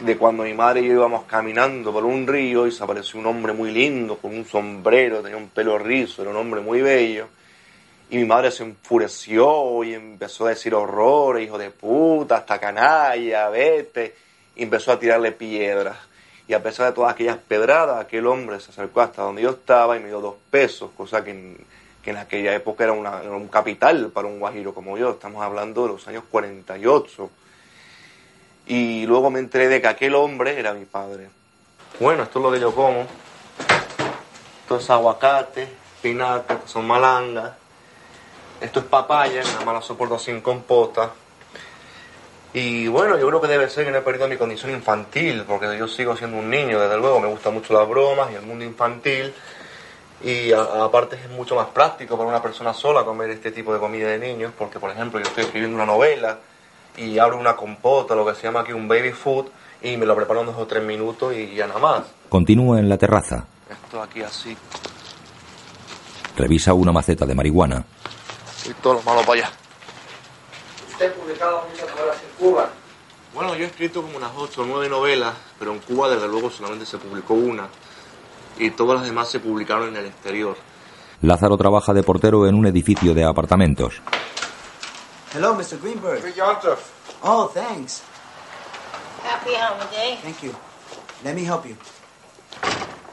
De 0.00 0.16
cuando 0.16 0.42
mi 0.42 0.52
madre 0.52 0.80
y 0.80 0.88
yo 0.88 0.94
íbamos 0.94 1.24
caminando 1.24 1.92
por 1.92 2.04
un 2.04 2.26
río 2.26 2.66
y 2.66 2.72
se 2.72 2.82
apareció 2.82 3.20
un 3.20 3.26
hombre 3.26 3.52
muy 3.52 3.70
lindo 3.70 4.16
con 4.18 4.36
un 4.36 4.44
sombrero, 4.44 5.20
tenía 5.22 5.36
un 5.36 5.48
pelo 5.48 5.78
rizo, 5.78 6.22
era 6.22 6.32
un 6.32 6.36
hombre 6.36 6.60
muy 6.60 6.82
bello. 6.82 7.28
Y 8.10 8.18
mi 8.18 8.24
madre 8.24 8.50
se 8.50 8.64
enfureció 8.64 9.82
y 9.84 9.94
empezó 9.94 10.46
a 10.46 10.50
decir 10.50 10.74
horrores, 10.74 11.44
hijo 11.44 11.58
de 11.58 11.70
puta, 11.70 12.36
hasta 12.36 12.58
canalla, 12.58 13.48
vete. 13.48 14.14
Y 14.56 14.64
empezó 14.64 14.92
a 14.92 14.98
tirarle 14.98 15.32
piedras. 15.32 15.96
Y 16.48 16.54
a 16.54 16.62
pesar 16.62 16.86
de 16.86 16.92
todas 16.92 17.12
aquellas 17.12 17.38
pedradas, 17.38 18.00
aquel 18.00 18.26
hombre 18.26 18.60
se 18.60 18.70
acercó 18.70 19.00
hasta 19.00 19.22
donde 19.22 19.42
yo 19.42 19.50
estaba 19.50 19.96
y 19.96 20.00
me 20.00 20.08
dio 20.08 20.20
dos 20.20 20.36
pesos, 20.50 20.90
cosa 20.96 21.24
que 21.24 21.30
en, 21.32 21.58
que 22.02 22.10
en 22.10 22.18
aquella 22.18 22.54
época 22.54 22.84
era, 22.84 22.94
era 22.94 23.32
un 23.32 23.48
capital 23.48 24.10
para 24.10 24.28
un 24.28 24.38
guajiro 24.38 24.72
como 24.72 24.96
yo. 24.96 25.10
Estamos 25.10 25.42
hablando 25.42 25.82
de 25.82 25.88
los 25.88 26.06
años 26.06 26.22
48. 26.30 27.30
Y 28.66 29.06
luego 29.06 29.30
me 29.30 29.38
enteré 29.38 29.68
de 29.68 29.80
que 29.80 29.86
aquel 29.86 30.14
hombre 30.14 30.58
era 30.58 30.74
mi 30.74 30.84
padre. 30.84 31.28
Bueno, 32.00 32.24
esto 32.24 32.40
es 32.40 32.44
lo 32.44 32.52
que 32.52 32.60
yo 32.60 32.74
como. 32.74 33.06
Esto 34.62 34.78
es 34.78 34.90
aguacate, 34.90 35.68
espinaca, 35.96 36.60
son 36.66 36.86
malangas. 36.86 37.52
Esto 38.60 38.80
es 38.80 38.86
papaya, 38.86 39.42
nada 39.44 39.64
más 39.64 39.74
la 39.74 39.82
soporto 39.82 40.18
sin 40.18 40.40
compota. 40.40 41.12
Y 42.52 42.88
bueno, 42.88 43.18
yo 43.18 43.28
creo 43.28 43.40
que 43.40 43.48
debe 43.48 43.68
ser 43.68 43.84
que 43.84 43.90
no 43.90 43.98
he 43.98 44.02
perdido 44.02 44.26
mi 44.28 44.36
condición 44.36 44.72
infantil, 44.72 45.44
porque 45.46 45.76
yo 45.78 45.86
sigo 45.86 46.16
siendo 46.16 46.38
un 46.38 46.48
niño, 46.48 46.80
desde 46.80 46.96
luego, 46.96 47.20
me 47.20 47.28
gustan 47.28 47.52
mucho 47.54 47.74
las 47.74 47.86
bromas 47.86 48.32
y 48.32 48.34
el 48.34 48.42
mundo 48.42 48.64
infantil. 48.64 49.32
Y 50.24 50.52
aparte 50.52 51.16
es 51.16 51.30
mucho 51.30 51.54
más 51.54 51.66
práctico 51.68 52.16
para 52.16 52.28
una 52.28 52.42
persona 52.42 52.72
sola 52.72 53.04
comer 53.04 53.30
este 53.30 53.52
tipo 53.52 53.72
de 53.74 53.78
comida 53.78 54.08
de 54.08 54.18
niños, 54.18 54.52
porque 54.56 54.80
por 54.80 54.90
ejemplo 54.90 55.20
yo 55.20 55.26
estoy 55.26 55.44
escribiendo 55.44 55.76
una 55.76 55.84
novela 55.84 56.38
y 56.96 57.18
abro 57.18 57.38
una 57.38 57.56
compota, 57.56 58.14
lo 58.14 58.24
que 58.26 58.34
se 58.34 58.42
llama 58.44 58.60
aquí 58.60 58.72
un 58.72 58.88
baby 58.88 59.12
food, 59.12 59.46
y 59.82 59.96
me 59.96 60.06
lo 60.06 60.16
preparo 60.16 60.40
en 60.40 60.46
dos 60.46 60.56
o 60.58 60.66
tres 60.66 60.82
minutos 60.82 61.34
y 61.34 61.54
ya 61.54 61.66
nada 61.66 61.80
más. 61.80 62.02
Continúa 62.28 62.78
en 62.78 62.88
la 62.88 62.96
terraza. 62.98 63.46
Esto 63.70 64.02
aquí 64.02 64.22
así, 64.22 64.56
Revisa 66.36 66.74
una 66.74 66.92
maceta 66.92 67.24
de 67.26 67.34
marihuana. 67.34 67.84
y 68.68 68.72
todo 68.82 68.94
lo 68.94 69.02
malo 69.02 69.20
para 69.22 69.32
allá. 69.40 69.50
¿Usted 70.90 71.10
ha 71.10 71.14
publicado 71.14 71.64
muchas 71.70 71.88
novelas 71.94 72.16
en 72.22 72.44
Cuba? 72.46 72.68
Bueno, 73.34 73.54
yo 73.54 73.64
he 73.64 73.66
escrito 73.68 74.02
como 74.02 74.16
unas 74.16 74.30
ocho 74.36 74.62
o 74.62 74.66
nueve 74.66 74.88
novelas, 74.88 75.34
pero 75.58 75.72
en 75.72 75.78
Cuba 75.80 76.08
desde 76.08 76.26
luego 76.28 76.50
solamente 76.50 76.86
se 76.86 76.98
publicó 76.98 77.34
una. 77.34 77.68
Y 78.58 78.70
todas 78.70 78.98
las 79.00 79.06
demás 79.08 79.28
se 79.28 79.40
publicaron 79.40 79.88
en 79.90 79.96
el 79.96 80.06
exterior. 80.06 80.56
Lázaro 81.22 81.56
trabaja 81.56 81.92
de 81.94 82.02
portero 82.02 82.46
en 82.46 82.54
un 82.54 82.66
edificio 82.66 83.14
de 83.14 83.24
apartamentos. 83.24 84.00
Hello, 85.36 85.54
Mr. 85.54 85.78
Greenberg. 85.78 86.22
Oh, 87.22 87.50
thanks. 87.52 88.02
Happy 89.22 89.50
holiday. 89.54 90.16
Thank 90.22 90.42
you. 90.42 90.54
Let 91.22 91.34
me 91.34 91.44
help 91.44 91.66
you. 91.66 91.76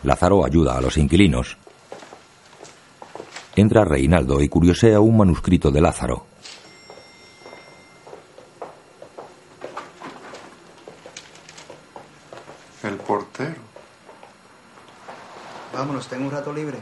Lázaro 0.03 0.45
ayuda 0.45 0.77
a 0.77 0.81
los 0.81 0.95
inquilinos. 0.95 1.57
Entra 3.57 3.83
Reinaldo 3.83 4.39
y 4.39 4.47
curiosea 4.47 5.01
un 5.01 5.17
manuscrito 5.17 5.69
de 5.69 5.81
Lázaro. 5.81 6.25
El 12.83 12.95
portero. 12.99 13.61
Vámonos, 15.73 16.07
tengo 16.07 16.23
un 16.23 16.31
rato 16.31 16.53
libre. 16.53 16.77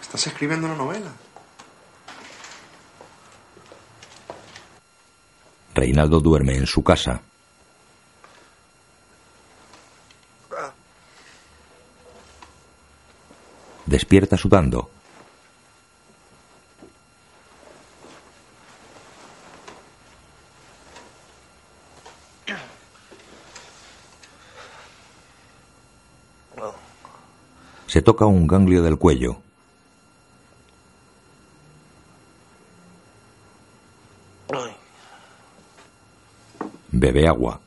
¿Estás 0.00 0.24
escribiendo 0.28 0.68
una 0.68 0.76
novela? 0.76 1.10
Reinaldo 5.78 6.18
duerme 6.18 6.56
en 6.56 6.66
su 6.66 6.82
casa. 6.82 7.20
Despierta 13.86 14.36
sudando. 14.36 14.90
Se 27.86 28.02
toca 28.02 28.26
un 28.26 28.46
ganglio 28.46 28.82
del 28.82 28.98
cuello. 28.98 29.47
Bebe 36.90 37.28
agua. 37.28 37.60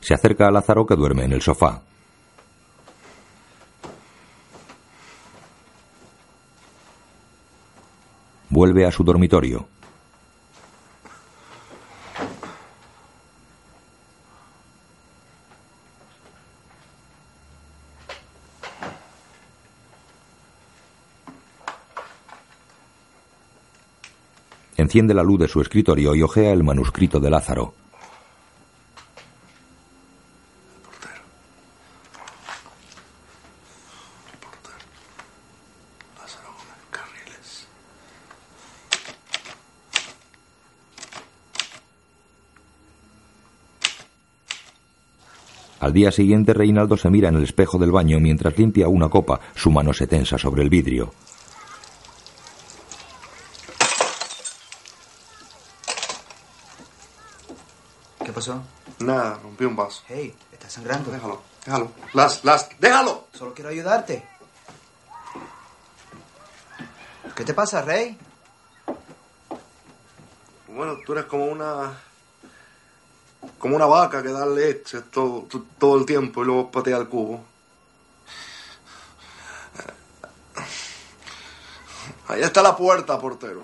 Se 0.00 0.14
acerca 0.14 0.48
a 0.48 0.50
Lázaro 0.50 0.84
que 0.86 0.96
duerme 0.96 1.24
en 1.24 1.32
el 1.32 1.40
sofá. 1.40 1.80
Vuelve 8.50 8.84
a 8.84 8.90
su 8.90 9.02
dormitorio. 9.02 9.66
Enciende 24.92 25.14
la 25.14 25.22
luz 25.22 25.40
de 25.40 25.48
su 25.48 25.58
escritorio 25.62 26.14
y 26.14 26.20
ojea 26.20 26.52
el 26.52 26.62
manuscrito 26.62 27.18
de 27.18 27.30
Lázaro. 27.30 27.72
Al 45.80 45.94
día 45.94 46.12
siguiente, 46.12 46.52
Reinaldo 46.52 46.98
se 46.98 47.08
mira 47.08 47.30
en 47.30 47.36
el 47.36 47.44
espejo 47.44 47.78
del 47.78 47.92
baño 47.92 48.20
mientras 48.20 48.58
limpia 48.58 48.88
una 48.88 49.08
copa. 49.08 49.40
Su 49.54 49.70
mano 49.70 49.94
se 49.94 50.06
tensa 50.06 50.36
sobre 50.36 50.62
el 50.62 50.68
vidrio. 50.68 51.14
Pasó? 58.50 58.62
Nada, 58.98 59.38
rompí 59.42 59.64
un 59.64 59.76
vaso. 59.76 60.02
Hey, 60.08 60.34
estás 60.52 60.72
sangrando. 60.72 61.10
Déjalo, 61.10 61.42
déjalo. 61.64 61.90
Las, 62.12 62.44
las, 62.44 62.68
déjalo. 62.80 63.28
Solo 63.32 63.54
quiero 63.54 63.70
ayudarte. 63.70 64.26
¿Qué 67.36 67.44
te 67.44 67.54
pasa, 67.54 67.82
Rey? 67.82 68.18
Bueno, 70.68 70.98
tú 71.06 71.12
eres 71.12 71.26
como 71.26 71.44
una. 71.46 71.92
como 73.58 73.76
una 73.76 73.86
vaca 73.86 74.22
que 74.22 74.28
da 74.30 74.44
leche 74.46 75.02
todo, 75.02 75.42
to- 75.42 75.64
todo 75.78 75.98
el 75.98 76.06
tiempo 76.06 76.42
y 76.42 76.46
luego 76.46 76.70
patea 76.70 76.96
el 76.96 77.08
cubo. 77.08 77.44
Ahí 82.28 82.42
está 82.42 82.62
la 82.62 82.74
puerta, 82.76 83.18
portero. 83.20 83.62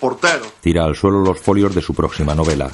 Portero. 0.00 0.44
Tira 0.60 0.84
al 0.84 0.96
suelo 0.96 1.20
los 1.20 1.40
folios 1.40 1.74
de 1.74 1.80
su 1.80 1.94
próxima 1.94 2.34
novela. 2.34 2.70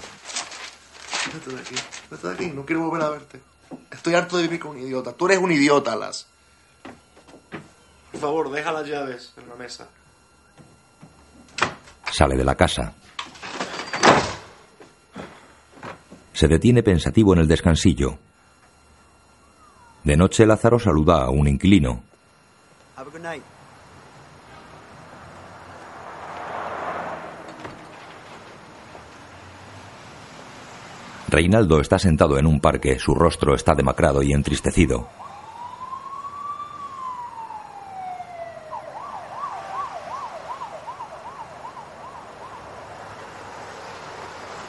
Vete 1.48 1.56
de 1.56 1.60
aquí, 1.62 1.74
vete 2.10 2.28
de 2.28 2.34
aquí, 2.34 2.46
no 2.48 2.66
quiero 2.66 2.82
volver 2.82 3.02
a 3.02 3.10
verte. 3.10 3.40
Estoy 3.90 4.14
harto 4.14 4.36
de 4.36 4.42
vivir 4.42 4.60
con 4.60 4.72
un 4.72 4.80
idiota. 4.80 5.14
Tú 5.14 5.26
eres 5.26 5.38
un 5.38 5.50
idiota, 5.50 5.96
Las. 5.96 6.26
Por 8.12 8.20
favor, 8.20 8.50
deja 8.50 8.70
las 8.70 8.86
llaves 8.86 9.32
en 9.36 9.48
la 9.48 9.54
mesa. 9.54 9.88
Sale 12.10 12.36
de 12.36 12.44
la 12.44 12.54
casa. 12.54 12.92
Se 16.34 16.48
detiene 16.48 16.82
pensativo 16.82 17.32
en 17.32 17.40
el 17.40 17.48
descansillo. 17.48 18.18
De 20.04 20.16
noche 20.16 20.46
Lázaro 20.46 20.78
saluda 20.78 21.22
a 21.22 21.30
un 21.30 21.48
inquilino. 21.48 22.02
Have 22.96 23.08
a 23.08 23.10
good 23.10 23.22
night. 23.22 23.42
Reinaldo 31.30 31.82
está 31.82 31.98
sentado 31.98 32.38
en 32.38 32.46
un 32.46 32.58
parque, 32.58 32.98
su 32.98 33.14
rostro 33.14 33.54
está 33.54 33.74
demacrado 33.74 34.22
y 34.22 34.32
entristecido. 34.32 35.08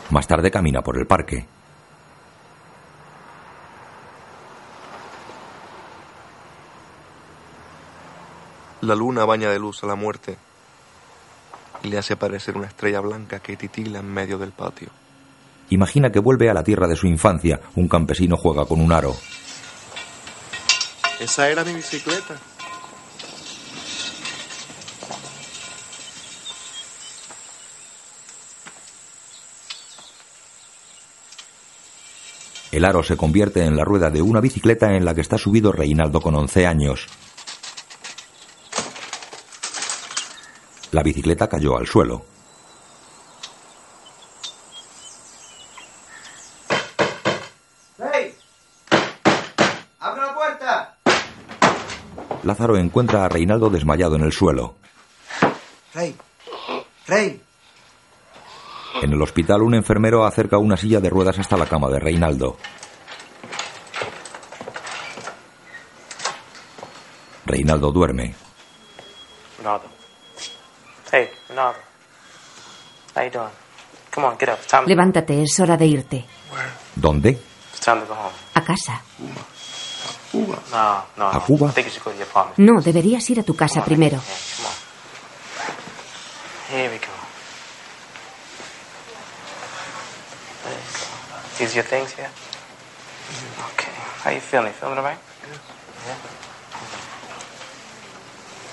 Más 0.09 0.27
tarde 0.27 0.51
camina 0.51 0.81
por 0.81 0.97
el 0.97 1.07
parque. 1.07 1.47
La 8.81 8.95
luna 8.95 9.23
baña 9.23 9.49
de 9.49 9.59
luz 9.59 9.81
a 9.83 9.87
la 9.87 9.95
muerte 9.95 10.37
y 11.83 11.87
le 11.87 11.97
hace 11.97 12.17
parecer 12.17 12.57
una 12.57 12.67
estrella 12.67 12.99
blanca 12.99 13.39
que 13.39 13.55
titila 13.55 13.99
en 13.99 14.13
medio 14.13 14.37
del 14.37 14.51
patio. 14.51 14.89
Imagina 15.69 16.11
que 16.11 16.19
vuelve 16.19 16.49
a 16.49 16.53
la 16.53 16.63
tierra 16.63 16.87
de 16.87 16.95
su 16.95 17.07
infancia. 17.07 17.59
Un 17.75 17.87
campesino 17.87 18.37
juega 18.37 18.65
con 18.65 18.81
un 18.81 18.91
aro. 18.91 19.15
Esa 21.19 21.49
era 21.49 21.63
mi 21.63 21.73
bicicleta. 21.73 22.35
El 32.71 32.85
aro 32.85 33.01
se 33.01 33.17
convierte 33.17 33.65
en 33.65 33.75
la 33.75 33.83
rueda 33.83 34.11
de 34.11 34.21
una 34.21 34.41
bicicleta 34.41 34.93
en 34.95 35.03
la 35.03 35.15
que 35.15 35.21
está 35.21 35.37
subido 35.37 35.71
Reinaldo 35.71 36.21
con 36.21 36.35
11 36.35 36.67
años. 36.67 37.07
La 40.91 41.03
bicicleta 41.03 41.47
cayó 41.47 41.77
al 41.77 41.87
suelo. 41.87 42.25
¡Rey! 47.97 48.35
¡Abre 49.99 50.21
la 50.21 50.35
puerta! 50.35 50.97
Lázaro 52.49 52.77
encuentra 52.77 53.25
a 53.25 53.29
Reinaldo 53.29 53.69
desmayado 53.69 54.15
en 54.15 54.23
el 54.23 54.31
suelo. 54.31 54.73
Rey. 55.93 56.15
Rey. 57.05 57.39
En 59.03 59.13
el 59.13 59.21
hospital 59.21 59.61
un 59.61 59.75
enfermero 59.75 60.25
acerca 60.25 60.57
una 60.57 60.75
silla 60.75 60.99
de 60.99 61.11
ruedas 61.11 61.37
hasta 61.37 61.55
la 61.57 61.67
cama 61.67 61.89
de 61.89 61.99
Reinaldo. 61.99 62.57
Reinaldo 67.45 67.91
duerme. 67.91 68.33
Hey, 71.11 71.29
Ronaldo. 71.49 71.79
How 73.15 73.23
you 73.25 73.31
doing? 73.31 73.49
Come 74.11 74.25
on, 74.27 74.37
get 74.39 74.49
up. 74.49 74.59
Time, 74.67 74.87
Levántate, 74.87 75.43
es 75.43 75.59
hora 75.59 75.77
de 75.77 75.85
irte. 75.85 76.25
¿Dónde? 76.95 77.29
it's 77.29 77.79
time 77.79 77.99
to 78.01 78.07
go 78.07 78.13
home. 78.15 78.33
A 78.55 78.63
casa. 78.63 79.03
No, 80.33 81.05
no. 81.17 81.29
¿A 81.29 81.43
Cuba? 81.45 81.73
No, 82.57 82.81
deberías 82.81 83.29
ir 83.29 83.39
a 83.39 83.43
tu 83.43 83.55
casa 83.55 83.83
primero. 83.83 84.21
Here 86.71 86.89
we 86.89 86.97
go. 86.97 87.05
There 90.63 90.75
you 90.75 90.81
go. 90.81 91.57
These 91.57 91.75
your 91.75 91.85
things 91.85 92.13
here? 92.15 92.29
Okay. 93.73 93.91
How 94.23 94.31
you 94.31 94.39
feeling? 94.39 94.73
Feeling 94.73 94.97
all 94.97 95.03
right? 95.03 95.17
Yeah. 96.05 96.15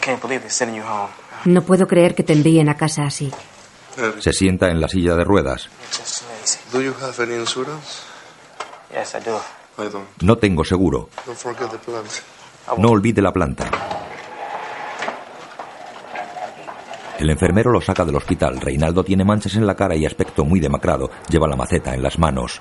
Can't 0.03 0.21
believe 0.21 0.41
they're 0.41 0.51
sending 0.51 0.77
you 0.77 0.85
home. 0.85 1.11
No 1.47 1.63
puedo 1.63 1.87
creer 1.87 2.15
que 2.15 2.23
te 2.23 2.33
envíen 2.33 2.69
a 2.69 2.77
casa 2.77 3.05
así. 3.05 3.33
Se 4.21 4.33
sienta 4.33 4.69
en 4.69 4.81
la 4.81 4.89
silla 4.89 5.15
de 5.15 5.25
ruedas. 5.25 5.69
No 10.23 10.37
tengo 10.39 10.65
seguro. 10.65 11.09
No 12.79 12.91
olvide 12.91 13.23
la 13.23 13.33
planta. 13.33 13.71
El 17.19 17.31
enfermero 17.31 17.71
lo 17.71 17.81
saca 17.81 18.05
del 18.05 18.17
hospital. 18.17 18.61
Reinaldo 18.61 19.03
tiene 19.03 19.25
manchas 19.25 19.55
en 19.55 19.67
la 19.67 19.75
cara 19.75 19.97
y 19.97 20.05
aspecto 20.05 20.45
muy 20.45 20.61
demacrado. 20.61 21.11
Lleva 21.29 21.49
la 21.49 21.57
maceta 21.57 21.95
en 21.95 22.03
las 22.03 22.19
manos. 22.19 22.61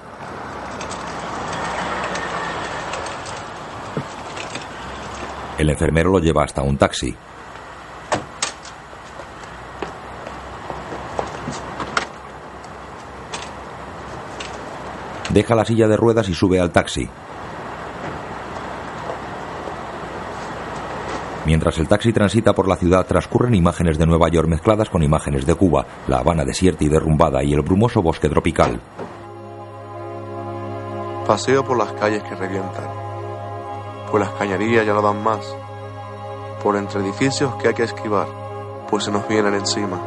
El 5.57 5.69
enfermero 5.69 6.09
lo 6.11 6.19
lleva 6.19 6.43
hasta 6.43 6.61
un 6.61 6.77
taxi. 6.77 7.15
Deja 15.35 15.53
la 15.53 15.65
silla 15.65 15.89
de 15.89 15.97
ruedas 15.97 16.29
y 16.29 16.33
sube 16.33 16.61
al 16.61 16.71
taxi. 16.71 17.09
Mientras 21.45 21.77
el 21.77 21.89
taxi 21.89 22.13
transita 22.13 22.53
por 22.53 22.69
la 22.69 22.77
ciudad, 22.77 23.05
transcurren 23.05 23.53
imágenes 23.53 23.97
de 23.97 24.05
Nueva 24.05 24.29
York 24.29 24.47
mezcladas 24.47 24.89
con 24.89 25.03
imágenes 25.03 25.45
de 25.45 25.53
Cuba, 25.53 25.85
La 26.07 26.19
Habana 26.19 26.45
desierta 26.45 26.85
y 26.85 26.87
derrumbada 26.87 27.43
y 27.43 27.51
el 27.51 27.63
brumoso 27.63 28.01
bosque 28.01 28.29
tropical. 28.29 28.79
Paseo 31.27 31.65
por 31.65 31.75
las 31.75 31.91
calles 31.91 32.23
que 32.23 32.35
revientan, 32.35 32.87
pues 34.09 34.23
las 34.25 34.33
cañerías 34.35 34.85
ya 34.85 34.93
no 34.93 35.01
dan 35.01 35.21
más, 35.21 35.53
por 36.63 36.77
entre 36.77 37.01
edificios 37.01 37.53
que 37.55 37.67
hay 37.67 37.73
que 37.73 37.83
esquivar, 37.83 38.27
pues 38.89 39.03
se 39.03 39.11
nos 39.11 39.27
vienen 39.27 39.53
encima, 39.53 39.99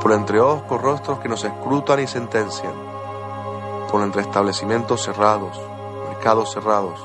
por 0.00 0.12
entre 0.12 0.40
ojos 0.40 0.62
con 0.62 0.80
rostros 0.80 1.18
que 1.18 1.28
nos 1.28 1.44
escrutan 1.44 2.00
y 2.00 2.06
sentencian, 2.06 2.83
por 3.94 4.02
entre 4.02 4.22
establecimientos 4.22 5.04
cerrados, 5.04 5.56
mercados 6.08 6.52
cerrados, 6.52 6.98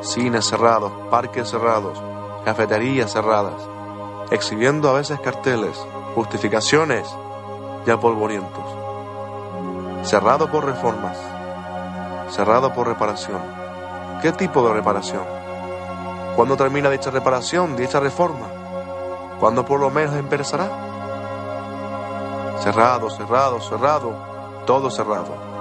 cines 0.00 0.44
cerrados, 0.44 0.90
parques 1.08 1.48
cerrados, 1.48 2.02
cafeterías 2.44 3.12
cerradas, 3.12 3.54
exhibiendo 4.32 4.90
a 4.90 4.94
veces 4.94 5.20
carteles, 5.20 5.78
justificaciones 6.16 7.06
ya 7.86 8.00
polvorientos. 8.00 8.64
Cerrado 10.02 10.50
por 10.50 10.64
reformas, 10.64 11.16
cerrado 12.28 12.74
por 12.74 12.88
reparación. 12.88 13.40
¿Qué 14.20 14.32
tipo 14.32 14.66
de 14.66 14.74
reparación? 14.74 15.22
¿Cuándo 16.34 16.56
termina 16.56 16.90
dicha 16.90 17.12
reparación, 17.12 17.76
dicha 17.76 18.00
reforma? 18.00 18.48
¿Cuándo 19.38 19.64
por 19.64 19.78
lo 19.78 19.90
menos 19.90 20.16
empezará? 20.16 20.68
Cerrado, 22.58 23.10
cerrado, 23.10 23.60
cerrado, 23.60 24.12
todo 24.66 24.90
cerrado. 24.90 25.51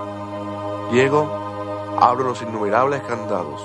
Llego, 0.91 1.26
abro 2.01 2.26
los 2.26 2.41
innumerables 2.41 3.01
candados, 3.03 3.61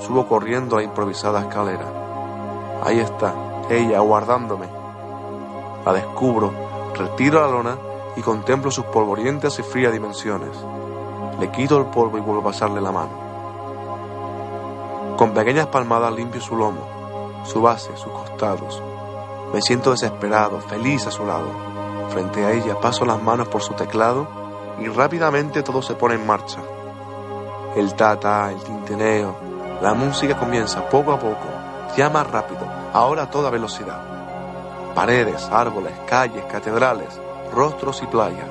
subo 0.00 0.26
corriendo 0.26 0.74
a 0.74 0.80
la 0.80 0.84
improvisada 0.84 1.42
escalera. 1.42 1.86
Ahí 2.82 2.98
está, 2.98 3.32
ella 3.70 3.98
aguardándome. 3.98 4.66
La 5.86 5.92
descubro, 5.92 6.52
retiro 6.96 7.40
la 7.40 7.46
lona 7.46 7.76
y 8.16 8.22
contemplo 8.22 8.72
sus 8.72 8.86
polvorientas 8.86 9.56
y 9.60 9.62
frías 9.62 9.92
dimensiones. 9.92 10.56
Le 11.38 11.48
quito 11.52 11.78
el 11.78 11.86
polvo 11.86 12.18
y 12.18 12.20
vuelvo 12.20 12.40
a 12.40 12.50
pasarle 12.50 12.80
la 12.80 12.90
mano. 12.90 13.12
Con 15.16 15.32
pequeñas 15.32 15.68
palmadas 15.68 16.12
limpio 16.12 16.40
su 16.40 16.56
lomo, 16.56 16.80
su 17.44 17.62
base, 17.62 17.96
sus 17.96 18.12
costados. 18.12 18.82
Me 19.52 19.62
siento 19.62 19.92
desesperado, 19.92 20.58
feliz 20.58 21.06
a 21.06 21.12
su 21.12 21.24
lado. 21.24 21.46
Frente 22.08 22.44
a 22.44 22.50
ella 22.50 22.80
paso 22.80 23.04
las 23.04 23.22
manos 23.22 23.46
por 23.46 23.62
su 23.62 23.74
teclado 23.74 24.43
y 24.80 24.88
rápidamente 24.88 25.62
todo 25.62 25.82
se 25.82 25.94
pone 25.94 26.14
en 26.14 26.26
marcha. 26.26 26.60
El 27.76 27.94
tata, 27.94 28.50
el 28.52 28.62
tinteneo, 28.62 29.36
la 29.80 29.94
música 29.94 30.36
comienza 30.36 30.88
poco 30.88 31.12
a 31.12 31.18
poco, 31.18 31.46
ya 31.96 32.08
más 32.08 32.30
rápido, 32.30 32.66
ahora 32.92 33.24
a 33.24 33.30
toda 33.30 33.50
velocidad. 33.50 34.00
Paredes, 34.94 35.48
árboles, 35.50 35.92
calles, 36.06 36.44
catedrales, 36.44 37.20
rostros 37.52 38.02
y 38.02 38.06
playas. 38.06 38.48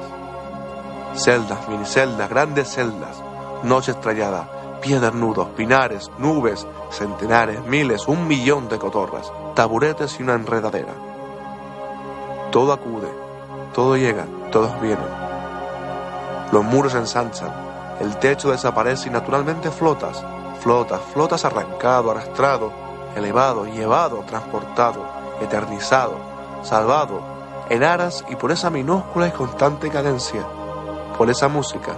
Celdas, 1.16 1.68
miniceldas, 1.70 2.30
grandes 2.30 2.70
celdas, 2.70 3.22
noche 3.64 3.92
estrellada, 3.92 4.80
pies 4.82 5.00
desnudos, 5.00 5.48
pinares, 5.50 6.12
nubes, 6.18 6.68
centenares, 6.90 7.64
miles, 7.66 8.08
un 8.08 8.28
millón 8.28 8.68
de 8.68 8.78
cotorras, 8.78 9.32
taburetes 9.56 10.20
y 10.20 10.24
una 10.24 10.34
enredadera. 10.34 10.94
Todo 12.52 12.74
acude, 12.74 13.10
todo 13.74 13.96
llega, 13.96 14.26
todos 14.52 14.80
vienen. 14.82 15.23
Los 16.54 16.64
muros 16.64 16.92
se 16.92 17.00
ensanchan, 17.00 17.52
el 18.00 18.16
techo 18.18 18.52
desaparece 18.52 19.10
y 19.10 19.12
naturalmente 19.12 19.72
flotas, 19.72 20.24
flotas, 20.60 21.02
flotas 21.12 21.44
arrancado, 21.46 22.12
arrastrado, 22.12 22.72
elevado, 23.16 23.66
llevado, 23.66 24.20
transportado, 24.28 25.04
eternizado, 25.42 26.14
salvado, 26.62 27.22
en 27.72 27.84
aras 27.84 28.24
y 28.30 28.36
por 28.36 28.52
esa 28.52 28.70
minúscula 28.70 29.30
y 29.30 29.32
constante 29.32 29.90
cadencia, 29.90 30.46
por 31.18 31.28
esa 31.32 31.48
música, 31.48 31.98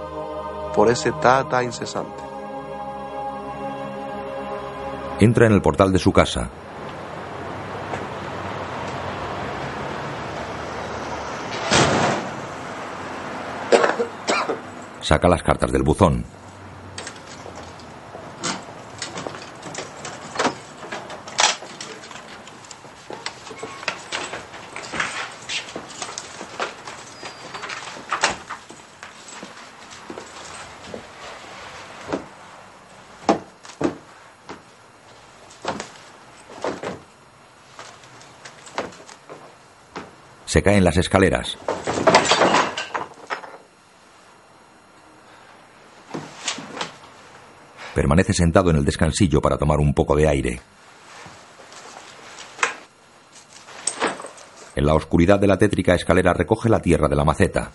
por 0.74 0.88
ese 0.88 1.12
tata 1.12 1.62
incesante. 1.62 2.22
Entra 5.20 5.44
en 5.44 5.52
el 5.52 5.60
portal 5.60 5.92
de 5.92 5.98
su 5.98 6.14
casa. 6.14 6.48
Saca 15.06 15.28
las 15.28 15.40
cartas 15.40 15.70
del 15.70 15.84
buzón. 15.84 16.24
Se 40.46 40.60
caen 40.64 40.82
las 40.82 40.96
escaleras. 40.96 41.56
Permanece 47.96 48.34
sentado 48.34 48.68
en 48.68 48.76
el 48.76 48.84
descansillo 48.84 49.40
para 49.40 49.56
tomar 49.56 49.78
un 49.80 49.94
poco 49.94 50.14
de 50.14 50.28
aire. 50.28 50.60
En 54.74 54.84
la 54.84 54.92
oscuridad 54.92 55.40
de 55.40 55.46
la 55.46 55.56
tétrica 55.56 55.94
escalera 55.94 56.34
recoge 56.34 56.68
la 56.68 56.80
tierra 56.80 57.08
de 57.08 57.16
la 57.16 57.24
maceta. 57.24 57.70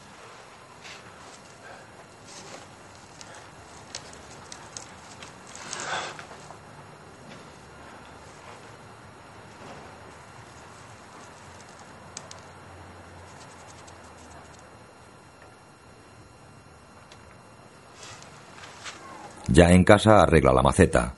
Ya 19.53 19.69
en 19.71 19.83
casa 19.83 20.23
arregla 20.23 20.53
la 20.53 20.61
maceta. 20.61 21.13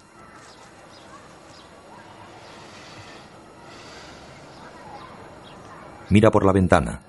Mira 6.09 6.31
por 6.31 6.43
la 6.43 6.51
ventana. 6.51 6.99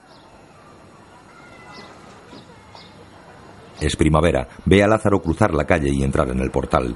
Es 3.80 3.96
primavera. 3.96 4.48
Ve 4.66 4.82
a 4.82 4.86
Lázaro 4.86 5.22
cruzar 5.22 5.54
la 5.54 5.64
calle 5.64 5.90
y 5.90 6.02
entrar 6.02 6.28
en 6.28 6.40
el 6.40 6.50
portal. 6.50 6.94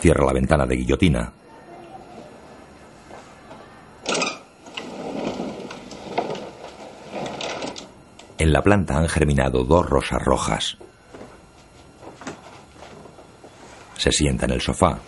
Cierra 0.00 0.26
la 0.26 0.32
ventana 0.32 0.66
de 0.66 0.76
guillotina. 0.76 1.32
En 8.38 8.52
la 8.52 8.62
planta 8.62 8.98
han 8.98 9.08
germinado 9.08 9.62
dos 9.62 9.88
rosas 9.88 10.22
rojas. 10.24 10.78
Se 14.00 14.10
sienta 14.10 14.46
en 14.46 14.52
el 14.52 14.62
sofá. 14.62 14.98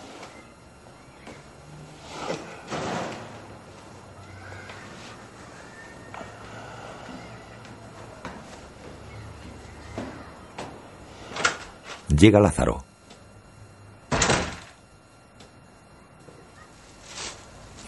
Llega 12.09 12.39
Lázaro. 12.39 12.83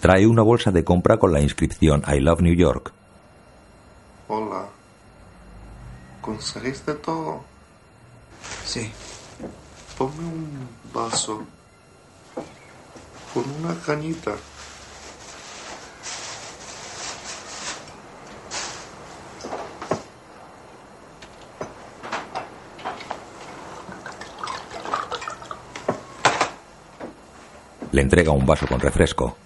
Trae 0.01 0.25
una 0.25 0.41
bolsa 0.41 0.71
de 0.71 0.83
compra 0.83 1.17
con 1.17 1.31
la 1.31 1.39
inscripción 1.39 2.01
I 2.07 2.19
Love 2.19 2.41
New 2.41 2.55
York. 2.55 2.91
Hola. 4.27 4.65
¿Conseguiste 6.21 6.95
todo? 6.95 7.43
Sí. 8.65 8.91
Ponme 9.97 10.25
un 10.25 10.67
vaso 10.93 11.45
con 13.33 13.43
una 13.59 13.73
cañita. 13.79 14.35
Le 27.93 28.01
entrega 28.01 28.31
un 28.31 28.45
vaso 28.45 28.67
con 28.67 28.81
refresco. 28.81 29.37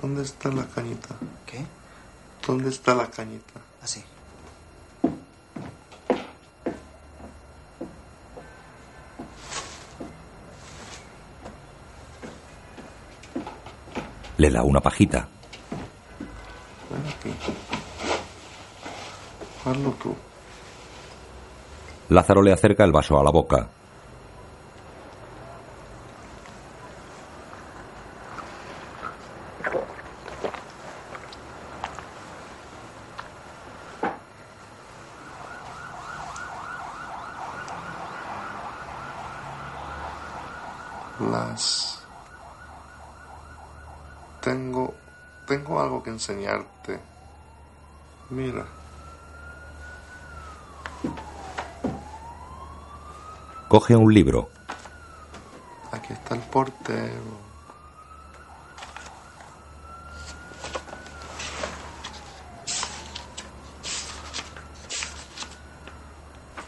¿Dónde 0.00 0.22
está 0.22 0.48
la 0.50 0.64
cañita? 0.66 1.16
¿Qué? 1.44 1.66
¿Dónde 2.46 2.68
está 2.68 2.94
la 2.94 3.10
cañita? 3.10 3.60
Así. 3.82 4.04
Una 14.52 14.80
pajita. 14.80 15.26
Lázaro 22.10 22.42
le 22.42 22.52
acerca 22.52 22.84
el 22.84 22.92
vaso 22.92 23.18
a 23.18 23.24
la 23.24 23.30
boca. 23.30 23.68
Enseñarte. 46.14 47.00
Mira. 48.30 48.64
Coge 53.68 53.96
un 53.96 54.12
libro. 54.12 54.48
Aquí 55.90 56.12
está 56.12 56.34
el 56.34 56.40
portero. 56.42 57.44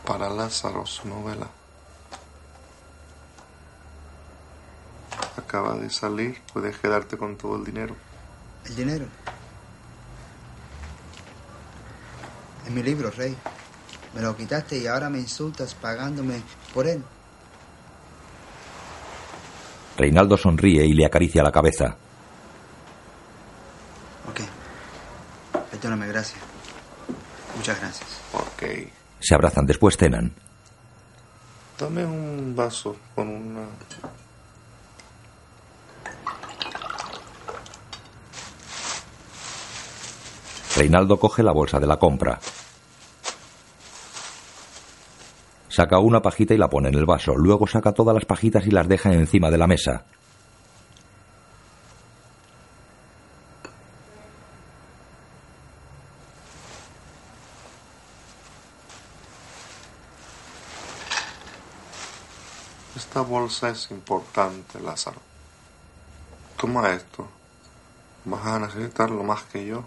Para 0.04 0.28
Lázaro, 0.28 0.84
su 0.86 1.08
novela. 1.08 1.48
Acaba 5.36 5.74
de 5.74 5.90
salir, 5.90 6.42
puedes 6.52 6.78
quedarte 6.78 7.16
con 7.16 7.36
todo 7.36 7.56
el 7.56 7.64
dinero. 7.64 7.94
¿El 8.64 8.76
dinero? 8.76 9.06
Es 12.66 12.72
mi 12.72 12.82
libro, 12.82 13.10
Rey. 13.10 13.36
Me 14.14 14.20
lo 14.20 14.36
quitaste 14.36 14.78
y 14.78 14.86
ahora 14.86 15.08
me 15.08 15.18
insultas 15.18 15.74
pagándome 15.74 16.42
por 16.74 16.86
él. 16.86 17.02
Reinaldo 19.96 20.36
sonríe 20.36 20.84
y 20.84 20.92
le 20.92 21.06
acaricia 21.06 21.42
la 21.42 21.52
cabeza. 21.52 21.96
Ok. 24.28 24.40
Perdóname, 25.70 26.08
gracias. 26.08 26.40
Muchas 27.56 27.78
gracias. 27.80 28.08
Ok. 28.32 28.90
Se 29.20 29.34
abrazan, 29.34 29.64
después 29.64 29.96
cenan. 29.96 30.34
Dame 31.78 32.04
un 32.04 32.54
vaso 32.56 32.96
con 33.14 33.28
una... 33.28 33.66
Reinaldo 40.76 41.18
coge 41.18 41.42
la 41.42 41.52
bolsa 41.52 41.80
de 41.80 41.86
la 41.86 41.96
compra. 41.96 42.38
Saca 45.76 45.98
una 45.98 46.22
pajita 46.22 46.54
y 46.54 46.56
la 46.56 46.70
pone 46.70 46.88
en 46.88 46.94
el 46.94 47.04
vaso. 47.04 47.36
Luego 47.36 47.66
saca 47.66 47.92
todas 47.92 48.14
las 48.14 48.24
pajitas 48.24 48.66
y 48.66 48.70
las 48.70 48.88
deja 48.88 49.12
encima 49.12 49.50
de 49.50 49.58
la 49.58 49.66
mesa. 49.66 50.06
Esta 62.96 63.20
bolsa 63.20 63.68
es 63.68 63.90
importante, 63.90 64.80
Lázaro. 64.80 65.20
Toma 66.58 66.88
esto. 66.94 67.28
Vas 68.24 68.46
a 68.46 68.60
necesitarlo 68.60 69.22
más 69.22 69.42
que 69.42 69.66
yo. 69.66 69.84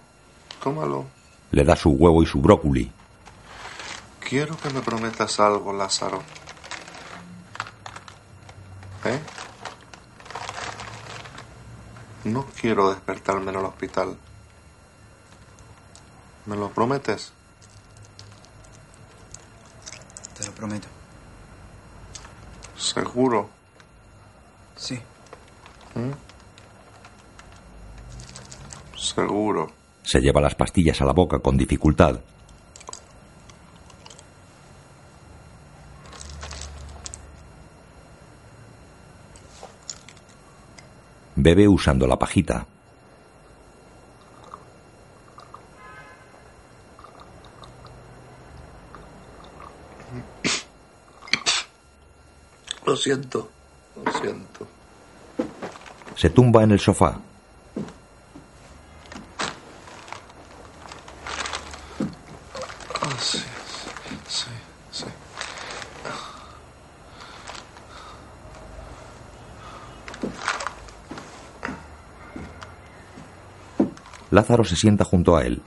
Tómalo. 0.62 1.08
Le 1.50 1.64
da 1.64 1.76
su 1.76 1.90
huevo 1.90 2.22
y 2.22 2.28
su 2.28 2.40
brócoli. 2.40 2.92
Quiero 4.30 4.56
que 4.58 4.70
me 4.70 4.82
prometas 4.82 5.40
algo, 5.40 5.74
Lázaro. 5.74 6.22
¿Eh? 9.04 9.20
No 12.26 12.46
quiero 12.62 12.92
despertarme 12.92 13.50
en 13.50 13.58
el 13.58 13.66
hospital. 13.66 14.16
¿Me 16.46 16.56
lo 16.56 16.70
prometes? 16.70 17.34
Te 20.38 20.46
lo 20.46 20.52
prometo. 20.52 20.88
¿Seguro? 22.78 23.50
Sí. 24.76 25.02
¿Mm? 25.96 26.12
Seguro. 28.96 29.72
Se 30.04 30.20
lleva 30.20 30.40
las 30.40 30.54
pastillas 30.54 31.02
a 31.02 31.06
la 31.06 31.14
boca 31.14 31.40
con 31.40 31.58
dificultad. 31.58 32.20
Bebe 41.42 41.70
usando 41.70 42.06
la 42.06 42.20
pajita. 42.20 42.66
Lo 52.86 52.96
siento. 52.98 53.50
Lo 54.04 54.12
siento. 54.12 54.68
Se 56.18 56.30
tumba 56.30 56.64
en 56.64 56.72
el 56.72 56.80
sofá. 56.80 57.18
Ah, 63.02 63.18
sí, 63.22 63.40
sí, 64.28 64.50
sí. 64.92 65.06
Lázaro 74.40 74.64
se 74.64 74.78
sienta 74.78 75.04
junto 75.04 75.36
a 75.36 75.44
él. 75.44 75.62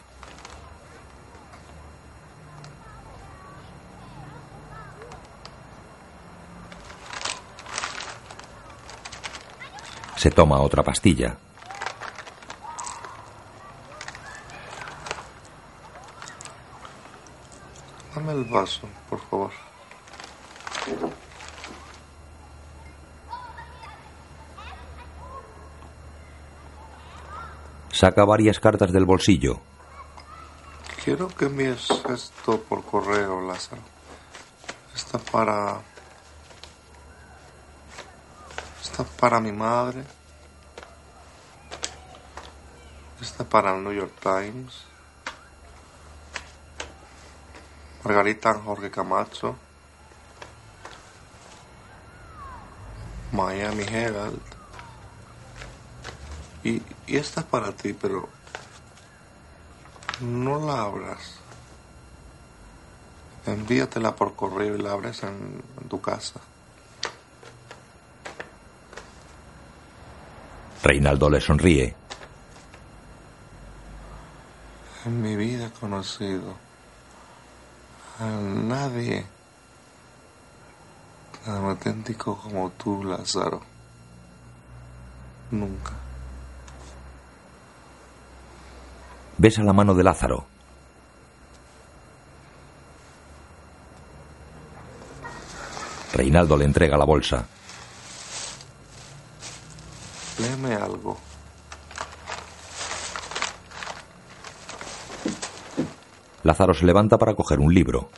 Se 10.16 10.30
toma 10.30 10.58
otra 10.62 10.82
pastilla. 10.82 11.36
Dame 18.14 18.32
el 18.32 18.44
vaso, 18.44 18.88
por 19.10 19.20
favor. 19.28 19.71
Saca 28.02 28.24
varias 28.24 28.58
cartas 28.58 28.90
del 28.90 29.04
bolsillo. 29.04 29.60
Quiero 31.04 31.28
que 31.28 31.44
envíes 31.44 31.88
esto 32.10 32.60
por 32.60 32.84
correo, 32.84 33.40
Lázaro. 33.40 33.80
Está 34.92 35.20
para... 35.20 35.80
Está 38.82 39.04
para 39.04 39.38
mi 39.38 39.52
madre. 39.52 40.02
Está 43.20 43.44
para 43.44 43.72
el 43.72 43.84
New 43.84 43.92
York 43.92 44.14
Times. 44.20 44.84
Margarita 48.02 48.52
Jorge 48.54 48.90
Camacho. 48.90 49.54
Miami 53.30 53.84
Herald. 53.84 54.51
Y, 57.12 57.16
esta 57.18 57.40
es 57.40 57.46
para 57.46 57.72
ti, 57.72 57.92
pero 57.92 58.28
no 60.20 60.66
la 60.66 60.82
abras. 60.82 61.36
Envíatela 63.44 64.16
por 64.16 64.34
correo 64.34 64.76
y 64.76 64.82
la 64.82 64.92
abres 64.92 65.22
en, 65.22 65.62
en 65.80 65.88
tu 65.88 66.00
casa. 66.00 66.40
Reinaldo 70.82 71.28
le 71.28 71.40
sonríe. 71.40 71.94
En 75.04 75.20
mi 75.20 75.36
vida 75.36 75.66
he 75.66 75.70
conocido 75.70 76.54
a 78.18 78.24
nadie 78.24 79.26
tan 81.44 81.64
auténtico 81.64 82.38
como 82.38 82.70
tú, 82.70 83.02
Lázaro. 83.02 83.60
Nunca. 85.50 86.01
Besa 89.42 89.64
la 89.64 89.72
mano 89.72 89.92
de 89.92 90.04
Lázaro. 90.04 90.44
Reinaldo 96.12 96.56
le 96.56 96.64
entrega 96.64 96.96
la 96.96 97.04
bolsa. 97.04 97.44
Léeme 100.38 100.76
algo. 100.76 101.18
Lázaro 106.44 106.72
se 106.72 106.86
levanta 106.86 107.18
para 107.18 107.34
coger 107.34 107.58
un 107.58 107.74
libro. 107.74 108.10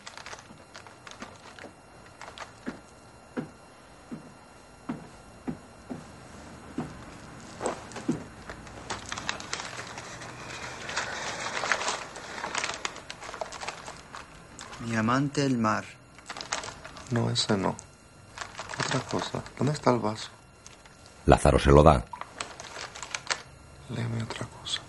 El 15.37 15.59
mar. 15.59 15.85
No, 17.11 17.29
ese 17.29 17.57
no. 17.57 17.75
Otra 18.79 19.01
cosa. 19.01 19.43
¿Dónde 19.59 19.73
está 19.73 19.91
el 19.91 19.99
vaso? 19.99 20.29
Lázaro 21.27 21.59
se 21.59 21.71
lo 21.71 21.83
da. 21.83 22.05
Léeme 23.91 24.23
otra 24.23 24.47
cosa. 24.47 24.81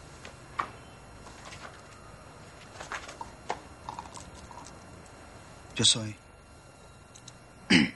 Yo 5.75 5.83
soy. 5.83 6.15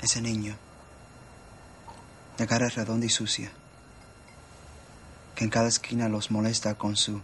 Ese 0.00 0.20
niño. 0.22 0.56
De 2.38 2.46
cara 2.46 2.70
redonda 2.70 3.04
y 3.04 3.10
sucia. 3.10 3.52
Que 5.34 5.44
en 5.44 5.50
cada 5.50 5.68
esquina 5.68 6.08
los 6.08 6.30
molesta 6.30 6.76
con 6.76 6.96
su. 6.96 7.20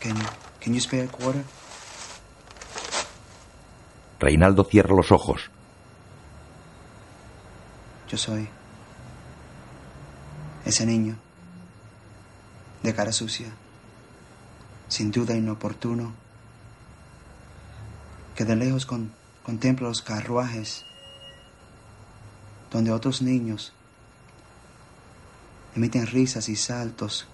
Can, 0.00 0.16
can 0.60 0.72
you 0.72 0.80
spare 0.80 1.04
a 1.04 1.08
quarter? 1.08 1.44
Reinaldo 4.22 4.62
cierra 4.62 4.94
los 4.94 5.10
ojos. 5.10 5.50
Yo 8.08 8.16
soy. 8.16 8.48
Ese 10.64 10.86
niño. 10.86 11.16
De 12.84 12.94
cara 12.94 13.10
sucia. 13.10 13.50
Sin 14.86 15.10
duda 15.10 15.34
inoportuno. 15.34 16.12
Que 18.36 18.44
de 18.44 18.54
lejos 18.54 18.86
con- 18.86 19.12
contempla 19.42 19.88
los 19.88 20.02
carruajes. 20.02 20.84
Donde 22.70 22.92
otros 22.92 23.22
niños 23.22 23.72
emiten 25.74 26.06
risas 26.06 26.48
y 26.48 26.54
saltos 26.54 27.26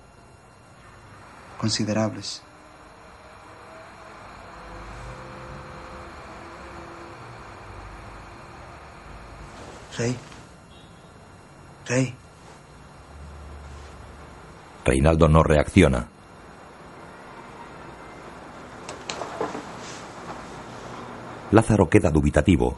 considerables. 1.61 2.41
Rey. 9.99 10.15
Reinaldo 14.85 15.27
no 15.29 15.43
reacciona. 15.43 16.07
Lázaro 21.51 21.89
queda 21.89 22.11
dubitativo. 22.11 22.77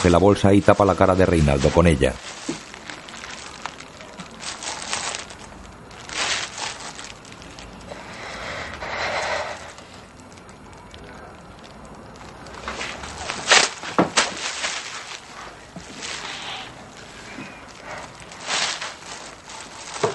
Coge 0.00 0.08
la 0.08 0.16
bolsa 0.16 0.54
y 0.54 0.62
tapa 0.62 0.86
la 0.86 0.94
cara 0.94 1.14
de 1.14 1.26
Reinaldo 1.26 1.68
con 1.68 1.86
ella. 1.86 2.14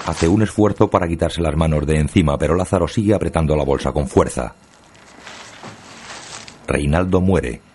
Hace 0.08 0.28
un 0.28 0.42
esfuerzo 0.42 0.90
para 0.90 1.08
quitarse 1.08 1.42
las 1.42 1.56
manos 1.56 1.86
de 1.86 2.00
encima, 2.00 2.40
pero 2.40 2.56
Lázaro 2.56 2.88
sigue 2.88 3.14
apretando 3.14 3.56
la 3.56 3.64
bolsa 3.64 3.92
con 3.92 4.08
fuerza. 4.08 4.56
Reinaldo 6.66 7.22
muere. 7.22 7.75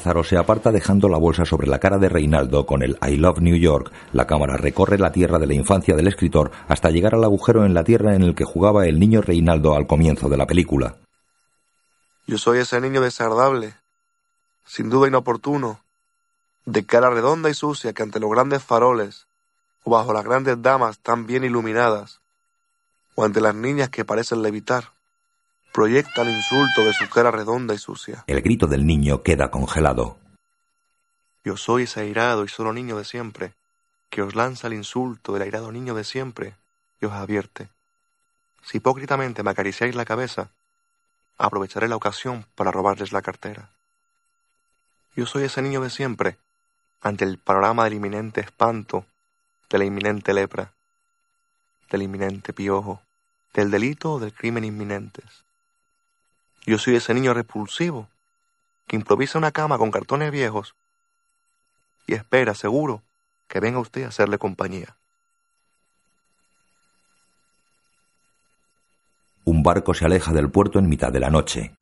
Lázaro 0.00 0.24
se 0.24 0.38
aparta 0.38 0.72
dejando 0.72 1.10
la 1.10 1.18
bolsa 1.18 1.44
sobre 1.44 1.66
la 1.66 1.78
cara 1.78 1.98
de 1.98 2.08
Reinaldo 2.08 2.64
con 2.64 2.82
el 2.82 2.96
I 3.06 3.18
Love 3.18 3.40
New 3.40 3.56
York. 3.56 3.92
La 4.14 4.26
cámara 4.26 4.56
recorre 4.56 4.96
la 4.96 5.12
tierra 5.12 5.38
de 5.38 5.46
la 5.46 5.52
infancia 5.52 5.94
del 5.94 6.06
escritor 6.06 6.52
hasta 6.68 6.88
llegar 6.88 7.14
al 7.14 7.22
agujero 7.22 7.66
en 7.66 7.74
la 7.74 7.84
tierra 7.84 8.14
en 8.14 8.22
el 8.22 8.34
que 8.34 8.46
jugaba 8.46 8.86
el 8.86 8.98
niño 8.98 9.20
Reinaldo 9.20 9.74
al 9.74 9.86
comienzo 9.86 10.30
de 10.30 10.38
la 10.38 10.46
película. 10.46 10.96
Yo 12.26 12.38
soy 12.38 12.60
ese 12.60 12.80
niño 12.80 13.02
desagradable, 13.02 13.74
sin 14.64 14.88
duda 14.88 15.06
inoportuno, 15.06 15.80
de 16.64 16.86
cara 16.86 17.10
redonda 17.10 17.50
y 17.50 17.54
sucia 17.54 17.92
que 17.92 18.02
ante 18.02 18.20
los 18.20 18.30
grandes 18.30 18.64
faroles, 18.64 19.26
o 19.84 19.90
bajo 19.90 20.14
las 20.14 20.24
grandes 20.24 20.62
damas 20.62 20.98
tan 21.00 21.26
bien 21.26 21.44
iluminadas, 21.44 22.20
o 23.16 23.24
ante 23.26 23.42
las 23.42 23.54
niñas 23.54 23.90
que 23.90 24.06
parecen 24.06 24.40
levitar, 24.40 24.92
proyecta 25.72 26.22
el 26.22 26.30
insulto 26.30 26.84
de 26.84 26.92
su 26.92 27.08
cara 27.08 27.30
redonda 27.30 27.74
y 27.74 27.78
sucia. 27.78 28.24
El 28.26 28.42
grito 28.42 28.66
del 28.66 28.86
niño 28.86 29.22
queda 29.22 29.50
congelado. 29.50 30.18
Yo 31.44 31.56
soy 31.56 31.84
ese 31.84 32.00
airado 32.00 32.44
y 32.44 32.48
solo 32.48 32.72
niño 32.72 32.96
de 32.98 33.04
siempre, 33.04 33.54
que 34.10 34.22
os 34.22 34.34
lanza 34.34 34.66
el 34.66 34.74
insulto 34.74 35.32
del 35.32 35.42
airado 35.42 35.72
niño 35.72 35.94
de 35.94 36.04
siempre 36.04 36.54
y 37.00 37.06
os 37.06 37.12
advierte. 37.12 37.68
Si 38.62 38.78
hipócritamente 38.78 39.42
me 39.42 39.50
acariciáis 39.50 39.94
la 39.94 40.04
cabeza, 40.04 40.50
aprovecharé 41.38 41.88
la 41.88 41.96
ocasión 41.96 42.44
para 42.54 42.72
robarles 42.72 43.12
la 43.12 43.22
cartera. 43.22 43.70
Yo 45.16 45.26
soy 45.26 45.44
ese 45.44 45.62
niño 45.62 45.80
de 45.80 45.90
siempre, 45.90 46.36
ante 47.00 47.24
el 47.24 47.38
panorama 47.38 47.84
del 47.84 47.94
inminente 47.94 48.40
espanto, 48.40 49.06
de 49.70 49.78
la 49.78 49.84
inminente 49.84 50.34
lepra, 50.34 50.72
del 51.90 52.02
inminente 52.02 52.52
piojo, 52.52 53.00
del 53.54 53.70
delito 53.70 54.14
o 54.14 54.18
del 54.20 54.32
crimen 54.32 54.64
inminentes. 54.64 55.24
Yo 56.66 56.78
soy 56.78 56.96
ese 56.96 57.14
niño 57.14 57.34
repulsivo, 57.34 58.08
que 58.86 58.96
improvisa 58.96 59.38
una 59.38 59.52
cama 59.52 59.78
con 59.78 59.90
cartones 59.90 60.30
viejos 60.30 60.74
y 62.06 62.14
espera, 62.14 62.54
seguro, 62.54 63.02
que 63.48 63.60
venga 63.60 63.78
usted 63.78 64.04
a 64.04 64.08
hacerle 64.08 64.38
compañía. 64.38 64.96
Un 69.44 69.62
barco 69.62 69.94
se 69.94 70.04
aleja 70.04 70.32
del 70.32 70.50
puerto 70.50 70.78
en 70.78 70.88
mitad 70.88 71.12
de 71.12 71.20
la 71.20 71.30
noche. 71.30 71.74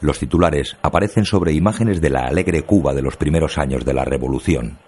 Los 0.00 0.18
titulares 0.18 0.76
aparecen 0.82 1.24
sobre 1.24 1.52
imágenes 1.52 2.00
de 2.00 2.10
la 2.10 2.26
alegre 2.26 2.62
Cuba 2.62 2.92
de 2.92 3.02
los 3.02 3.16
primeros 3.16 3.58
años 3.58 3.84
de 3.84 3.94
la 3.94 4.04
Revolución. 4.04 4.78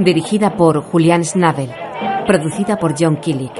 Dirigida 0.00 0.56
por 0.56 0.82
Julian 0.82 1.24
Schnabel. 1.24 1.70
Producida 2.26 2.78
por 2.78 2.94
John 2.98 3.16
Killick. 3.16 3.52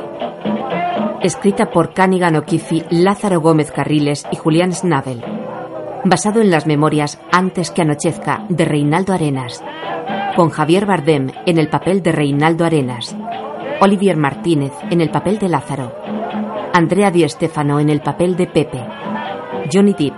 Escrita 1.21 1.71
por 1.71 1.93
Canigan 1.93 2.35
O'Keefe, 2.37 2.87
Lázaro 2.89 3.43
Gómez 3.43 3.71
Carriles 3.71 4.27
y 4.33 4.37
Julián 4.37 4.73
Schnabel. 4.73 5.23
Basado 6.05 6.41
en 6.41 6.51
las 6.51 6.67
memorias 6.67 7.21
Antes 7.31 7.71
que 7.71 7.83
anochezca 7.83 8.47
de 8.49 8.65
Reinaldo 8.65 9.12
Arenas. 9.12 9.62
Con 10.35 10.49
Javier 10.49 10.87
Bardem 10.87 11.31
en 11.45 11.59
el 11.59 11.69
papel 11.69 12.03
de 12.03 12.12
Reinaldo 12.12 12.65
Arenas. 12.65 13.15
Olivier 13.83 14.17
Martínez 14.17 14.73
en 14.91 15.03
el 15.03 15.11
papel 15.11 15.39
de 15.39 15.51
Lázaro. 15.51 15.95
Andrea 16.73 17.11
Di 17.11 17.29
Stefano 17.29 17.81
en 17.81 17.91
el 17.91 18.01
papel 18.01 18.37
de 18.37 18.47
Pepe. 18.47 18.83
Johnny 19.71 19.93
Depp. 19.93 20.15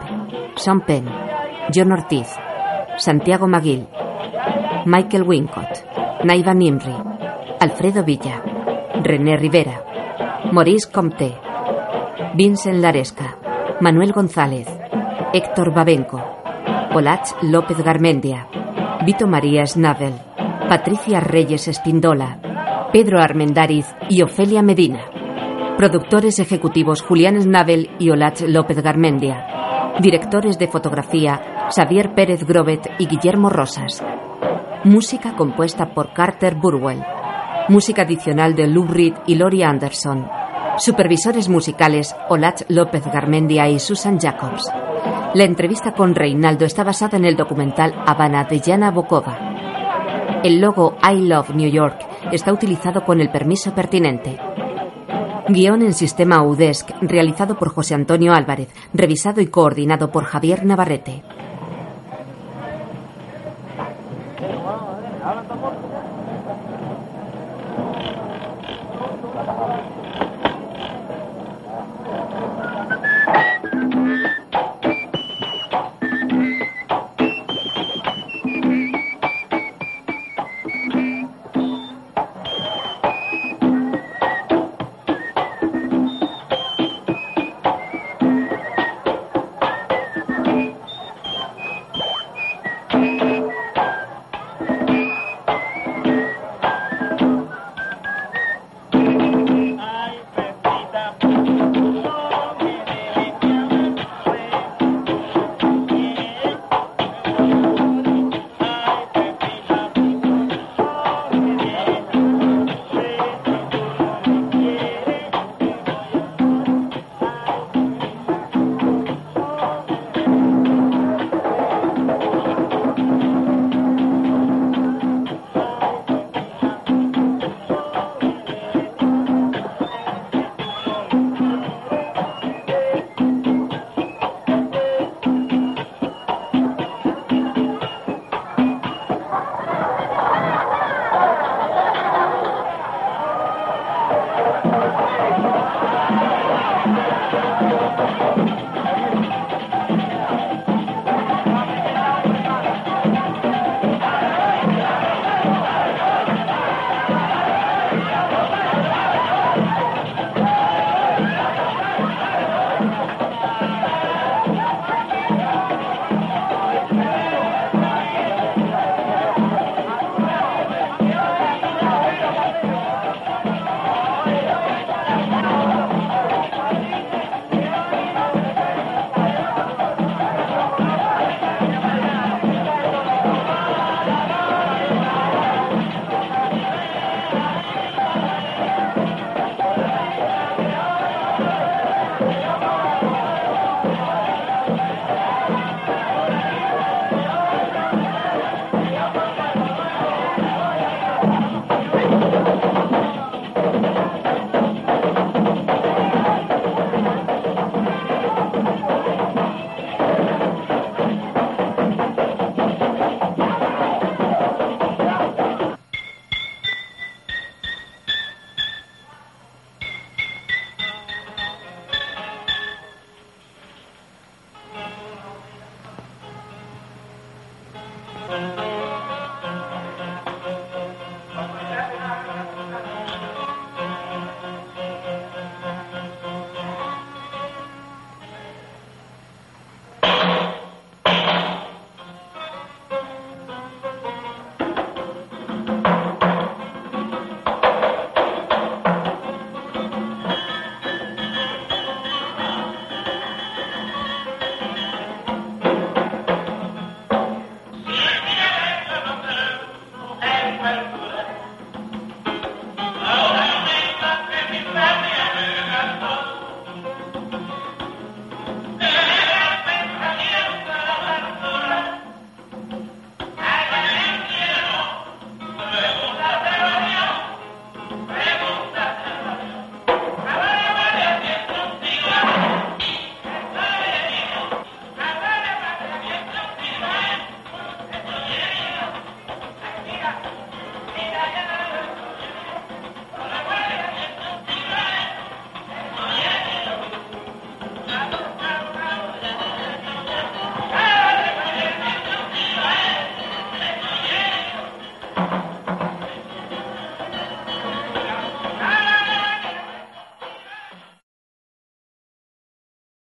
Sean 0.55 0.83
Penn. 0.83 1.09
John 1.75 1.91
Ortiz. 1.91 2.29
Santiago 2.97 3.49
Maguil. 3.49 3.89
Michael 4.87 5.25
Wincott. 5.25 6.02
Naiva 6.25 6.55
Nimri. 6.55 6.95
Alfredo 7.59 8.05
Villa. 8.05 8.41
René 9.03 9.37
Rivera. 9.37 9.83
Maurice 10.53 10.89
Comte. 10.89 11.35
Vincent 12.35 12.81
Laresca. 12.81 13.37
Manuel 13.81 14.13
González. 14.13 14.69
Héctor 15.33 15.75
Babenco. 15.75 16.23
Olach 16.95 17.43
López 17.43 17.79
Garmendia. 17.79 18.47
Vito 19.05 19.27
María 19.27 19.67
Schnabel. 19.67 20.15
Patricia 20.69 21.19
Reyes 21.19 21.67
Espindola. 21.67 22.89
Pedro 22.93 23.21
Armendariz 23.21 23.87
y 24.09 24.23
Ofelia 24.23 24.63
Medina. 24.63 25.01
Productores 25.77 26.39
ejecutivos 26.39 27.03
Julián 27.03 27.43
Schnabel 27.43 27.91
y 27.99 28.11
Olach 28.11 28.43
López 28.43 28.81
Garmendia. 28.81 29.95
Directores 29.99 30.57
de 30.57 30.69
fotografía 30.69 31.69
Xavier 31.75 32.15
Pérez 32.15 32.47
Grobet 32.47 32.89
y 33.01 33.07
Guillermo 33.07 33.51
Rosas. 33.51 34.05
Música 34.85 35.37
compuesta 35.37 35.95
por 35.95 36.13
Carter 36.13 36.57
Burwell. 36.57 37.05
Música 37.69 38.03
adicional 38.03 38.57
de 38.57 38.67
Lou 38.67 38.85
Reed 38.85 39.15
y 39.29 39.37
Lori 39.37 39.63
Anderson. 39.63 40.27
Supervisores 40.77 41.49
musicales 41.49 42.17
Olach 42.29 42.63
López 42.69 43.05
Garmendia 43.05 43.69
y 43.69 43.79
Susan 43.79 44.19
Jacobs. 44.19 44.69
La 45.35 45.45
entrevista 45.45 45.93
con 45.93 46.17
Reinaldo 46.17 46.65
está 46.65 46.83
basada 46.83 47.17
en 47.17 47.25
el 47.27 47.37
documental 47.37 47.95
Habana 48.07 48.43
de 48.43 48.59
Jana 48.59 48.91
Bokova. 48.91 50.41
El 50.43 50.61
logo 50.61 50.97
I 51.01 51.29
Love 51.29 51.51
New 51.51 51.71
York 51.71 52.05
está 52.33 52.53
utilizado 52.53 53.05
con 53.05 53.21
el 53.21 53.31
permiso 53.31 53.73
pertinente. 53.77 54.37
Guión 55.49 55.83
en 55.83 55.93
sistema 55.93 56.43
UDESC, 56.43 56.91
realizado 57.03 57.57
por 57.57 57.69
José 57.69 57.95
Antonio 57.95 58.33
Álvarez, 58.33 58.69
revisado 58.93 59.41
y 59.41 59.47
coordinado 59.47 60.11
por 60.11 60.25
Javier 60.25 60.65
Navarrete. 60.65 61.23